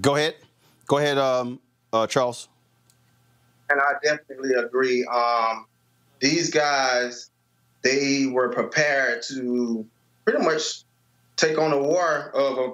Go 0.00 0.16
ahead. 0.16 0.34
Go 0.88 0.98
ahead, 0.98 1.16
um, 1.16 1.60
uh, 1.92 2.08
Charles. 2.08 2.48
And 3.70 3.80
I 3.80 3.92
definitely 4.02 4.54
agree. 4.54 5.04
Um, 5.04 5.66
these 6.20 6.50
guys, 6.50 7.30
they 7.82 8.26
were 8.26 8.48
prepared 8.50 9.22
to 9.28 9.86
pretty 10.24 10.44
much 10.44 10.84
take 11.36 11.58
on 11.58 11.72
a 11.72 11.78
war 11.78 12.30
of 12.34 12.58
a 12.58 12.72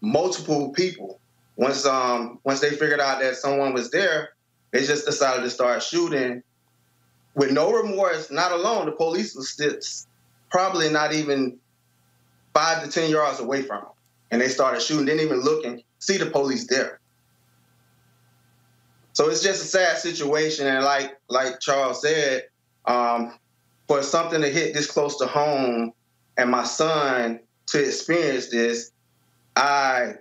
multiple 0.00 0.70
people. 0.70 1.20
Once 1.56 1.86
um 1.86 2.40
once 2.44 2.60
they 2.60 2.70
figured 2.70 3.00
out 3.00 3.20
that 3.20 3.36
someone 3.36 3.72
was 3.72 3.90
there, 3.90 4.30
they 4.72 4.84
just 4.84 5.06
decided 5.06 5.42
to 5.42 5.50
start 5.50 5.82
shooting 5.82 6.42
with 7.34 7.50
no 7.52 7.72
remorse. 7.72 8.30
Not 8.30 8.52
alone, 8.52 8.86
the 8.86 8.92
police 8.92 9.34
was 9.34 9.50
still 9.50 9.76
probably 10.50 10.90
not 10.90 11.12
even 11.12 11.58
five 12.54 12.82
to 12.82 12.90
ten 12.90 13.10
yards 13.10 13.40
away 13.40 13.62
from 13.62 13.82
them, 13.82 13.90
and 14.30 14.40
they 14.40 14.48
started 14.48 14.82
shooting. 14.82 15.06
Didn't 15.06 15.24
even 15.24 15.40
look 15.40 15.64
and 15.64 15.82
see 16.00 16.16
the 16.16 16.26
police 16.26 16.66
there. 16.66 17.00
So 19.14 19.30
it's 19.30 19.42
just 19.42 19.64
a 19.64 19.66
sad 19.66 19.98
situation, 19.98 20.66
and 20.66 20.84
like 20.84 21.16
like 21.28 21.60
Charles 21.60 22.02
said, 22.02 22.44
um, 22.84 23.38
for 23.86 24.02
something 24.02 24.40
to 24.42 24.48
hit 24.48 24.74
this 24.74 24.90
close 24.90 25.18
to 25.18 25.26
home, 25.26 25.92
and 26.36 26.50
my 26.50 26.64
son 26.64 27.40
to 27.68 27.84
experience 27.84 28.50
this, 28.50 28.90
I 29.56 30.14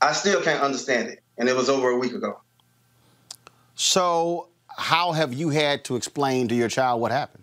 I 0.00 0.12
still 0.12 0.40
can't 0.42 0.62
understand 0.62 1.08
it. 1.08 1.20
And 1.38 1.48
it 1.48 1.56
was 1.56 1.68
over 1.68 1.90
a 1.90 1.98
week 1.98 2.12
ago. 2.12 2.38
So 3.74 4.48
how 4.68 5.12
have 5.12 5.34
you 5.34 5.48
had 5.48 5.84
to 5.84 5.96
explain 5.96 6.48
to 6.48 6.54
your 6.54 6.68
child 6.68 7.00
what 7.00 7.10
happened? 7.10 7.42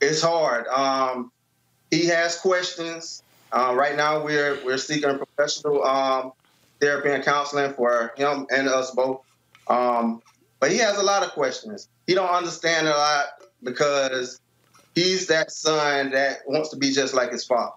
It's 0.00 0.22
hard. 0.22 0.66
Um, 0.68 1.30
he 1.90 2.06
has 2.06 2.38
questions. 2.38 3.22
Uh, 3.52 3.74
right 3.76 3.96
now, 3.96 4.24
we're 4.24 4.64
we're 4.64 4.78
seeking 4.78 5.18
professional 5.18 5.84
um, 5.84 6.32
therapy 6.80 7.10
and 7.10 7.24
counseling 7.24 7.72
for 7.74 8.12
him 8.16 8.46
and 8.50 8.68
us 8.68 8.90
both. 8.92 9.22
Um, 9.68 10.22
but 10.60 10.70
he 10.70 10.78
has 10.78 10.98
a 10.98 11.02
lot 11.02 11.22
of 11.22 11.30
questions. 11.30 11.88
He 12.06 12.14
don't 12.14 12.30
understand 12.30 12.88
a 12.88 12.90
lot 12.90 13.26
because 13.62 14.40
he's 14.94 15.26
that 15.28 15.50
son 15.50 16.10
that 16.10 16.40
wants 16.46 16.70
to 16.70 16.76
be 16.76 16.90
just 16.90 17.14
like 17.14 17.30
his 17.30 17.44
father. 17.44 17.72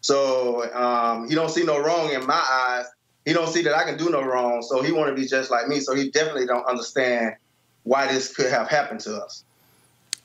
So 0.00 0.72
um, 0.72 1.28
he 1.28 1.34
don't 1.34 1.50
see 1.50 1.64
no 1.64 1.82
wrong 1.82 2.12
in 2.12 2.24
my 2.26 2.34
eyes. 2.34 2.86
He 3.24 3.32
don't 3.32 3.48
see 3.48 3.62
that 3.62 3.74
I 3.74 3.82
can 3.82 3.96
do 3.96 4.08
no 4.08 4.22
wrong. 4.22 4.62
So 4.62 4.82
he 4.82 4.92
want 4.92 5.08
to 5.08 5.20
be 5.20 5.26
just 5.26 5.50
like 5.50 5.66
me. 5.66 5.80
So 5.80 5.94
he 5.94 6.10
definitely 6.10 6.46
don't 6.46 6.64
understand 6.66 7.34
why 7.82 8.06
this 8.06 8.32
could 8.34 8.50
have 8.50 8.68
happened 8.68 9.00
to 9.00 9.16
us. 9.16 9.42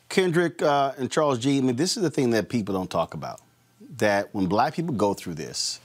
Kendrick 0.10 0.62
uh, 0.62 0.94
and 0.98 1.10
Charles 1.10 1.40
G. 1.40 1.58
I 1.58 1.62
mean, 1.62 1.78
this 1.78 1.98
is 1.98 2.04
the 2.04 2.12
thing 2.12 2.30
that 2.32 2.50
people 2.50 2.76
don't 2.76 2.90
talk 2.92 3.14
about. 3.14 3.42
That 3.98 4.30
when 4.34 4.46
black 4.46 4.76
people 4.76 4.94
go 4.94 5.14
through 5.14 5.34
this, 5.34 5.80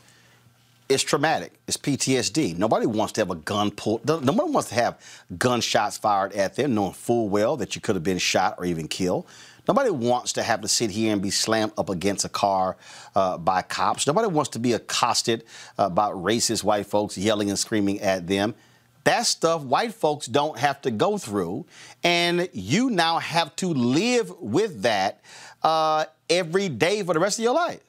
it's 0.88 1.02
traumatic. 1.02 1.52
It's 1.66 1.76
PTSD. 1.76 2.56
Nobody 2.56 2.86
wants 2.86 3.12
to 3.14 3.20
have 3.22 3.30
a 3.30 3.34
gun 3.36 3.70
pulled. 3.70 4.06
no- 4.06 4.20
Nobody 4.20 4.50
wants 4.50 4.68
to 4.68 4.74
have 4.76 5.00
gunshots 5.36 5.98
fired 5.98 6.32
at 6.32 6.54
them, 6.56 6.74
knowing 6.74 6.92
full 6.92 7.28
well 7.28 7.56
that 7.56 7.74
you 7.74 7.80
could 7.80 7.96
have 7.96 8.04
been 8.04 8.18
shot 8.18 8.54
or 8.58 8.64
even 8.64 8.86
killed. 8.88 9.26
Nobody 9.66 9.90
wants 9.90 10.32
to 10.34 10.44
have 10.44 10.60
to 10.60 10.68
sit 10.68 10.90
here 10.90 11.12
and 11.12 11.20
be 11.20 11.30
slammed 11.30 11.72
up 11.76 11.90
against 11.90 12.24
a 12.24 12.28
car 12.28 12.76
uh, 13.16 13.36
by 13.36 13.62
cops. 13.62 14.06
Nobody 14.06 14.28
wants 14.28 14.50
to 14.50 14.60
be 14.60 14.74
accosted 14.74 15.44
uh, 15.76 15.88
by 15.88 16.10
racist 16.10 16.62
white 16.62 16.86
folks 16.86 17.18
yelling 17.18 17.48
and 17.50 17.58
screaming 17.58 18.00
at 18.00 18.28
them. 18.28 18.54
That 19.02 19.26
stuff 19.26 19.62
white 19.62 19.92
folks 19.92 20.26
don't 20.26 20.56
have 20.58 20.80
to 20.82 20.92
go 20.92 21.18
through. 21.18 21.66
And 22.04 22.48
you 22.52 22.90
now 22.90 23.18
have 23.18 23.56
to 23.56 23.68
live 23.68 24.32
with 24.40 24.82
that 24.82 25.20
uh, 25.64 26.04
every 26.30 26.68
day 26.68 27.02
for 27.02 27.14
the 27.14 27.20
rest 27.20 27.38
of 27.38 27.42
your 27.44 27.54
life. 27.54 27.80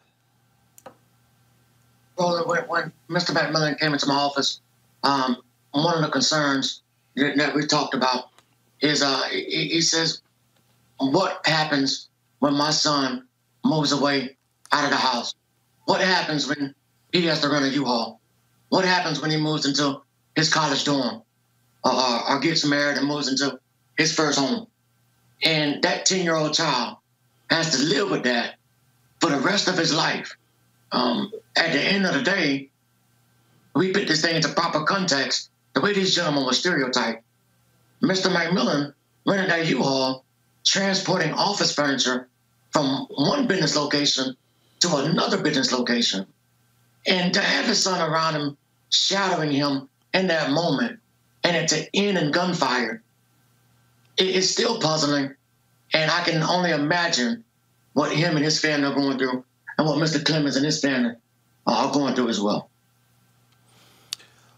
Well, 2.18 2.48
when, 2.48 2.64
when 2.64 2.92
Mr. 3.10 3.32
McMillan 3.32 3.80
came 3.80 3.94
into 3.94 4.08
my 4.08 4.16
office, 4.16 4.62
um, 5.04 5.38
one 5.72 5.96
of 5.96 6.02
the 6.02 6.10
concerns 6.10 6.82
that, 7.16 7.54
we 7.54 7.66
talked 7.66 7.94
about 7.94 8.30
is 8.82 9.04
uh, 9.04 9.24
he, 9.30 9.70
he 9.70 9.82
says, 9.82 10.22
"What 11.00 11.46
happens 11.46 12.10
when 12.40 12.54
my 12.56 12.72
son 12.72 13.28
moves 13.64 13.92
away 13.92 14.36
out 14.72 14.86
of 14.86 14.90
the 14.90 14.98
house? 14.98 15.36
What 15.86 16.02
happens 16.02 16.48
when 16.48 16.74
he 17.12 17.26
has 17.26 17.42
to 17.42 17.50
run 17.50 17.64
a 17.64 17.68
U-Haul? 17.68 18.20
What 18.70 18.86
happens 18.86 19.22
when 19.22 19.32
he 19.32 19.38
moves 19.38 19.66
into 19.66 20.02
his 20.36 20.54
college 20.54 20.84
dorm, 20.84 21.22
or, 21.84 21.92
or, 22.30 22.40
gets 22.40 22.66
married 22.66 22.98
and 22.98 23.08
moves 23.08 23.30
into 23.30 23.60
his 23.98 24.14
first 24.14 24.40
home? 24.40 24.68
And 25.44 25.82
that 25.84 26.06
ten-year-old 26.06 26.54
child 26.54 26.98
has 27.50 27.78
to 27.78 27.84
live 27.84 28.10
with 28.10 28.24
that 28.24 28.56
for 29.22 29.30
the 29.30 29.40
rest 29.40 29.68
of 29.68 29.78
his 29.78 29.94
life." 29.94 30.37
Um, 30.92 31.32
at 31.56 31.74
the 31.74 31.80
end 31.80 32.06
of 32.06 32.14
the 32.14 32.22
day, 32.22 32.70
we 33.76 33.92
put 33.92 34.08
this 34.08 34.22
thing 34.22 34.36
into 34.36 34.50
proper 34.50 34.84
context. 34.84 35.50
The 35.74 35.82
way 35.82 35.94
these 35.94 36.16
gentlemen 36.16 36.46
were 36.46 36.54
stereotyped, 36.54 37.24
Mr. 38.02 38.34
McMillan 38.34 38.94
rented 39.26 39.50
that 39.50 39.68
U-Haul, 39.68 40.24
transporting 40.66 41.34
office 41.34 41.74
furniture 41.74 42.28
from 42.72 43.08
one 43.10 43.48
business 43.48 43.76
location 43.76 44.36
to 44.80 44.96
another 44.98 45.42
business 45.42 45.72
location, 45.72 46.26
and 47.06 47.34
to 47.34 47.42
have 47.42 47.66
his 47.66 47.82
son 47.82 48.02
around 48.02 48.36
him, 48.36 48.58
shadowing 48.90 49.52
him 49.52 49.90
in 50.14 50.28
that 50.28 50.52
moment, 50.52 51.00
and 51.44 51.56
it 51.56 51.68
to 51.70 51.88
end 51.96 52.18
in 52.18 52.32
gunfire, 52.32 53.02
it 54.18 54.28
is 54.28 54.52
still 54.52 54.80
puzzling, 54.80 55.34
and 55.94 56.12
I 56.12 56.24
can 56.24 56.42
only 56.44 56.72
imagine 56.72 57.44
what 57.94 58.12
him 58.12 58.36
and 58.36 58.46
his 58.46 58.60
family 58.60 58.88
are 58.88 58.96
going 58.96 59.18
through 59.18 59.44
and 59.78 59.88
what 59.88 59.98
Mr. 59.98 60.24
Clemens 60.24 60.56
and 60.56 60.66
his 60.66 60.82
family 60.82 61.14
are 61.66 61.92
going 61.92 62.16
through 62.16 62.30
as 62.30 62.40
well. 62.40 62.70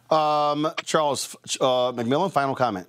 Um, 0.09 0.71
Charles 0.83 1.35
uh, 1.61 1.91
McMillan, 1.91 2.31
final 2.31 2.55
comment. 2.55 2.87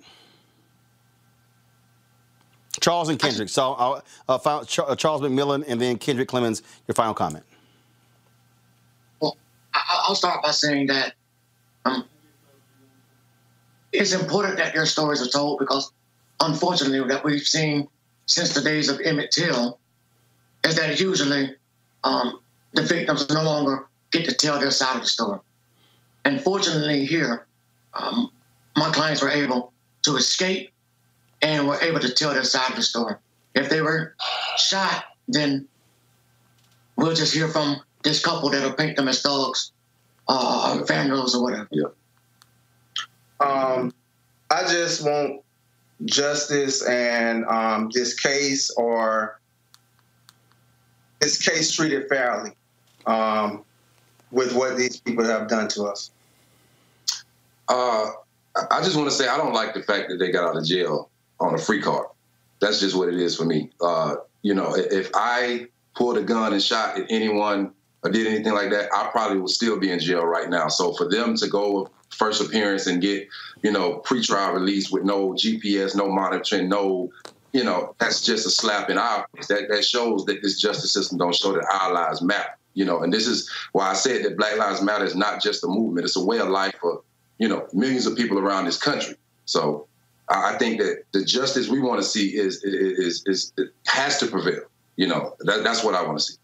Charles 2.79 3.09
and 3.09 3.19
Kendrick. 3.19 3.49
So, 3.49 3.73
uh, 3.73 4.01
uh, 4.27 4.35
uh, 4.35 4.65
Charles 4.65 5.21
McMillan 5.21 5.63
and 5.67 5.79
then 5.79 5.97
Kendrick 5.97 6.27
Clemens, 6.27 6.63
your 6.87 6.95
final 6.95 7.13
comment. 7.13 7.45
Well, 9.19 9.37
I'll 9.73 10.15
start 10.15 10.41
by 10.41 10.51
saying 10.51 10.87
that 10.87 11.13
um, 11.85 12.05
it's 13.91 14.13
important 14.13 14.57
that 14.57 14.73
their 14.73 14.85
stories 14.85 15.21
are 15.21 15.29
told 15.29 15.59
because, 15.59 15.91
unfortunately, 16.39 17.07
that 17.07 17.23
we've 17.23 17.41
seen 17.41 17.87
since 18.25 18.53
the 18.53 18.61
days 18.61 18.89
of 18.89 18.99
Emmett 19.01 19.31
Till 19.31 19.77
is 20.63 20.75
that 20.75 20.99
usually 20.99 21.55
um, 22.03 22.39
the 22.73 22.83
victims 22.83 23.29
no 23.29 23.43
longer 23.43 23.87
get 24.11 24.25
to 24.25 24.33
tell 24.33 24.59
their 24.59 24.71
side 24.71 24.95
of 24.95 25.01
the 25.01 25.07
story. 25.07 25.39
And 26.25 26.41
fortunately, 26.41 27.05
here, 27.05 27.47
um, 27.93 28.31
my 28.75 28.89
clients 28.91 29.21
were 29.21 29.29
able 29.29 29.73
to 30.03 30.15
escape 30.15 30.71
and 31.41 31.67
were 31.67 31.79
able 31.81 31.99
to 31.99 32.13
tell 32.13 32.33
their 32.33 32.43
side 32.43 32.69
of 32.69 32.75
the 32.75 32.83
story. 32.83 33.15
If 33.55 33.69
they 33.69 33.81
were 33.81 34.15
shot, 34.57 35.05
then 35.27 35.67
we'll 36.95 37.15
just 37.15 37.33
hear 37.33 37.47
from 37.47 37.81
this 38.03 38.23
couple 38.23 38.49
that'll 38.49 38.73
paint 38.73 38.97
them 38.97 39.07
as 39.07 39.21
thugs, 39.21 39.71
uh, 40.27 40.77
or 40.79 40.85
vandals, 40.85 41.35
or 41.35 41.43
whatever. 41.43 41.67
Um, 43.39 43.93
I 44.49 44.63
just 44.67 45.03
want 45.03 45.41
justice 46.05 46.85
and 46.87 47.45
um, 47.45 47.89
this 47.93 48.19
case 48.19 48.71
or 48.71 49.39
this 51.21 51.37
case 51.37 51.71
treated 51.71 52.09
fairly 52.09 52.51
um, 53.05 53.63
with 54.31 54.53
what 54.53 54.75
these 54.75 54.99
people 54.99 55.23
have 55.23 55.47
done 55.47 55.67
to 55.69 55.83
us. 55.83 56.11
Uh, 57.67 58.09
I 58.69 58.81
just 58.81 58.97
want 58.97 59.09
to 59.09 59.15
say 59.15 59.27
I 59.27 59.37
don't 59.37 59.53
like 59.53 59.73
the 59.73 59.83
fact 59.83 60.09
that 60.09 60.17
they 60.17 60.31
got 60.31 60.49
out 60.49 60.57
of 60.57 60.65
jail 60.65 61.09
on 61.39 61.53
a 61.53 61.57
free 61.57 61.81
card. 61.81 62.07
That's 62.59 62.79
just 62.79 62.95
what 62.95 63.07
it 63.07 63.15
is 63.15 63.37
for 63.37 63.45
me. 63.45 63.69
Uh, 63.79 64.15
you 64.41 64.53
know, 64.53 64.75
if 64.75 65.09
I 65.13 65.67
pulled 65.95 66.17
a 66.17 66.23
gun 66.23 66.53
and 66.53 66.61
shot 66.61 66.97
at 66.97 67.05
anyone 67.09 67.71
or 68.03 68.11
did 68.11 68.27
anything 68.27 68.53
like 68.53 68.71
that, 68.71 68.89
I 68.93 69.09
probably 69.11 69.39
would 69.39 69.49
still 69.49 69.79
be 69.79 69.91
in 69.91 69.99
jail 69.99 70.25
right 70.25 70.49
now. 70.49 70.67
So 70.67 70.93
for 70.93 71.07
them 71.09 71.35
to 71.37 71.47
go 71.47 71.89
first 72.09 72.41
appearance 72.41 72.87
and 72.87 73.01
get, 73.01 73.27
you 73.63 73.71
know, 73.71 74.01
pretrial 74.05 74.53
release 74.53 74.91
with 74.91 75.03
no 75.03 75.29
GPS, 75.29 75.95
no 75.95 76.09
monitoring, 76.09 76.67
no, 76.67 77.11
you 77.53 77.63
know, 77.63 77.95
that's 77.99 78.21
just 78.21 78.45
a 78.45 78.49
slap 78.49 78.89
in 78.89 78.97
our 78.97 79.27
face. 79.35 79.47
That 79.47 79.67
that 79.69 79.83
shows 79.83 80.25
that 80.25 80.41
this 80.41 80.59
justice 80.59 80.93
system 80.93 81.17
don't 81.17 81.35
show 81.35 81.53
that 81.53 81.65
our 81.81 81.93
lives 81.93 82.21
matter. 82.21 82.57
You 82.73 82.85
know, 82.85 83.01
and 83.03 83.11
this 83.11 83.27
is 83.27 83.49
why 83.73 83.89
I 83.89 83.93
said 83.93 84.23
that 84.23 84.37
Black 84.37 84.57
Lives 84.57 84.81
Matter 84.81 85.03
is 85.03 85.15
not 85.15 85.41
just 85.41 85.63
a 85.63 85.67
movement; 85.67 86.05
it's 86.05 86.15
a 86.15 86.23
way 86.23 86.39
of 86.39 86.47
life 86.47 86.73
for 86.79 87.01
you 87.37 87.47
know 87.47 87.67
millions 87.73 88.05
of 88.05 88.15
people 88.15 88.39
around 88.39 88.65
this 88.65 88.77
country. 88.77 89.15
So 89.45 89.87
I 90.29 90.53
I 90.53 90.57
think 90.57 90.79
that 90.79 91.03
the 91.11 91.25
justice 91.25 91.67
we 91.67 91.81
want 91.81 92.01
to 92.01 92.07
see 92.07 92.37
is 92.37 92.63
is 92.63 93.23
is, 93.25 93.53
is 93.57 93.71
has 93.87 94.19
to 94.19 94.27
prevail. 94.27 94.61
You 94.95 95.07
know, 95.07 95.35
that, 95.39 95.63
that's 95.63 95.83
what 95.83 95.95
I 95.95 96.03
want 96.03 96.19
to 96.19 96.23
see. 96.23 96.35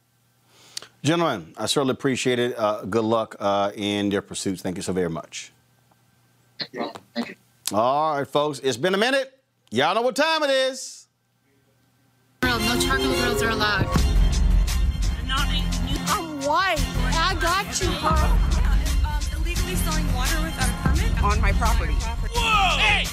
Gentlemen, 1.04 1.54
I 1.58 1.68
certainly 1.68 1.92
appreciate 1.94 2.40
it. 2.40 2.58
Uh, 2.58 2.84
good 2.84 3.04
luck 3.04 3.36
uh, 3.40 3.72
in 3.76 4.10
your 4.12 4.22
pursuits. 4.22 4.62
Thank 4.62 4.78
you 4.78 4.82
so 4.82 4.94
very 4.94 5.10
much. 5.10 5.52
Thank 7.14 7.30
you. 7.30 7.36
All 7.72 8.18
right, 8.18 8.28
folks, 8.28 8.60
it's 8.60 8.78
been 8.78 8.94
a 8.94 8.98
minute. 8.98 9.37
Y'all 9.70 9.94
know 9.94 10.02
what 10.02 10.16
time 10.16 10.44
it 10.44 10.50
is. 10.50 11.08
No 12.42 12.58
charcoal 12.80 13.12
grills 13.14 13.44
are 13.44 13.50
allowed. 13.50 13.86
I'm 16.08 16.40
white. 16.42 16.78
I 17.14 17.38
got 17.42 17.82
you, 17.82 17.90
huh? 17.90 18.38
illegally 19.36 19.76
selling 19.76 20.14
water 20.14 20.42
without 20.42 20.70
a 20.70 20.88
permit 20.88 21.22
On 21.22 21.42
my 21.42 21.52
property. 21.52 21.92
Whoa! 21.94 22.78
Hey! 22.78 23.08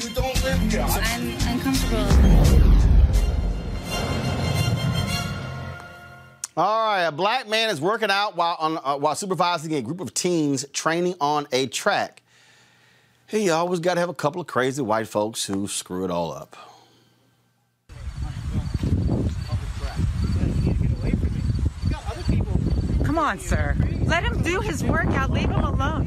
You 0.00 0.14
don't 0.14 0.42
live 0.42 0.58
here. 0.72 0.86
I'm 0.88 1.54
uncomfortable. 1.54 2.06
All 6.56 6.86
right, 6.86 7.02
a 7.02 7.12
black 7.12 7.46
man 7.46 7.68
is 7.68 7.78
working 7.78 8.10
out 8.10 8.36
while 8.36 8.56
on, 8.58 8.78
uh, 8.82 8.96
while 8.96 9.14
supervising 9.14 9.74
a 9.74 9.82
group 9.82 10.00
of 10.00 10.14
teens 10.14 10.64
training 10.72 11.14
on 11.20 11.46
a 11.52 11.66
track. 11.66 12.22
Hey, 13.30 13.44
you 13.44 13.52
always 13.52 13.80
got 13.80 13.94
to 13.94 14.00
have 14.00 14.08
a 14.08 14.14
couple 14.14 14.40
of 14.40 14.46
crazy 14.46 14.80
white 14.80 15.06
folks 15.06 15.44
who 15.44 15.68
screw 15.68 16.02
it 16.06 16.10
all 16.10 16.32
up. 16.32 16.56
Come 23.04 23.18
on, 23.18 23.38
sir. 23.38 23.76
Let 24.06 24.24
him 24.24 24.42
do 24.42 24.62
his 24.62 24.82
workout. 24.82 25.30
Leave 25.30 25.50
him 25.50 25.62
alone. 25.62 26.06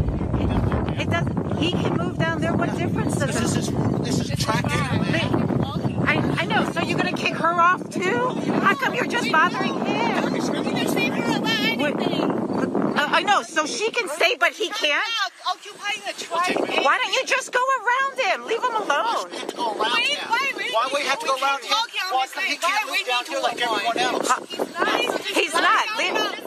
It 1.00 1.12
doesn't. 1.12 1.58
He 1.58 1.74
can 1.74 1.96
move 1.96 2.18
down 2.18 2.42
there. 2.42 2.56
What 2.56 2.76
difference 2.76 3.16
does 3.18 3.36
it? 3.36 3.40
This 3.40 3.56
is 3.56 3.70
this 4.00 4.20
is 4.20 4.44
track. 4.44 4.66
I, 4.66 6.38
I 6.40 6.46
know. 6.46 6.72
So 6.72 6.82
you're 6.82 6.98
gonna 6.98 7.16
kick 7.16 7.36
her 7.36 7.54
off 7.54 7.88
too? 7.92 8.30
How 8.62 8.74
come 8.74 8.96
you're 8.96 9.06
just 9.06 9.32
bothering 9.32 9.76
him? 9.86 10.34
Wait, 11.78 11.96
uh, 12.96 13.08
I 13.12 13.24
know. 13.24 13.42
So 13.42 13.66
she 13.66 13.92
can 13.92 14.08
stay, 14.10 14.36
but 14.40 14.54
he 14.54 14.70
can't. 14.70 15.04
Occupying 15.48 16.02
the 16.06 16.14
track. 16.24 16.56
Why 16.86 16.98
don't 16.98 17.14
you 17.14 17.24
just 17.26 17.52
go 17.52 17.60
around 17.60 18.20
him? 18.20 18.46
Leave 18.46 18.64
him 18.64 18.76
alone. 18.76 19.28
Why, 19.56 20.18
why, 20.28 20.52
we, 20.58 20.72
Why 20.72 20.90
we 20.94 21.02
have 21.02 21.20
to 21.20 21.26
go 21.26 21.36
around 21.36 21.64
him? 21.64 21.78
Why 22.12 22.28
he 22.46 22.58
can't 22.58 22.88
move 22.88 23.08
down 23.08 23.26
here 23.26 23.40
like 23.40 23.62
everyone 23.62 23.98
else? 23.98 24.32
He's 25.36 25.54
not. 25.54 25.98
Leave 25.98 26.42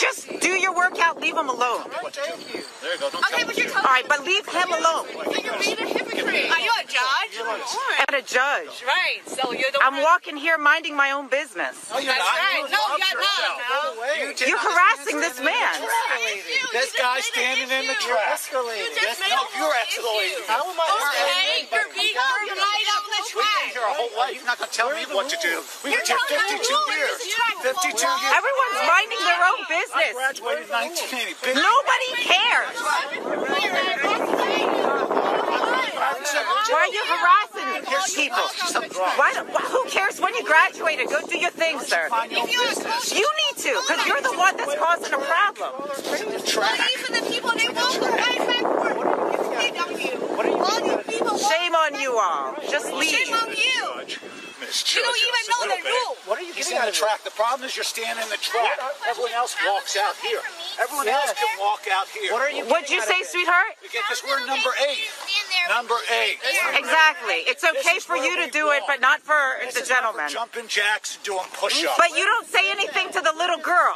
Just 0.00 0.28
do 0.40 0.50
your 0.50 0.74
workout. 0.74 1.20
Leave 1.20 1.36
him 1.36 1.48
alone. 1.48 1.84
Thank 1.90 2.54
you. 2.54 2.62
There 2.82 2.94
you 2.94 2.98
go. 3.00 3.06
Okay, 3.08 3.44
but 3.44 3.56
you're 3.56 3.72
All 3.76 3.82
right, 3.82 4.04
but 4.08 4.24
leave 4.24 4.46
him 4.46 4.70
alone. 4.72 5.06
You're 5.14 5.24
being 5.30 5.78
a 5.78 5.88
hypocrite. 5.88 6.50
Are 6.50 6.60
you 6.60 6.72
a 6.74 6.84
judge? 6.86 7.34
But 8.06 8.14
a 8.14 8.22
judge. 8.22 8.82
Right. 8.86 9.20
So 9.26 9.52
you're 9.52 9.70
the 9.70 9.78
I'm 9.82 10.02
walking 10.02 10.36
here 10.36 10.58
minding 10.58 10.96
my 10.96 11.12
own 11.12 11.28
business. 11.28 11.74
No, 11.90 11.98
you're 11.98 12.12
That's 12.12 12.18
not. 12.18 12.38
right. 12.38 12.56
You 12.58 12.68
No, 12.68 12.80
involved 12.82 13.02
you're 13.04 13.20
not. 13.20 13.38
yourself. 13.38 13.58
No. 13.70 14.14
You 14.14 14.28
did 14.34 14.48
You're 14.48 14.58
harassing 14.58 15.18
this 15.20 15.38
man. 15.40 15.74
This 16.72 16.92
guy 16.96 17.20
standing 17.20 17.70
in 17.70 17.86
the 17.86 17.98
track. 18.02 18.38
This, 18.38 18.50
no, 18.50 19.40
you're 19.58 19.74
escalating. 19.86 20.44
How 20.50 20.64
am 20.66 20.78
I 20.78 20.86
Okay, 20.94 21.68
you're 21.70 21.90
being 21.94 22.14
right 22.16 22.88
on 22.94 23.02
the 23.14 23.22
track. 23.30 23.44
We've 23.44 23.72
been 23.72 23.72
here 23.74 23.86
our 23.86 23.94
whole 23.94 24.14
life. 24.18 24.34
You're 24.34 24.46
not 24.46 24.58
going 24.58 24.70
to 24.70 24.76
tell 24.76 24.90
me 24.90 25.04
what 25.14 25.28
to 25.30 25.38
do. 25.42 25.62
We've 25.82 25.94
been 25.94 26.06
here 26.06 26.18
52 26.26 26.94
years. 26.98 27.18
52 27.62 27.96
years. 27.96 28.32
Everyone's 28.34 28.80
minding 28.88 29.22
their 29.22 29.42
own 29.46 29.62
business. 29.68 29.83
I 29.92 30.12
graduated 30.14 30.70
1980. 30.70 31.60
Nobody 31.60 32.10
cares. 32.24 32.78
Why 36.70 36.80
are 36.80 36.92
you 36.92 37.04
harassing 37.04 37.68
people? 38.16 38.46
Why, 39.16 39.32
who 39.68 39.84
cares 39.90 40.20
when 40.20 40.34
you 40.34 40.44
graduated? 40.44 41.08
Go 41.08 41.20
do 41.26 41.38
your 41.38 41.50
thing, 41.50 41.78
sir. 41.80 42.08
You 42.32 43.28
need 43.28 43.56
to, 43.64 43.72
because 43.82 44.06
you're 44.06 44.22
the 44.22 44.36
one 44.38 44.56
that's 44.56 44.74
causing 44.76 45.12
a 45.12 45.18
problem. 45.18 45.72
These 46.00 47.02
are 47.08 47.12
the 47.12 47.26
people 47.28 47.50
they 47.52 47.68
won't 47.68 48.00
go 48.00 48.08
right 48.08 48.38
backward. 48.46 48.96
All 50.64 50.80
you 50.80 51.04
Shame 51.38 51.74
on 51.74 52.00
you 52.00 52.18
all. 52.18 52.56
Just 52.70 52.92
leave. 52.92 53.10
Shame 53.10 53.34
on 53.34 53.50
you. 53.50 54.43
You 54.64 55.02
don't 55.04 55.20
even 55.20 55.44
know 55.50 55.62
the 55.68 55.80
rule. 55.84 56.16
What 56.24 56.38
are 56.38 56.46
you 56.46 56.54
getting 56.54 56.78
on 56.78 56.86
the 56.86 56.96
track? 56.96 57.24
The 57.24 57.34
problem 57.36 57.68
is 57.68 57.76
you're 57.76 57.84
standing 57.84 58.22
in 58.24 58.30
the 58.30 58.40
track. 58.40 58.80
Everyone 59.08 59.32
else 59.32 59.56
walks 59.66 59.96
out 59.96 60.16
here. 60.24 60.40
Everyone 60.80 61.08
else 61.08 61.32
can 61.36 61.52
walk 61.60 61.84
out 61.92 62.08
here. 62.08 62.32
What 62.32 62.42
are 62.42 62.50
you 62.50 62.64
What'd 62.64 62.90
you 62.90 63.02
say, 63.02 63.22
sweetheart? 63.22 63.76
Because 63.82 64.22
we're 64.24 64.44
number 64.46 64.72
eight. 64.88 65.08
Number 65.68 65.96
eight. 66.10 66.38
Exactly. 66.76 67.44
It's 67.46 67.64
okay 67.64 67.98
for 68.00 68.16
you 68.16 68.44
to 68.44 68.50
do 68.50 68.70
it, 68.72 68.82
but 68.86 69.00
not 69.00 69.20
for 69.20 69.60
the 69.72 69.84
gentleman. 69.84 70.28
Jumping 70.28 70.68
jacks 70.68 71.16
and 71.16 71.24
doing 71.24 71.46
push-ups. 71.52 71.98
But 71.98 72.16
you 72.16 72.24
don't 72.24 72.46
say 72.46 72.70
anything 72.70 73.12
to 73.12 73.20
the 73.20 73.32
little 73.36 73.58
girl. 73.58 73.94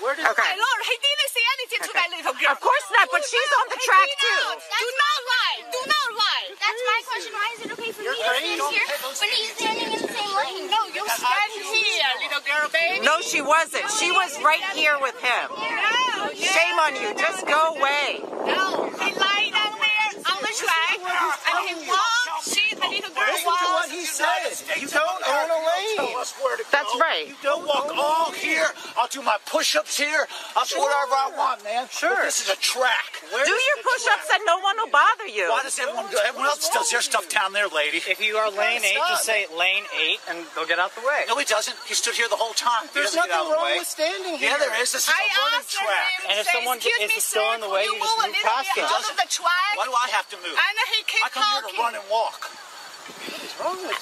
Okay. 0.00 0.16
My 0.16 0.56
lord, 0.56 0.80
he 0.88 0.96
didn't 0.96 1.28
say 1.28 1.44
anything 1.60 1.80
to 1.84 1.92
that 1.92 2.08
little 2.08 2.32
girl. 2.40 2.56
Of 2.56 2.60
course 2.64 2.86
not, 2.88 3.12
but 3.12 3.20
she's 3.20 3.52
on 3.60 3.66
the 3.68 3.80
track 3.84 4.08
did 4.08 4.24
too. 4.24 4.42
not. 4.48 4.56
Do 4.80 4.88
not 4.96 5.18
lie. 5.28 5.58
Do 5.68 5.80
not 5.84 6.08
lie. 6.16 6.46
That's 6.56 6.80
my 6.88 7.00
question. 7.04 7.32
Why 7.36 7.48
is 7.52 7.60
it 7.60 7.70
okay 7.76 7.90
for 7.92 8.00
me 8.00 8.08
to 8.08 8.16
stand 8.16 8.44
here 8.48 8.88
when 8.96 9.28
he's 9.36 9.52
standing 9.60 9.88
in 9.92 10.00
the 10.00 10.08
same 10.08 10.32
lane? 10.40 10.72
No, 10.72 10.80
you 10.88 11.04
stand 11.04 11.52
here, 11.52 12.12
little 12.16 12.44
girl, 12.48 12.66
baby. 12.72 13.04
No, 13.04 13.20
she 13.20 13.40
wasn't. 13.44 13.84
She 13.92 14.08
was 14.08 14.40
right 14.40 14.64
here 14.72 14.96
with 15.04 15.16
him. 15.20 15.46
No, 15.52 16.32
Shame 16.32 16.76
on 16.80 16.96
you. 16.96 17.12
Just 17.20 17.44
go 17.44 17.76
away. 17.76 18.24
No, 18.24 18.88
he 19.04 19.08
lied 19.20 19.52
down 19.52 19.76
there 19.76 20.08
on 20.32 20.38
the 20.40 20.52
track, 20.56 20.96
and 20.96 21.58
he 21.68 21.76
walked. 21.84 22.48
She, 22.48 22.72
the 22.72 22.80
little 22.80 22.88
girl, 22.88 22.99
Listen 23.14 23.52
to 23.52 23.68
what 23.74 23.88
he 23.90 24.04
says. 24.06 24.64
You 24.80 24.88
don't 24.88 25.22
own 25.28 25.48
a 25.50 25.60
lane. 25.60 25.96
Tell 26.10 26.16
us 26.20 26.32
where 26.42 26.56
to 26.56 26.62
go. 26.64 26.68
That's 26.72 26.94
right. 27.00 27.28
You 27.28 27.36
don't 27.42 27.66
walk 27.66 27.90
all 27.96 28.32
here. 28.32 28.66
I'll 28.96 29.08
do 29.08 29.22
my 29.22 29.36
push-ups 29.46 29.96
here. 29.98 30.26
I'll 30.56 30.66
do 30.66 30.78
whatever 30.78 31.14
I 31.14 31.28
want, 31.36 31.64
man. 31.64 31.86
Sure. 31.90 32.16
This 32.24 32.40
is 32.42 32.48
a 32.50 32.56
track. 32.60 33.20
Do 33.30 33.36
your 33.38 33.78
push-ups 33.82 34.28
and 34.34 34.42
no 34.46 34.58
one 34.60 34.76
will 34.78 34.90
bother 34.92 35.26
you. 35.28 35.48
Why 35.50 35.62
does 35.62 35.78
everyone 35.78 36.10
do? 36.10 36.18
Everyone 36.26 36.46
else 36.48 36.68
does 36.70 36.90
their 36.90 37.00
stuff 37.02 37.28
down 37.28 37.52
there, 37.52 37.68
lady. 37.68 37.98
If 37.98 38.20
you 38.20 38.36
are 38.36 38.50
lane 38.50 38.82
eight, 38.84 38.98
just 39.08 39.24
say 39.24 39.46
lane 39.56 39.84
eight, 39.98 40.20
and 40.28 40.44
they'll 40.54 40.66
get 40.68 40.78
out 40.78 40.94
the 40.94 41.02
way. 41.06 41.24
No, 41.28 41.36
he 41.38 41.44
doesn't. 41.44 41.76
He 41.86 41.94
stood 41.94 42.14
here 42.14 42.28
the 42.28 42.36
whole 42.40 42.54
time. 42.54 42.88
There's 42.94 43.12
doesn't 43.14 43.22
get 43.26 43.30
out 43.30 43.46
of 43.46 43.48
nothing 43.48 43.50
the 43.50 43.56
wrong 43.56 43.64
way. 43.74 43.78
with 43.78 43.88
standing 43.88 44.34
Yeah, 44.40 44.56
here. 44.56 44.58
there 44.58 44.74
is. 44.82 44.92
This 44.92 45.06
is 45.06 45.12
I 45.14 45.22
a 45.22 45.28
running 45.38 45.66
track. 45.68 46.12
And 46.30 46.36
if 46.40 46.46
someone 46.50 46.76
"Excuse 46.78 47.12
is 47.16 47.24
still 47.24 47.50
in 47.54 47.60
the 47.60 47.70
way, 47.70 47.86
could 47.86 47.94
you 47.94 48.02
just 48.02 48.16
move 48.18 48.24
a 48.24 48.28
move 48.28 48.36
little 48.36 48.50
past 48.50 48.68
bit 48.74 48.82
them. 48.84 48.94
out 48.94 49.06
of 49.10 49.16
the 49.16 49.28
track. 49.30 49.72
Why 49.76 49.84
do 49.86 49.94
I 49.94 50.08
have 50.14 50.26
to 50.34 50.36
move? 50.42 50.56
And 50.56 50.74
he 50.94 51.00
kept 51.06 51.24
I 51.24 51.28
come 51.30 51.44
here 51.50 51.60
to 51.62 51.66
talking. 51.70 51.80
run 51.80 51.94
and 51.94 52.06
walk. 52.10 52.50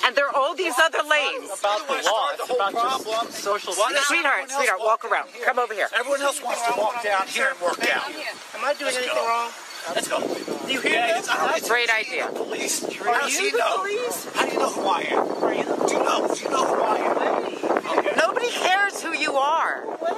And 0.05 0.15
there 0.17 0.27
are 0.29 0.35
all 0.35 0.55
these 0.55 0.75
other 0.79 1.03
lanes. 1.03 1.51
About 1.59 1.87
the 1.89 1.95
law, 2.07 2.31
it's 2.33 2.51
about 2.51 2.73
problem. 2.73 3.27
just 3.27 3.43
social 3.43 3.75
Why 3.75 3.93
Sweetheart, 4.07 4.51
sweetheart, 4.51 4.81
walk 4.81 5.05
around. 5.05 5.29
here? 5.31 5.45
Come 5.47 5.59
over 5.59 5.75
here. 5.75 5.89
Everyone 5.95 6.23
else 6.23 6.43
wants 6.43 6.63
to 6.67 6.73
walk 6.79 7.03
down 7.03 7.27
here 7.27 7.49
and 7.51 7.61
work 7.61 7.81
out. 7.91 8.07
Am 8.55 8.65
I 8.65 8.75
doing 8.75 8.95
anything 8.95 9.17
wrong? 9.17 9.51
Let's 9.95 10.09
go. 10.09 10.21
Do 10.21 10.73
you 10.73 10.81
hear 10.81 10.93
Yeah, 10.93 11.07
this? 11.19 11.29
it's- 11.29 11.65
I- 11.65 11.69
Great 11.69 11.91
idea. 11.91 12.27
Police. 12.29 12.85
Are 12.85 13.15
How 13.15 13.27
you 13.27 13.51
the 13.53 13.59
know? 13.59 13.77
police? 13.79 14.27
How 14.35 14.45
do 14.47 14.53
you 14.53 14.59
know 14.59 14.69
who 14.71 14.89
I 14.89 15.01
am? 15.01 15.27
Do 15.87 15.95
you 15.95 16.03
know? 16.03 16.29
Do 16.35 16.41
you 16.43 16.49
know 16.51 16.65
who 16.67 16.83
I 16.83 16.97
am? 16.99 18.17
Nobody 18.17 18.51
cares 18.51 19.01
who 19.03 19.13
you 19.15 19.37
are. 19.37 19.85
Well, 20.01 20.15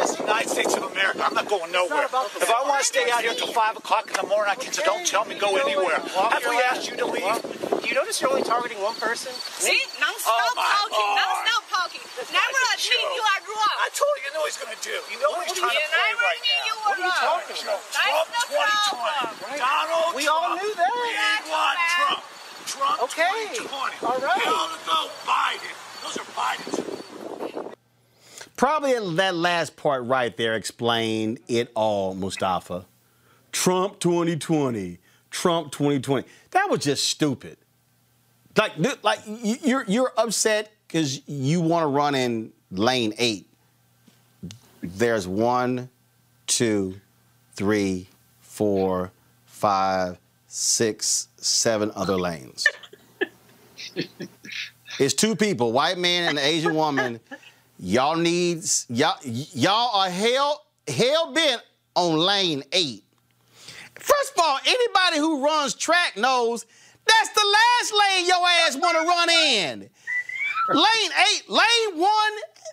this 0.00 0.16
the 0.16 0.24
United 0.24 0.48
States 0.48 0.74
of 0.76 0.82
America. 0.88 1.20
I'm 1.24 1.34
not 1.34 1.48
going 1.48 1.70
nowhere. 1.72 2.08
If 2.08 2.48
I 2.50 2.60
want 2.64 2.80
to 2.80 2.86
stay 2.88 3.10
out 3.12 3.20
here 3.20 3.32
until 3.36 3.52
5 3.52 3.76
o'clock 3.76 4.08
in 4.08 4.16
the 4.16 4.26
morning, 4.26 4.50
I 4.50 4.56
can, 4.56 4.72
so 4.72 4.82
don't 4.82 5.04
tell 5.06 5.24
me 5.28 5.36
go 5.36 5.56
anywhere. 5.60 6.00
Have 6.00 6.44
we 6.48 6.56
asked 6.72 6.88
you 6.88 6.96
to 6.96 7.06
leave? 7.06 7.36
Do 7.80 7.84
you 7.88 7.94
notice 7.94 8.20
you're 8.20 8.30
only 8.30 8.44
targeting 8.44 8.80
one 8.80 8.94
person? 8.96 9.32
See, 9.34 9.76
non-stop 10.00 10.30
Oh, 10.30 10.52
talking, 10.56 11.00
Lord. 11.00 11.20
non-stop 11.20 11.62
talking. 11.68 12.00
Never 12.16 12.32
guy's 12.32 12.36
a 12.36 12.76
admit 12.76 12.96
joke. 13.00 13.12
you 13.16 13.24
are 13.24 13.40
wrong. 13.50 13.76
I 13.80 13.88
told 13.92 14.14
you, 14.20 14.24
you 14.28 14.32
know 14.36 14.40
what 14.44 14.50
he's 14.52 14.60
going 14.62 14.74
to 14.76 14.82
do. 14.84 14.96
You 15.10 15.18
know 15.20 15.30
what 15.36 15.44
he's 15.48 15.56
trying 15.58 15.74
to 15.74 15.80
And 15.80 15.90
play 15.90 16.00
I 16.00 16.12
right 16.12 16.20
already 16.20 16.44
knew 16.44 16.60
now. 16.60 16.68
you 16.70 16.76
were 16.80 16.96
wrong. 17.00 17.40
Trump 17.60 18.20
2020. 18.40 19.58
Donald 19.58 20.12
We 20.16 20.24
all 20.28 20.54
knew 20.60 20.72
that. 20.76 20.92
We 20.92 21.50
want 21.50 21.78
Trump. 21.96 22.20
Trump 22.68 22.96
Okay. 23.10 23.58
2020. 23.64 24.06
All 24.06 24.20
right. 24.20 24.40
Hell 24.44 24.68
to 24.70 25.00
Biden. 25.24 25.72
Those 26.04 26.16
are 26.20 26.28
Biden's. 26.36 26.78
Probably 28.60 28.92
that 29.14 29.34
last 29.34 29.74
part 29.74 30.04
right 30.04 30.36
there 30.36 30.54
explained 30.54 31.40
it 31.48 31.72
all, 31.74 32.14
Mustafa. 32.14 32.84
Trump 33.52 33.98
2020, 34.00 34.98
Trump 35.30 35.72
2020. 35.72 36.28
That 36.50 36.68
was 36.68 36.80
just 36.80 37.08
stupid. 37.08 37.56
Like, 38.54 38.72
like 39.02 39.20
you're 39.24 39.86
you're 39.88 40.12
upset 40.14 40.74
because 40.86 41.26
you 41.26 41.62
want 41.62 41.84
to 41.84 41.86
run 41.86 42.14
in 42.14 42.52
lane 42.70 43.14
eight. 43.16 43.48
There's 44.82 45.26
one, 45.26 45.88
two, 46.46 47.00
three, 47.54 48.08
four, 48.42 49.10
five, 49.46 50.18
six, 50.48 51.28
seven 51.38 51.92
other 51.94 52.18
lanes. 52.18 52.66
it's 54.98 55.14
two 55.14 55.34
people, 55.34 55.72
white 55.72 55.96
man 55.96 56.28
and 56.28 56.38
an 56.38 56.44
Asian 56.44 56.74
woman. 56.74 57.20
Y'all 57.82 58.16
needs 58.16 58.84
y'all 58.90 59.16
y'all 59.24 59.96
are 59.96 60.10
hell 60.10 60.66
hell 60.86 61.32
bent 61.32 61.62
on 61.94 62.18
lane 62.18 62.62
eight. 62.72 63.04
First 63.94 64.34
of 64.36 64.44
all, 64.44 64.58
anybody 64.66 65.16
who 65.16 65.42
runs 65.42 65.72
track 65.72 66.14
knows 66.18 66.66
that's 67.06 67.30
the 67.30 67.40
last 67.40 67.94
lane 67.98 68.26
your 68.26 68.36
ass 68.36 68.76
want 68.76 68.98
to 68.98 69.06
run 69.06 69.30
in. 69.30 69.88
Lane 70.68 71.10
eight, 71.32 71.48
lane 71.48 71.98
one, 71.98 72.32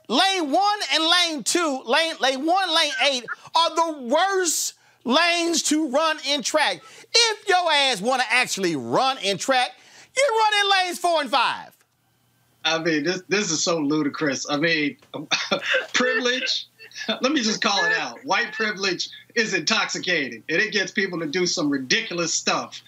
lane 0.09 0.51
one, 0.51 0.79
and 0.93 1.03
lane 1.05 1.43
two, 1.43 1.84
lane 1.85 2.15
lane 2.19 2.45
one, 2.45 2.75
lane 2.75 2.91
eight 3.09 3.23
are 3.55 3.75
the 3.75 4.09
worst 4.13 4.73
lanes 5.05 5.63
to 5.63 5.88
run 5.88 6.17
in 6.27 6.41
track. 6.41 6.81
If 7.15 7.47
your 7.47 7.71
ass 7.71 8.01
want 8.01 8.21
to 8.23 8.27
actually 8.29 8.75
run 8.75 9.19
in 9.19 9.38
track, 9.38 9.71
you 10.17 10.38
run 10.38 10.65
in 10.65 10.85
lanes 10.85 10.99
four 10.99 11.21
and 11.21 11.29
five. 11.29 11.76
I 12.68 12.84
mean, 12.84 13.03
this 13.03 13.23
this 13.27 13.52
is 13.52 13.64
so 13.64 13.80
ludicrous. 13.80 14.49
I 14.49 14.57
mean, 14.57 14.98
privilege. 15.94 16.68
Let 17.07 17.31
me 17.31 17.41
just 17.41 17.61
call 17.61 17.84
it 17.85 17.94
out. 17.94 18.23
White 18.26 18.53
privilege 18.53 19.10
is 19.35 19.53
intoxicating, 19.53 20.44
and 20.49 20.61
it 20.61 20.72
gets 20.72 20.91
people 20.91 21.19
to 21.19 21.27
do 21.27 21.45
some 21.45 21.69
ridiculous 21.69 22.34
stuff. 22.34 22.81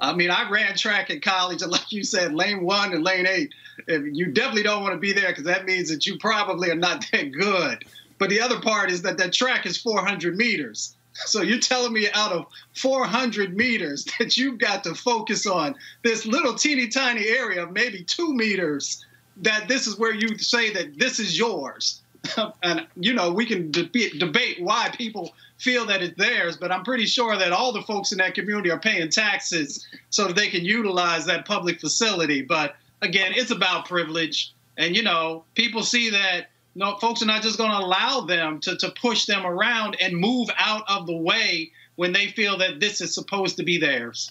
I 0.00 0.14
mean, 0.14 0.30
I 0.30 0.48
ran 0.50 0.76
track 0.76 1.10
in 1.10 1.20
college, 1.20 1.62
and 1.62 1.72
like 1.72 1.92
you 1.92 2.04
said, 2.04 2.34
lane 2.34 2.62
one 2.62 2.92
and 2.92 3.04
lane 3.04 3.26
eight. 3.26 3.52
You 3.88 4.26
definitely 4.26 4.62
don't 4.62 4.82
want 4.82 4.94
to 4.94 5.00
be 5.00 5.12
there 5.12 5.28
because 5.28 5.44
that 5.44 5.66
means 5.66 5.90
that 5.90 6.06
you 6.06 6.18
probably 6.18 6.70
are 6.70 6.76
not 6.76 7.04
that 7.12 7.32
good. 7.32 7.84
But 8.18 8.30
the 8.30 8.40
other 8.40 8.60
part 8.60 8.90
is 8.90 9.02
that 9.02 9.18
that 9.18 9.34
track 9.34 9.66
is 9.66 9.76
400 9.76 10.34
meters. 10.36 10.96
So 11.12 11.42
you're 11.42 11.60
telling 11.60 11.92
me 11.92 12.08
out 12.12 12.32
of 12.32 12.46
400 12.74 13.56
meters 13.56 14.06
that 14.18 14.36
you've 14.36 14.58
got 14.58 14.84
to 14.84 14.94
focus 14.94 15.46
on 15.46 15.74
this 16.02 16.26
little 16.26 16.54
teeny 16.54 16.88
tiny 16.88 17.26
area 17.26 17.64
of 17.64 17.72
maybe 17.72 18.04
two 18.04 18.34
meters 18.34 19.04
that 19.38 19.68
this 19.68 19.86
is 19.86 19.98
where 19.98 20.14
you 20.14 20.38
say 20.38 20.72
that 20.72 20.98
this 20.98 21.18
is 21.18 21.38
yours. 21.38 22.02
and, 22.62 22.86
you 22.96 23.12
know, 23.12 23.32
we 23.32 23.46
can 23.46 23.70
deb- 23.70 24.18
debate 24.18 24.60
why 24.60 24.90
people 24.96 25.34
feel 25.58 25.86
that 25.86 26.02
it's 26.02 26.16
theirs, 26.18 26.56
but 26.56 26.72
I'm 26.72 26.84
pretty 26.84 27.06
sure 27.06 27.36
that 27.36 27.52
all 27.52 27.72
the 27.72 27.82
folks 27.82 28.12
in 28.12 28.18
that 28.18 28.34
community 28.34 28.70
are 28.70 28.78
paying 28.78 29.08
taxes 29.10 29.86
so 30.10 30.26
that 30.26 30.36
they 30.36 30.48
can 30.48 30.64
utilize 30.64 31.26
that 31.26 31.46
public 31.46 31.80
facility. 31.80 32.42
But 32.42 32.76
again, 33.02 33.32
it's 33.34 33.50
about 33.50 33.86
privilege. 33.86 34.52
And, 34.76 34.96
you 34.96 35.02
know, 35.02 35.44
people 35.54 35.82
see 35.82 36.10
that 36.10 36.48
no, 36.74 36.98
folks 36.98 37.22
are 37.22 37.26
not 37.26 37.42
just 37.42 37.56
going 37.56 37.70
to 37.70 37.78
allow 37.78 38.20
them 38.20 38.60
to, 38.60 38.76
to 38.76 38.90
push 39.00 39.24
them 39.24 39.46
around 39.46 39.96
and 39.98 40.14
move 40.14 40.50
out 40.58 40.82
of 40.88 41.06
the 41.06 41.16
way 41.16 41.72
when 41.94 42.12
they 42.12 42.28
feel 42.28 42.58
that 42.58 42.80
this 42.80 43.00
is 43.00 43.14
supposed 43.14 43.56
to 43.56 43.62
be 43.62 43.78
theirs. 43.78 44.30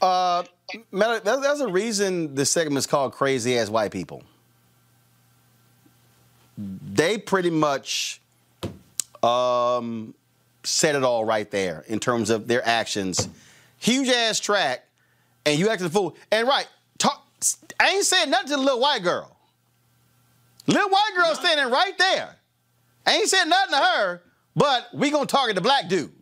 Uh, 0.00 0.44
There- 0.92 1.20
there's 1.20 1.60
a 1.60 1.68
reason 1.68 2.34
this 2.34 2.50
segment 2.50 2.78
is 2.78 2.86
called 2.86 3.12
Crazy 3.12 3.58
Ass 3.58 3.68
White 3.68 3.90
People. 3.90 4.22
They 6.58 7.16
pretty 7.18 7.50
much 7.50 8.20
um, 9.22 10.14
said 10.62 10.94
it 10.94 11.02
all 11.04 11.24
right 11.24 11.50
there 11.50 11.84
in 11.88 12.00
terms 12.00 12.30
of 12.30 12.46
their 12.48 12.66
actions. 12.66 13.28
Huge 13.78 14.08
ass 14.08 14.40
track, 14.40 14.84
and 15.46 15.58
you 15.58 15.70
acting 15.70 15.86
a 15.86 15.90
fool. 15.90 16.16
And 16.30 16.46
right, 16.46 16.68
talk. 16.98 17.26
I 17.80 17.90
ain't 17.90 18.04
saying 18.04 18.30
nothing 18.30 18.48
to 18.48 18.56
the 18.56 18.62
little 18.62 18.80
white 18.80 19.02
girl. 19.02 19.34
Little 20.66 20.90
white 20.90 21.12
girl 21.16 21.34
standing 21.34 21.70
right 21.70 21.96
there. 21.98 22.36
I 23.06 23.14
ain't 23.16 23.28
saying 23.28 23.48
nothing 23.48 23.72
to 23.78 23.84
her, 23.84 24.22
but 24.54 24.88
we 24.92 25.10
gonna 25.10 25.24
target 25.26 25.54
the 25.54 25.62
black 25.62 25.88
dude. 25.88 26.12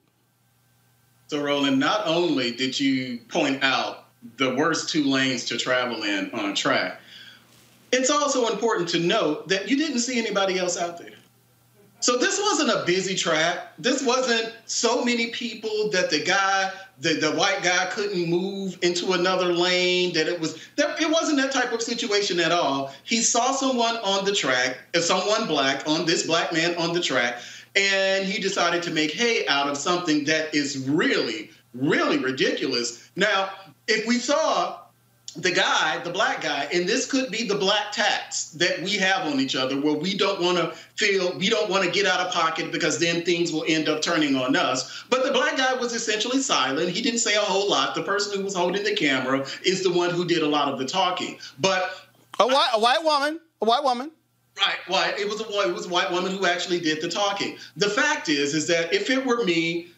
So, 1.27 1.43
Roland, 1.43 1.79
not 1.81 2.07
only 2.07 2.53
did 2.53 2.79
you 2.79 3.19
point 3.29 3.63
out 3.63 4.07
the 4.37 4.55
worst 4.55 4.89
two 4.89 5.05
lanes 5.05 5.45
to 5.47 5.57
travel 5.57 6.03
in 6.03 6.31
on 6.33 6.51
a 6.51 6.55
track, 6.55 7.01
it's 7.93 8.11
also 8.11 8.49
important 8.49 8.89
to 8.91 8.99
note 8.99 9.49
that 9.49 9.69
you 9.69 9.77
didn't 9.77 10.01
see 10.01 10.19
anybody 10.19 10.59
else 10.59 10.77
out 10.79 10.99
there. 10.99 11.13
So 12.01 12.17
this 12.17 12.39
wasn't 12.39 12.71
a 12.71 12.85
busy 12.87 13.17
track. 13.17 13.73
This 13.79 14.05
wasn't 14.05 14.53
so 14.67 15.05
many 15.05 15.31
people 15.31 15.91
that 15.91 16.11
the 16.11 16.23
guy, 16.23 16.71
the, 17.01 17.15
the 17.15 17.33
white 17.33 17.63
guy 17.63 17.87
couldn't 17.87 18.29
move 18.29 18.79
into 18.83 19.13
another 19.13 19.53
lane, 19.53 20.13
that 20.15 20.29
it 20.29 20.39
was 20.39 20.65
that 20.77 21.01
it 21.01 21.11
wasn't 21.11 21.39
that 21.39 21.51
type 21.51 21.73
of 21.73 21.83
situation 21.83 22.39
at 22.39 22.53
all. 22.53 22.93
He 23.03 23.21
saw 23.21 23.51
someone 23.51 23.97
on 23.97 24.25
the 24.25 24.33
track, 24.33 24.79
uh, 24.95 25.01
someone 25.01 25.49
black 25.49 25.89
on 25.89 26.07
this 26.07 26.25
black 26.25 26.53
man 26.53 26.77
on 26.77 26.93
the 26.93 27.01
track, 27.01 27.41
and 27.75 28.25
he 28.25 28.41
decided 28.41 28.83
to 28.85 28.93
make 28.93 29.11
hay 29.11 29.45
out 29.49 29.69
of 29.69 29.77
something 29.77 30.25
that 30.27 30.55
is 30.55 30.89
really, 30.89 31.51
really 31.75 32.19
ridiculous. 32.19 33.11
Now, 33.17 33.51
if 33.89 34.07
we 34.07 34.19
saw 34.19 34.79
the 35.37 35.51
guy, 35.51 35.99
the 36.03 36.11
black 36.11 36.43
guy, 36.43 36.69
and 36.73 36.89
this 36.89 37.07
could 37.07 37.31
be 37.31 37.47
the 37.47 37.55
black 37.55 37.93
tax 37.93 38.51
that 38.51 38.83
we 38.83 38.97
have 38.97 39.27
on 39.27 39.39
each 39.41 39.55
other, 39.55 39.81
where 39.81 39.95
we 39.95 40.17
don't 40.17 40.41
want 40.41 40.59
to 40.59 40.71
feel, 40.97 41.37
we 41.39 41.49
don't 41.49 41.71
want 41.71 41.85
to 41.85 41.91
get 41.91 42.07
out 42.07 42.21
of 42.21 42.33
pocket 42.33 42.73
because 42.73 42.99
then 42.99 43.23
things 43.25 43.53
will 43.53 43.65
end 43.69 43.89
up 43.89 44.03
turning 44.03 44.37
on 44.37 44.57
us. 44.57 45.05
But 45.09 45.25
the 45.25 45.33
black 45.33 45.57
guy 45.57 45.75
was 45.75 45.93
essentially 45.95 46.41
silent. 46.41 46.89
He 46.91 47.03
didn't 47.03 47.21
say 47.21 47.35
a 47.35 47.41
whole 47.41 47.71
lot. 47.71 47.95
The 47.95 48.03
person 48.03 48.39
who 48.39 48.45
was 48.45 48.55
holding 48.55 48.85
the 48.85 48.95
camera 48.95 49.47
is 49.65 49.83
the 49.83 49.93
one 49.93 50.11
who 50.11 50.25
did 50.25 50.43
a 50.43 50.49
lot 50.49 50.73
of 50.73 50.79
the 50.79 50.87
talking. 50.87 51.39
But 51.61 52.09
a 52.41 52.47
white, 52.47 52.71
a 52.75 52.81
white 52.81 53.05
woman, 53.05 53.41
a 53.61 53.65
white 53.65 53.85
woman. 53.85 54.11
Right, 54.59 54.79
white. 54.89 55.19
It 55.21 55.29
was 55.29 55.41
a 55.41 55.69
it 55.69 55.73
was 55.73 55.87
a 55.87 55.89
white 55.89 56.11
woman 56.11 56.33
who 56.33 56.45
actually 56.47 56.81
did 56.81 57.01
the 57.01 57.09
talking. 57.09 57.59
The 57.77 57.89
fact 57.89 58.29
is, 58.29 58.55
is 58.55 58.67
that 58.67 58.93
if 58.93 59.09
it 59.09 59.25
were 59.25 59.45
me, 59.45 59.89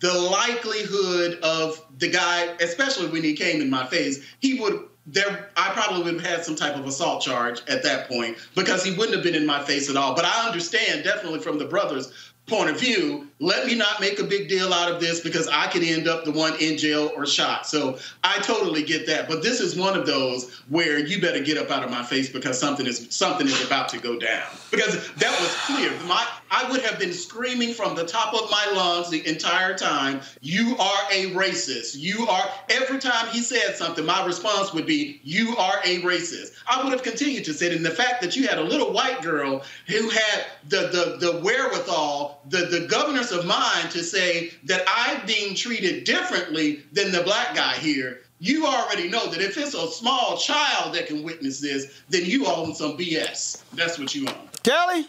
the 0.00 0.12
likelihood 0.12 1.38
of 1.42 1.84
the 1.98 2.08
guy, 2.08 2.44
especially 2.60 3.08
when 3.08 3.22
he 3.22 3.34
came 3.34 3.60
in 3.60 3.70
my 3.70 3.86
face, 3.86 4.24
he 4.40 4.60
would 4.60 4.80
there 5.06 5.50
I 5.56 5.70
probably 5.70 6.02
would 6.04 6.20
have 6.20 6.30
had 6.30 6.44
some 6.44 6.54
type 6.54 6.76
of 6.76 6.86
assault 6.86 7.22
charge 7.22 7.62
at 7.68 7.82
that 7.82 8.08
point 8.08 8.36
because 8.54 8.84
he 8.84 8.92
wouldn't 8.92 9.14
have 9.14 9.24
been 9.24 9.34
in 9.34 9.46
my 9.46 9.62
face 9.62 9.88
at 9.88 9.96
all. 9.96 10.14
But 10.14 10.24
I 10.24 10.46
understand 10.46 11.04
definitely 11.04 11.40
from 11.40 11.58
the 11.58 11.64
brothers 11.64 12.12
point 12.46 12.70
of 12.70 12.78
view, 12.78 13.29
let 13.40 13.66
me 13.66 13.74
not 13.74 14.00
make 14.00 14.18
a 14.18 14.24
big 14.24 14.48
deal 14.48 14.72
out 14.72 14.92
of 14.92 15.00
this 15.00 15.20
because 15.20 15.48
I 15.48 15.66
could 15.68 15.82
end 15.82 16.06
up 16.06 16.24
the 16.24 16.30
one 16.30 16.54
in 16.60 16.76
jail 16.76 17.10
or 17.16 17.24
shot. 17.24 17.66
So 17.66 17.98
I 18.22 18.38
totally 18.40 18.82
get 18.82 19.06
that. 19.06 19.28
But 19.28 19.42
this 19.42 19.60
is 19.60 19.74
one 19.74 19.98
of 19.98 20.06
those 20.06 20.60
where 20.68 20.98
you 20.98 21.20
better 21.22 21.40
get 21.40 21.56
up 21.56 21.70
out 21.70 21.82
of 21.82 21.90
my 21.90 22.02
face 22.02 22.28
because 22.28 22.58
something 22.58 22.86
is 22.86 23.06
something 23.10 23.46
is 23.46 23.64
about 23.66 23.88
to 23.90 23.98
go 23.98 24.18
down. 24.18 24.46
Because 24.70 25.10
that 25.14 25.40
was 25.40 25.54
clear. 25.64 25.90
My 26.06 26.26
I 26.50 26.70
would 26.70 26.82
have 26.82 26.98
been 26.98 27.12
screaming 27.12 27.72
from 27.72 27.94
the 27.94 28.04
top 28.04 28.34
of 28.34 28.50
my 28.50 28.66
lungs 28.74 29.08
the 29.08 29.26
entire 29.26 29.76
time, 29.76 30.20
you 30.40 30.76
are 30.78 31.00
a 31.10 31.30
racist. 31.30 31.96
You 31.96 32.26
are 32.26 32.44
every 32.68 32.98
time 32.98 33.28
he 33.28 33.40
said 33.40 33.76
something, 33.76 34.04
my 34.04 34.24
response 34.26 34.74
would 34.74 34.84
be, 34.84 35.20
You 35.22 35.56
are 35.56 35.78
a 35.84 36.02
racist. 36.02 36.52
I 36.68 36.82
would 36.82 36.92
have 36.92 37.02
continued 37.02 37.44
to 37.46 37.54
say 37.54 37.68
it. 37.68 37.76
And 37.76 37.86
the 37.86 37.90
fact 37.90 38.20
that 38.20 38.36
you 38.36 38.46
had 38.46 38.58
a 38.58 38.62
little 38.62 38.92
white 38.92 39.22
girl 39.22 39.62
who 39.86 40.10
had 40.10 40.46
the 40.68 40.88
the, 40.90 41.32
the 41.32 41.40
wherewithal, 41.40 42.42
the, 42.48 42.66
the 42.66 42.86
governance 43.30 43.32
of 43.32 43.46
mind 43.46 43.90
to 43.92 44.02
say 44.02 44.52
that 44.64 44.84
I'm 44.88 45.26
being 45.26 45.54
treated 45.54 46.04
differently 46.04 46.82
than 46.92 47.12
the 47.12 47.22
black 47.22 47.54
guy 47.54 47.74
here, 47.74 48.20
you 48.38 48.66
already 48.66 49.08
know 49.08 49.30
that 49.30 49.40
if 49.40 49.56
it's 49.56 49.74
a 49.74 49.86
small 49.88 50.36
child 50.36 50.94
that 50.94 51.06
can 51.06 51.22
witness 51.22 51.60
this, 51.60 52.02
then 52.08 52.24
you 52.24 52.46
own 52.46 52.74
some 52.74 52.96
BS. 52.96 53.62
That's 53.72 53.98
what 53.98 54.14
you 54.14 54.26
own. 54.28 54.48
Kelly? 54.62 55.06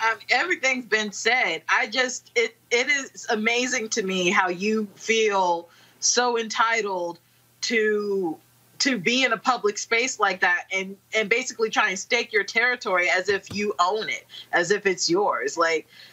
um, 0.00 0.16
everything's 0.30 0.86
been 0.86 1.12
said. 1.12 1.62
I 1.68 1.86
just 1.86 2.30
it 2.34 2.56
it 2.70 2.88
is 2.88 3.26
amazing 3.28 3.90
to 3.90 4.02
me 4.02 4.30
how 4.30 4.48
you 4.48 4.88
feel 4.94 5.68
so 6.00 6.38
entitled 6.38 7.18
to 7.62 8.38
to 8.78 8.98
be 8.98 9.24
in 9.24 9.32
a 9.34 9.36
public 9.36 9.76
space 9.76 10.18
like 10.18 10.40
that 10.40 10.64
and 10.72 10.96
and 11.14 11.28
basically 11.28 11.68
try 11.68 11.90
and 11.90 11.98
stake 11.98 12.32
your 12.32 12.44
territory 12.44 13.10
as 13.10 13.28
if 13.28 13.54
you 13.54 13.74
own 13.78 14.08
it, 14.08 14.26
as 14.52 14.70
if 14.70 14.86
it's 14.86 15.10
yours. 15.10 15.58
Like 15.58 15.86
I- 15.86 16.09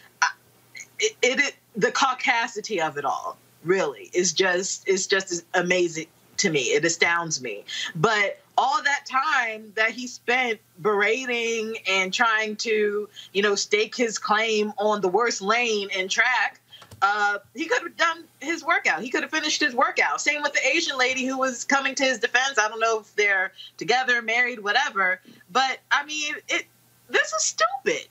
it, 0.99 1.15
it, 1.21 1.55
the 1.75 1.91
caucasity 1.91 2.85
of 2.85 2.97
it 2.97 3.05
all 3.05 3.37
really 3.63 4.09
is 4.13 4.33
just 4.33 4.87
is 4.87 5.07
just 5.07 5.43
amazing 5.53 6.07
to 6.37 6.49
me. 6.49 6.61
It 6.61 6.85
astounds 6.85 7.41
me. 7.41 7.65
But 7.95 8.39
all 8.57 8.81
that 8.83 9.05
time 9.05 9.71
that 9.75 9.91
he 9.91 10.07
spent 10.07 10.59
berating 10.81 11.77
and 11.87 12.13
trying 12.13 12.55
to, 12.57 13.09
you 13.33 13.41
know, 13.41 13.55
stake 13.55 13.95
his 13.95 14.17
claim 14.17 14.73
on 14.77 15.01
the 15.01 15.07
worst 15.07 15.41
lane 15.41 15.89
in 15.95 16.07
track, 16.07 16.59
uh, 17.01 17.37
he 17.53 17.65
could 17.65 17.83
have 17.83 17.97
done 17.97 18.23
his 18.39 18.63
workout. 18.63 19.01
He 19.01 19.09
could 19.09 19.21
have 19.21 19.31
finished 19.31 19.61
his 19.61 19.75
workout. 19.75 20.19
Same 20.19 20.41
with 20.41 20.53
the 20.53 20.65
Asian 20.65 20.97
lady 20.97 21.25
who 21.25 21.37
was 21.37 21.63
coming 21.63 21.93
to 21.95 22.03
his 22.03 22.17
defense. 22.19 22.57
I 22.57 22.67
don't 22.67 22.79
know 22.79 22.99
if 22.99 23.15
they're 23.15 23.51
together, 23.77 24.21
married, 24.21 24.59
whatever. 24.59 25.21
But 25.51 25.79
I 25.91 26.05
mean, 26.05 26.35
it. 26.49 26.65
This 27.09 27.31
is 27.31 27.43
stupid. 27.43 28.07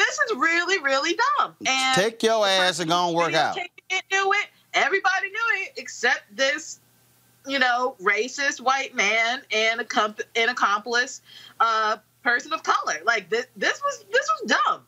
This 0.00 0.18
is 0.30 0.36
really, 0.36 0.78
really 0.82 1.18
dumb. 1.38 1.54
And 1.66 1.94
Take 1.94 2.22
your 2.22 2.46
ass 2.46 2.78
and 2.78 2.88
go 2.88 3.08
and 3.08 3.16
work 3.16 3.34
out. 3.34 3.54
Can't 3.54 3.70
do 4.10 4.32
it. 4.32 4.46
Everybody 4.72 5.28
knew 5.28 5.62
it 5.62 5.72
except 5.76 6.22
this 6.34 6.80
you 7.46 7.58
know, 7.58 7.96
racist 8.02 8.60
white 8.60 8.94
man 8.94 9.42
and 9.52 9.80
a 9.80 9.84
comp- 9.84 10.20
an 10.36 10.48
accomplice 10.48 11.22
uh, 11.58 11.96
person 12.22 12.52
of 12.52 12.62
color. 12.62 12.98
Like 13.04 13.30
this, 13.30 13.46
this 13.56 13.80
was 13.82 14.04
this 14.12 14.28
was 14.42 14.56
dumb. 14.66 14.82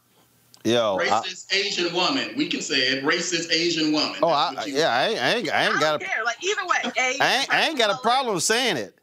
Yo, 0.64 0.98
I- 1.00 1.06
Racist 1.06 1.52
Asian 1.52 1.92
woman. 1.94 2.30
We 2.36 2.48
can 2.48 2.60
say 2.60 2.76
it. 2.76 3.04
Racist 3.04 3.50
Asian 3.50 3.92
woman. 3.92 4.18
oh, 4.22 4.28
I, 4.28 4.64
yeah, 4.66 4.88
I 4.88 5.08
ain't, 5.08 5.18
I 5.20 5.34
ain't, 5.34 5.52
I 5.52 5.66
ain't 5.66 5.80
got 5.80 6.00
a, 6.00 6.04
Care. 6.04 6.24
Like 6.24 6.44
either 6.44 6.62
way, 6.66 6.76
a 6.84 7.00
I 7.00 7.36
ain't, 7.40 7.54
I 7.54 7.68
ain't 7.68 7.78
got 7.78 7.90
a 7.90 7.98
problem 7.98 8.38
saying 8.38 8.76
it. 8.76 8.94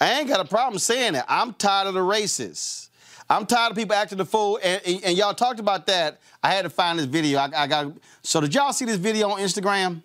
I 0.00 0.20
ain't 0.20 0.28
got 0.28 0.40
a 0.40 0.44
problem 0.44 0.78
saying 0.78 1.16
it. 1.16 1.24
I'm 1.26 1.54
tired 1.54 1.88
of 1.88 1.94
the 1.94 2.00
racists. 2.00 2.87
I'm 3.30 3.46
tired 3.46 3.72
of 3.72 3.76
people 3.76 3.94
acting 3.94 4.18
the 4.18 4.24
fool. 4.24 4.58
And, 4.62 4.80
and, 4.86 5.04
and 5.04 5.16
y'all 5.16 5.34
talked 5.34 5.60
about 5.60 5.86
that. 5.86 6.20
I 6.42 6.52
had 6.52 6.62
to 6.62 6.70
find 6.70 6.98
this 6.98 7.06
video. 7.06 7.38
I, 7.38 7.50
I 7.54 7.66
got. 7.66 7.92
So 8.22 8.40
did 8.40 8.54
y'all 8.54 8.72
see 8.72 8.84
this 8.84 8.96
video 8.96 9.30
on 9.30 9.40
Instagram? 9.40 10.02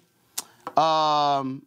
Um. 0.78 1.62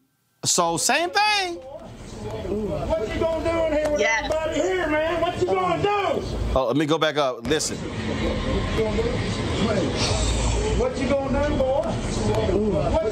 So 0.44 0.76
same 0.76 1.10
thing. 1.10 1.54
What 1.56 3.08
you 3.08 3.20
gonna 3.20 3.44
do 3.44 3.66
in 3.66 3.72
here 3.72 3.90
with 3.90 4.00
everybody 4.00 4.60
here, 4.60 4.86
man? 4.88 5.20
What 5.20 5.40
you 5.40 5.46
gonna 5.46 5.82
do? 5.82 6.22
Oh, 6.54 6.66
let 6.66 6.76
me 6.76 6.86
go 6.86 6.98
back 6.98 7.16
up. 7.16 7.46
Listen. 7.46 7.76
What 10.78 10.98
you 10.98 11.08
gonna 11.08 11.48
do, 11.48 11.56
boy? 11.56 11.82
What 12.90 13.05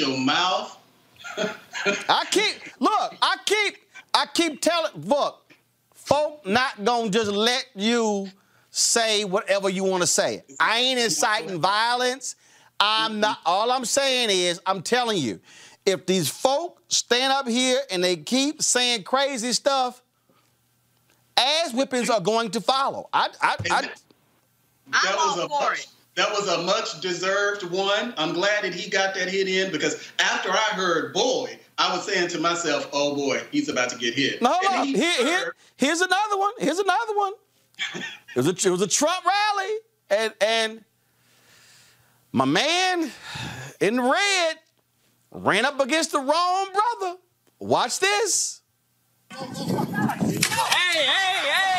your 0.00 0.18
mouth. 0.18 0.76
I 1.36 2.24
keep 2.30 2.56
look. 2.80 3.14
I 3.22 3.36
keep. 3.44 3.76
I 4.12 4.26
keep 4.34 4.60
telling. 4.60 4.90
Look, 5.04 5.52
folk 5.94 6.44
not 6.46 6.84
gonna 6.84 7.10
just 7.10 7.30
let 7.30 7.66
you 7.76 8.28
say 8.70 9.24
whatever 9.24 9.68
you 9.68 9.84
want 9.84 10.02
to 10.02 10.06
say. 10.06 10.42
I 10.58 10.78
ain't 10.78 10.98
inciting 10.98 11.60
violence. 11.60 12.34
I'm 12.80 13.20
not. 13.20 13.38
All 13.46 13.70
I'm 13.70 13.84
saying 13.84 14.30
is, 14.30 14.60
I'm 14.66 14.82
telling 14.82 15.18
you, 15.18 15.40
if 15.86 16.06
these 16.06 16.28
folk 16.28 16.82
stand 16.88 17.32
up 17.32 17.46
here 17.46 17.78
and 17.90 18.02
they 18.02 18.16
keep 18.16 18.62
saying 18.62 19.04
crazy 19.04 19.52
stuff, 19.52 20.02
ass 21.36 21.72
whippings 21.72 22.10
are 22.10 22.20
going 22.20 22.50
to 22.52 22.60
follow. 22.60 23.08
I. 23.12 23.28
I. 23.40 23.56
I 23.70 23.82
That 23.82 25.14
was 25.16 25.38
a 25.38 25.48
much, 25.48 25.86
that 26.16 26.30
was 26.30 26.48
a 26.48 26.62
much 26.62 27.00
deserved 27.00 27.62
one. 27.64 28.14
I'm 28.16 28.32
glad 28.32 28.64
that 28.64 28.74
he 28.74 28.90
got 28.90 29.14
that 29.14 29.28
hit 29.28 29.48
in 29.48 29.70
because 29.70 30.10
after 30.18 30.50
I 30.50 30.74
heard 30.74 31.12
boy, 31.12 31.58
I 31.78 31.94
was 31.94 32.04
saying 32.04 32.28
to 32.30 32.40
myself, 32.40 32.88
"Oh 32.92 33.14
boy, 33.14 33.42
he's 33.50 33.68
about 33.68 33.90
to 33.90 33.96
get 33.96 34.14
hit." 34.14 34.42
No, 34.42 34.52
hold 34.52 34.80
on. 34.80 34.86
he 34.86 34.94
Here, 34.94 35.24
here, 35.24 35.54
here's 35.76 36.00
another 36.00 36.36
one. 36.36 36.52
Here's 36.58 36.78
another 36.78 37.16
one. 37.16 37.32
It 38.32 38.36
was 38.36 38.46
a, 38.46 38.50
it 38.50 38.70
was 38.70 38.80
a 38.80 38.86
Trump 38.86 39.24
rally, 39.24 39.74
and 40.08 40.32
and 40.40 40.84
my 42.30 42.44
man 42.44 43.10
in 43.80 44.00
red 44.00 44.56
ran 45.32 45.64
up 45.64 45.80
against 45.80 46.12
the 46.12 46.20
wrong 46.20 46.68
brother. 46.72 47.16
Watch 47.58 47.98
this. 47.98 48.60
Hey, 49.32 49.46
hey, 49.48 51.50
hey! 51.50 51.69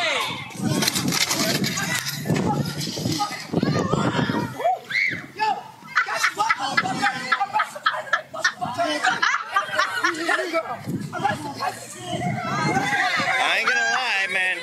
I 10.54 10.58
ain't 13.58 13.68
gonna 13.68 13.80
lie, 13.80 14.26
man. 14.32 14.58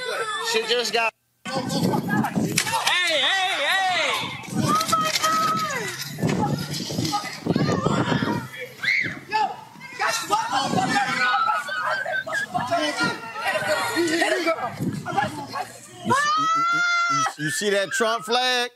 She 0.51 0.61
just 0.67 0.93
got. 0.93 1.11
Hey, 1.45 3.21
hey, 3.21 3.65
hey! 3.65 4.29
You, 16.05 16.13
you- 16.13 17.45
you 17.45 17.49
see 17.51 17.69
that 17.71 17.89
Trump 17.91 18.25
flag? 18.25 18.69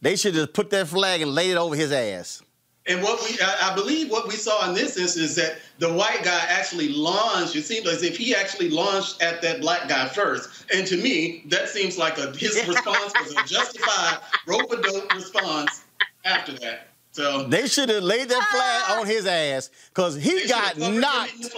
They 0.00 0.16
should 0.16 0.34
just 0.34 0.52
put 0.52 0.70
that 0.70 0.88
flag 0.88 1.20
and 1.20 1.34
lay 1.34 1.50
it 1.50 1.56
over 1.56 1.74
his 1.76 1.92
ass. 1.92 2.42
And 2.86 3.02
what 3.02 3.20
we, 3.22 3.38
I 3.42 3.72
I 3.72 3.74
believe, 3.74 4.10
what 4.10 4.26
we 4.26 4.34
saw 4.34 4.66
in 4.68 4.74
this 4.74 4.96
instance 4.96 5.30
is 5.30 5.36
that 5.36 5.58
the 5.78 5.92
white 5.92 6.22
guy 6.24 6.44
actually 6.48 6.88
launched. 6.88 7.54
It 7.54 7.64
seemed 7.64 7.86
as 7.86 8.02
if 8.02 8.16
he 8.16 8.34
actually 8.34 8.70
launched 8.70 9.22
at 9.22 9.42
that 9.42 9.60
black 9.60 9.88
guy 9.88 10.08
first. 10.08 10.64
And 10.74 10.86
to 10.86 10.96
me, 10.96 11.44
that 11.48 11.68
seems 11.68 11.98
like 11.98 12.18
a 12.18 12.32
his 12.32 12.56
response 12.66 13.12
was 13.20 13.32
a 13.32 13.46
justified 13.46 14.18
rope 14.46 14.72
a 14.72 14.80
dope 14.80 15.14
response 15.14 15.84
after 16.24 16.52
that. 16.58 16.88
So 17.12 17.44
They 17.48 17.66
should 17.66 17.88
have 17.88 18.02
laid 18.02 18.28
that 18.28 18.48
flag 18.50 18.98
on 18.98 19.06
his 19.06 19.26
ass 19.26 19.70
because 19.88 20.16
he 20.16 20.46
got 20.48 20.78
knocked. 20.78 21.54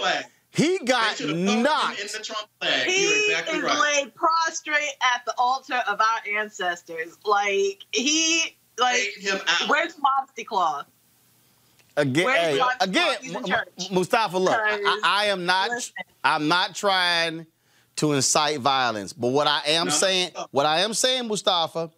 He 0.51 0.79
got 0.79 1.19
knocked. 1.19 1.99
in 1.99 2.07
the 2.07 2.19
Trump 2.23 2.47
flag. 2.59 2.87
He 2.87 3.25
exactly 3.25 3.57
is 3.57 3.63
right. 3.63 4.03
laid 4.03 4.15
prostrate 4.15 4.95
at 5.01 5.25
the 5.25 5.33
altar 5.37 5.81
of 5.87 5.99
our 5.99 6.37
ancestors. 6.37 7.17
Like 7.25 7.79
he, 7.91 8.55
like 8.77 9.01
where's 9.67 9.95
Modesty 9.99 10.43
Clause? 10.43 10.85
Again, 11.95 12.25
Where's 12.25 12.57
hey, 12.57 12.61
again, 12.79 13.03
Clark? 13.03 13.21
He's 13.21 13.31
in 13.31 13.37
M- 13.37 13.45
church. 13.45 13.69
M- 13.79 13.93
Mustafa, 13.95 14.37
look, 14.37 14.59
I, 14.59 15.01
I 15.03 15.25
am 15.25 15.45
not, 15.45 15.91
I'm 16.23 16.47
not 16.47 16.75
trying 16.75 17.45
to 17.97 18.13
incite 18.13 18.59
violence, 18.59 19.13
but 19.13 19.27
what 19.27 19.47
I 19.47 19.61
am 19.67 19.89
saying, 19.91 20.31
what 20.51 20.65
I 20.65 20.79
am 20.79 20.93
saying, 20.93 21.27
Mustafa, 21.27 21.91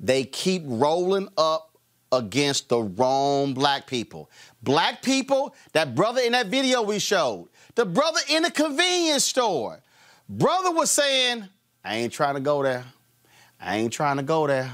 they 0.00 0.24
keep 0.24 0.62
rolling 0.66 1.28
up 1.38 1.70
against 2.12 2.68
the 2.68 2.82
wrong 2.82 3.54
black 3.54 3.86
people. 3.86 4.30
Black 4.62 5.02
people, 5.02 5.54
that 5.72 5.94
brother 5.94 6.20
in 6.20 6.32
that 6.32 6.46
video 6.46 6.82
we 6.82 6.98
showed, 6.98 7.48
the 7.76 7.84
brother 7.86 8.20
in 8.28 8.42
the 8.42 8.50
convenience 8.50 9.24
store, 9.24 9.80
brother 10.28 10.72
was 10.72 10.90
saying, 10.90 11.48
I 11.84 11.96
ain't 11.96 12.12
trying 12.12 12.34
to 12.34 12.40
go 12.40 12.62
there. 12.62 12.84
I 13.60 13.76
ain't 13.76 13.92
trying 13.92 14.16
to 14.16 14.22
go 14.22 14.46
there. 14.46 14.70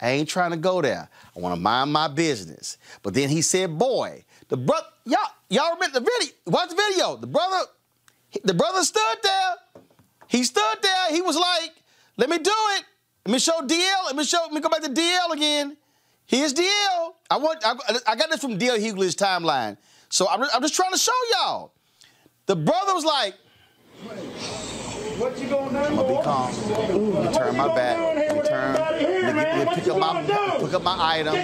I 0.00 0.10
ain't 0.10 0.28
trying 0.28 0.52
to 0.52 0.56
go 0.56 0.80
there. 0.80 1.08
I 1.36 1.40
want 1.40 1.54
to 1.54 1.60
mind 1.60 1.92
my 1.92 2.08
business. 2.08 2.78
But 3.02 3.14
then 3.14 3.28
he 3.28 3.42
said, 3.42 3.78
boy, 3.78 4.24
the 4.48 4.56
brother, 4.56 4.86
y'all, 5.04 5.18
y'all 5.50 5.74
remember 5.74 6.00
the 6.00 6.06
video? 6.06 6.34
Watch 6.46 6.70
the 6.70 6.76
video. 6.76 7.16
The 7.16 7.26
brother, 7.26 7.66
the 8.44 8.54
brother 8.54 8.82
stood 8.82 9.16
there. 9.22 9.82
He 10.28 10.44
stood 10.44 10.76
there. 10.82 11.10
He 11.10 11.22
was 11.22 11.36
like, 11.36 11.72
let 12.16 12.28
me 12.28 12.38
do 12.38 12.52
it. 12.76 12.84
Let 13.26 13.32
me 13.32 13.38
show 13.38 13.60
DL. 13.60 14.06
Let 14.06 14.16
me 14.16 14.24
show, 14.24 14.38
let 14.42 14.52
me 14.52 14.60
go 14.60 14.68
back 14.68 14.82
to 14.82 14.90
DL 14.90 15.32
again. 15.32 15.76
Here's 16.26 16.52
DL. 16.52 17.14
I 17.30 17.38
want, 17.38 17.62
I, 17.64 17.74
I 18.06 18.16
got 18.16 18.30
this 18.30 18.40
from 18.40 18.58
DL 18.58 18.78
Hughley's 18.78 19.16
timeline. 19.16 19.78
So 20.10 20.28
I'm, 20.28 20.42
I'm 20.42 20.62
just 20.62 20.74
trying 20.74 20.92
to 20.92 20.98
show 20.98 21.12
y'all. 21.32 21.72
The 22.46 22.56
brother 22.56 22.94
was 22.94 23.04
like, 23.04 23.34
What 25.18 25.38
you 25.38 25.48
gonna 25.48 25.70
do? 25.70 25.76
I'm 25.76 25.96
gonna 25.96 26.08
be 26.08 26.22
calm. 26.22 27.24
Me 27.24 27.32
turn 27.34 27.56
my 27.56 27.74
back. 27.74 28.37
Let 28.58 28.98
me 28.98 29.06
turn. 29.06 29.26
Let 29.26 29.34
me, 29.34 29.42
let 29.42 29.68
me 29.68 29.74
pick 29.74 29.88
up 29.88 29.98
my 29.98 30.58
pick 30.60 30.74
up 30.74 30.82
my 30.82 30.96
item. 30.98 31.34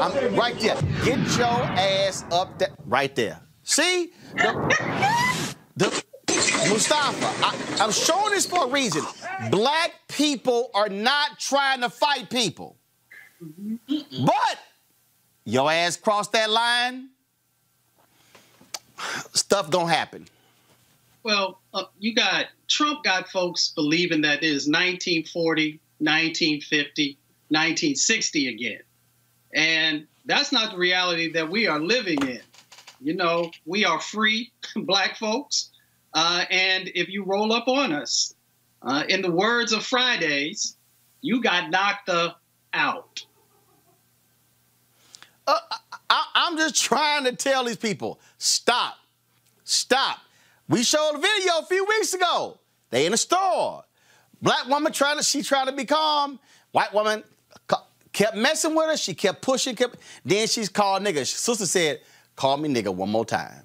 I'm 0.00 0.34
right 0.34 0.58
there. 0.60 0.76
Get 1.04 1.36
your 1.36 1.46
ass 1.46 2.24
up 2.30 2.58
there. 2.58 2.70
Right 2.86 3.14
there. 3.14 3.40
See? 3.62 4.12
The, 4.34 5.54
the, 5.76 6.04
Mustafa, 6.68 7.26
I, 7.44 7.76
I'm 7.80 7.90
showing 7.90 8.32
this 8.32 8.46
for 8.46 8.66
a 8.66 8.68
reason. 8.68 9.02
Black 9.50 9.92
people 10.08 10.70
are 10.74 10.88
not 10.88 11.38
trying 11.38 11.80
to 11.80 11.90
fight 11.90 12.30
people. 12.30 12.76
But 13.40 14.58
your 15.44 15.70
ass 15.70 15.96
crossed 15.96 16.32
that 16.32 16.50
line, 16.50 17.08
stuff 19.32 19.70
gonna 19.70 19.92
happen. 19.92 20.26
Well, 21.22 21.60
uh, 21.74 21.84
you 21.98 22.14
got 22.14 22.46
Trump 22.68 23.04
got 23.04 23.28
folks 23.28 23.72
believing 23.74 24.22
that 24.22 24.42
it 24.42 24.46
is 24.46 24.66
1940, 24.66 25.80
1950, 26.00 27.18
1960 27.48 28.48
again. 28.48 28.80
And 29.54 30.06
that's 30.24 30.52
not 30.52 30.72
the 30.72 30.78
reality 30.78 31.32
that 31.32 31.48
we 31.48 31.66
are 31.66 31.80
living 31.80 32.22
in. 32.26 32.40
You 33.00 33.14
know, 33.14 33.50
we 33.64 33.84
are 33.84 34.00
free 34.00 34.52
black 34.76 35.16
folks. 35.16 35.70
Uh, 36.12 36.44
and 36.50 36.90
if 36.94 37.08
you 37.08 37.24
roll 37.24 37.52
up 37.52 37.68
on 37.68 37.92
us, 37.92 38.34
uh, 38.82 39.04
in 39.08 39.22
the 39.22 39.30
words 39.30 39.72
of 39.72 39.84
Fridays, 39.84 40.76
you 41.20 41.42
got 41.42 41.70
knocked 41.70 42.06
the 42.06 42.34
out. 42.72 43.24
I, 46.10 46.24
I'm 46.34 46.56
just 46.56 46.82
trying 46.82 47.24
to 47.24 47.32
tell 47.34 47.64
these 47.64 47.76
people 47.76 48.20
stop, 48.38 48.96
stop. 49.64 50.18
We 50.68 50.82
showed 50.82 51.16
a 51.16 51.18
video 51.18 51.58
a 51.58 51.66
few 51.66 51.84
weeks 51.84 52.14
ago. 52.14 52.58
They 52.90 53.06
in 53.06 53.12
a 53.12 53.16
store. 53.16 53.84
Black 54.42 54.66
woman 54.68 54.92
trying 54.92 55.18
to, 55.18 55.22
she 55.22 55.42
trying 55.42 55.66
to 55.66 55.72
be 55.72 55.84
calm. 55.84 56.38
White 56.72 56.92
woman 56.94 57.22
kept 58.12 58.36
messing 58.36 58.74
with 58.74 58.86
her. 58.86 58.96
She 58.96 59.14
kept 59.14 59.42
pushing. 59.42 59.76
Kept, 59.76 59.96
then 60.24 60.46
she's 60.46 60.68
called 60.68 61.02
nigga. 61.02 61.26
Sister 61.26 61.66
said, 61.66 62.00
"Call 62.36 62.56
me 62.56 62.68
nigga 62.68 62.94
one 62.94 63.10
more 63.10 63.24
time." 63.24 63.64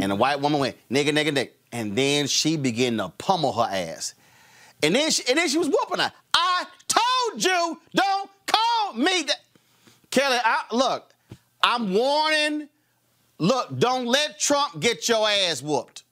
and 0.00 0.10
the 0.10 0.14
white 0.16 0.40
woman 0.40 0.60
went 0.60 0.76
nigga, 0.90 1.10
nigga, 1.10 1.30
nigga. 1.30 1.50
And 1.72 1.96
then 1.96 2.26
she 2.26 2.56
began 2.56 2.96
to 2.96 3.10
pummel 3.18 3.52
her 3.52 3.68
ass. 3.70 4.14
And 4.82 4.94
then 4.94 5.10
she, 5.10 5.22
and 5.28 5.36
then 5.36 5.48
she 5.48 5.58
was 5.58 5.68
whooping 5.68 5.98
her. 5.98 6.12
I 6.32 6.64
told 6.86 7.44
you, 7.44 7.80
don't 7.94 8.30
call 8.46 8.94
me 8.94 9.22
that. 9.24 9.40
Kelly, 10.10 10.38
I, 10.42 10.62
look, 10.72 11.12
I'm 11.62 11.92
warning. 11.92 12.68
Look, 13.38 13.78
don't 13.78 14.06
let 14.06 14.38
Trump 14.40 14.80
get 14.80 15.08
your 15.08 15.28
ass 15.28 15.62
whooped. 15.62 16.04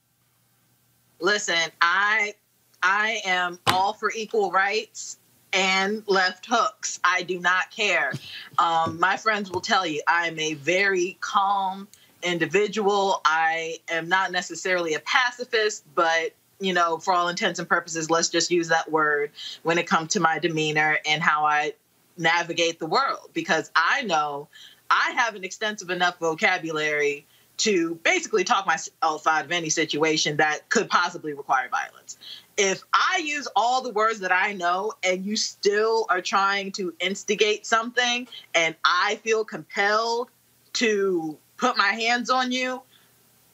Listen, 1.19 1.57
I 1.81 2.35
I 2.81 3.21
am 3.25 3.59
all 3.67 3.93
for 3.93 4.11
equal 4.15 4.51
rights 4.51 5.17
and 5.53 6.03
left 6.07 6.45
hooks. 6.47 6.99
I 7.03 7.23
do 7.23 7.39
not 7.39 7.71
care. 7.71 8.13
Um, 8.57 8.99
my 8.99 9.17
friends 9.17 9.49
will 9.51 9.61
tell 9.61 9.85
you 9.85 10.01
I'm 10.07 10.37
a 10.39 10.53
very 10.55 11.17
calm 11.19 11.87
individual. 12.21 13.21
I 13.25 13.77
am 13.89 14.09
not 14.09 14.31
necessarily 14.31 14.93
a 14.93 14.99
pacifist, 14.99 15.83
but 15.95 16.33
you 16.59 16.73
know, 16.73 16.97
for 16.97 17.13
all 17.13 17.27
intents 17.27 17.59
and 17.59 17.69
purposes, 17.69 18.09
let's 18.09 18.29
just 18.29 18.49
use 18.49 18.69
that 18.69 18.91
word 18.91 19.31
when 19.63 19.77
it 19.77 19.85
comes 19.87 20.13
to 20.13 20.19
my 20.19 20.39
demeanor 20.39 20.97
and 21.07 21.21
how 21.21 21.45
I 21.45 21.73
navigate 22.17 22.79
the 22.79 22.87
world 22.87 23.29
because 23.33 23.69
I 23.75 24.01
know 24.03 24.47
I 24.89 25.13
have 25.17 25.35
an 25.35 25.43
extensive 25.43 25.89
enough 25.91 26.17
vocabulary 26.19 27.27
to 27.57 27.95
basically 28.03 28.43
talk 28.43 28.65
myself 28.65 29.27
out 29.27 29.45
of 29.45 29.51
any 29.51 29.69
situation 29.69 30.37
that 30.37 30.69
could 30.69 30.89
possibly 30.89 31.33
require 31.33 31.69
violence. 31.69 32.17
If 32.57 32.83
I 32.93 33.21
use 33.23 33.47
all 33.55 33.81
the 33.81 33.91
words 33.91 34.19
that 34.19 34.31
I 34.31 34.53
know 34.53 34.93
and 35.03 35.23
you 35.23 35.35
still 35.35 36.07
are 36.09 36.21
trying 36.21 36.71
to 36.73 36.93
instigate 36.99 37.65
something 37.65 38.27
and 38.55 38.75
I 38.83 39.19
feel 39.23 39.45
compelled 39.45 40.29
to 40.73 41.37
put 41.57 41.77
my 41.77 41.89
hands 41.89 42.29
on 42.29 42.51
you, 42.51 42.81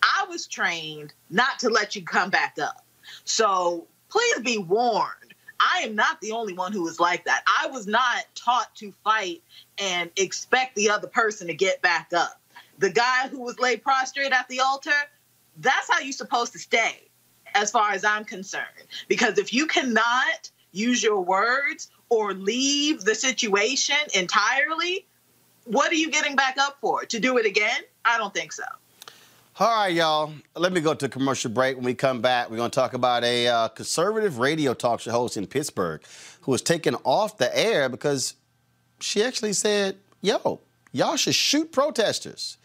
I 0.02 0.26
was 0.30 0.48
trained 0.48 1.14
not 1.30 1.60
to 1.60 1.70
let 1.70 1.96
you 1.96 2.04
come 2.04 2.30
back 2.30 2.58
up. 2.62 2.86
So 3.26 3.88
please 4.10 4.40
be 4.40 4.58
warned. 4.58 5.34
I 5.60 5.80
am 5.80 5.96
not 5.96 6.20
the 6.22 6.32
only 6.32 6.54
one 6.54 6.72
who 6.72 6.88
is 6.88 7.00
like 7.00 7.26
that. 7.26 7.44
I 7.46 7.68
was 7.68 7.88
not 7.88 8.26
taught 8.36 8.74
to 8.76 8.94
fight 9.04 9.42
and 9.78 10.12
expect 10.18 10.76
the 10.76 10.90
other 10.90 11.08
person 11.08 11.48
to 11.48 11.54
get 11.54 11.82
back 11.82 12.12
up. 12.14 12.40
The 12.80 12.90
guy 12.90 13.28
who 13.30 13.40
was 13.40 13.60
laid 13.60 13.84
prostrate 13.84 14.32
at 14.32 14.48
the 14.50 14.60
altar, 14.60 14.92
that's 15.58 15.90
how 15.90 16.00
you're 16.00 16.12
supposed 16.12 16.54
to 16.54 16.60
stay, 16.60 17.08
as 17.56 17.72
far 17.72 17.92
as 17.92 18.04
I'm 18.04 18.26
concerned. 18.26 18.66
Because 19.08 19.38
if 19.38 19.54
you 19.54 19.68
cannot 19.68 20.50
use 20.72 21.04
your 21.04 21.22
words 21.22 21.92
or 22.10 22.34
leave 22.34 23.02
the 23.02 23.16
situation 23.16 23.96
entirely, 24.14 25.06
what 25.66 25.92
are 25.92 25.96
you 25.96 26.12
getting 26.12 26.36
back 26.36 26.58
up 26.58 26.78
for? 26.82 27.06
To 27.06 27.20
do 27.20 27.38
it 27.38 27.46
again? 27.46 27.82
I 28.06 28.18
don't 28.18 28.34
think 28.34 28.52
so. 28.52 28.64
All 29.60 29.68
right, 29.68 29.94
y'all. 29.94 30.34
Let 30.56 30.74
me 30.74 30.82
go 30.82 30.96
to 30.96 31.08
commercial 31.08 31.52
break. 31.52 31.76
When 31.76 31.86
we 31.86 31.94
come 31.94 32.22
back, 32.22 32.50
we're 32.50 32.58
going 32.58 32.72
to 32.72 32.76
talk 32.76 32.96
about 32.96 33.24
a 33.24 33.48
uh, 33.48 33.68
conservative 33.68 34.40
radio 34.40 34.74
talk 34.74 35.00
show 35.00 35.12
host 35.12 35.38
in 35.38 35.46
Pittsburgh 35.46 36.02
who 36.42 36.52
was 36.52 36.64
taken 36.64 36.96
off 37.04 37.38
the 37.38 37.56
air 37.56 37.88
because 37.88 38.34
she 39.00 39.24
actually 39.24 39.54
said, 39.54 39.98
yo, 40.22 40.60
y'all 40.92 41.18
should 41.18 41.36
shoot 41.36 41.72
protesters. 41.72 42.58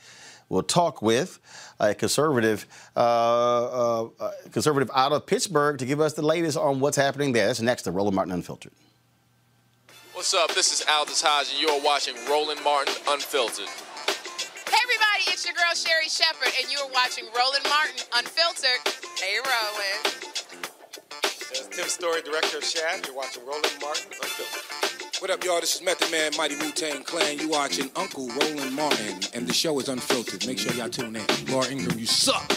We'll 0.49 0.63
talk 0.63 1.03
with 1.03 1.39
a 1.79 1.95
conservative, 1.95 2.67
uh, 2.97 3.01
uh, 3.01 4.09
uh, 4.19 4.31
conservative 4.51 4.91
out 4.95 5.13
of 5.13 5.27
Pittsburgh 5.27 5.79
to 5.79 5.87
give 5.87 6.01
us 6.01 6.15
the 6.15 6.23
latest 6.23 6.57
on 6.57 6.81
what's 6.81 6.97
happening 6.97 7.33
there. 7.33 7.47
That's 7.47 7.61
next 7.61 7.83
to 7.83 7.91
Roland 7.91 8.17
Martin 8.17 8.33
Unfiltered. 8.33 8.73
What's 10.15 10.35
up? 10.35 10.53
This 10.55 10.73
is 10.73 10.85
Aldis 10.89 11.23
Hodge, 11.23 11.53
and 11.53 11.61
you're 11.61 11.81
watching 11.85 12.15
Roland 12.29 12.61
Martin 12.65 12.95
Unfiltered. 13.09 13.69
Hey 13.69 14.81
everybody, 14.83 15.31
it's 15.31 15.45
your 15.45 15.55
girl 15.55 15.75
Sherri 15.75 16.09
Shepherd, 16.09 16.53
and 16.61 16.73
you're 16.73 16.91
watching 16.91 17.27
Roland 17.37 17.65
Martin 17.69 18.03
Unfiltered. 18.17 18.81
Hey 19.21 19.37
Roland. 19.39 20.03
This 21.23 21.61
is 21.61 21.69
Tim 21.69 21.89
Story, 21.89 22.23
director 22.23 22.59
of 22.59 22.65
Shaft. 22.65 23.07
You're 23.07 23.17
watching 23.17 23.45
Roland 23.47 23.77
Martin 23.81 24.11
Unfiltered. 24.11 24.88
What 25.21 25.33
up, 25.33 25.43
y'all? 25.43 25.61
This 25.61 25.75
is 25.75 25.83
Method 25.83 26.13
Man, 26.13 26.31
Mighty 26.37 26.55
Wu 26.55 26.71
Tang 26.71 27.03
Clan. 27.03 27.41
You 27.41 27.49
watching 27.49 27.91
Uncle 27.97 28.29
Roland 28.29 28.73
Martin, 28.73 29.19
and 29.35 29.49
the 29.49 29.53
show 29.53 29.77
is 29.81 29.89
unfiltered. 29.89 30.47
Make 30.47 30.61
sure 30.61 30.73
y'all 30.75 30.89
tune 30.89 31.17
in. 31.17 31.25
Laura 31.49 31.67
Ingraham, 31.69 31.99
you 31.99 32.07
suck. 32.07 32.49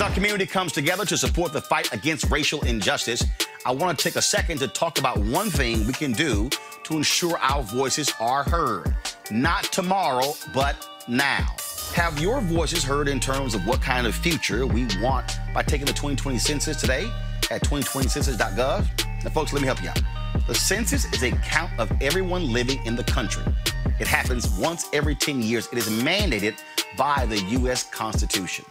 Our 0.00 0.10
community 0.12 0.46
comes 0.46 0.70
together 0.70 1.04
to 1.06 1.16
support 1.16 1.52
the 1.52 1.60
fight 1.60 1.92
against 1.92 2.30
racial 2.30 2.60
injustice, 2.64 3.24
I 3.66 3.72
want 3.72 3.98
to 3.98 4.02
take 4.02 4.14
a 4.14 4.22
second 4.22 4.58
to 4.58 4.68
talk 4.68 5.00
about 5.00 5.18
one 5.18 5.50
thing 5.50 5.86
we 5.88 5.92
can 5.92 6.12
do 6.12 6.48
to 6.84 6.96
ensure 6.96 7.36
our 7.38 7.64
voices 7.64 8.14
are 8.20 8.44
heard. 8.44 8.94
Not 9.30 9.64
tomorrow, 9.64 10.34
but 10.54 10.88
now. 11.08 11.56
Have 11.94 12.20
your 12.20 12.40
voices 12.40 12.84
heard 12.84 13.08
in 13.08 13.18
terms 13.18 13.56
of 13.56 13.66
what 13.66 13.82
kind 13.82 14.06
of 14.06 14.14
future 14.14 14.66
we 14.66 14.86
want 15.02 15.32
by 15.52 15.62
taking 15.64 15.86
the 15.86 15.92
2020 15.92 16.38
census 16.38 16.80
today 16.80 17.10
at 17.50 17.62
2020census.gov? 17.62 19.24
Now, 19.24 19.30
folks, 19.30 19.52
let 19.52 19.60
me 19.62 19.66
help 19.66 19.82
you 19.82 19.88
out. 19.88 20.00
The 20.46 20.54
census 20.54 21.04
is 21.12 21.22
a 21.22 21.30
count 21.30 21.70
of 21.78 21.90
everyone 22.00 22.52
living 22.52 22.84
in 22.86 22.96
the 22.96 23.04
country. 23.04 23.44
It 23.98 24.06
happens 24.06 24.48
once 24.58 24.86
every 24.92 25.14
10 25.14 25.42
years. 25.42 25.68
It 25.72 25.78
is 25.78 25.88
mandated 25.88 26.54
by 26.96 27.26
the 27.26 27.38
U.S. 27.60 27.82
Constitution. 27.90 28.64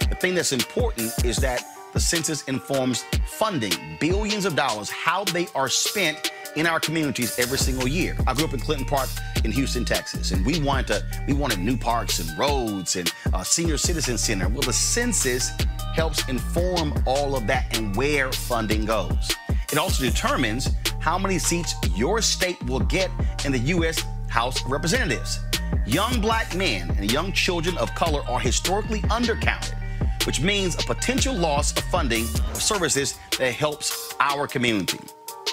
The 0.00 0.14
thing 0.16 0.34
that's 0.34 0.52
important 0.52 1.12
is 1.24 1.36
that 1.38 1.62
the 1.92 2.00
census 2.00 2.42
informs 2.42 3.04
funding, 3.26 3.72
billions 3.98 4.44
of 4.44 4.56
dollars, 4.56 4.90
how 4.90 5.24
they 5.24 5.48
are 5.54 5.68
spent 5.68 6.32
in 6.56 6.66
our 6.66 6.80
communities 6.80 7.38
every 7.38 7.58
single 7.58 7.86
year. 7.86 8.16
I 8.26 8.34
grew 8.34 8.44
up 8.44 8.54
in 8.54 8.60
Clinton 8.60 8.86
Park 8.86 9.08
in 9.44 9.52
Houston, 9.52 9.84
Texas, 9.84 10.32
and 10.32 10.44
we 10.44 10.60
wanted 10.60 10.86
to, 10.88 11.24
we 11.26 11.32
wanted 11.32 11.58
new 11.60 11.76
parks 11.76 12.18
and 12.18 12.38
roads 12.38 12.96
and 12.96 13.12
a 13.34 13.44
senior 13.44 13.78
citizen 13.78 14.18
center. 14.18 14.48
Well, 14.48 14.62
the 14.62 14.72
census 14.72 15.50
helps 15.94 16.28
inform 16.28 16.94
all 17.06 17.36
of 17.36 17.46
that 17.46 17.76
and 17.76 17.94
where 17.96 18.32
funding 18.32 18.84
goes. 18.84 19.32
It 19.72 19.78
also 19.78 20.04
determines 20.04 20.70
how 21.00 21.18
many 21.18 21.38
seats 21.38 21.74
your 21.94 22.20
state 22.20 22.62
will 22.64 22.80
get 22.80 23.10
in 23.44 23.52
the 23.52 23.58
U.S. 23.58 24.04
House 24.28 24.62
of 24.64 24.70
Representatives. 24.70 25.40
Young 25.86 26.20
black 26.20 26.54
men 26.54 26.90
and 26.90 27.10
young 27.10 27.32
children 27.32 27.76
of 27.78 27.94
color 27.94 28.22
are 28.28 28.40
historically 28.40 29.00
undercounted 29.02 29.79
which 30.26 30.40
means 30.40 30.74
a 30.74 30.86
potential 30.86 31.34
loss 31.34 31.72
of 31.76 31.84
funding 31.84 32.24
of 32.24 32.56
services 32.62 33.18
that 33.38 33.52
helps 33.52 34.14
our 34.20 34.46
community. 34.46 34.98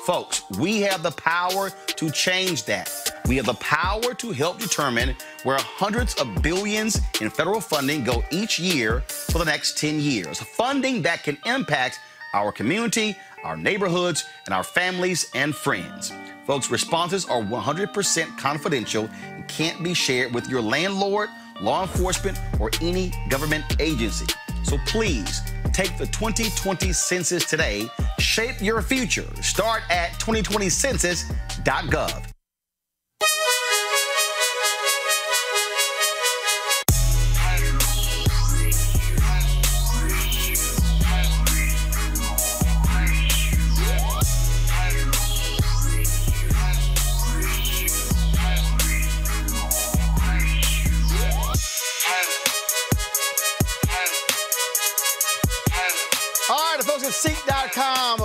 Folks, 0.06 0.44
we 0.58 0.82
have 0.82 1.04
the 1.04 1.12
power 1.12 1.70
to 1.70 2.10
change 2.12 2.64
that. 2.64 2.90
We 3.28 3.36
have 3.36 3.46
the 3.46 3.56
power 3.56 4.14
to 4.14 4.32
help 4.32 4.58
determine 4.58 5.16
where 5.44 5.58
hundreds 5.60 6.14
of 6.16 6.42
billions 6.42 7.02
in 7.20 7.30
federal 7.30 7.60
funding 7.60 8.06
go 8.06 8.24
each 8.32 8.58
year 8.58 9.02
for 9.02 9.40
the 9.40 9.46
next 9.46 9.78
10 9.78 10.00
years. 10.00 10.40
Funding 10.40 11.02
that 11.02 11.24
can 11.24 11.38
impact 11.46 12.00
our 12.34 12.54
community, 12.54 13.18
our 13.44 13.58
neighborhoods, 13.58 14.24
and 14.46 14.54
our 14.54 14.64
families 14.64 15.30
and 15.36 15.54
friends. 15.54 16.14
Folks, 16.46 16.72
responses 16.72 17.26
are 17.26 17.42
100% 17.42 18.38
confidential 18.38 19.10
and 19.34 19.46
can't 19.50 19.84
be 19.84 19.94
shared 19.94 20.34
with 20.34 20.48
your 20.48 20.62
landlord, 20.62 21.30
law 21.60 21.82
enforcement, 21.82 22.40
or 22.62 22.72
any 22.82 23.12
government 23.28 23.66
agency. 23.82 24.26
So 24.68 24.78
please 24.86 25.42
take 25.72 25.98
the 25.98 26.08
2020 26.08 26.92
census 26.92 27.46
today. 27.46 27.88
Shape 28.20 28.62
your 28.62 28.82
future. 28.82 29.26
Start 29.42 29.84
at 29.90 30.12
2020census.gov. 30.20 32.37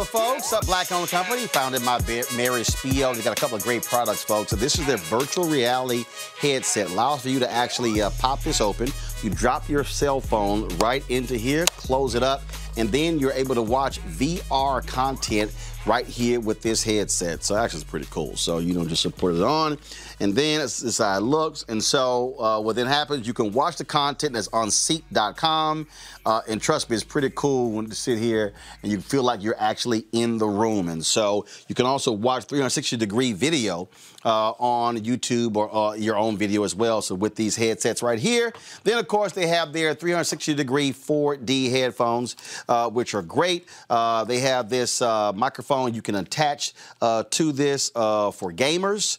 Folks, 0.04 0.52
a 0.52 0.60
black-owned 0.66 1.08
company 1.08 1.46
founded 1.46 1.84
by 1.84 1.98
Mary 2.36 2.62
Spio. 2.62 3.14
They 3.14 3.22
got 3.22 3.36
a 3.36 3.40
couple 3.40 3.56
of 3.56 3.62
great 3.62 3.84
products, 3.84 4.24
folks. 4.24 4.50
So 4.50 4.56
this 4.56 4.78
is 4.78 4.86
their 4.86 4.96
virtual 4.96 5.44
reality 5.44 6.04
headset. 6.38 6.90
Allows 6.90 7.22
for 7.22 7.28
you 7.28 7.38
to 7.38 7.50
actually 7.50 8.02
uh, 8.02 8.10
pop 8.18 8.42
this 8.42 8.60
open. 8.60 8.88
You 9.22 9.30
drop 9.30 9.68
your 9.68 9.84
cell 9.84 10.20
phone 10.20 10.68
right 10.78 11.04
into 11.08 11.36
here, 11.36 11.66
close 11.76 12.14
it 12.14 12.22
up, 12.22 12.42
and 12.76 12.90
then 12.90 13.18
you're 13.18 13.32
able 13.32 13.54
to 13.54 13.62
watch 13.62 14.00
VR 14.02 14.86
content 14.86 15.54
right 15.86 16.06
here 16.06 16.40
with 16.40 16.62
this 16.62 16.82
headset. 16.82 17.42
So 17.42 17.56
actually, 17.56 17.82
it's 17.82 17.90
pretty 17.90 18.08
cool. 18.10 18.36
So 18.36 18.58
you 18.58 18.74
know, 18.74 18.84
just 18.84 19.04
put 19.16 19.34
it 19.34 19.42
on, 19.42 19.78
and 20.22 20.36
then 20.36 20.60
it's, 20.60 20.84
is 20.84 20.98
how 20.98 21.16
it 21.16 21.20
looks. 21.20 21.64
And 21.68 21.82
so 21.82 22.38
uh, 22.38 22.60
what 22.60 22.76
then 22.76 22.86
happens? 22.86 23.26
You 23.26 23.34
can 23.34 23.52
watch 23.52 23.76
the 23.76 23.84
content 23.84 24.34
that's 24.34 24.48
on 24.52 24.68
CEEK.com, 24.68 25.88
uh, 26.24 26.40
and 26.48 26.62
trust 26.62 26.88
me, 26.88 26.94
it's 26.94 27.04
pretty 27.04 27.30
cool 27.34 27.72
when 27.72 27.86
you 27.86 27.92
sit 27.92 28.18
here 28.18 28.52
and 28.82 28.92
you 28.92 29.00
feel 29.00 29.24
like 29.24 29.42
you're 29.42 29.58
actually 29.58 30.06
in 30.12 30.38
the 30.38 30.46
room. 30.46 30.88
And 30.88 31.04
so 31.04 31.44
you 31.66 31.74
can 31.74 31.86
also 31.86 32.12
watch 32.12 32.44
360 32.44 32.96
degree 32.96 33.32
video 33.32 33.88
uh, 34.24 34.50
on 34.52 34.96
YouTube 34.98 35.56
or 35.56 35.74
uh, 35.74 35.94
your 35.94 36.16
own 36.16 36.36
video 36.36 36.62
as 36.62 36.76
well. 36.76 37.02
So 37.02 37.16
with 37.16 37.34
these 37.34 37.56
headsets 37.56 38.02
right 38.02 38.20
here, 38.20 38.52
then 38.84 38.98
of 38.98 39.08
course 39.08 39.32
they 39.32 39.48
have 39.48 39.72
their 39.72 39.94
360 39.94 40.54
degree 40.54 40.92
4D 40.92 41.70
headphones, 41.70 42.36
uh, 42.68 42.88
which 42.88 43.14
are 43.14 43.22
great. 43.22 43.66
Uh, 43.90 44.22
they 44.22 44.38
have 44.38 44.68
this 44.68 45.00
microphone 45.00 45.94
you 45.94 46.02
can 46.02 46.14
attach 46.14 46.74
to 47.00 47.52
this 47.52 47.90
for 47.90 48.52
gamers 48.52 49.18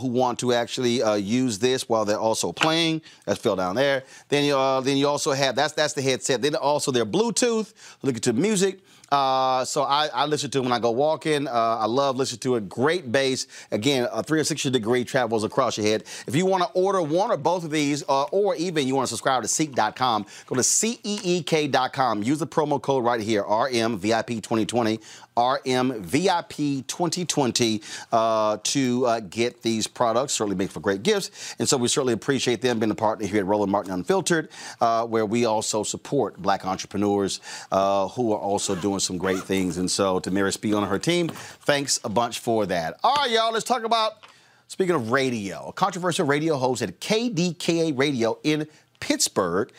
who 0.00 0.08
want 0.08 0.29
to 0.36 0.52
actually 0.52 1.02
uh, 1.02 1.14
use 1.14 1.58
this 1.58 1.88
while 1.88 2.04
they're 2.04 2.18
also 2.18 2.52
playing. 2.52 3.02
That 3.26 3.38
fell 3.38 3.56
down 3.56 3.76
there. 3.76 4.04
Then 4.28 4.44
you 4.44 4.56
uh, 4.56 4.80
then 4.80 4.96
you 4.96 5.08
also 5.08 5.32
have 5.32 5.56
that's 5.56 5.72
that's 5.72 5.94
the 5.94 6.02
headset. 6.02 6.42
Then 6.42 6.54
also 6.54 6.90
their 6.90 7.06
Bluetooth. 7.06 7.72
Looking 8.02 8.20
to 8.22 8.32
music. 8.32 8.80
Uh, 9.10 9.64
so 9.64 9.82
I, 9.82 10.08
I 10.12 10.26
listen 10.26 10.50
to 10.50 10.58
it 10.58 10.62
when 10.62 10.72
I 10.72 10.78
go 10.78 10.92
walking. 10.92 11.48
Uh, 11.48 11.50
I 11.50 11.86
love 11.86 12.16
listening 12.16 12.40
to 12.40 12.56
it. 12.56 12.68
Great 12.68 13.10
bass. 13.10 13.46
Again, 13.72 14.04
a 14.04 14.22
360 14.22 14.70
degree 14.70 15.04
travels 15.04 15.42
across 15.42 15.76
your 15.76 15.86
head. 15.86 16.04
If 16.26 16.36
you 16.36 16.46
want 16.46 16.62
to 16.62 16.68
order 16.70 17.02
one 17.02 17.30
or 17.30 17.36
both 17.36 17.64
of 17.64 17.70
these, 17.70 18.04
uh, 18.08 18.24
or 18.24 18.54
even 18.56 18.86
you 18.86 18.94
want 18.94 19.08
to 19.08 19.08
subscribe 19.08 19.42
to 19.42 19.48
CEEK.com, 19.48 20.26
go 20.46 20.54
to 20.54 20.62
CEEK.com. 20.62 22.22
Use 22.22 22.38
the 22.38 22.46
promo 22.46 22.80
code 22.80 23.04
right 23.04 23.20
here, 23.20 23.42
RMVIP2020. 23.42 25.00
RMVIP 25.40 26.86
2020 26.86 27.82
uh, 28.12 28.58
to 28.62 29.06
uh, 29.06 29.20
get 29.20 29.62
these 29.62 29.86
products. 29.86 30.34
Certainly 30.34 30.56
make 30.56 30.70
for 30.70 30.80
great 30.80 31.02
gifts. 31.02 31.54
And 31.58 31.66
so 31.66 31.78
we 31.78 31.88
certainly 31.88 32.12
appreciate 32.12 32.60
them 32.60 32.78
being 32.78 32.90
a 32.90 32.94
partner 32.94 33.26
here 33.26 33.40
at 33.40 33.46
Roland 33.46 33.72
Martin 33.72 33.92
Unfiltered, 33.92 34.50
uh, 34.82 35.06
where 35.06 35.24
we 35.24 35.46
also 35.46 35.82
support 35.82 36.36
black 36.36 36.66
entrepreneurs 36.66 37.40
uh, 37.72 38.08
who 38.08 38.32
are 38.32 38.38
also 38.38 38.74
doing 38.74 39.00
some 39.00 39.16
great 39.16 39.40
things. 39.40 39.78
And 39.78 39.90
so 39.90 40.20
to 40.20 40.30
Mary 40.30 40.50
Spio 40.50 40.76
and 40.76 40.86
her 40.86 40.98
team, 40.98 41.28
thanks 41.28 41.98
a 42.04 42.10
bunch 42.10 42.40
for 42.40 42.66
that. 42.66 43.00
All 43.02 43.14
right, 43.14 43.30
y'all, 43.30 43.52
let's 43.52 43.64
talk 43.64 43.84
about, 43.84 44.24
speaking 44.68 44.94
of 44.94 45.10
radio, 45.10 45.68
a 45.68 45.72
controversial 45.72 46.26
radio 46.26 46.56
host 46.56 46.82
at 46.82 47.00
KDKA 47.00 47.98
Radio 47.98 48.38
in 48.42 48.68
Pittsburgh. 49.00 49.72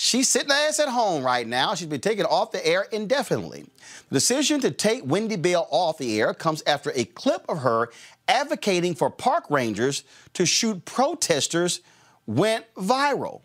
She's 0.00 0.28
sitting 0.28 0.52
ass 0.52 0.78
at 0.78 0.88
home 0.88 1.24
right 1.24 1.44
now. 1.44 1.74
She's 1.74 1.88
been 1.88 2.00
taken 2.00 2.24
off 2.24 2.52
the 2.52 2.64
air 2.64 2.86
indefinitely. 2.92 3.66
The 4.10 4.14
decision 4.14 4.60
to 4.60 4.70
take 4.70 5.04
Wendy 5.04 5.34
Bell 5.34 5.66
off 5.72 5.98
the 5.98 6.20
air 6.20 6.34
comes 6.34 6.62
after 6.68 6.92
a 6.94 7.04
clip 7.04 7.44
of 7.48 7.58
her 7.58 7.90
advocating 8.28 8.94
for 8.94 9.10
park 9.10 9.50
rangers 9.50 10.04
to 10.34 10.46
shoot 10.46 10.84
protesters 10.84 11.80
went 12.28 12.72
viral. 12.76 13.40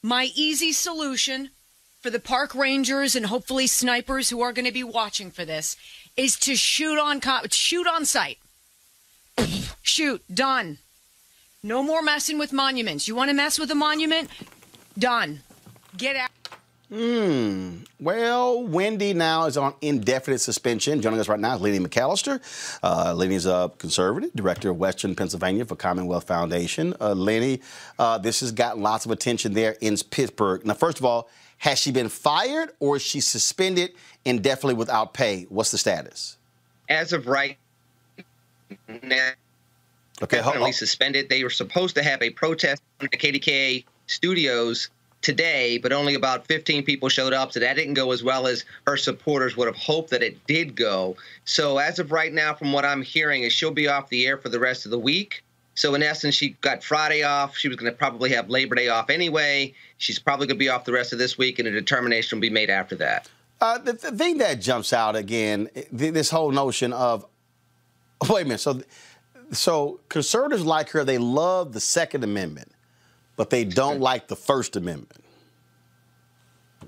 My 0.00 0.30
easy 0.36 0.70
solution 0.70 1.50
for 2.00 2.10
the 2.10 2.20
park 2.20 2.54
rangers 2.54 3.16
and 3.16 3.26
hopefully 3.26 3.66
snipers 3.66 4.30
who 4.30 4.42
are 4.42 4.52
going 4.52 4.64
to 4.64 4.70
be 4.70 4.84
watching 4.84 5.32
for 5.32 5.44
this 5.44 5.76
is 6.16 6.38
to 6.38 6.54
shoot 6.54 7.00
on 7.00 7.20
shoot 7.50 7.88
on 7.88 8.04
site. 8.04 8.38
shoot, 9.82 10.22
done. 10.32 10.78
No 11.62 11.82
more 11.82 12.00
messing 12.00 12.38
with 12.38 12.54
monuments. 12.54 13.06
You 13.06 13.14
want 13.14 13.28
to 13.28 13.34
mess 13.34 13.58
with 13.58 13.70
a 13.70 13.74
monument? 13.74 14.30
Done. 14.98 15.40
Get 15.94 16.16
out. 16.16 16.30
Hmm. 16.88 17.82
Well, 18.00 18.62
Wendy 18.64 19.12
now 19.12 19.44
is 19.44 19.58
on 19.58 19.74
indefinite 19.82 20.38
suspension. 20.38 21.02
Joining 21.02 21.20
us 21.20 21.28
right 21.28 21.38
now 21.38 21.56
is 21.56 21.60
Lenny 21.60 21.78
McAllister. 21.78 22.40
Uh, 22.82 23.12
Lenny's 23.14 23.44
a 23.44 23.70
conservative, 23.76 24.32
director 24.34 24.70
of 24.70 24.78
Western 24.78 25.14
Pennsylvania 25.14 25.66
for 25.66 25.76
Commonwealth 25.76 26.26
Foundation. 26.26 26.94
Uh, 26.98 27.12
Lenny, 27.12 27.60
uh, 27.98 28.16
this 28.16 28.40
has 28.40 28.52
gotten 28.52 28.82
lots 28.82 29.04
of 29.04 29.10
attention 29.10 29.52
there 29.52 29.76
in 29.82 29.98
Pittsburgh. 30.10 30.64
Now, 30.64 30.74
first 30.74 30.98
of 30.98 31.04
all, 31.04 31.28
has 31.58 31.78
she 31.78 31.92
been 31.92 32.08
fired 32.08 32.70
or 32.80 32.96
is 32.96 33.02
she 33.02 33.20
suspended 33.20 33.92
indefinitely 34.24 34.74
without 34.74 35.12
pay? 35.12 35.44
What's 35.50 35.72
the 35.72 35.78
status? 35.78 36.38
As 36.88 37.12
of 37.12 37.26
right 37.26 37.58
now, 39.02 39.32
Okay, 40.22 40.40
on. 40.40 40.72
suspended. 40.72 41.28
They 41.28 41.42
were 41.42 41.50
supposed 41.50 41.94
to 41.96 42.02
have 42.02 42.20
a 42.22 42.30
protest 42.30 42.82
in 43.00 43.08
the 43.10 43.16
KDKA 43.16 43.84
studios 44.06 44.90
today, 45.22 45.78
but 45.78 45.92
only 45.92 46.14
about 46.14 46.46
15 46.46 46.82
people 46.84 47.08
showed 47.08 47.32
up, 47.32 47.52
so 47.52 47.60
that 47.60 47.74
didn't 47.74 47.94
go 47.94 48.12
as 48.12 48.22
well 48.22 48.46
as 48.46 48.64
her 48.86 48.96
supporters 48.96 49.56
would 49.56 49.66
have 49.66 49.76
hoped 49.76 50.10
that 50.10 50.22
it 50.22 50.46
did 50.46 50.74
go. 50.74 51.16
So 51.44 51.78
as 51.78 51.98
of 51.98 52.12
right 52.12 52.32
now, 52.32 52.54
from 52.54 52.72
what 52.72 52.84
I'm 52.84 53.02
hearing, 53.02 53.42
is 53.42 53.52
she'll 53.52 53.70
be 53.70 53.88
off 53.88 54.08
the 54.08 54.26
air 54.26 54.38
for 54.38 54.48
the 54.48 54.58
rest 54.58 54.84
of 54.84 54.90
the 54.90 54.98
week. 54.98 55.42
So 55.74 55.94
in 55.94 56.02
essence, 56.02 56.34
she 56.34 56.50
got 56.60 56.82
Friday 56.82 57.22
off. 57.22 57.56
She 57.56 57.68
was 57.68 57.76
going 57.76 57.90
to 57.90 57.96
probably 57.96 58.30
have 58.30 58.50
Labor 58.50 58.74
Day 58.74 58.88
off 58.88 59.08
anyway. 59.08 59.72
She's 59.98 60.18
probably 60.18 60.46
going 60.46 60.56
to 60.56 60.58
be 60.58 60.68
off 60.68 60.84
the 60.84 60.92
rest 60.92 61.12
of 61.12 61.18
this 61.18 61.38
week, 61.38 61.58
and 61.58 61.68
a 61.68 61.70
determination 61.70 62.36
will 62.36 62.42
be 62.42 62.50
made 62.50 62.70
after 62.70 62.96
that. 62.96 63.28
Uh, 63.60 63.78
the, 63.78 63.92
the 63.92 64.12
thing 64.12 64.38
that 64.38 64.60
jumps 64.60 64.92
out 64.92 65.16
again, 65.16 65.68
th- 65.74 66.14
this 66.14 66.30
whole 66.30 66.50
notion 66.50 66.92
of, 66.92 67.26
wait 68.28 68.42
a 68.42 68.44
minute, 68.44 68.60
so, 68.60 68.80
so 69.52 70.00
conservatives 70.08 70.64
like 70.64 70.90
her, 70.90 71.04
they 71.04 71.18
love 71.18 71.72
the 71.72 71.80
Second 71.80 72.24
Amendment, 72.24 72.72
but 73.36 73.50
they 73.50 73.64
don't 73.64 74.00
like 74.00 74.28
the 74.28 74.36
First 74.36 74.76
Amendment. 74.76 75.24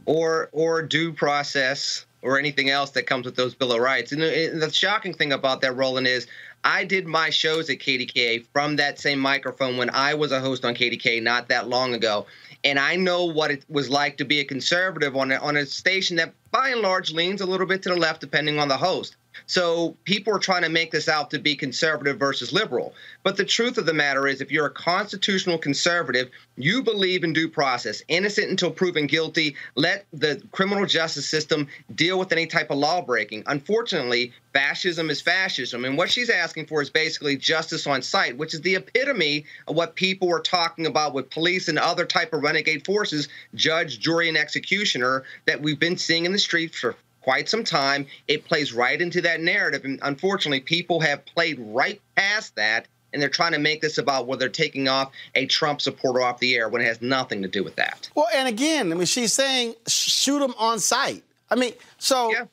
or 0.06 0.48
or 0.52 0.82
due 0.82 1.12
process 1.12 2.06
or 2.22 2.38
anything 2.38 2.70
else 2.70 2.90
that 2.90 3.06
comes 3.06 3.24
with 3.26 3.34
those 3.36 3.54
Bill 3.54 3.72
of 3.72 3.80
Rights. 3.80 4.12
And 4.12 4.22
the, 4.22 4.52
the 4.54 4.72
shocking 4.72 5.12
thing 5.12 5.32
about 5.32 5.60
that, 5.62 5.76
Roland, 5.76 6.06
is 6.06 6.26
I 6.64 6.84
did 6.84 7.06
my 7.06 7.30
shows 7.30 7.68
at 7.68 7.78
KDK 7.78 8.46
from 8.52 8.76
that 8.76 9.00
same 9.00 9.18
microphone 9.18 9.76
when 9.76 9.90
I 9.90 10.14
was 10.14 10.30
a 10.30 10.40
host 10.40 10.64
on 10.64 10.74
KDK 10.74 11.22
not 11.22 11.48
that 11.48 11.68
long 11.68 11.94
ago. 11.94 12.26
And 12.64 12.78
I 12.78 12.94
know 12.94 13.24
what 13.24 13.50
it 13.50 13.64
was 13.68 13.90
like 13.90 14.16
to 14.18 14.24
be 14.24 14.38
a 14.38 14.44
conservative 14.44 15.16
on 15.16 15.32
a, 15.32 15.36
on 15.36 15.56
a 15.56 15.66
station 15.66 16.16
that 16.16 16.32
by 16.52 16.68
and 16.68 16.80
large 16.80 17.12
leans 17.12 17.40
a 17.40 17.46
little 17.46 17.66
bit 17.66 17.82
to 17.82 17.88
the 17.88 17.96
left, 17.96 18.20
depending 18.20 18.60
on 18.60 18.68
the 18.68 18.76
host. 18.76 19.16
So 19.52 19.94
people 20.04 20.34
are 20.34 20.38
trying 20.38 20.62
to 20.62 20.70
make 20.70 20.92
this 20.92 21.10
out 21.10 21.28
to 21.28 21.38
be 21.38 21.54
conservative 21.54 22.18
versus 22.18 22.54
liberal. 22.54 22.94
But 23.22 23.36
the 23.36 23.44
truth 23.44 23.76
of 23.76 23.84
the 23.84 23.92
matter 23.92 24.26
is, 24.26 24.40
if 24.40 24.50
you're 24.50 24.64
a 24.64 24.70
constitutional 24.70 25.58
conservative, 25.58 26.30
you 26.56 26.82
believe 26.82 27.22
in 27.22 27.34
due 27.34 27.50
process, 27.50 28.02
innocent 28.08 28.48
until 28.48 28.70
proven 28.70 29.06
guilty. 29.06 29.54
Let 29.74 30.06
the 30.10 30.42
criminal 30.52 30.86
justice 30.86 31.28
system 31.28 31.68
deal 31.94 32.18
with 32.18 32.32
any 32.32 32.46
type 32.46 32.70
of 32.70 32.78
law 32.78 33.02
breaking. 33.02 33.42
Unfortunately, 33.46 34.32
fascism 34.54 35.10
is 35.10 35.20
fascism. 35.20 35.84
And 35.84 35.98
what 35.98 36.10
she's 36.10 36.30
asking 36.30 36.64
for 36.64 36.80
is 36.80 36.88
basically 36.88 37.36
justice 37.36 37.86
on 37.86 38.00
sight, 38.00 38.38
which 38.38 38.54
is 38.54 38.62
the 38.62 38.76
epitome 38.76 39.44
of 39.68 39.76
what 39.76 39.96
people 39.96 40.32
are 40.32 40.40
talking 40.40 40.86
about 40.86 41.12
with 41.12 41.28
police 41.28 41.68
and 41.68 41.78
other 41.78 42.06
type 42.06 42.32
of 42.32 42.42
renegade 42.42 42.86
forces, 42.86 43.28
judge, 43.54 44.00
jury, 44.00 44.30
and 44.30 44.38
executioner 44.38 45.24
that 45.44 45.60
we've 45.60 45.78
been 45.78 45.98
seeing 45.98 46.24
in 46.24 46.32
the 46.32 46.38
streets 46.38 46.78
for 46.78 46.96
quite 47.22 47.48
some 47.48 47.64
time. 47.64 48.06
It 48.28 48.44
plays 48.44 48.72
right 48.72 49.00
into 49.00 49.20
that 49.22 49.40
narrative. 49.40 49.84
And 49.84 49.98
unfortunately, 50.02 50.60
people 50.60 51.00
have 51.00 51.24
played 51.24 51.58
right 51.58 52.00
past 52.16 52.54
that. 52.56 52.86
And 53.12 53.20
they're 53.20 53.28
trying 53.28 53.52
to 53.52 53.58
make 53.58 53.82
this 53.82 53.98
about 53.98 54.26
whether 54.26 54.40
they're 54.40 54.48
taking 54.48 54.88
off 54.88 55.12
a 55.34 55.44
Trump 55.46 55.82
supporter 55.82 56.22
off 56.22 56.38
the 56.38 56.54
air 56.54 56.68
when 56.70 56.80
it 56.80 56.86
has 56.86 57.02
nothing 57.02 57.42
to 57.42 57.48
do 57.48 57.62
with 57.62 57.76
that. 57.76 58.08
Well, 58.14 58.28
and 58.34 58.48
again, 58.48 58.90
I 58.90 58.94
mean, 58.94 59.04
she's 59.04 59.34
saying 59.34 59.74
shoot 59.86 60.38
them 60.38 60.54
on 60.58 60.78
sight. 60.78 61.22
I 61.50 61.56
mean, 61.56 61.74
so, 61.98 62.32
yeah. 62.32 62.46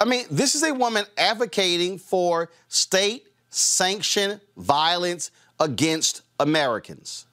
I 0.00 0.04
mean, 0.06 0.24
this 0.28 0.56
is 0.56 0.64
a 0.64 0.74
woman 0.74 1.04
advocating 1.16 1.98
for 1.98 2.50
state 2.66 3.28
sanctioned 3.50 4.40
violence 4.56 5.30
against 5.60 6.22
Americans. 6.40 7.26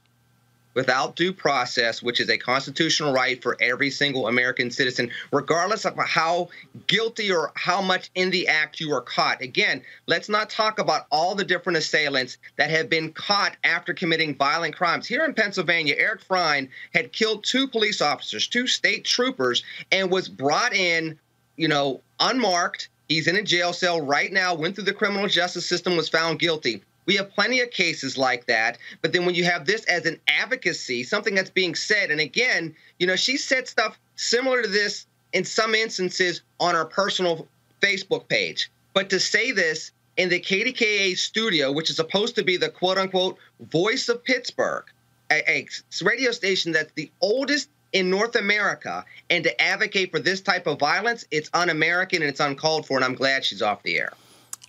Without 0.77 1.15
due 1.15 1.33
process, 1.33 2.03
which 2.03 2.19
is 2.19 2.29
a 2.29 2.37
constitutional 2.37 3.11
right 3.11 3.41
for 3.41 3.57
every 3.59 3.89
single 3.89 4.27
American 4.27 4.69
citizen, 4.69 5.09
regardless 5.31 5.85
of 5.85 5.97
how 5.97 6.49
guilty 6.85 7.31
or 7.31 7.51
how 7.55 7.81
much 7.81 8.11
in 8.13 8.29
the 8.29 8.47
act 8.47 8.79
you 8.79 8.93
are 8.93 9.01
caught. 9.01 9.41
Again, 9.41 9.81
let's 10.05 10.29
not 10.29 10.51
talk 10.51 10.77
about 10.77 11.07
all 11.11 11.33
the 11.33 11.43
different 11.43 11.77
assailants 11.77 12.37
that 12.57 12.69
have 12.69 12.91
been 12.91 13.11
caught 13.11 13.57
after 13.63 13.91
committing 13.91 14.35
violent 14.35 14.75
crimes. 14.75 15.07
Here 15.07 15.25
in 15.25 15.33
Pennsylvania, 15.33 15.95
Eric 15.97 16.21
Frein 16.21 16.69
had 16.93 17.11
killed 17.11 17.43
two 17.43 17.67
police 17.67 17.99
officers, 17.99 18.47
two 18.47 18.67
state 18.67 19.03
troopers, 19.03 19.63
and 19.91 20.11
was 20.11 20.29
brought 20.29 20.75
in, 20.75 21.17
you 21.55 21.69
know, 21.69 22.03
unmarked. 22.19 22.89
He's 23.09 23.25
in 23.25 23.35
a 23.35 23.41
jail 23.41 23.73
cell 23.73 23.99
right 23.99 24.31
now, 24.31 24.53
went 24.53 24.75
through 24.75 24.83
the 24.83 24.93
criminal 24.93 25.27
justice 25.27 25.67
system, 25.67 25.97
was 25.97 26.07
found 26.07 26.37
guilty. 26.37 26.83
We 27.07 27.15
have 27.15 27.31
plenty 27.31 27.61
of 27.61 27.71
cases 27.71 28.17
like 28.17 28.45
that. 28.45 28.77
But 29.01 29.13
then 29.13 29.25
when 29.25 29.33
you 29.33 29.45
have 29.45 29.65
this 29.65 29.83
as 29.85 30.05
an 30.05 30.19
advocacy, 30.27 31.03
something 31.03 31.33
that's 31.33 31.49
being 31.49 31.73
said, 31.73 32.11
and 32.11 32.19
again, 32.19 32.75
you 32.99 33.07
know, 33.07 33.15
she 33.15 33.37
said 33.37 33.67
stuff 33.67 33.97
similar 34.17 34.61
to 34.61 34.67
this 34.67 35.07
in 35.33 35.45
some 35.45 35.73
instances 35.73 36.41
on 36.59 36.75
her 36.75 36.85
personal 36.85 37.47
Facebook 37.81 38.27
page. 38.27 38.69
But 38.93 39.09
to 39.09 39.19
say 39.19 39.51
this 39.51 39.91
in 40.17 40.29
the 40.29 40.39
KDKA 40.39 41.17
studio, 41.17 41.71
which 41.71 41.89
is 41.89 41.95
supposed 41.95 42.35
to 42.35 42.43
be 42.43 42.57
the 42.57 42.69
quote 42.69 42.97
unquote 42.97 43.37
voice 43.59 44.09
of 44.09 44.23
Pittsburgh, 44.23 44.83
a, 45.31 45.67
radio 46.01 46.31
station 46.31 46.71
that's 46.71 46.91
the 46.93 47.11
oldest 47.21 47.69
in 47.93 48.09
North 48.09 48.35
America, 48.35 49.05
and 49.29 49.43
to 49.45 49.61
advocate 49.61 50.11
for 50.11 50.19
this 50.19 50.41
type 50.41 50.67
of 50.67 50.79
violence, 50.79 51.25
it's 51.31 51.49
un 51.53 51.69
American 51.69 52.21
and 52.21 52.29
it's 52.29 52.39
uncalled 52.39 52.85
for. 52.85 52.97
And 52.97 53.05
I'm 53.05 53.15
glad 53.15 53.45
she's 53.45 53.61
off 53.61 53.83
the 53.83 53.97
air. 53.97 54.13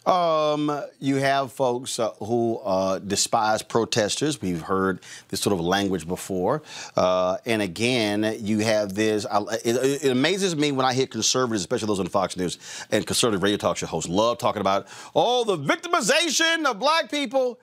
Um, 0.07 0.83
you 1.01 1.17
have 1.17 1.53
folks 1.53 1.99
uh, 1.99 2.13
who 2.13 2.59
uh, 2.65 2.99
despise 2.99 3.63
protesters. 3.63 4.41
We've 4.41 4.63
heard 4.63 5.01
this 5.29 5.41
sort 5.41 5.53
of 5.53 5.61
language 5.61 6.09
before. 6.09 6.63
Uh, 6.97 7.37
and 7.45 7.61
again, 7.61 8.37
you 8.41 8.61
have 8.61 8.95
this. 8.95 9.27
I, 9.27 9.43
it, 9.65 10.05
it 10.05 10.11
amazes 10.11 10.57
me 10.57 10.73
when 10.73 10.87
I 10.87 10.95
hear 10.95 11.07
conservatives, 11.07 11.63
especially 11.63 11.89
those 11.89 12.01
on 12.01 12.07
Fox 12.07 12.37
News 12.37 12.59
and 12.91 13.07
conservative 13.07 13.43
radio 13.43 13.59
talk 13.59 13.77
show 13.77 13.87
hosts, 13.87 14.09
love 14.09 14.39
talking 14.39 14.61
about, 14.61 14.87
oh, 15.15 15.45
the 15.45 15.59
victimization 15.59 16.65
of 16.65 16.79
black 16.79 17.11
people. 17.11 17.59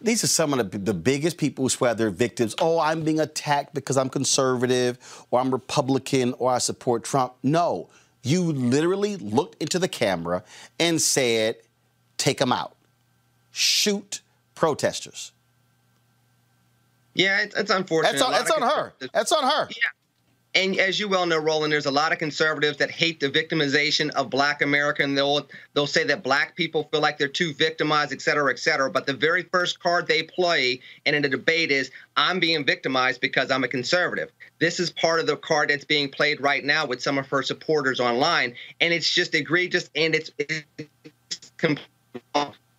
These 0.00 0.24
are 0.24 0.28
some 0.28 0.54
of 0.54 0.70
the, 0.70 0.78
the 0.78 0.94
biggest 0.94 1.36
people 1.36 1.64
who 1.64 1.68
swear 1.68 1.94
they're 1.94 2.10
victims. 2.10 2.54
Oh, 2.60 2.80
I'm 2.80 3.02
being 3.02 3.20
attacked 3.20 3.74
because 3.74 3.96
I'm 3.96 4.08
conservative 4.08 4.98
or 5.30 5.40
I'm 5.40 5.50
Republican 5.50 6.34
or 6.38 6.50
I 6.50 6.58
support 6.58 7.04
Trump. 7.04 7.34
No, 7.42 7.88
you 8.22 8.42
literally 8.42 9.16
looked 9.16 9.62
into 9.62 9.78
the 9.78 9.88
camera 9.88 10.44
and 10.78 11.00
said, 11.00 11.56
take 12.16 12.38
them 12.38 12.52
out, 12.52 12.74
shoot 13.52 14.20
protesters. 14.54 15.32
Yeah, 17.14 17.40
it's, 17.40 17.56
it's 17.56 17.70
unfortunate. 17.70 18.12
That's 18.12 18.22
on, 18.22 18.32
that's 18.32 18.50
on 18.50 18.62
her. 18.62 18.92
That's 19.12 19.32
on 19.32 19.42
her. 19.42 19.68
Yeah. 19.70 19.90
And 20.54 20.78
as 20.80 20.98
you 20.98 21.08
well 21.08 21.26
know, 21.26 21.36
Roland, 21.36 21.72
there's 21.72 21.86
a 21.86 21.90
lot 21.90 22.10
of 22.10 22.18
conservatives 22.18 22.78
that 22.78 22.90
hate 22.90 23.20
the 23.20 23.28
victimization 23.28 24.10
of 24.10 24.30
Black 24.30 24.62
America, 24.62 25.02
and 25.02 25.16
they'll 25.16 25.46
they'll 25.74 25.86
say 25.86 26.04
that 26.04 26.22
Black 26.22 26.56
people 26.56 26.88
feel 26.90 27.00
like 27.00 27.18
they're 27.18 27.28
too 27.28 27.52
victimized, 27.52 28.12
et 28.12 28.22
cetera, 28.22 28.50
et 28.50 28.58
cetera. 28.58 28.90
But 28.90 29.06
the 29.06 29.12
very 29.12 29.42
first 29.42 29.78
card 29.78 30.06
they 30.06 30.22
play 30.22 30.80
and 31.04 31.14
in 31.14 31.24
a 31.24 31.28
debate 31.28 31.70
is, 31.70 31.90
"I'm 32.16 32.40
being 32.40 32.64
victimized 32.64 33.20
because 33.20 33.50
I'm 33.50 33.62
a 33.62 33.68
conservative." 33.68 34.30
This 34.58 34.80
is 34.80 34.90
part 34.90 35.20
of 35.20 35.26
the 35.26 35.36
card 35.36 35.68
that's 35.68 35.84
being 35.84 36.08
played 36.08 36.40
right 36.40 36.64
now 36.64 36.86
with 36.86 37.02
some 37.02 37.18
of 37.18 37.26
her 37.28 37.42
supporters 37.42 38.00
online, 38.00 38.54
and 38.80 38.92
it's 38.92 39.12
just 39.12 39.34
egregious 39.34 39.90
and 39.94 40.14
it's, 40.14 40.30
it's 40.38 40.64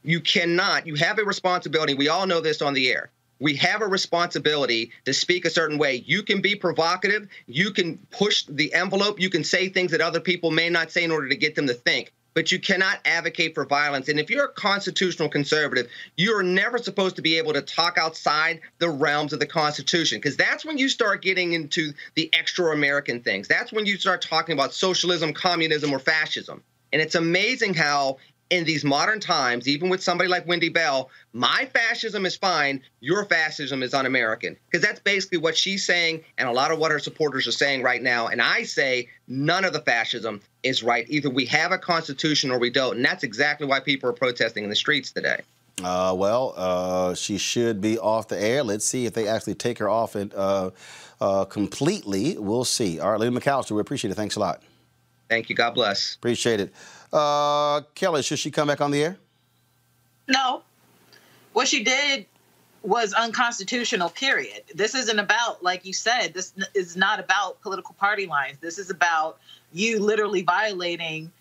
you 0.04 0.20
cannot. 0.22 0.88
You 0.88 0.96
have 0.96 1.20
a 1.20 1.24
responsibility. 1.24 1.94
We 1.94 2.10
all 2.10 2.26
know 2.26 2.42
this 2.42 2.62
on 2.62 2.74
the 2.74 2.90
air 2.90 3.12
we 3.40 3.56
have 3.56 3.82
a 3.82 3.88
responsibility 3.88 4.92
to 5.06 5.14
speak 5.14 5.46
a 5.46 5.50
certain 5.50 5.78
way. 5.78 6.04
You 6.06 6.24
can 6.24 6.42
be 6.42 6.56
provocative, 6.56 7.28
you 7.48 7.72
can 7.72 7.98
push 8.12 8.46
the 8.48 8.74
envelope, 8.74 9.20
you 9.20 9.30
can 9.30 9.44
say 9.44 9.70
things 9.70 9.92
that 9.92 10.02
other 10.02 10.20
people 10.20 10.52
may 10.52 10.70
not 10.70 10.92
say 10.92 11.04
in 11.04 11.12
order 11.12 11.30
to 11.30 11.36
get 11.36 11.56
them 11.56 11.68
to 11.68 11.74
think. 11.74 12.12
But 12.36 12.52
you 12.52 12.60
cannot 12.60 13.00
advocate 13.06 13.56
for 13.56 13.66
violence. 13.66 14.08
And 14.08 14.20
if 14.20 14.30
you're 14.30 14.46
a 14.46 14.54
constitutional 14.54 15.30
conservative, 15.30 15.88
you're 16.16 16.44
never 16.44 16.78
supposed 16.78 17.16
to 17.16 17.24
be 17.24 17.38
able 17.38 17.54
to 17.54 17.62
talk 17.62 17.98
outside 17.98 18.62
the 18.78 18.90
realms 18.90 19.34
of 19.34 19.40
the 19.40 19.48
Constitution, 19.48 20.20
because 20.20 20.38
that's 20.38 20.64
when 20.64 20.78
you 20.78 20.90
start 20.90 21.24
getting 21.24 21.54
into 21.54 21.92
the 22.16 22.30
extra 22.34 22.72
American 22.72 23.20
things. 23.22 23.48
That's 23.48 23.72
when 23.72 23.88
you 23.88 23.98
start 23.98 24.22
talking 24.22 24.54
about 24.54 24.74
socialism, 24.74 25.34
communism, 25.34 25.92
or 25.92 26.00
fascism. 26.00 26.62
And 26.94 27.02
it's 27.02 27.16
amazing 27.16 27.74
how 27.74 28.20
in 28.50 28.64
these 28.64 28.84
modern 28.84 29.20
times, 29.20 29.68
even 29.68 29.90
with 29.90 30.02
somebody 30.02 30.30
like 30.30 30.48
Wendy 30.48 30.70
Bell, 30.70 31.10
my 31.34 31.70
fascism 31.74 32.26
is 32.26 32.36
fine, 32.36 32.82
your 33.00 33.26
fascism 33.26 33.84
is 33.84 33.94
un 33.94 34.06
American. 34.06 34.58
Because 34.70 34.86
that's 34.86 35.00
basically 35.00 35.38
what 35.38 35.56
she's 35.56 35.86
saying, 35.86 36.24
and 36.38 36.50
a 36.50 36.52
lot 36.52 36.72
of 36.72 36.80
what 36.80 36.92
her 36.92 37.00
supporters 37.00 37.48
are 37.48 37.52
saying 37.52 37.84
right 37.84 38.02
now. 38.02 38.28
And 38.28 38.42
I 38.42 38.64
say 38.64 39.08
none 39.28 39.66
of 39.66 39.74
the 39.74 39.82
fascism 39.82 40.42
is 40.64 40.84
right. 40.84 41.06
Either 41.10 41.30
we 41.30 41.46
have 41.46 41.72
a 41.72 41.78
constitution 41.78 42.50
or 42.50 42.58
we 42.58 42.70
don't. 42.70 42.98
And 42.98 43.06
that's 43.06 43.24
exactly 43.24 43.68
why 43.68 43.80
people 43.80 44.10
are 44.10 44.14
protesting 44.14 44.64
in 44.64 44.70
the 44.70 44.76
streets 44.76 45.12
today. 45.12 45.42
Uh, 45.84 46.14
well, 46.18 46.54
uh, 46.58 47.14
she 47.14 47.38
should 47.38 47.80
be 47.80 47.98
off 48.00 48.28
the 48.28 48.42
air. 48.42 48.64
Let's 48.64 48.86
see 48.86 49.06
if 49.06 49.14
they 49.14 49.28
actually 49.28 49.56
take 49.56 49.78
her 49.78 49.88
off 49.88 50.16
it 50.16 50.34
uh, 50.36 50.72
uh, 51.22 51.46
completely. 51.46 52.38
We'll 52.38 52.66
see. 52.66 53.00
All 53.00 53.12
right, 53.12 53.20
Lenny 53.20 53.38
McAllister, 53.38 53.72
we 53.72 53.80
appreciate 53.80 54.12
it. 54.12 54.16
Thanks 54.16 54.36
a 54.36 54.40
lot. 54.40 54.64
Thank 55.30 55.50
you. 55.50 55.56
God 55.56 55.76
bless. 55.76 56.16
Appreciate 56.16 56.60
it. 56.60 56.74
Uh, 57.12 57.82
Kelly, 57.96 58.22
should 58.22 58.40
she 58.40 58.52
come 58.52 58.68
back 58.68 58.82
on 58.82 58.92
the 58.92 59.04
air? 59.04 59.18
No. 60.28 60.64
What 61.54 61.68
she 61.68 61.84
did 61.84 62.26
was 62.84 63.14
unconstitutional, 63.14 64.10
period. 64.10 64.64
This 64.74 64.96
isn't 64.96 65.20
about, 65.20 65.64
like 65.64 65.86
you 65.86 65.94
said, 65.94 66.34
this 66.34 66.54
is 66.74 66.96
not 66.96 67.20
about 67.20 67.62
political 67.62 67.96
party 67.96 68.26
lines. 68.26 68.58
This 68.62 68.78
is 68.78 68.90
about 68.90 69.40
you 69.74 70.00
literally 70.00 70.44
violating 70.44 71.32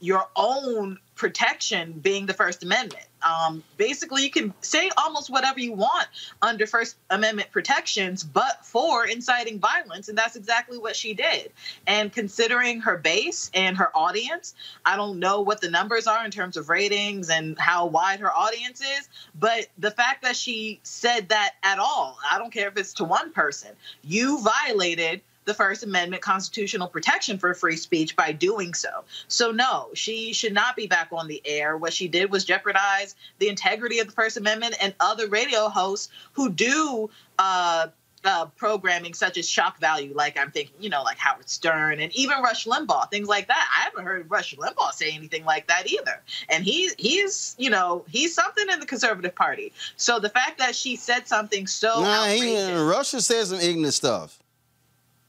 your 0.00 0.26
own 0.36 0.98
protection 1.22 1.92
being 2.02 2.26
the 2.26 2.34
First 2.34 2.64
Amendment. 2.64 3.06
Um, 3.22 3.62
basically, 3.76 4.24
you 4.24 4.30
can 4.32 4.52
say 4.60 4.90
almost 4.98 5.30
whatever 5.30 5.60
you 5.60 5.72
want 5.72 6.08
under 6.42 6.66
First 6.66 6.96
Amendment 7.10 7.52
protections, 7.52 8.24
but 8.24 8.66
for 8.66 9.06
inciting 9.06 9.60
violence. 9.60 10.08
And 10.08 10.18
that's 10.18 10.34
exactly 10.34 10.78
what 10.78 10.96
she 10.96 11.14
did. 11.14 11.52
And 11.86 12.12
considering 12.12 12.80
her 12.80 12.96
base 12.96 13.52
and 13.54 13.76
her 13.76 13.96
audience, 13.96 14.56
I 14.84 14.96
don't 14.96 15.20
know 15.20 15.42
what 15.42 15.60
the 15.60 15.70
numbers 15.70 16.08
are 16.08 16.24
in 16.24 16.32
terms 16.32 16.56
of 16.56 16.68
ratings 16.68 17.30
and 17.30 17.56
how 17.56 17.86
wide 17.86 18.18
her 18.18 18.32
audience 18.32 18.80
is, 18.80 19.08
but 19.38 19.68
the 19.78 19.92
fact 19.92 20.24
that 20.24 20.34
she 20.34 20.80
said 20.82 21.28
that 21.28 21.52
at 21.62 21.78
all, 21.78 22.18
I 22.28 22.36
don't 22.36 22.52
care 22.52 22.66
if 22.66 22.76
it's 22.76 22.94
to 22.94 23.04
one 23.04 23.32
person, 23.32 23.70
you 24.02 24.40
violated 24.42 25.20
the 25.44 25.54
First 25.54 25.82
Amendment 25.82 26.22
constitutional 26.22 26.88
protection 26.88 27.38
for 27.38 27.54
free 27.54 27.76
speech 27.76 28.16
by 28.16 28.32
doing 28.32 28.74
so. 28.74 29.04
So, 29.28 29.50
no, 29.50 29.90
she 29.94 30.32
should 30.32 30.52
not 30.52 30.76
be 30.76 30.86
back 30.86 31.08
on 31.12 31.28
the 31.28 31.42
air. 31.44 31.76
What 31.76 31.92
she 31.92 32.08
did 32.08 32.30
was 32.30 32.44
jeopardize 32.44 33.14
the 33.38 33.48
integrity 33.48 33.98
of 33.98 34.06
the 34.06 34.12
First 34.12 34.36
Amendment 34.36 34.76
and 34.80 34.94
other 35.00 35.28
radio 35.28 35.68
hosts 35.68 36.10
who 36.32 36.50
do. 36.50 37.10
Uh, 37.38 37.88
uh, 38.24 38.46
programming 38.56 39.14
such 39.14 39.36
as 39.36 39.48
shock 39.48 39.78
value, 39.78 40.12
like 40.14 40.38
I'm 40.38 40.50
thinking, 40.50 40.74
you 40.78 40.88
know, 40.88 41.02
like 41.02 41.18
Howard 41.18 41.48
Stern 41.48 42.00
and 42.00 42.12
even 42.14 42.40
Rush 42.40 42.66
Limbaugh, 42.66 43.10
things 43.10 43.28
like 43.28 43.48
that. 43.48 43.68
I 43.76 43.84
haven't 43.84 44.04
heard 44.04 44.30
Rush 44.30 44.54
Limbaugh 44.54 44.92
say 44.92 45.10
anything 45.12 45.44
like 45.44 45.66
that 45.68 45.90
either. 45.90 46.20
And 46.48 46.64
he 46.64 46.90
he's 46.98 47.54
you 47.58 47.70
know 47.70 48.04
he's 48.08 48.34
something 48.34 48.66
in 48.70 48.80
the 48.80 48.86
conservative 48.86 49.34
party. 49.34 49.72
So 49.96 50.18
the 50.18 50.28
fact 50.28 50.58
that 50.58 50.76
she 50.76 50.96
said 50.96 51.26
something 51.26 51.66
so 51.66 52.00
nah, 52.00 52.26
he, 52.26 52.72
Russia 52.74 53.20
says 53.20 53.48
some 53.48 53.60
ignorant 53.60 53.94
stuff. 53.94 54.41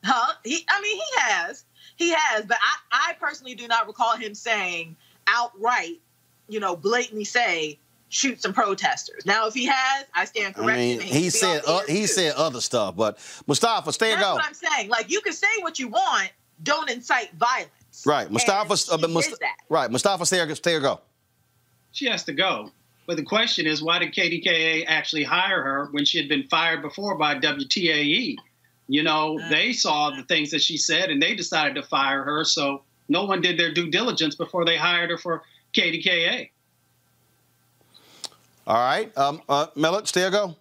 Huh? 0.03 0.33
He, 0.43 0.65
I 0.69 0.81
mean, 0.81 0.97
he 0.97 1.03
has. 1.17 1.65
He 1.95 2.13
has, 2.15 2.45
but 2.45 2.57
I, 2.61 3.09
I 3.09 3.13
personally 3.13 3.55
do 3.55 3.67
not 3.67 3.87
recall 3.87 4.17
him 4.17 4.33
saying 4.33 4.95
outright, 5.27 6.01
you 6.47 6.59
know, 6.59 6.75
blatantly 6.75 7.23
say, 7.23 7.79
shoot 8.09 8.41
some 8.41 8.53
protesters. 8.53 9.25
Now, 9.25 9.47
if 9.47 9.53
he 9.53 9.65
has, 9.65 10.05
I 10.13 10.25
stand 10.25 10.55
corrected. 10.55 11.01
I 11.01 11.03
mean, 11.03 11.13
he, 11.13 11.29
said 11.29 11.63
uh, 11.67 11.81
he 11.87 12.07
said 12.07 12.35
other 12.35 12.61
stuff, 12.61 12.95
but 12.95 13.17
Mustafa, 13.47 13.93
stay 13.93 14.11
That's 14.11 14.21
go. 14.21 14.33
what 14.35 14.45
I'm 14.45 14.53
saying. 14.53 14.89
Like, 14.89 15.09
you 15.09 15.21
can 15.21 15.33
say 15.33 15.47
what 15.61 15.79
you 15.79 15.87
want, 15.87 16.31
don't 16.61 16.89
incite 16.89 17.31
violence. 17.33 17.69
Right, 18.05 18.29
Mustafa. 18.29 18.73
Uh, 18.91 18.97
but 18.97 19.09
Must- 19.09 19.41
right, 19.69 19.89
Mustafa, 19.89 20.25
stay 20.25 20.39
or, 20.39 20.55
stay 20.55 20.75
or 20.75 20.79
go. 20.79 21.01
She 21.91 22.07
has 22.07 22.23
to 22.25 22.33
go. 22.33 22.71
But 23.05 23.17
the 23.17 23.23
question 23.23 23.67
is, 23.67 23.83
why 23.83 23.99
did 23.99 24.13
KDKA 24.13 24.85
actually 24.87 25.23
hire 25.23 25.61
her 25.61 25.87
when 25.91 26.05
she 26.05 26.17
had 26.17 26.29
been 26.29 26.43
fired 26.43 26.81
before 26.81 27.17
by 27.17 27.35
WTAE? 27.35 28.37
You 28.87 29.03
know, 29.03 29.37
Mm. 29.37 29.49
they 29.49 29.73
saw 29.73 30.09
the 30.09 30.23
things 30.23 30.51
that 30.51 30.61
she 30.61 30.77
said 30.77 31.09
and 31.09 31.21
they 31.21 31.35
decided 31.35 31.75
to 31.75 31.83
fire 31.83 32.23
her. 32.23 32.43
So 32.43 32.83
no 33.09 33.23
one 33.25 33.41
did 33.41 33.57
their 33.57 33.73
due 33.73 33.89
diligence 33.89 34.35
before 34.35 34.65
they 34.65 34.77
hired 34.77 35.09
her 35.09 35.17
for 35.17 35.43
KDKA. 35.73 36.49
All 38.65 38.75
right, 38.75 39.15
um, 39.17 39.41
uh, 39.49 39.67
Millet, 39.75 40.07
stay 40.07 40.23
or 40.23 40.29
go. 40.29 40.55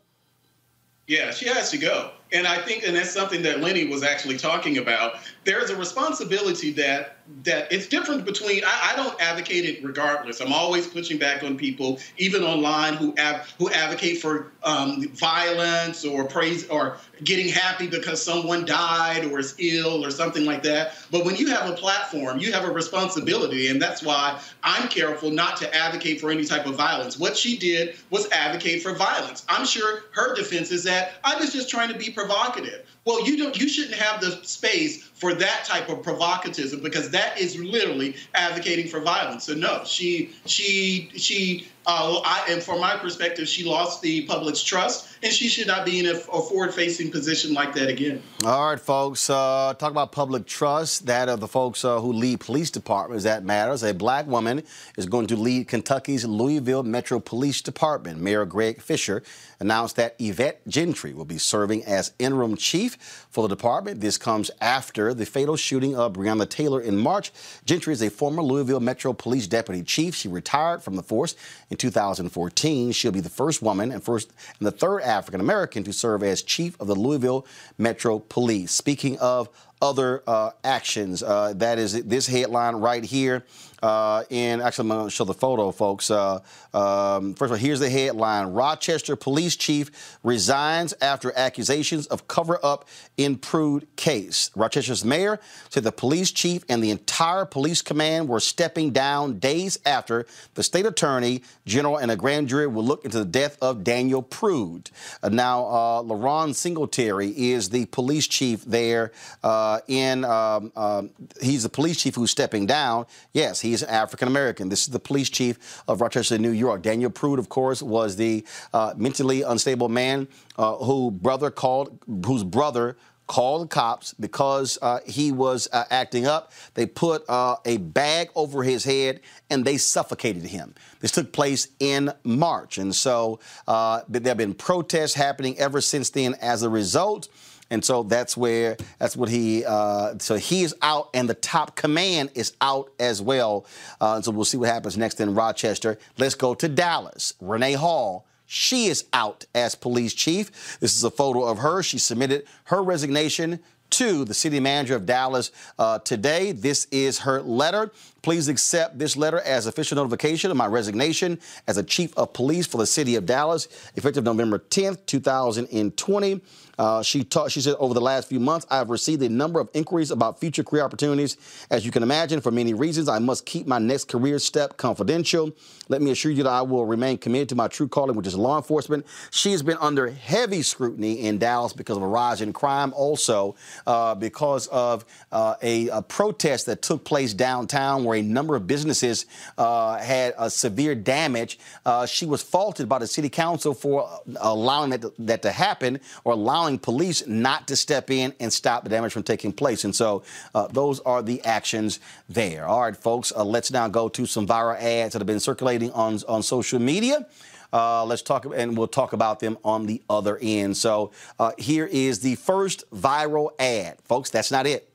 Yeah, 1.07 1.31
she 1.32 1.47
has 1.47 1.70
to 1.70 1.78
go. 1.78 2.12
And 2.32 2.47
I 2.47 2.61
think, 2.62 2.85
and 2.85 2.97
that's 2.97 3.11
something 3.12 3.43
that 3.43 3.61
Lenny 3.61 3.86
was 3.86 4.03
actually 4.03 4.39
talking 4.39 4.78
about. 4.78 5.16
There's 5.44 5.70
a 5.70 5.77
responsibility 5.77 6.70
that 6.73 7.16
that 7.44 7.73
it's 7.73 7.86
different 7.86 8.24
between. 8.24 8.62
I, 8.64 8.93
I 8.93 8.97
don't 8.97 9.20
advocate 9.20 9.64
it 9.64 9.85
regardless. 9.85 10.40
I'm 10.40 10.52
always 10.52 10.86
pushing 10.86 11.19
back 11.19 11.43
on 11.43 11.56
people, 11.56 11.98
even 12.16 12.43
online, 12.43 12.94
who 12.94 13.14
av- 13.19 13.52
who 13.59 13.70
advocate 13.70 14.20
for 14.20 14.52
um, 14.62 15.09
violence 15.09 16.05
or 16.05 16.24
praise 16.24 16.69
or 16.69 16.98
getting 17.24 17.48
happy 17.48 17.86
because 17.86 18.23
someone 18.23 18.64
died 18.64 19.24
or 19.27 19.39
is 19.39 19.55
ill 19.59 20.05
or 20.05 20.10
something 20.10 20.44
like 20.44 20.62
that. 20.64 20.94
But 21.10 21.24
when 21.24 21.36
you 21.36 21.48
have 21.48 21.69
a 21.69 21.74
platform, 21.74 22.39
you 22.39 22.52
have 22.52 22.64
a 22.64 22.70
responsibility, 22.70 23.69
and 23.69 23.81
that's 23.81 24.02
why 24.02 24.40
I'm 24.62 24.89
careful 24.89 25.31
not 25.31 25.56
to 25.59 25.74
advocate 25.74 26.20
for 26.20 26.31
any 26.31 26.44
type 26.44 26.66
of 26.66 26.74
violence. 26.74 27.19
What 27.19 27.36
she 27.36 27.56
did 27.56 27.97
was 28.10 28.31
advocate 28.31 28.82
for 28.82 28.94
violence. 28.94 29.44
I'm 29.48 29.66
sure 29.66 30.05
her 30.12 30.35
defense 30.35 30.70
is 30.70 30.85
that 30.85 31.14
I 31.24 31.36
was 31.36 31.52
just 31.52 31.69
trying 31.69 31.93
to 31.93 31.98
be 31.98 32.10
provocative. 32.10 32.86
Well, 33.05 33.27
you 33.27 33.37
don't. 33.37 33.59
You 33.59 33.69
shouldn't 33.69 33.95
have 33.95 34.20
the 34.20 34.45
space 34.45 35.03
for 35.15 35.35
that 35.35 35.65
type 35.65 35.89
of 35.89 36.03
provocativism 36.03 36.83
because 36.83 37.11
that 37.11 37.39
is 37.39 37.59
literally 37.59 38.15
advocating 38.35 38.87
for 38.87 39.01
violence. 39.01 39.45
So 39.45 39.55
no, 39.55 39.83
she 39.85 40.31
she 40.47 41.11
she. 41.16 41.69
Uh, 41.85 42.20
I, 42.24 42.47
and 42.49 42.62
from 42.62 42.79
my 42.81 42.97
perspective, 42.97 43.49
she 43.49 43.65
lost 43.65 44.03
the 44.03 44.24
public's 44.27 44.62
trust, 44.62 45.12
and 45.23 45.32
she 45.32 45.49
should 45.49 45.66
not 45.66 45.86
be 45.86 46.01
in 46.01 46.07
a, 46.07 46.15
a 46.15 46.43
forward-facing 46.43 47.11
position 47.11 47.55
like 47.55 47.74
that 47.74 47.89
again. 47.89 48.23
All 48.44 48.70
right, 48.70 48.81
folks. 48.81 49.31
Uh, 49.31 49.74
talk 49.78 49.90
about 49.90 50.12
public 50.12 50.47
trust. 50.47 51.07
That 51.07 51.28
of 51.28 51.40
the 51.40 51.49
folks 51.49 51.85
uh, 51.85 52.01
who 52.01 52.12
lead 52.12 52.40
police 52.40 52.70
departments. 52.70 53.24
That 53.24 53.44
matters. 53.44 53.82
A 53.82 53.94
black 53.94 54.27
woman 54.27 54.65
is 54.97 55.07
going 55.07 55.28
to 55.28 55.36
lead 55.36 55.69
Kentucky's 55.69 56.24
Louisville 56.24 56.82
Metro 56.82 57.20
Police 57.20 57.62
Department. 57.62 58.20
Mayor 58.20 58.44
Greg 58.44 58.81
Fisher 58.81 59.23
announced 59.61 59.97
that 59.97 60.16
Yvette 60.19 60.66
Gentry 60.66 61.15
will 61.15 61.24
be 61.24 61.39
serving 61.39 61.85
as 61.85 62.12
interim 62.19 62.57
chief 62.57 63.22
for 63.33 63.49
the 63.49 63.55
department. 63.55 64.01
This 64.01 64.19
comes 64.19 64.51
after 64.61 65.15
the 65.15 65.27
fatal 65.27 65.57
shooting 65.57 65.97
of 65.97 66.13
Breonna 66.13 66.49
Taylor 66.49 66.81
in 66.81 66.97
March. 66.97 67.33
Gentry 67.65 67.95
is 67.95 68.03
a 68.03 68.11
former 68.11 68.43
Louisville 68.43 68.79
Metro 68.79 69.15
Police 69.15 69.47
deputy 69.47 69.83
chief. 69.83 70.15
She 70.15 70.29
retired 70.29 70.83
from 70.83 70.97
the 70.97 71.03
force 71.03 71.35
in 71.71 71.79
2014. 71.79 72.93
She'll 72.93 73.11
be 73.11 73.21
the 73.21 73.31
first 73.31 73.63
woman 73.63 73.91
and 73.91 74.05
first 74.05 74.33
and 74.59 74.67
the 74.67 74.73
third 74.73 75.01
African 75.01 75.41
American 75.41 75.83
to 75.85 75.93
serve 75.93 76.23
as 76.23 76.43
chief 76.43 76.79
of 76.79 76.87
the 76.87 76.95
Louisville 76.95 77.47
Metro 77.79 78.19
Police. 78.19 78.71
Speaking 78.71 79.19
of 79.19 79.49
other 79.83 80.23
uh, 80.27 80.53
actions, 80.63 81.23
uh, 81.23 81.53
that 81.57 81.79
is 81.79 82.05
this 82.05 82.27
headline 82.27 82.77
right 82.77 83.05
here. 83.05 83.45
Uh, 83.83 84.23
and 84.31 84.63
actually, 84.63 84.85
I'm 84.89 84.97
going 84.97 85.07
to 85.07 85.11
show 85.11 85.25
the 85.25 85.35
photo, 85.35 85.73
folks. 85.73 86.09
Uh, 86.09 86.39
um, 86.73 87.35
first 87.35 87.49
of 87.49 87.53
all, 87.53 87.57
here's 87.57 87.81
the 87.81 87.91
headline 87.91 88.47
Rochester 88.49 89.17
police 89.17 89.57
chief 89.57 90.19
resigns 90.23 90.95
after 91.01 91.37
accusations 91.37 92.07
of 92.07 92.29
cover 92.29 92.61
up 92.65 92.89
in 93.17 93.37
Prude 93.37 93.89
case. 93.97 94.53
Rochester's 94.55 95.05
mayor 95.05 95.41
said 95.69 95.83
the 95.83 95.91
police 95.91 96.31
chief 96.31 96.65
and 96.69 96.83
the 96.83 96.91
entire 96.91 97.45
police 97.45 97.83
command 97.83 98.29
were 98.29 98.39
stepping 98.39 98.93
down 98.93 99.41
days 99.41 99.81
after 99.85 100.27
the 100.55 100.63
state 100.63 100.87
attorney 100.87 101.43
general 101.67 101.97
and 101.97 102.11
a 102.13 102.17
grand 102.17 102.49
jury 102.49 102.69
will 102.69 102.85
look 102.85 103.05
into 103.05 103.19
the 103.19 103.25
death 103.25 103.59
of 103.61 103.83
Daniel 103.83 104.23
Prude. 104.23 104.91
Uh, 105.25 105.29
now, 105.29 105.67
uh, 105.67 106.03
LaRon 106.03 106.55
Singletary 106.55 107.31
is 107.31 107.71
the 107.71 107.87
police 107.87 108.29
chief 108.29 108.65
there 108.65 109.11
uh, 109.43 109.72
in, 109.89 110.24
um, 110.24 110.73
um, 110.77 111.11
he's 111.40 111.62
the 111.62 111.69
police 111.69 112.01
chief 112.03 112.15
who's 112.15 112.31
stepping 112.31 112.66
down. 112.66 113.07
Yes, 113.32 113.61
He's 113.62 113.82
an 113.82 113.90
African 113.90 114.28
American. 114.28 114.69
This 114.69 114.82
is 114.82 114.89
the 114.89 114.99
police 114.99 115.31
chief 115.31 115.82
of 115.89 116.01
Rochester, 116.01 116.36
New 116.39 116.51
York. 116.51 116.82
Daniel 116.82 117.11
Prude, 117.11 117.39
of 117.39 117.49
course, 117.49 117.82
was 117.82 118.16
the 118.16 118.44
uh, 118.74 118.94
mentally 118.97 119.43
unstable 119.43 119.89
man 119.89 120.28
uh, 120.59 120.74
who 120.77 121.11
brother 121.11 121.51
called, 121.51 121.99
whose 122.27 122.44
brother 122.44 122.97
called 123.27 123.62
the 123.62 123.66
cops 123.69 124.15
because 124.15 124.78
uh, 124.82 124.99
he 125.07 125.32
was 125.32 125.69
uh, 125.73 125.85
acting 125.90 126.27
up. 126.27 126.53
They 126.74 126.86
put 126.86 127.24
uh, 127.31 127.57
a 127.65 127.78
bag 127.78 128.28
over 128.35 128.62
his 128.62 128.85
head 128.85 129.20
and 129.49 129.65
they 129.65 129.78
suffocated 129.78 130.43
him. 130.43 130.74
This 131.01 131.12
took 131.12 131.32
place 131.32 131.69
in 131.78 132.12
March, 132.24 132.78
and 132.78 132.94
so 132.94 133.40
uh, 133.66 134.03
there 134.09 134.23
have 134.23 134.36
been 134.36 134.55
protests 134.55 135.15
happening 135.15 135.59
ever 135.59 135.81
since 135.81 136.11
then. 136.11 136.35
As 136.40 136.62
a 136.62 136.69
result. 136.69 137.28
And 137.73 137.82
so 137.82 138.03
that's 138.03 138.36
where 138.36 138.77
that's 138.99 139.16
what 139.16 139.31
he. 139.31 139.65
Uh, 139.65 140.19
so 140.19 140.35
he 140.36 140.62
is 140.62 140.74
out, 140.82 141.09
and 141.15 141.27
the 141.27 141.35
top 141.35 141.74
command 141.74 142.31
is 142.35 142.53
out 142.61 142.93
as 143.01 143.23
well. 143.23 143.65
Uh, 143.99 144.20
so 144.20 144.31
we'll 144.31 144.44
see 144.44 144.59
what 144.59 144.69
happens 144.69 144.99
next 144.99 145.20
in 145.20 145.35
Rochester. 145.35 145.99
Let's 146.19 146.35
go 146.35 146.55
to 146.55 146.69
Dallas. 146.69 147.32
Renee 147.40 147.73
Hall. 147.73 148.27
She 148.44 148.89
is 148.89 149.07
out 149.15 149.47
as 149.55 149.74
police 149.74 150.12
chief. 150.12 150.78
This 150.81 150.94
is 150.94 151.03
a 151.03 151.11
photo 151.11 151.44
of 151.44 151.61
her. 151.61 151.82
She 151.82 151.99
submitted 151.99 152.44
her 152.65 152.82
resignation 152.82 153.61
to 153.89 154.27
the 154.27 154.35
city 154.35 154.61
manager 154.61 154.94
of 154.94 155.07
Dallas 155.07 155.51
uh, 155.78 155.99
today. 156.01 156.53
This 156.53 156.86
is 156.90 157.20
her 157.20 157.40
letter. 157.40 157.90
Please 158.23 158.47
accept 158.47 158.99
this 158.99 159.16
letter 159.16 159.40
as 159.40 159.66
official 159.66 159.97
notification 159.97 160.53
of 160.53 160.57
my 160.57 160.66
resignation 160.66 161.40
as 161.66 161.77
a 161.77 161.82
chief 161.82 162.16
of 162.16 162.32
police 162.32 162.66
for 162.66 162.78
the 162.78 162.86
city 162.86 163.16
of 163.16 163.27
Dallas, 163.27 163.66
effective 163.97 164.23
November 164.23 164.61
10th, 164.61 165.05
2020. 165.07 166.40
Uh, 166.78 167.03
she 167.03 167.23
taught. 167.23 167.51
She 167.51 167.61
said, 167.61 167.74
over 167.78 167.94
the 167.94 168.01
last 168.01 168.28
few 168.28 168.40
months, 168.40 168.66
I've 168.70 168.90
received 168.90 169.23
a 169.23 169.28
number 169.28 169.61
of 169.61 169.69
inquiries 169.74 170.11
about 170.11 170.40
future 170.40 170.65
career 170.65 170.82
opportunities. 170.82 171.36
As 171.70 171.85
you 171.85 171.90
can 171.90 172.03
imagine, 172.03 172.40
for 172.40 172.51
many 172.51 172.74
reasons, 172.74 173.09
I 173.09 173.19
must 173.19 173.44
keep 173.44 173.66
my 173.66 173.78
next 173.78 174.09
career 174.09 174.39
step 174.39 174.77
confidential. 174.78 175.53
Let 175.89 176.01
me 176.01 176.11
assure 176.11 176.32
you 176.32 176.43
that 176.44 176.51
I 176.51 176.62
will 176.62 176.86
remain 176.86 177.19
committed 177.19 177.51
to 177.51 177.55
my 177.55 177.69
true 177.69 177.89
calling, 177.89 178.16
which 178.16 178.27
is 178.27 178.35
law 178.35 178.57
enforcement. 178.57 179.07
She 179.31 179.53
has 179.53 179.62
been 179.62 179.77
under 179.81 180.11
heavy 180.11 180.62
scrutiny 180.62 181.20
in 181.27 181.39
Dallas 181.39 181.73
because 181.73 181.97
of 181.99 182.03
a 182.03 182.07
rise 182.07 182.40
in 182.40 182.53
crime, 182.53 182.93
also 182.94 183.55
uh, 183.86 184.15
because 184.15 184.66
of 184.69 185.05
uh, 185.31 185.57
a, 185.62 185.89
a, 185.89 186.03
protest 186.03 186.66
that 186.66 186.82
took 186.82 187.05
place 187.05 187.35
downtown 187.35 188.05
where 188.05 188.12
a 188.15 188.23
number 188.23 188.57
of 188.57 188.67
businesses 188.67 189.27
uh, 189.59 189.99
had 189.99 190.35
a 190.39 190.51
severe 190.51 190.95
damage. 190.95 191.59
Uh, 191.85 192.07
she 192.07 192.27
was 192.27 192.43
faulted 192.43 192.89
by 192.89 192.99
the 192.99 193.07
city 193.07 193.29
council 193.29 193.75
for 193.75 194.09
allowing 194.41 194.91
that 194.91 195.03
to, 195.03 195.13
that 195.19 195.43
to 195.43 195.53
happen 195.53 196.01
or 196.25 196.33
allowing 196.33 196.79
police 196.79 197.27
not 197.27 197.69
to 197.69 197.77
step 197.77 198.11
in 198.11 198.35
and 198.41 198.53
stop 198.53 198.85
the 198.85 198.91
damage 198.91 199.13
from 199.13 199.23
taking 199.23 199.53
place. 199.53 199.85
And 199.85 199.95
so 199.95 200.23
uh, 200.55 200.69
those 200.69 201.01
are 201.01 201.23
the 201.23 201.43
actions 201.45 202.01
there. 202.29 202.67
All 202.67 202.83
right, 202.83 202.97
folks, 202.97 203.33
uh, 203.35 203.45
let's 203.45 203.71
now 203.71 203.89
go 203.89 204.09
to 204.09 204.27
some 204.27 204.47
viral 204.47 204.81
ads 204.81 205.13
that 205.13 205.21
have 205.21 205.27
been 205.27 205.41
circulating 205.41 205.91
on, 205.93 206.19
on 206.29 206.43
social 206.43 206.79
media. 206.79 207.27
Uh, 207.73 208.05
let's 208.05 208.21
talk, 208.21 208.45
and 208.55 208.77
we'll 208.77 208.87
talk 208.87 209.15
about 209.15 209.41
them 209.41 209.57
on 209.65 209.87
the 209.87 210.03
other 210.11 210.39
end. 210.43 210.77
So 210.77 211.13
uh, 211.39 211.53
here 211.57 211.87
is 211.87 212.21
the 212.21 212.35
first 212.35 212.85
viral 212.91 213.51
ad. 213.59 213.99
Folks, 214.05 214.29
that's 214.29 214.51
not 214.51 214.67
it. 214.67 214.93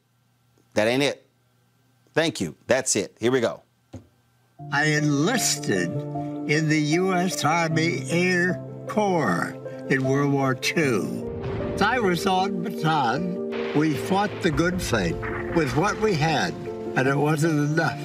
That 0.76 0.88
ain't 0.88 1.02
it. 1.02 1.27
Thank 2.18 2.42
you. 2.42 2.56
That's 2.66 2.96
it. 2.96 3.16
Here 3.20 3.32
we 3.32 3.42
go. 3.42 3.62
I 4.72 4.86
enlisted 4.86 5.92
in 6.50 6.68
the 6.68 6.82
U.S. 7.02 7.46
Army 7.46 8.06
Air 8.10 8.60
Corps 8.88 9.56
in 9.92 10.04
World 10.04 10.34
War 10.34 10.58
II. 10.76 11.26
Was 12.02 12.26
on 12.26 12.64
Bataan. 12.64 13.76
We 13.76 13.94
fought 13.94 14.32
the 14.42 14.50
good 14.50 14.82
fight 14.82 15.16
with 15.56 15.78
what 15.78 16.02
we 16.02 16.16
had, 16.16 16.56
and 16.96 17.08
it 17.08 17.16
wasn't 17.16 17.54
enough. 17.72 18.02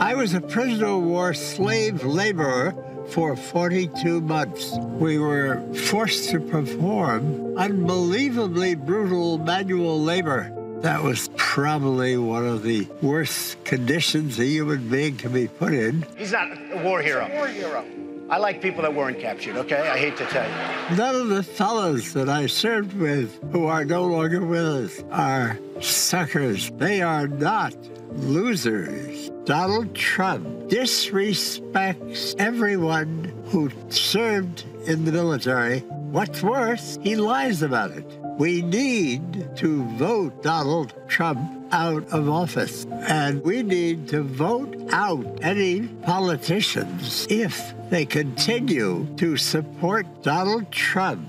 I 0.00 0.14
was 0.14 0.32
a 0.32 0.40
prisoner 0.40 0.86
of 0.86 1.02
war 1.02 1.34
slave 1.34 2.02
laborer 2.02 2.74
for 3.10 3.36
42 3.36 4.22
months. 4.22 4.72
We 4.98 5.18
were 5.18 5.60
forced 5.74 6.30
to 6.30 6.40
perform 6.40 7.58
unbelievably 7.58 8.76
brutal 8.76 9.36
manual 9.36 10.00
labor. 10.00 10.50
That 10.82 11.02
was 11.02 11.28
probably 11.36 12.16
one 12.16 12.46
of 12.46 12.62
the 12.62 12.88
worst 13.02 13.62
conditions 13.64 14.38
a 14.38 14.46
human 14.46 14.88
being 14.88 15.16
can 15.18 15.30
be 15.30 15.46
put 15.46 15.74
in. 15.74 16.06
He's 16.16 16.32
not 16.32 16.48
a 16.72 16.82
war 16.82 17.02
hero. 17.02 17.26
A 17.26 17.34
war 17.34 17.48
hero. 17.48 17.84
I 18.30 18.38
like 18.38 18.62
people 18.62 18.82
that 18.82 18.94
weren't 18.94 19.18
captured, 19.18 19.56
okay? 19.56 19.88
I 19.88 19.98
hate 19.98 20.16
to 20.16 20.24
tell 20.26 20.48
you. 20.48 20.96
None 20.96 21.16
of 21.16 21.28
the 21.28 21.42
fellows 21.42 22.14
that 22.14 22.30
I 22.30 22.46
served 22.46 22.94
with 22.94 23.38
who 23.52 23.66
are 23.66 23.84
no 23.84 24.06
longer 24.06 24.42
with 24.42 24.64
us 24.64 25.04
are 25.10 25.58
suckers. 25.80 26.70
They 26.78 27.02
are 27.02 27.28
not 27.28 27.76
losers. 28.12 29.30
Donald 29.44 29.94
Trump 29.94 30.46
disrespects 30.70 32.34
everyone 32.38 33.32
who 33.46 33.70
served 33.90 34.64
in 34.86 35.04
the 35.04 35.12
military. 35.12 35.80
What's 35.80 36.42
worse, 36.42 36.98
he 37.02 37.16
lies 37.16 37.62
about 37.62 37.90
it. 37.90 38.06
We 38.40 38.62
need 38.62 39.54
to 39.58 39.84
vote 39.98 40.42
Donald 40.42 40.94
Trump 41.08 41.68
out 41.72 42.08
of 42.08 42.30
office. 42.30 42.86
And 42.90 43.44
we 43.44 43.62
need 43.62 44.08
to 44.08 44.22
vote 44.22 44.74
out 44.92 45.26
any 45.42 45.88
politicians 45.88 47.26
if 47.28 47.74
they 47.90 48.06
continue 48.06 49.06
to 49.18 49.36
support 49.36 50.06
Donald 50.22 50.72
Trump. 50.72 51.28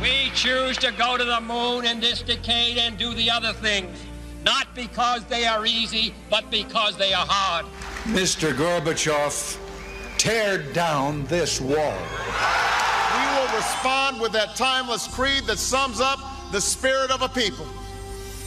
We 0.00 0.30
choose 0.34 0.78
to 0.78 0.90
go 0.92 1.18
to 1.18 1.24
the 1.24 1.42
moon 1.42 1.84
in 1.84 2.00
this 2.00 2.22
decade 2.22 2.78
and 2.78 2.96
do 2.96 3.12
the 3.12 3.30
other 3.30 3.52
things, 3.52 3.94
not 4.42 4.74
because 4.74 5.26
they 5.26 5.44
are 5.44 5.66
easy, 5.66 6.14
but 6.30 6.50
because 6.50 6.96
they 6.96 7.12
are 7.12 7.26
hard. 7.28 7.66
Mr. 8.04 8.54
Gorbachev, 8.54 9.67
tear 10.18 10.58
down 10.58 11.24
this 11.26 11.60
wall. 11.60 11.96
We 13.14 13.24
will 13.38 13.56
respond 13.56 14.20
with 14.20 14.32
that 14.32 14.56
timeless 14.56 15.06
creed 15.06 15.44
that 15.44 15.58
sums 15.58 16.00
up 16.00 16.18
the 16.50 16.60
spirit 16.60 17.10
of 17.10 17.22
a 17.22 17.28
people. 17.28 17.66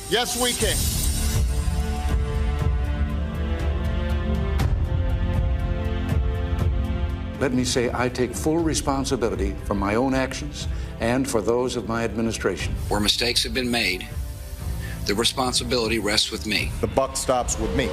Yes, 0.10 0.40
we 0.42 0.52
can. 0.52 0.76
Let 7.40 7.54
me 7.54 7.64
say 7.64 7.90
I 7.92 8.10
take 8.10 8.36
full 8.36 8.60
responsibility 8.60 9.56
for 9.64 9.74
my 9.74 9.96
own 9.96 10.14
actions 10.14 10.68
and 11.00 11.28
for 11.28 11.42
those 11.42 11.76
of 11.76 11.88
my 11.88 12.04
administration. 12.04 12.76
Where 12.90 13.00
mistakes 13.00 13.44
have 13.44 13.54
been 13.54 13.72
made, 13.72 14.08
the 15.06 15.16
responsibility 15.16 15.98
rests 15.98 16.30
with 16.30 16.46
me. 16.46 16.72
The 16.82 16.88
buck 16.88 17.16
stops 17.16 17.58
with 17.58 17.76
me. 17.76 17.88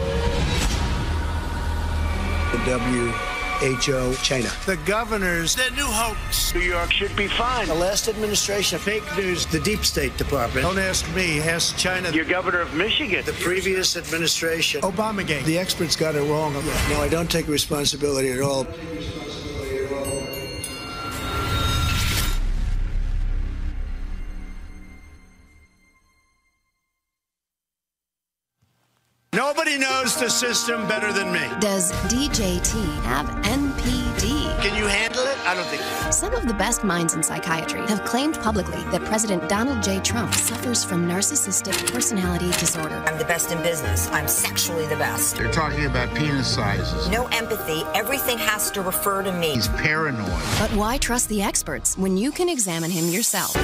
The 2.52 2.62
W 2.66 3.12
WHO, 3.58 4.14
China. 4.22 4.50
The 4.66 4.78
governors, 4.86 5.56
the 5.56 5.70
new 5.70 5.84
hoax. 5.84 6.54
New 6.54 6.60
York 6.60 6.92
should 6.92 7.14
be 7.16 7.26
fine. 7.26 7.66
The 7.66 7.74
last 7.74 8.08
administration, 8.08 8.78
fake 8.78 9.02
news. 9.16 9.46
The 9.46 9.60
deep 9.60 9.84
state 9.84 10.16
department. 10.16 10.64
Don't 10.64 10.78
ask 10.78 11.04
me, 11.14 11.40
ask 11.40 11.76
China. 11.76 12.10
Your 12.10 12.24
governor 12.24 12.60
of 12.60 12.72
Michigan. 12.74 13.24
The 13.24 13.32
previous 13.32 13.96
administration. 13.96 14.82
Obama 14.82 15.08
Obamagate. 15.22 15.44
The 15.44 15.58
experts 15.58 15.96
got 15.96 16.14
it 16.14 16.22
wrong. 16.22 16.52
No, 16.54 17.00
I 17.00 17.08
don't 17.08 17.30
take 17.30 17.48
responsibility 17.48 18.30
at 18.30 18.40
all. 18.40 18.66
Knows 30.08 30.16
the 30.20 30.30
system 30.30 30.86
better 30.88 31.12
than 31.12 31.30
me. 31.32 31.40
Does 31.60 31.92
DJT 32.08 33.02
have 33.02 33.26
NPD? 33.44 34.62
Can 34.62 34.74
you 34.76 34.86
handle 34.86 35.22
it? 35.24 35.36
I 35.46 35.54
don't 35.54 35.66
think 35.66 35.82
so. 35.82 36.10
Some 36.10 36.34
of 36.34 36.46
the 36.46 36.54
best 36.54 36.82
minds 36.82 37.14
in 37.14 37.22
psychiatry 37.22 37.80
have 37.88 38.04
claimed 38.04 38.38
publicly 38.40 38.82
that 38.90 39.04
President 39.04 39.48
Donald 39.48 39.82
J. 39.82 40.00
Trump 40.00 40.32
suffers 40.32 40.82
from 40.84 41.06
narcissistic 41.06 41.92
personality 41.92 42.50
disorder. 42.52 43.02
I'm 43.06 43.18
the 43.18 43.24
best 43.24 43.52
in 43.52 43.62
business. 43.62 44.08
I'm 44.10 44.28
sexually 44.28 44.86
the 44.86 44.96
best. 44.96 45.36
They're 45.36 45.52
talking 45.52 45.84
about 45.84 46.14
penis 46.14 46.54
sizes. 46.54 47.08
No 47.08 47.26
empathy. 47.28 47.82
Everything 47.94 48.38
has 48.38 48.70
to 48.72 48.82
refer 48.82 49.22
to 49.22 49.32
me. 49.32 49.54
He's 49.54 49.68
paranoid. 49.68 50.28
But 50.58 50.70
why 50.72 50.96
trust 50.98 51.28
the 51.28 51.42
experts 51.42 51.98
when 51.98 52.16
you 52.16 52.32
can 52.32 52.48
examine 52.48 52.90
him 52.90 53.08
yourself? 53.08 53.54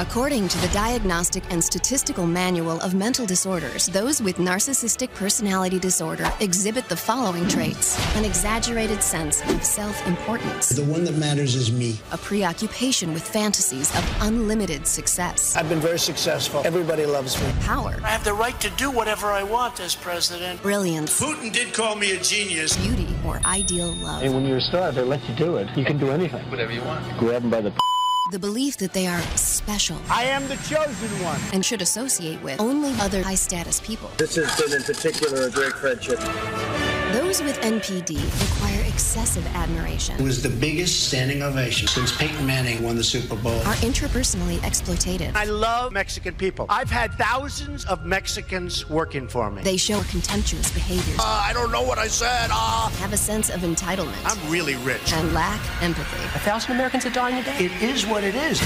According 0.00 0.48
to 0.48 0.58
the 0.62 0.68
Diagnostic 0.68 1.44
and 1.52 1.62
Statistical 1.62 2.24
Manual 2.26 2.80
of 2.80 2.94
Mental 2.94 3.26
Disorders, 3.26 3.84
those 3.88 4.22
with 4.22 4.36
narcissistic 4.36 5.12
personality 5.14 5.78
disorder 5.78 6.32
exhibit 6.40 6.88
the 6.88 6.96
following 6.96 7.46
traits 7.46 7.98
an 8.16 8.24
exaggerated 8.24 9.02
sense 9.02 9.42
of 9.50 9.62
self 9.62 10.06
importance, 10.06 10.70
The 10.70 10.84
one 10.84 11.04
that 11.04 11.16
matters 11.16 11.54
is 11.54 11.70
me. 11.70 11.98
a 12.12 12.16
preoccupation 12.16 13.12
with 13.12 13.22
fantasies 13.28 13.94
of 13.94 14.02
unlimited 14.22 14.86
success, 14.86 15.54
I've 15.54 15.68
been 15.68 15.80
very 15.80 15.98
successful. 15.98 16.62
Everybody 16.64 17.04
loves 17.04 17.38
me. 17.38 17.52
power, 17.60 18.00
I 18.02 18.08
have 18.08 18.24
the 18.24 18.32
right 18.32 18.58
to 18.62 18.70
do 18.78 18.90
whatever 18.90 19.26
I 19.26 19.42
want 19.42 19.80
as 19.80 19.94
president. 19.94 20.62
brilliance, 20.62 21.20
Putin 21.20 21.52
did 21.52 21.74
call 21.74 21.94
me 21.94 22.12
a 22.12 22.20
genius. 22.22 22.74
beauty, 22.78 23.06
or 23.26 23.38
ideal 23.44 23.92
love. 24.02 24.22
And 24.22 24.32
when 24.34 24.46
you're 24.46 24.56
a 24.56 24.62
star, 24.62 24.92
they 24.92 25.02
let 25.02 25.20
you 25.28 25.34
do 25.34 25.58
it. 25.58 25.68
You 25.76 25.84
can 25.84 25.98
do 25.98 26.08
anything. 26.10 26.48
Whatever 26.50 26.72
you 26.72 26.82
want. 26.84 27.04
Grab 27.18 27.42
them 27.42 27.50
by 27.50 27.60
the. 27.60 27.79
The 28.30 28.38
belief 28.38 28.76
that 28.76 28.92
they 28.92 29.08
are 29.08 29.20
special 29.34 29.96
I 30.08 30.22
am 30.22 30.46
the 30.46 30.54
chosen 30.58 31.08
one. 31.24 31.40
and 31.52 31.66
should 31.66 31.82
associate 31.82 32.40
with 32.44 32.60
only 32.60 32.92
other 33.00 33.24
high 33.24 33.34
status 33.34 33.80
people. 33.80 34.08
This 34.18 34.36
has 34.36 34.54
been, 34.60 34.72
in 34.72 34.84
particular, 34.84 35.48
a 35.48 35.50
great 35.50 35.72
friendship. 35.72 36.20
Those 37.12 37.42
with 37.42 37.60
NPD 37.60 38.16
require 38.40 38.84
excessive 38.86 39.44
admiration, 39.54 40.14
It 40.20 40.22
was 40.22 40.42
the 40.42 40.48
biggest 40.48 41.08
standing 41.08 41.42
ovation 41.42 41.88
since 41.88 42.16
Peyton 42.16 42.46
Manning 42.46 42.82
won 42.82 42.94
the 42.96 43.02
Super 43.04 43.34
Bowl. 43.36 43.58
are 43.62 43.74
interpersonally 43.82 44.58
exploitative. 44.58 45.34
I 45.34 45.44
love 45.44 45.92
Mexican 45.92 46.34
people. 46.34 46.66
I've 46.68 46.90
had 46.90 47.12
thousands 47.14 47.84
of 47.86 48.04
Mexicans 48.04 48.88
working 48.88 49.26
for 49.28 49.50
me. 49.50 49.62
They 49.62 49.76
show 49.76 50.00
contemptuous 50.02 50.70
behaviors, 50.72 51.18
Uh, 51.18 51.42
I 51.48 51.52
don't 51.52 51.72
know 51.72 51.82
what 51.82 51.98
I 51.98 52.06
said. 52.06 52.50
Uh, 52.52 52.88
have 53.00 53.12
a 53.12 53.16
sense 53.16 53.50
of 53.50 53.60
entitlement, 53.62 54.14
I'm 54.24 54.50
really 54.50 54.76
rich. 54.76 55.12
and 55.12 55.32
lack 55.34 55.60
empathy. 55.82 56.22
A 56.36 56.40
thousand 56.40 56.72
Americans 56.76 57.06
are 57.06 57.10
dying 57.10 57.36
a 57.38 57.42
day. 57.42 57.64
It 57.64 57.82
is 57.82 58.06
what 58.06 58.22
it 58.24 58.34
is. 58.34 58.60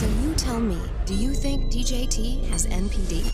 So 0.00 0.06
you 0.22 0.34
tell 0.34 0.58
me, 0.60 0.78
do 1.06 1.14
you 1.14 1.32
think 1.34 1.70
DJT 1.72 2.48
has 2.50 2.66
NPD? 2.66 3.32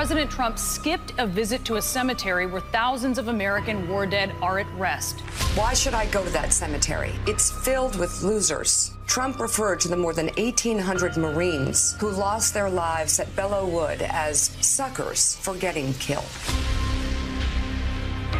President 0.00 0.30
Trump 0.30 0.58
skipped 0.58 1.12
a 1.18 1.26
visit 1.26 1.62
to 1.66 1.76
a 1.76 1.82
cemetery 1.82 2.46
where 2.46 2.62
thousands 2.62 3.18
of 3.18 3.28
American 3.28 3.86
war 3.86 4.06
dead 4.06 4.32
are 4.40 4.58
at 4.58 4.66
rest. 4.78 5.20
Why 5.54 5.74
should 5.74 5.92
I 5.92 6.06
go 6.06 6.24
to 6.24 6.30
that 6.30 6.54
cemetery? 6.54 7.12
It's 7.26 7.50
filled 7.50 7.98
with 7.98 8.22
losers. 8.22 8.92
Trump 9.06 9.38
referred 9.38 9.78
to 9.80 9.88
the 9.88 9.98
more 9.98 10.14
than 10.14 10.28
1,800 10.38 11.18
Marines 11.18 11.98
who 12.00 12.08
lost 12.08 12.54
their 12.54 12.70
lives 12.70 13.20
at 13.20 13.26
Belleau 13.36 13.70
Wood 13.70 14.00
as 14.00 14.56
suckers 14.62 15.36
for 15.36 15.54
getting 15.54 15.92
killed. 15.92 16.24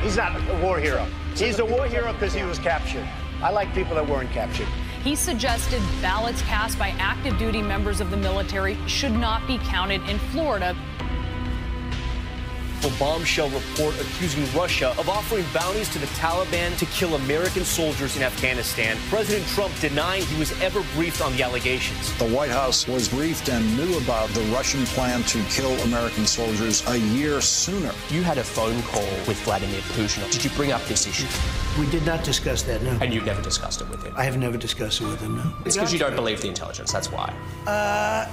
He's 0.00 0.16
not 0.16 0.34
a 0.36 0.62
war 0.62 0.78
hero. 0.78 1.06
He's 1.36 1.58
a 1.58 1.64
war 1.66 1.86
hero 1.86 2.14
because 2.14 2.32
he 2.32 2.42
was 2.42 2.58
captured. 2.58 3.06
I 3.42 3.50
like 3.50 3.74
people 3.74 3.96
that 3.96 4.08
weren't 4.08 4.30
captured. 4.30 4.68
He 5.04 5.14
suggested 5.14 5.82
ballots 6.00 6.40
cast 6.40 6.78
by 6.78 6.88
active 6.98 7.38
duty 7.38 7.60
members 7.60 8.00
of 8.00 8.10
the 8.10 8.16
military 8.16 8.78
should 8.86 9.12
not 9.12 9.46
be 9.46 9.58
counted 9.58 10.00
in 10.08 10.18
Florida. 10.30 10.74
A 12.82 12.90
bombshell 12.98 13.50
report 13.50 13.94
accusing 14.00 14.42
Russia 14.58 14.94
of 14.96 15.10
offering 15.10 15.44
bounties 15.52 15.90
to 15.90 15.98
the 15.98 16.06
Taliban 16.06 16.78
to 16.78 16.86
kill 16.86 17.14
American 17.14 17.62
soldiers 17.62 18.16
in 18.16 18.22
Afghanistan. 18.22 18.96
President 19.10 19.46
Trump 19.48 19.78
denying 19.80 20.22
he 20.24 20.38
was 20.38 20.58
ever 20.62 20.82
briefed 20.94 21.20
on 21.20 21.36
the 21.36 21.42
allegations. 21.42 22.16
The 22.16 22.28
White 22.28 22.48
House 22.48 22.88
was 22.88 23.06
briefed 23.06 23.50
and 23.50 23.76
knew 23.76 23.98
about 23.98 24.30
the 24.30 24.40
Russian 24.52 24.86
plan 24.86 25.22
to 25.24 25.42
kill 25.50 25.72
American 25.80 26.26
soldiers 26.26 26.82
a 26.88 26.96
year 26.96 27.42
sooner. 27.42 27.92
You 28.08 28.22
had 28.22 28.38
a 28.38 28.44
phone 28.44 28.82
call 28.84 29.02
with 29.28 29.38
Vladimir 29.42 29.80
Putin. 29.92 30.30
Did 30.32 30.42
you 30.42 30.50
bring 30.50 30.72
up 30.72 30.82
this 30.86 31.06
issue? 31.06 31.26
We 31.78 31.90
did 31.90 32.06
not 32.06 32.24
discuss 32.24 32.62
that, 32.62 32.82
no. 32.82 32.96
And 33.02 33.12
you've 33.12 33.26
never 33.26 33.42
discussed 33.42 33.82
it 33.82 33.90
with 33.90 34.02
him? 34.02 34.14
I 34.16 34.24
have 34.24 34.38
never 34.38 34.56
discussed 34.56 35.02
it 35.02 35.06
with 35.06 35.20
him, 35.20 35.36
no. 35.36 35.52
It's 35.66 35.76
because 35.76 35.92
you 35.92 35.98
don't 35.98 36.16
believe 36.16 36.40
the 36.40 36.48
intelligence, 36.48 36.90
that's 36.90 37.12
why. 37.12 37.34
Uh, 37.66 38.26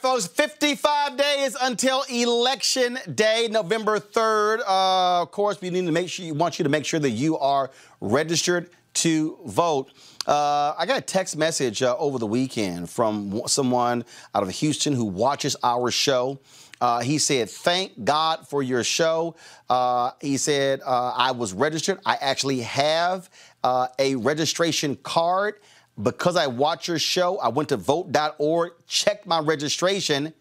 folks, 0.00 0.26
55 0.26 1.16
days 1.16 1.56
until 1.60 2.02
election 2.10 2.98
day, 3.14 3.48
November 3.50 3.98
3rd. 3.98 4.60
Uh, 4.60 5.22
of 5.22 5.30
course, 5.30 5.60
we 5.60 5.70
need 5.70 5.86
to 5.86 5.92
make 5.92 6.08
sure 6.08 6.24
you 6.24 6.34
want 6.34 6.58
you 6.58 6.62
to 6.64 6.68
make 6.68 6.84
sure 6.84 7.00
that 7.00 7.10
you 7.10 7.38
are 7.38 7.70
registered 8.00 8.70
to 8.94 9.38
vote. 9.46 9.90
Uh, 10.26 10.74
I 10.76 10.86
got 10.86 10.98
a 10.98 11.02
text 11.02 11.36
message 11.36 11.82
uh, 11.82 11.96
over 11.98 12.18
the 12.18 12.26
weekend 12.26 12.90
from 12.90 13.42
someone 13.46 14.04
out 14.34 14.42
of 14.42 14.50
Houston 14.50 14.92
who 14.92 15.04
watches 15.04 15.56
our 15.62 15.90
show. 15.90 16.38
Uh, 16.80 17.00
he 17.00 17.18
said, 17.18 17.48
Thank 17.48 18.04
God 18.04 18.46
for 18.48 18.62
your 18.62 18.84
show. 18.84 19.34
Uh, 19.68 20.10
he 20.20 20.36
said, 20.36 20.80
uh, 20.84 21.12
I 21.16 21.30
was 21.30 21.52
registered. 21.52 21.98
I 22.04 22.16
actually 22.16 22.60
have 22.60 23.30
uh, 23.64 23.88
a 23.98 24.16
registration 24.16 24.96
card. 24.96 25.54
Because 26.00 26.36
I 26.36 26.46
watch 26.46 26.88
your 26.88 26.98
show, 26.98 27.38
I 27.38 27.48
went 27.48 27.70
to 27.70 27.76
vote.org, 27.76 28.72
checked 28.86 29.26
my 29.26 29.38
registration, 29.38 30.34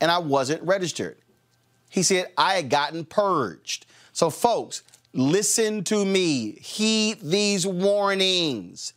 and 0.00 0.10
I 0.10 0.18
wasn't 0.18 0.62
registered. 0.62 1.18
He 1.90 2.02
said, 2.02 2.32
I 2.38 2.54
had 2.54 2.70
gotten 2.70 3.04
purged. 3.04 3.84
So, 4.12 4.30
folks, 4.30 4.82
listen 5.12 5.84
to 5.84 6.04
me. 6.04 6.52
Heed 6.52 7.18
these 7.20 7.66
warnings. 7.66 8.94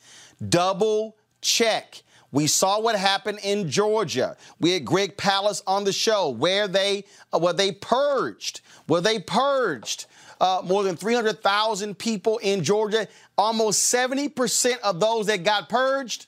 Double 0.47 1.17
check. 1.41 2.03
We 2.31 2.47
saw 2.47 2.79
what 2.79 2.95
happened 2.95 3.39
in 3.43 3.69
Georgia. 3.69 4.37
We 4.59 4.71
had 4.71 4.85
Greg 4.85 5.17
Palast 5.17 5.61
on 5.67 5.83
the 5.83 5.93
show 5.93 6.29
where 6.29 6.67
they 6.67 7.05
uh, 7.31 7.39
where 7.39 7.53
they 7.53 7.71
purged, 7.71 8.61
where 8.87 9.01
they 9.01 9.19
purged 9.19 10.07
uh, 10.39 10.61
more 10.63 10.83
than 10.83 10.95
300,000 10.95 11.97
people 11.97 12.37
in 12.39 12.63
Georgia. 12.63 13.07
Almost 13.37 13.93
70% 13.93 14.79
of 14.79 14.99
those 14.99 15.27
that 15.27 15.43
got 15.43 15.69
purged 15.69 16.27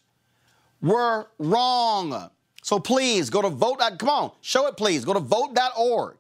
were 0.82 1.27
wrong. 1.40 2.30
So 2.61 2.80
please 2.80 3.30
go 3.30 3.41
to 3.41 3.49
vote. 3.49 3.80
Come 3.99 4.10
on, 4.10 4.32
show 4.41 4.68
it, 4.68 4.77
please. 4.77 5.06
Go 5.06 5.14
to 5.14 5.19
vote.org. 5.19 6.18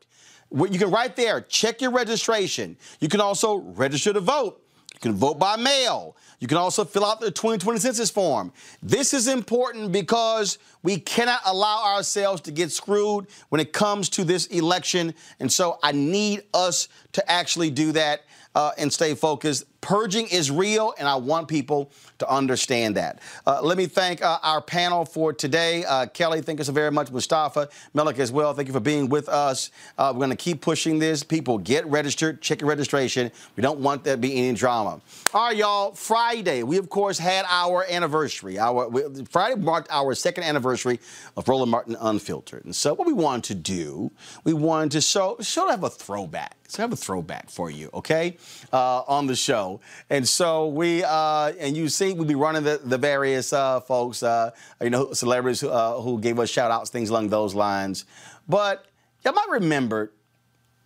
You 0.51 0.79
can 0.79 0.91
right 0.91 1.15
there 1.15 1.41
check 1.41 1.81
your 1.81 1.91
registration. 1.91 2.77
You 2.99 3.09
can 3.09 3.19
also 3.19 3.57
register 3.57 4.13
to 4.13 4.19
vote. 4.19 4.61
You 4.93 4.99
can 4.99 5.13
vote 5.13 5.39
by 5.39 5.55
mail. 5.55 6.15
You 6.39 6.47
can 6.47 6.57
also 6.57 6.83
fill 6.83 7.05
out 7.05 7.21
the 7.21 7.31
2020 7.31 7.79
census 7.79 8.11
form. 8.11 8.51
This 8.81 9.13
is 9.13 9.27
important 9.27 9.91
because 9.91 10.57
we 10.83 10.99
cannot 10.99 11.41
allow 11.45 11.95
ourselves 11.95 12.41
to 12.41 12.51
get 12.51 12.71
screwed 12.71 13.27
when 13.49 13.61
it 13.61 13.73
comes 13.73 14.09
to 14.09 14.23
this 14.23 14.47
election. 14.47 15.13
And 15.39 15.51
so 15.51 15.79
I 15.81 15.91
need 15.91 16.43
us 16.53 16.87
to 17.13 17.31
actually 17.31 17.71
do 17.71 17.91
that 17.93 18.21
uh, 18.53 18.71
and 18.77 18.91
stay 18.91 19.15
focused. 19.15 19.65
Purging 19.85 20.25
is 20.25 20.49
real, 20.49 20.95
and 20.97 21.07
I 21.07 21.13
want 21.13 21.47
people 21.47 21.91
to 22.17 22.27
understand 22.27 22.97
that. 22.97 23.19
Uh, 23.45 23.59
let 23.61 23.77
me 23.77 23.85
thank 23.85 24.23
uh, 24.23 24.39
our 24.41 24.59
panel 24.59 25.05
for 25.05 25.31
today. 25.31 25.85
Uh, 25.85 26.07
Kelly, 26.07 26.41
thank 26.41 26.57
you 26.57 26.65
so 26.65 26.71
very 26.71 26.89
much. 26.89 27.11
Mustafa, 27.11 27.69
Melik 27.93 28.17
as 28.17 28.31
well, 28.31 28.51
thank 28.55 28.67
you 28.67 28.73
for 28.73 28.79
being 28.79 29.09
with 29.09 29.29
us. 29.29 29.69
Uh, 29.95 30.09
we're 30.11 30.25
going 30.25 30.31
to 30.31 30.35
keep 30.35 30.59
pushing 30.59 30.97
this. 30.97 31.21
People, 31.21 31.59
get 31.59 31.85
registered, 31.85 32.41
check 32.41 32.61
your 32.61 32.67
registration. 32.67 33.31
We 33.55 33.61
don't 33.61 33.79
want 33.79 34.03
there 34.03 34.15
to 34.15 34.19
be 34.19 34.35
any 34.35 34.57
drama. 34.57 35.01
All 35.35 35.49
right, 35.49 35.55
y'all, 35.55 35.91
Friday, 35.91 36.63
we 36.63 36.77
of 36.79 36.89
course 36.89 37.19
had 37.19 37.45
our 37.47 37.85
anniversary. 37.87 38.57
Our 38.57 38.89
we, 38.89 39.03
Friday 39.25 39.61
marked 39.61 39.89
our 39.91 40.15
second 40.15 40.45
anniversary 40.45 40.99
of 41.37 41.47
Roland 41.47 41.69
Martin 41.69 41.95
Unfiltered. 42.01 42.65
And 42.65 42.75
so 42.75 42.95
what 42.95 43.05
we 43.05 43.13
wanted 43.13 43.43
to 43.43 43.53
do, 43.53 44.11
we 44.43 44.53
wanted 44.53 44.93
to 44.93 45.01
show, 45.01 45.37
show 45.41 45.69
have 45.69 45.83
a 45.83 45.91
throwback. 45.91 46.55
So 46.67 46.81
have 46.81 46.91
a 46.91 46.95
throwback 46.95 47.51
for 47.51 47.69
you, 47.69 47.91
okay, 47.93 48.37
uh, 48.73 49.03
on 49.07 49.27
the 49.27 49.35
show. 49.35 49.74
And 50.09 50.27
so 50.27 50.67
we, 50.67 51.03
uh, 51.03 51.53
and 51.59 51.75
you 51.75 51.89
see, 51.89 52.13
we'll 52.13 52.25
be 52.25 52.35
running 52.35 52.63
the, 52.63 52.79
the 52.83 52.97
various 52.97 53.53
uh, 53.53 53.79
folks, 53.81 54.23
uh, 54.23 54.51
you 54.81 54.89
know, 54.89 55.13
celebrities 55.13 55.61
who, 55.61 55.69
uh, 55.69 55.99
who 56.01 56.19
gave 56.19 56.39
us 56.39 56.49
shout 56.49 56.71
outs, 56.71 56.89
things 56.89 57.09
along 57.09 57.29
those 57.29 57.55
lines. 57.55 58.05
But 58.47 58.85
y'all 59.23 59.33
might 59.33 59.49
remember 59.49 60.11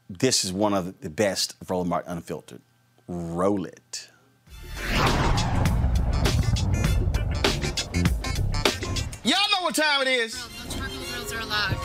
this 0.09 0.43
is 0.43 0.51
one 0.51 0.73
of 0.73 0.99
the 1.01 1.09
best 1.09 1.55
of 1.61 1.69
Roland 1.69 1.89
Martin 1.89 2.11
Unfiltered. 2.13 2.61
Roll 3.07 3.65
it. 3.65 4.09
Y'all 9.23 9.37
know 9.51 9.61
what 9.61 9.75
time 9.75 10.01
it 10.01 10.07
is. 10.07 10.35
No 10.35 10.75
charcoal 10.75 10.97
grills 11.11 11.33
are 11.33 11.39
allowed. 11.41 11.77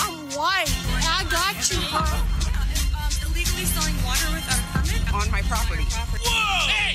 I'm 0.00 0.30
white. 0.30 0.66
I 1.04 1.26
got 1.30 1.70
you, 1.70 1.80
bro. 1.90 2.37
Illegally 3.58 3.80
selling 3.80 4.04
water 4.04 4.34
without 4.34 4.58
a 4.58 4.78
permit 4.78 5.14
On 5.14 5.30
my 5.32 5.42
property. 5.42 5.82
Whoa! 5.82 6.68
Hey! 6.68 6.94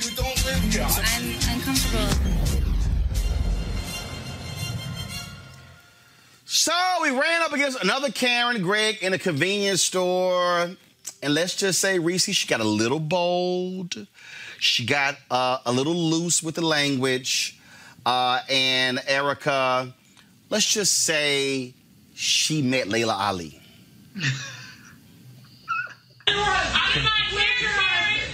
You 0.00 0.10
don't 0.16 0.44
live 0.44 0.62
here. 0.72 0.86
I'm 0.88 1.54
uncomfortable. 1.54 2.08
So 6.44 6.72
we 7.02 7.10
ran 7.10 7.42
up 7.42 7.52
against 7.52 7.80
another 7.82 8.10
Karen 8.10 8.62
Greg 8.62 8.98
in 9.00 9.12
a 9.12 9.18
convenience 9.18 9.82
store. 9.82 10.70
And 11.22 11.34
let's 11.34 11.54
just 11.54 11.80
say 11.80 12.00
Reese, 12.00 12.28
she 12.34 12.48
got 12.48 12.60
a 12.60 12.64
little 12.64 12.98
bold. 13.00 14.08
She 14.58 14.84
got 14.84 15.16
uh, 15.30 15.58
a 15.66 15.70
little 15.70 15.94
loose 15.94 16.42
with 16.42 16.56
the 16.56 16.66
language. 16.66 17.60
Uh, 18.04 18.40
and 18.48 19.00
Erica, 19.06 19.94
let's 20.48 20.66
just 20.66 21.04
say 21.04 21.74
she 22.14 22.60
met 22.60 22.88
Laila 22.88 23.14
Ali. 23.14 23.60
I'm 26.38 27.02
not. 27.02 27.18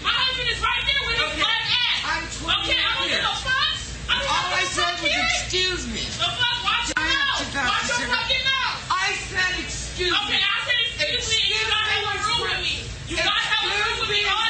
My 0.05 0.13
husband 0.13 0.49
is 0.53 0.61
right 0.61 0.85
there 0.85 1.03
with 1.09 1.17
his 1.17 1.33
black 1.41 1.65
ass. 1.65 2.37
Okay, 2.45 2.77
I 2.77 2.93
don't 2.93 3.09
give 3.09 3.25
no 3.25 3.33
fucks. 3.41 3.97
I 4.05 4.21
don't 4.21 4.29
All 4.29 4.53
I 4.53 4.65
said 4.69 5.01
was 5.01 5.09
here. 5.09 5.25
excuse 5.41 5.83
me. 5.89 6.05
The 6.21 6.29
fuck? 6.29 6.61
Watch 6.61 6.93
your 6.93 7.01
mouth. 7.09 7.41
Watch 7.57 7.89
your 7.97 8.09
fucking 8.13 8.45
mouth. 8.45 8.77
I 8.93 9.17
said 9.33 9.53
excuse 9.65 10.13
me. 10.13 10.19
Okay, 10.29 10.41
I 10.45 10.57
said 10.69 10.79
excuse 10.93 11.25
me, 11.25 11.39
and 11.41 11.53
you 11.57 11.65
got 11.73 11.85
hella 11.89 12.13
room 12.21 12.41
with 12.45 12.61
me. 12.61 12.75
You 13.09 13.17
got 13.17 13.41
hella 13.41 13.73
room 13.81 13.97
with 14.05 14.11
me. 14.13 14.21
All 14.29 14.45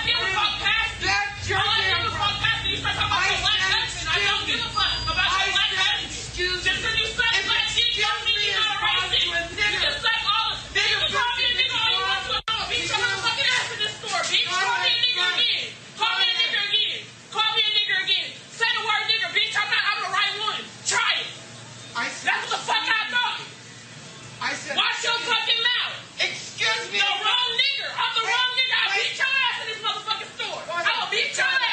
I 21.97 22.09
said, 22.13 22.29
That's 22.29 22.51
what 22.53 22.61
the 22.61 22.65
fuck 22.69 22.85
I 22.85 23.03
thought. 23.09 23.41
I 24.43 24.53
said, 24.53 24.77
"Watch 24.77 25.01
your 25.03 25.17
fucking 25.25 25.63
mouth. 25.65 25.97
Excuse 26.21 26.93
me. 26.93 26.99
The 27.01 27.09
wrong 27.09 27.51
nigger. 27.57 27.89
I'm 27.89 28.13
the 28.21 28.25
wait, 28.25 28.37
wrong 28.37 28.51
nigger. 28.53 28.77
I'll 28.85 28.93
beat 29.01 29.17
your 29.17 29.33
ass 29.33 29.57
in 29.65 29.67
this 29.73 29.81
motherfucking 29.81 30.31
store. 30.37 30.61
I'll 30.69 31.11
beat 31.11 31.33
your 31.37 31.47
ass. 31.49 31.66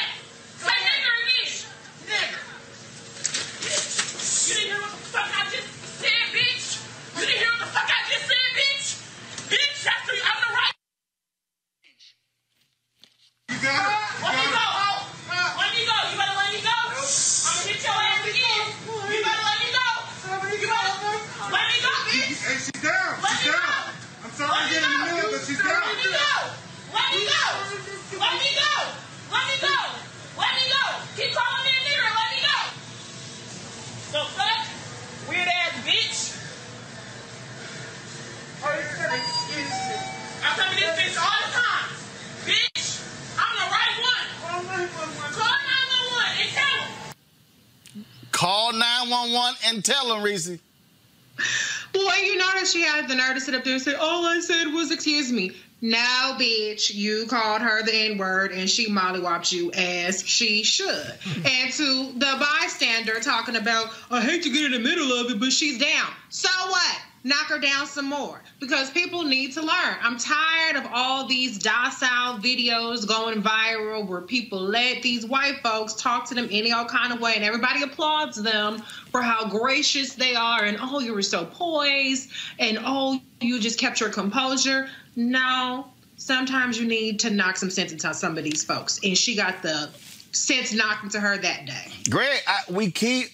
And 50.34 50.44
tell 50.44 50.56
them, 50.56 51.38
Reese. 51.38 51.74
Boy, 51.92 52.26
you 52.26 52.38
notice 52.38 52.72
she 52.72 52.82
had 52.82 53.08
the 53.08 53.14
nerve 53.14 53.34
to 53.34 53.40
sit 53.40 53.54
up 53.54 53.64
there 53.64 53.74
and 53.74 53.82
say, 53.82 53.94
All 53.94 54.26
I 54.26 54.40
said 54.40 54.72
was, 54.72 54.90
Excuse 54.90 55.32
me. 55.32 55.52
Now, 55.80 56.36
bitch, 56.38 56.94
you 56.94 57.26
called 57.26 57.60
her 57.60 57.82
the 57.82 57.94
N 57.94 58.16
word 58.16 58.52
and 58.52 58.70
she 58.70 58.88
mollywopped 58.88 59.52
you 59.52 59.70
as 59.72 60.26
she 60.26 60.62
should. 60.62 61.18
Hmm. 61.22 61.46
and 61.46 61.72
to 61.74 62.12
the 62.18 62.36
bystander 62.40 63.20
talking 63.20 63.56
about, 63.56 63.90
I 64.10 64.22
hate 64.22 64.42
to 64.44 64.50
get 64.50 64.64
in 64.64 64.72
the 64.72 64.78
middle 64.78 65.12
of 65.12 65.30
it, 65.30 65.38
but 65.38 65.52
she's 65.52 65.78
down. 65.78 66.10
So 66.30 66.48
what? 66.70 67.00
Knock 67.26 67.46
her 67.46 67.58
down 67.58 67.86
some 67.86 68.04
more 68.04 68.42
because 68.60 68.90
people 68.90 69.24
need 69.24 69.52
to 69.54 69.62
learn. 69.62 69.96
I'm 70.02 70.18
tired 70.18 70.76
of 70.76 70.86
all 70.92 71.26
these 71.26 71.58
docile 71.58 72.38
videos 72.38 73.08
going 73.08 73.42
viral 73.42 74.06
where 74.06 74.20
people 74.20 74.60
let 74.60 75.00
these 75.00 75.24
white 75.24 75.60
folks 75.62 75.94
talk 75.94 76.28
to 76.28 76.34
them 76.34 76.48
any 76.50 76.70
old 76.70 76.88
kind 76.88 77.14
of 77.14 77.22
way 77.22 77.32
and 77.34 77.42
everybody 77.42 77.82
applauds 77.82 78.42
them 78.42 78.82
for 79.10 79.22
how 79.22 79.48
gracious 79.48 80.12
they 80.12 80.34
are 80.34 80.64
and 80.64 80.76
oh, 80.78 81.00
you 81.00 81.14
were 81.14 81.22
so 81.22 81.46
poised 81.46 82.30
and 82.58 82.78
oh, 82.84 83.18
you 83.40 83.58
just 83.58 83.80
kept 83.80 84.00
your 84.00 84.10
composure. 84.10 84.90
No, 85.16 85.86
sometimes 86.16 86.78
you 86.78 86.86
need 86.86 87.20
to 87.20 87.30
knock 87.30 87.56
some 87.56 87.70
sense 87.70 87.90
into 87.90 88.12
some 88.12 88.36
of 88.36 88.44
these 88.44 88.62
folks. 88.64 89.00
And 89.02 89.16
she 89.16 89.34
got 89.34 89.62
the 89.62 89.88
sense 90.32 90.74
knocked 90.74 91.04
into 91.04 91.20
her 91.20 91.38
that 91.38 91.64
day. 91.64 91.92
Greg, 92.10 92.40
I, 92.46 92.70
we 92.70 92.90
keep 92.90 93.30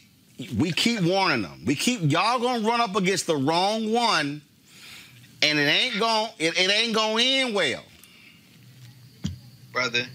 we 0.57 0.73
keep 0.73 1.01
warning 1.03 1.43
them. 1.43 1.63
We 1.67 1.75
keep 1.75 2.01
y'all 2.03 2.39
gonna 2.39 2.67
run 2.67 2.81
up 2.81 2.97
against 2.97 3.27
the 3.27 3.37
wrong 3.37 3.93
one, 3.93 4.43
and 5.43 5.59
it 5.59 5.63
ain't 5.63 5.99
going 5.99 6.31
it, 6.39 6.59
it 6.59 6.71
ain't 6.71 6.95
gonna 6.95 7.23
end 7.23 7.55
well. 7.55 7.85
brother. 9.73 10.07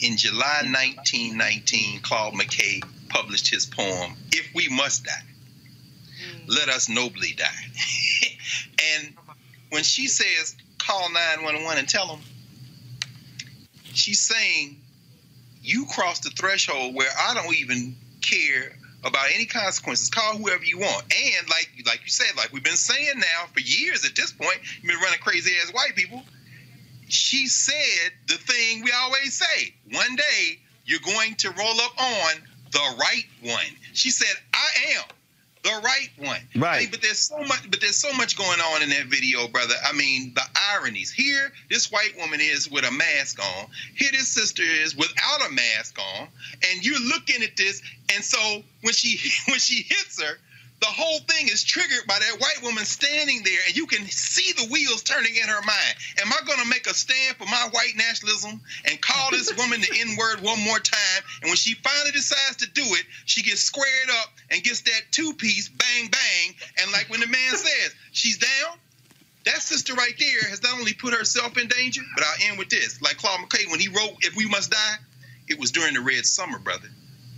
In 0.00 0.16
July 0.16 0.62
1919, 0.62 2.00
Claude 2.00 2.32
McKay 2.32 2.82
published 3.10 3.50
his 3.50 3.66
poem, 3.66 4.14
If 4.32 4.48
We 4.54 4.68
Must 4.70 5.04
Die, 5.04 5.10
mm. 5.12 6.48
Let 6.48 6.70
Us 6.70 6.88
Nobly 6.88 7.34
Die. 7.36 7.44
and 8.96 9.14
when 9.68 9.82
she 9.82 10.06
says, 10.06 10.56
call 10.78 11.12
911 11.12 11.78
and 11.78 11.86
tell 11.86 12.06
them, 12.06 12.20
she's 13.92 14.20
saying, 14.20 14.80
you 15.62 15.84
crossed 15.84 16.22
the 16.22 16.30
threshold 16.30 16.94
where 16.94 17.10
I 17.28 17.34
don't 17.34 17.54
even 17.54 17.94
care 18.20 18.76
about 19.04 19.26
any 19.34 19.46
consequences. 19.46 20.10
Call 20.10 20.36
whoever 20.36 20.64
you 20.64 20.78
want. 20.78 21.02
And 21.02 21.48
like 21.48 21.70
like 21.86 22.00
you 22.04 22.10
said, 22.10 22.36
like 22.36 22.52
we've 22.52 22.64
been 22.64 22.76
saying 22.76 23.18
now 23.18 23.46
for 23.52 23.60
years 23.60 24.04
at 24.04 24.14
this 24.14 24.32
point, 24.32 24.58
you've 24.82 24.92
been 24.92 25.00
running 25.00 25.20
crazy 25.20 25.52
ass 25.62 25.72
white 25.72 25.94
people 25.96 26.22
she 27.10 27.48
said 27.48 28.12
the 28.28 28.34
thing 28.34 28.84
we 28.84 28.92
always 28.92 29.34
say 29.34 29.74
one 29.92 30.16
day 30.16 30.58
you're 30.84 31.00
going 31.00 31.34
to 31.34 31.50
roll 31.50 31.80
up 31.80 32.00
on 32.00 32.34
the 32.70 32.94
right 32.98 33.26
one 33.42 33.76
she 33.92 34.10
said 34.10 34.34
i 34.54 34.68
am 34.96 35.04
the 35.62 35.80
right 35.84 36.08
one. 36.18 36.40
Right. 36.56 36.80
Mean, 36.80 36.90
but 36.90 37.02
there's 37.02 37.18
so 37.18 37.38
much 37.38 37.70
but 37.70 37.80
there's 37.80 37.96
so 37.96 38.12
much 38.14 38.36
going 38.36 38.60
on 38.60 38.82
in 38.82 38.90
that 38.90 39.06
video 39.06 39.46
brother. 39.48 39.74
I 39.84 39.92
mean 39.92 40.32
the 40.34 40.42
ironies. 40.72 41.10
Here 41.10 41.52
this 41.68 41.90
white 41.92 42.16
woman 42.18 42.40
is 42.40 42.70
with 42.70 42.84
a 42.84 42.90
mask 42.90 43.38
on. 43.40 43.66
Here 43.94 44.10
this 44.12 44.28
sister 44.28 44.62
is 44.62 44.96
without 44.96 45.46
a 45.48 45.52
mask 45.52 45.98
on. 45.98 46.28
And 46.70 46.84
you're 46.84 47.00
looking 47.00 47.42
at 47.42 47.56
this 47.56 47.82
and 48.14 48.24
so 48.24 48.62
when 48.82 48.94
she 48.94 49.18
when 49.50 49.58
she 49.58 49.82
hits 49.82 50.22
her 50.22 50.38
the 50.80 50.86
whole 50.86 51.18
thing 51.20 51.48
is 51.48 51.62
triggered 51.62 52.06
by 52.06 52.18
that 52.18 52.40
white 52.40 52.62
woman 52.62 52.84
standing 52.84 53.42
there, 53.44 53.60
and 53.66 53.76
you 53.76 53.86
can 53.86 54.06
see 54.06 54.52
the 54.52 54.68
wheels 54.70 55.02
turning 55.02 55.36
in 55.36 55.48
her 55.48 55.60
mind. 55.60 55.94
Am 56.22 56.32
I 56.32 56.40
going 56.46 56.58
to 56.60 56.68
make 56.68 56.86
a 56.86 56.94
stand 56.94 57.36
for 57.36 57.44
my 57.44 57.68
white 57.70 57.92
nationalism 57.96 58.60
and 58.86 59.00
call 59.00 59.30
this 59.30 59.54
woman 59.58 59.82
the 59.82 60.00
N 60.00 60.16
word 60.16 60.40
one 60.40 60.60
more 60.60 60.78
time? 60.78 61.22
And 61.42 61.50
when 61.50 61.56
she 61.56 61.74
finally 61.74 62.12
decides 62.12 62.56
to 62.58 62.70
do 62.70 62.82
it, 62.82 63.04
she 63.26 63.42
gets 63.42 63.60
squared 63.60 64.10
up 64.22 64.32
and 64.50 64.62
gets 64.62 64.80
that 64.82 65.02
two 65.10 65.34
piece 65.34 65.68
bang 65.68 66.08
bang. 66.08 66.54
And 66.80 66.92
like 66.92 67.10
when 67.10 67.20
the 67.20 67.26
man 67.26 67.56
says 67.56 67.94
she's 68.12 68.38
down, 68.38 68.78
that 69.44 69.60
sister 69.60 69.94
right 69.94 70.14
there 70.18 70.48
has 70.48 70.62
not 70.62 70.78
only 70.78 70.94
put 70.94 71.12
herself 71.12 71.58
in 71.58 71.68
danger, 71.68 72.02
but 72.14 72.24
I'll 72.24 72.48
end 72.48 72.58
with 72.58 72.70
this. 72.70 73.02
Like 73.02 73.18
Claude 73.18 73.40
McKay, 73.40 73.70
when 73.70 73.80
he 73.80 73.88
wrote 73.88 74.16
If 74.20 74.34
We 74.34 74.46
Must 74.48 74.70
Die, 74.70 74.96
it 75.48 75.58
was 75.58 75.72
during 75.72 75.94
the 75.94 76.00
Red 76.00 76.24
Summer, 76.24 76.58
brother. 76.58 76.88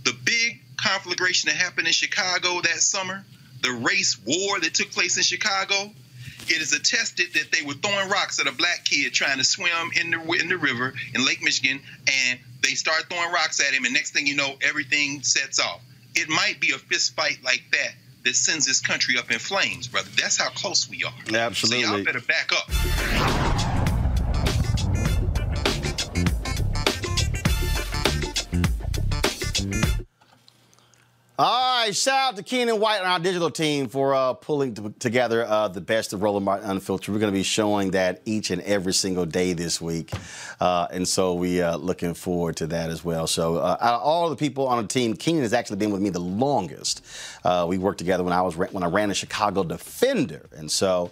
The 0.03 0.15
big 0.23 0.61
conflagration 0.77 1.49
that 1.49 1.55
happened 1.55 1.87
in 1.87 1.93
Chicago 1.93 2.61
that 2.61 2.79
summer, 2.79 3.23
the 3.61 3.71
race 3.71 4.19
war 4.25 4.59
that 4.59 4.73
took 4.73 4.91
place 4.91 5.17
in 5.17 5.23
Chicago, 5.23 5.91
it 6.47 6.61
is 6.61 6.73
attested 6.73 7.33
that 7.33 7.51
they 7.51 7.61
were 7.61 7.73
throwing 7.73 8.09
rocks 8.09 8.39
at 8.39 8.47
a 8.47 8.51
black 8.51 8.83
kid 8.83 9.13
trying 9.13 9.37
to 9.37 9.43
swim 9.43 9.91
in 9.99 10.11
the 10.11 10.19
in 10.33 10.49
the 10.49 10.57
river 10.57 10.93
in 11.13 11.25
Lake 11.25 11.41
Michigan, 11.41 11.79
and 12.07 12.39
they 12.61 12.75
start 12.75 13.05
throwing 13.09 13.31
rocks 13.31 13.59
at 13.65 13.73
him, 13.73 13.85
and 13.85 13.93
next 13.93 14.11
thing 14.11 14.27
you 14.27 14.35
know, 14.35 14.55
everything 14.61 15.21
sets 15.23 15.59
off. 15.59 15.81
It 16.15 16.29
might 16.29 16.59
be 16.59 16.71
a 16.71 16.77
fist 16.77 17.15
fight 17.15 17.39
like 17.43 17.63
that 17.71 17.93
that 18.25 18.35
sends 18.35 18.65
this 18.65 18.79
country 18.79 19.17
up 19.17 19.31
in 19.31 19.39
flames, 19.39 19.87
brother. 19.87 20.09
That's 20.19 20.37
how 20.37 20.49
close 20.49 20.89
we 20.89 21.03
are. 21.03 21.13
Absolutely. 21.33 21.83
So 21.83 21.95
y'all 21.95 22.03
better 22.03 22.21
back 22.21 22.51
up. 22.51 23.52
All 31.39 31.79
right, 31.85 31.95
shout 31.95 32.29
out 32.29 32.35
to 32.35 32.43
Keenan 32.43 32.79
White 32.79 32.99
and 32.99 33.07
our 33.07 33.17
digital 33.17 33.49
team 33.49 33.87
for 33.89 34.13
uh, 34.13 34.33
pulling 34.33 34.75
t- 34.75 34.93
together 34.99 35.43
uh, 35.43 35.67
the 35.67 35.81
best 35.81 36.13
of 36.13 36.21
Roland 36.21 36.45
Martin 36.45 36.69
Unfiltered. 36.69 37.11
We're 37.11 37.19
going 37.19 37.33
to 37.33 37.35
be 37.35 37.41
showing 37.41 37.89
that 37.91 38.21
each 38.23 38.51
and 38.51 38.61
every 38.61 38.93
single 38.93 39.25
day 39.25 39.53
this 39.53 39.81
week, 39.81 40.11
uh, 40.61 40.85
and 40.91 41.07
so 41.07 41.33
we 41.33 41.59
uh, 41.59 41.75
looking 41.77 42.13
forward 42.13 42.57
to 42.57 42.67
that 42.67 42.91
as 42.91 43.03
well. 43.03 43.25
So, 43.25 43.55
uh, 43.55 43.77
out 43.81 43.95
of 43.95 44.01
all 44.01 44.29
the 44.29 44.35
people 44.35 44.67
on 44.67 44.83
the 44.83 44.87
team, 44.87 45.15
Keenan 45.15 45.41
has 45.41 45.53
actually 45.53 45.77
been 45.77 45.89
with 45.89 46.03
me 46.03 46.11
the 46.11 46.19
longest. 46.19 47.03
Uh, 47.43 47.65
we 47.67 47.79
worked 47.79 47.97
together 47.97 48.23
when 48.23 48.31
I 48.31 48.43
was 48.43 48.55
when 48.55 48.83
I 48.83 48.87
ran 48.87 49.09
the 49.09 49.15
Chicago 49.15 49.63
Defender, 49.63 50.45
and 50.55 50.69
so 50.69 51.09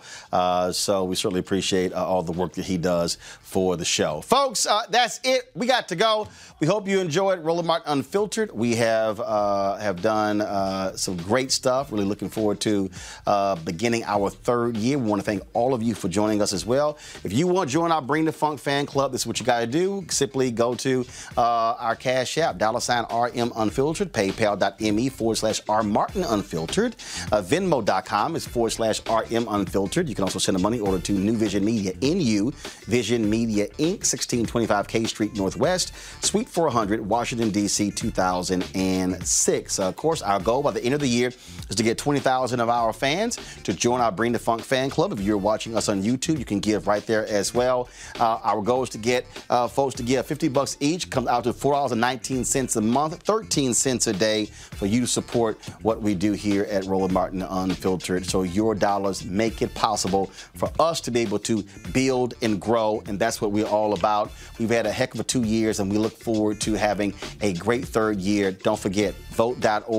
so 0.71 1.03
we 1.03 1.15
certainly 1.15 1.39
appreciate 1.39 1.93
all 1.93 2.21
the 2.21 2.31
work 2.31 2.53
that 2.53 2.65
he 2.65 2.77
does 2.77 3.17
for 3.41 3.75
the 3.75 3.85
show, 3.85 4.21
folks. 4.21 4.67
That's 4.91 5.19
it. 5.23 5.49
We 5.55 5.65
got 5.65 5.87
to 5.87 5.95
go. 5.95 6.27
We 6.59 6.67
hope 6.67 6.87
you 6.87 6.99
enjoyed 6.99 7.39
Roland 7.43 7.65
Martin 7.65 7.91
Unfiltered. 7.91 8.51
We 8.51 8.75
have 8.75 9.17
have 9.17 9.99
done 10.03 10.11
uh, 10.21 10.95
some 10.95 11.17
great 11.17 11.51
stuff. 11.51 11.91
Really 11.91 12.05
looking 12.05 12.29
forward 12.29 12.59
to 12.61 12.91
uh, 13.25 13.55
beginning 13.55 14.03
our 14.03 14.29
third 14.29 14.77
year. 14.77 14.97
We 14.99 15.09
want 15.09 15.21
to 15.21 15.25
thank 15.25 15.41
all 15.53 15.73
of 15.73 15.81
you 15.81 15.95
for 15.95 16.09
joining 16.09 16.41
us 16.41 16.53
as 16.53 16.65
well. 16.65 16.97
If 17.23 17.33
you 17.33 17.47
want 17.47 17.69
to 17.69 17.73
join 17.73 17.91
our 17.91 18.01
Bring 18.01 18.25
the 18.25 18.31
Funk 18.31 18.59
fan 18.59 18.85
club, 18.85 19.11
this 19.11 19.21
is 19.21 19.27
what 19.27 19.39
you 19.39 19.45
got 19.45 19.61
to 19.61 19.67
do. 19.67 20.05
Simply 20.09 20.51
go 20.51 20.75
to 20.75 21.05
uh, 21.37 21.41
our 21.79 21.95
Cash 21.95 22.37
App, 22.37 22.57
dollar 22.57 22.79
sign 22.79 23.05
RM 23.11 23.51
Unfiltered, 23.55 24.13
PayPal.me 24.13 25.09
forward 25.09 25.35
slash 25.35 25.61
R 25.67 25.81
Martin 25.81 26.23
Unfiltered, 26.23 26.95
uh, 27.31 27.41
Venmo.com 27.41 28.35
is 28.35 28.45
forward 28.45 28.71
slash 28.71 29.01
RM 29.07 29.47
Unfiltered. 29.49 30.07
You 30.07 30.15
can 30.15 30.23
also 30.23 30.39
send 30.39 30.57
a 30.57 30.59
money 30.59 30.79
order 30.79 30.99
to 30.99 31.13
New 31.13 31.35
Vision 31.35 31.65
Media, 31.65 31.93
NU 32.01 32.51
Vision 32.85 33.29
Media 33.29 33.67
Inc., 33.79 34.01
1625 34.01 34.87
K 34.87 35.03
Street 35.05 35.35
Northwest, 35.35 35.93
Suite 36.23 36.49
400, 36.49 37.01
Washington, 37.01 37.49
D.C., 37.49 37.91
2006. 37.91 39.79
Uh, 39.79 39.91
course, 40.01 40.23
our 40.23 40.39
goal 40.39 40.63
by 40.63 40.71
the 40.71 40.83
end 40.83 40.95
of 40.95 40.99
the 40.99 41.07
year 41.07 41.27
is 41.69 41.75
to 41.75 41.83
get 41.83 41.97
20,000 41.97 42.59
of 42.59 42.69
our 42.69 42.91
fans 42.91 43.37
to 43.63 43.71
join 43.73 44.01
our 44.01 44.11
Bring 44.11 44.31
the 44.31 44.39
Funk 44.39 44.63
fan 44.63 44.89
club. 44.89 45.11
If 45.13 45.21
you're 45.21 45.37
watching 45.37 45.77
us 45.77 45.89
on 45.89 46.01
YouTube, 46.01 46.39
you 46.39 46.45
can 46.45 46.59
give 46.59 46.87
right 46.87 47.05
there 47.05 47.27
as 47.27 47.53
well. 47.53 47.87
Uh, 48.19 48.39
our 48.41 48.63
goal 48.63 48.81
is 48.81 48.89
to 48.89 48.97
get 48.97 49.27
uh, 49.51 49.67
folks 49.67 49.93
to 49.95 50.03
give 50.03 50.25
50 50.25 50.47
bucks 50.47 50.75
each, 50.79 51.11
comes 51.11 51.27
out 51.27 51.43
to 51.43 51.53
$4.19 51.53 52.75
a 52.75 52.81
month, 52.81 53.21
13 53.21 53.75
cents 53.75 54.07
a 54.07 54.13
day 54.13 54.45
for 54.45 54.87
you 54.87 55.01
to 55.01 55.07
support 55.07 55.63
what 55.83 56.01
we 56.01 56.15
do 56.15 56.31
here 56.31 56.63
at 56.63 56.85
Roland 56.85 57.13
Martin 57.13 57.43
Unfiltered. 57.43 58.25
So 58.25 58.41
your 58.41 58.73
dollars 58.73 59.23
make 59.23 59.61
it 59.61 59.71
possible 59.75 60.27
for 60.55 60.71
us 60.79 60.99
to 61.01 61.11
be 61.11 61.19
able 61.19 61.39
to 61.39 61.63
build 61.93 62.33
and 62.41 62.59
grow, 62.59 63.03
and 63.05 63.19
that's 63.19 63.39
what 63.39 63.51
we're 63.51 63.67
all 63.67 63.93
about. 63.93 64.31
We've 64.57 64.69
had 64.69 64.87
a 64.87 64.91
heck 64.91 65.13
of 65.13 65.19
a 65.19 65.23
two 65.23 65.43
years, 65.43 65.79
and 65.79 65.91
we 65.91 65.99
look 65.99 66.13
forward 66.13 66.59
to 66.61 66.73
having 66.73 67.13
a 67.41 67.53
great 67.53 67.85
third 67.85 68.19
year. 68.19 68.51
Don't 68.51 68.79
forget, 68.79 69.13
vote.org, 69.31 69.90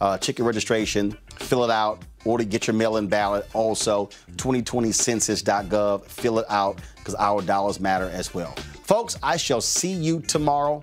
uh, 0.00 0.18
ticket 0.18 0.44
registration, 0.44 1.16
fill 1.36 1.64
it 1.64 1.70
out, 1.70 2.02
order, 2.24 2.44
get 2.44 2.66
your 2.66 2.74
mail-in 2.74 3.08
ballot. 3.08 3.46
Also, 3.54 4.06
2020census.gov, 4.36 6.04
fill 6.06 6.38
it 6.38 6.46
out 6.48 6.80
because 6.96 7.14
our 7.16 7.42
dollars 7.42 7.80
matter 7.80 8.08
as 8.12 8.32
well. 8.32 8.54
Folks, 8.84 9.18
I 9.22 9.36
shall 9.36 9.60
see 9.60 9.92
you 9.92 10.20
tomorrow. 10.20 10.82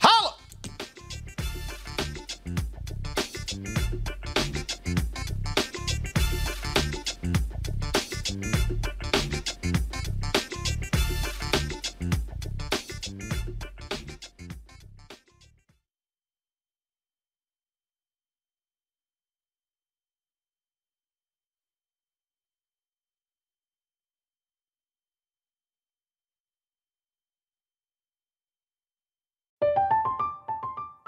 Holla! 0.00 0.35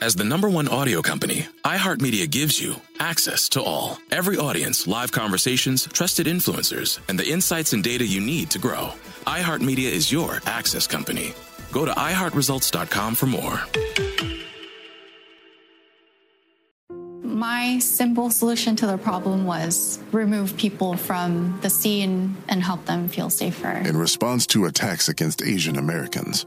As 0.00 0.14
the 0.14 0.22
number 0.22 0.48
one 0.48 0.68
audio 0.68 1.02
company, 1.02 1.46
iHeartMedia 1.64 2.30
gives 2.30 2.60
you 2.62 2.76
access 3.00 3.48
to 3.48 3.62
all. 3.62 3.98
Every 4.12 4.36
audience, 4.36 4.86
live 4.86 5.10
conversations, 5.10 5.88
trusted 5.92 6.28
influencers, 6.28 7.00
and 7.08 7.18
the 7.18 7.28
insights 7.28 7.72
and 7.72 7.82
data 7.82 8.06
you 8.06 8.20
need 8.20 8.48
to 8.50 8.60
grow. 8.60 8.92
iHeartMedia 9.26 9.90
is 9.90 10.12
your 10.12 10.40
access 10.46 10.86
company. 10.86 11.34
Go 11.72 11.84
to 11.84 11.90
iHeartResults.com 11.90 13.16
for 13.16 13.26
more. 13.26 13.60
My 17.24 17.80
simple 17.80 18.30
solution 18.30 18.76
to 18.76 18.86
the 18.86 18.98
problem 18.98 19.46
was 19.46 19.98
remove 20.12 20.56
people 20.56 20.96
from 20.96 21.58
the 21.62 21.70
scene 21.70 22.36
and 22.48 22.62
help 22.62 22.84
them 22.86 23.08
feel 23.08 23.30
safer. 23.30 23.72
In 23.72 23.96
response 23.96 24.46
to 24.48 24.66
attacks 24.66 25.08
against 25.08 25.42
Asian 25.42 25.76
Americans, 25.76 26.46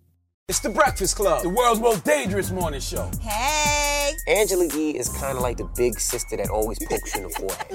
It's 0.51 0.59
the 0.59 0.67
Breakfast 0.69 1.15
Club, 1.15 1.43
the 1.43 1.49
world's 1.49 1.79
most 1.79 2.03
dangerous 2.03 2.51
morning 2.51 2.81
show. 2.81 3.09
Hey! 3.21 4.11
Angela 4.27 4.67
Yee 4.75 4.97
is 4.97 5.07
kind 5.07 5.37
of 5.37 5.41
like 5.41 5.55
the 5.55 5.63
big 5.77 5.97
sister 5.97 6.35
that 6.35 6.49
always 6.49 6.77
pokes 6.77 7.15
you 7.15 7.21
in 7.21 7.29
the 7.29 7.33
forehead. 7.39 7.67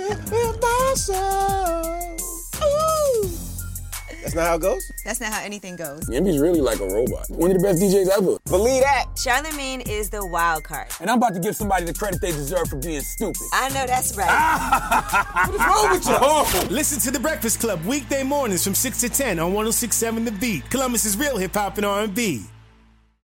That's 4.21 4.35
not 4.35 4.47
how 4.47 4.57
it 4.57 4.61
goes? 4.61 4.93
That's 5.07 5.23
not 5.23 5.33
how 5.33 5.43
anything 5.43 5.77
goes. 5.77 6.07
Yemi's 6.11 6.39
really 6.39 6.61
like 6.61 6.81
a 6.81 6.87
robot. 6.87 7.25
One 7.31 7.51
of 7.51 7.57
the 7.57 7.63
best 7.63 7.81
DJs 7.81 8.09
ever. 8.09 8.37
Believe 8.45 8.83
that. 8.83 9.07
Charlemagne 9.17 9.81
is 9.81 10.11
the 10.11 10.27
wild 10.27 10.65
card. 10.65 10.89
And 11.01 11.09
I'm 11.09 11.17
about 11.17 11.33
to 11.33 11.41
give 11.41 11.57
somebody 11.57 11.87
the 11.87 11.95
credit 11.95 12.21
they 12.21 12.33
deserve 12.33 12.69
for 12.69 12.77
being 12.77 13.01
stupid. 13.01 13.41
I 13.55 13.71
know 13.71 13.87
that's 13.87 14.15
right. 14.19 14.29
what 15.47 15.55
is 15.55 15.61
wrong 15.61 15.91
with 15.93 16.07
you? 16.07 16.17
Oh. 16.21 16.67
Listen 16.71 17.01
to 17.01 17.11
The 17.11 17.21
Breakfast 17.21 17.59
Club 17.59 17.83
weekday 17.87 18.23
mornings 18.23 18.63
from 18.63 18.75
6 18.75 19.01
to 19.01 19.09
10 19.09 19.39
on 19.39 19.55
1067 19.55 20.27
The 20.27 20.33
Beat. 20.33 20.69
Columbus's 20.69 21.17
real 21.17 21.39
hip 21.39 21.55
hop 21.55 21.79
and 21.79 21.87
R&B. 21.87 22.45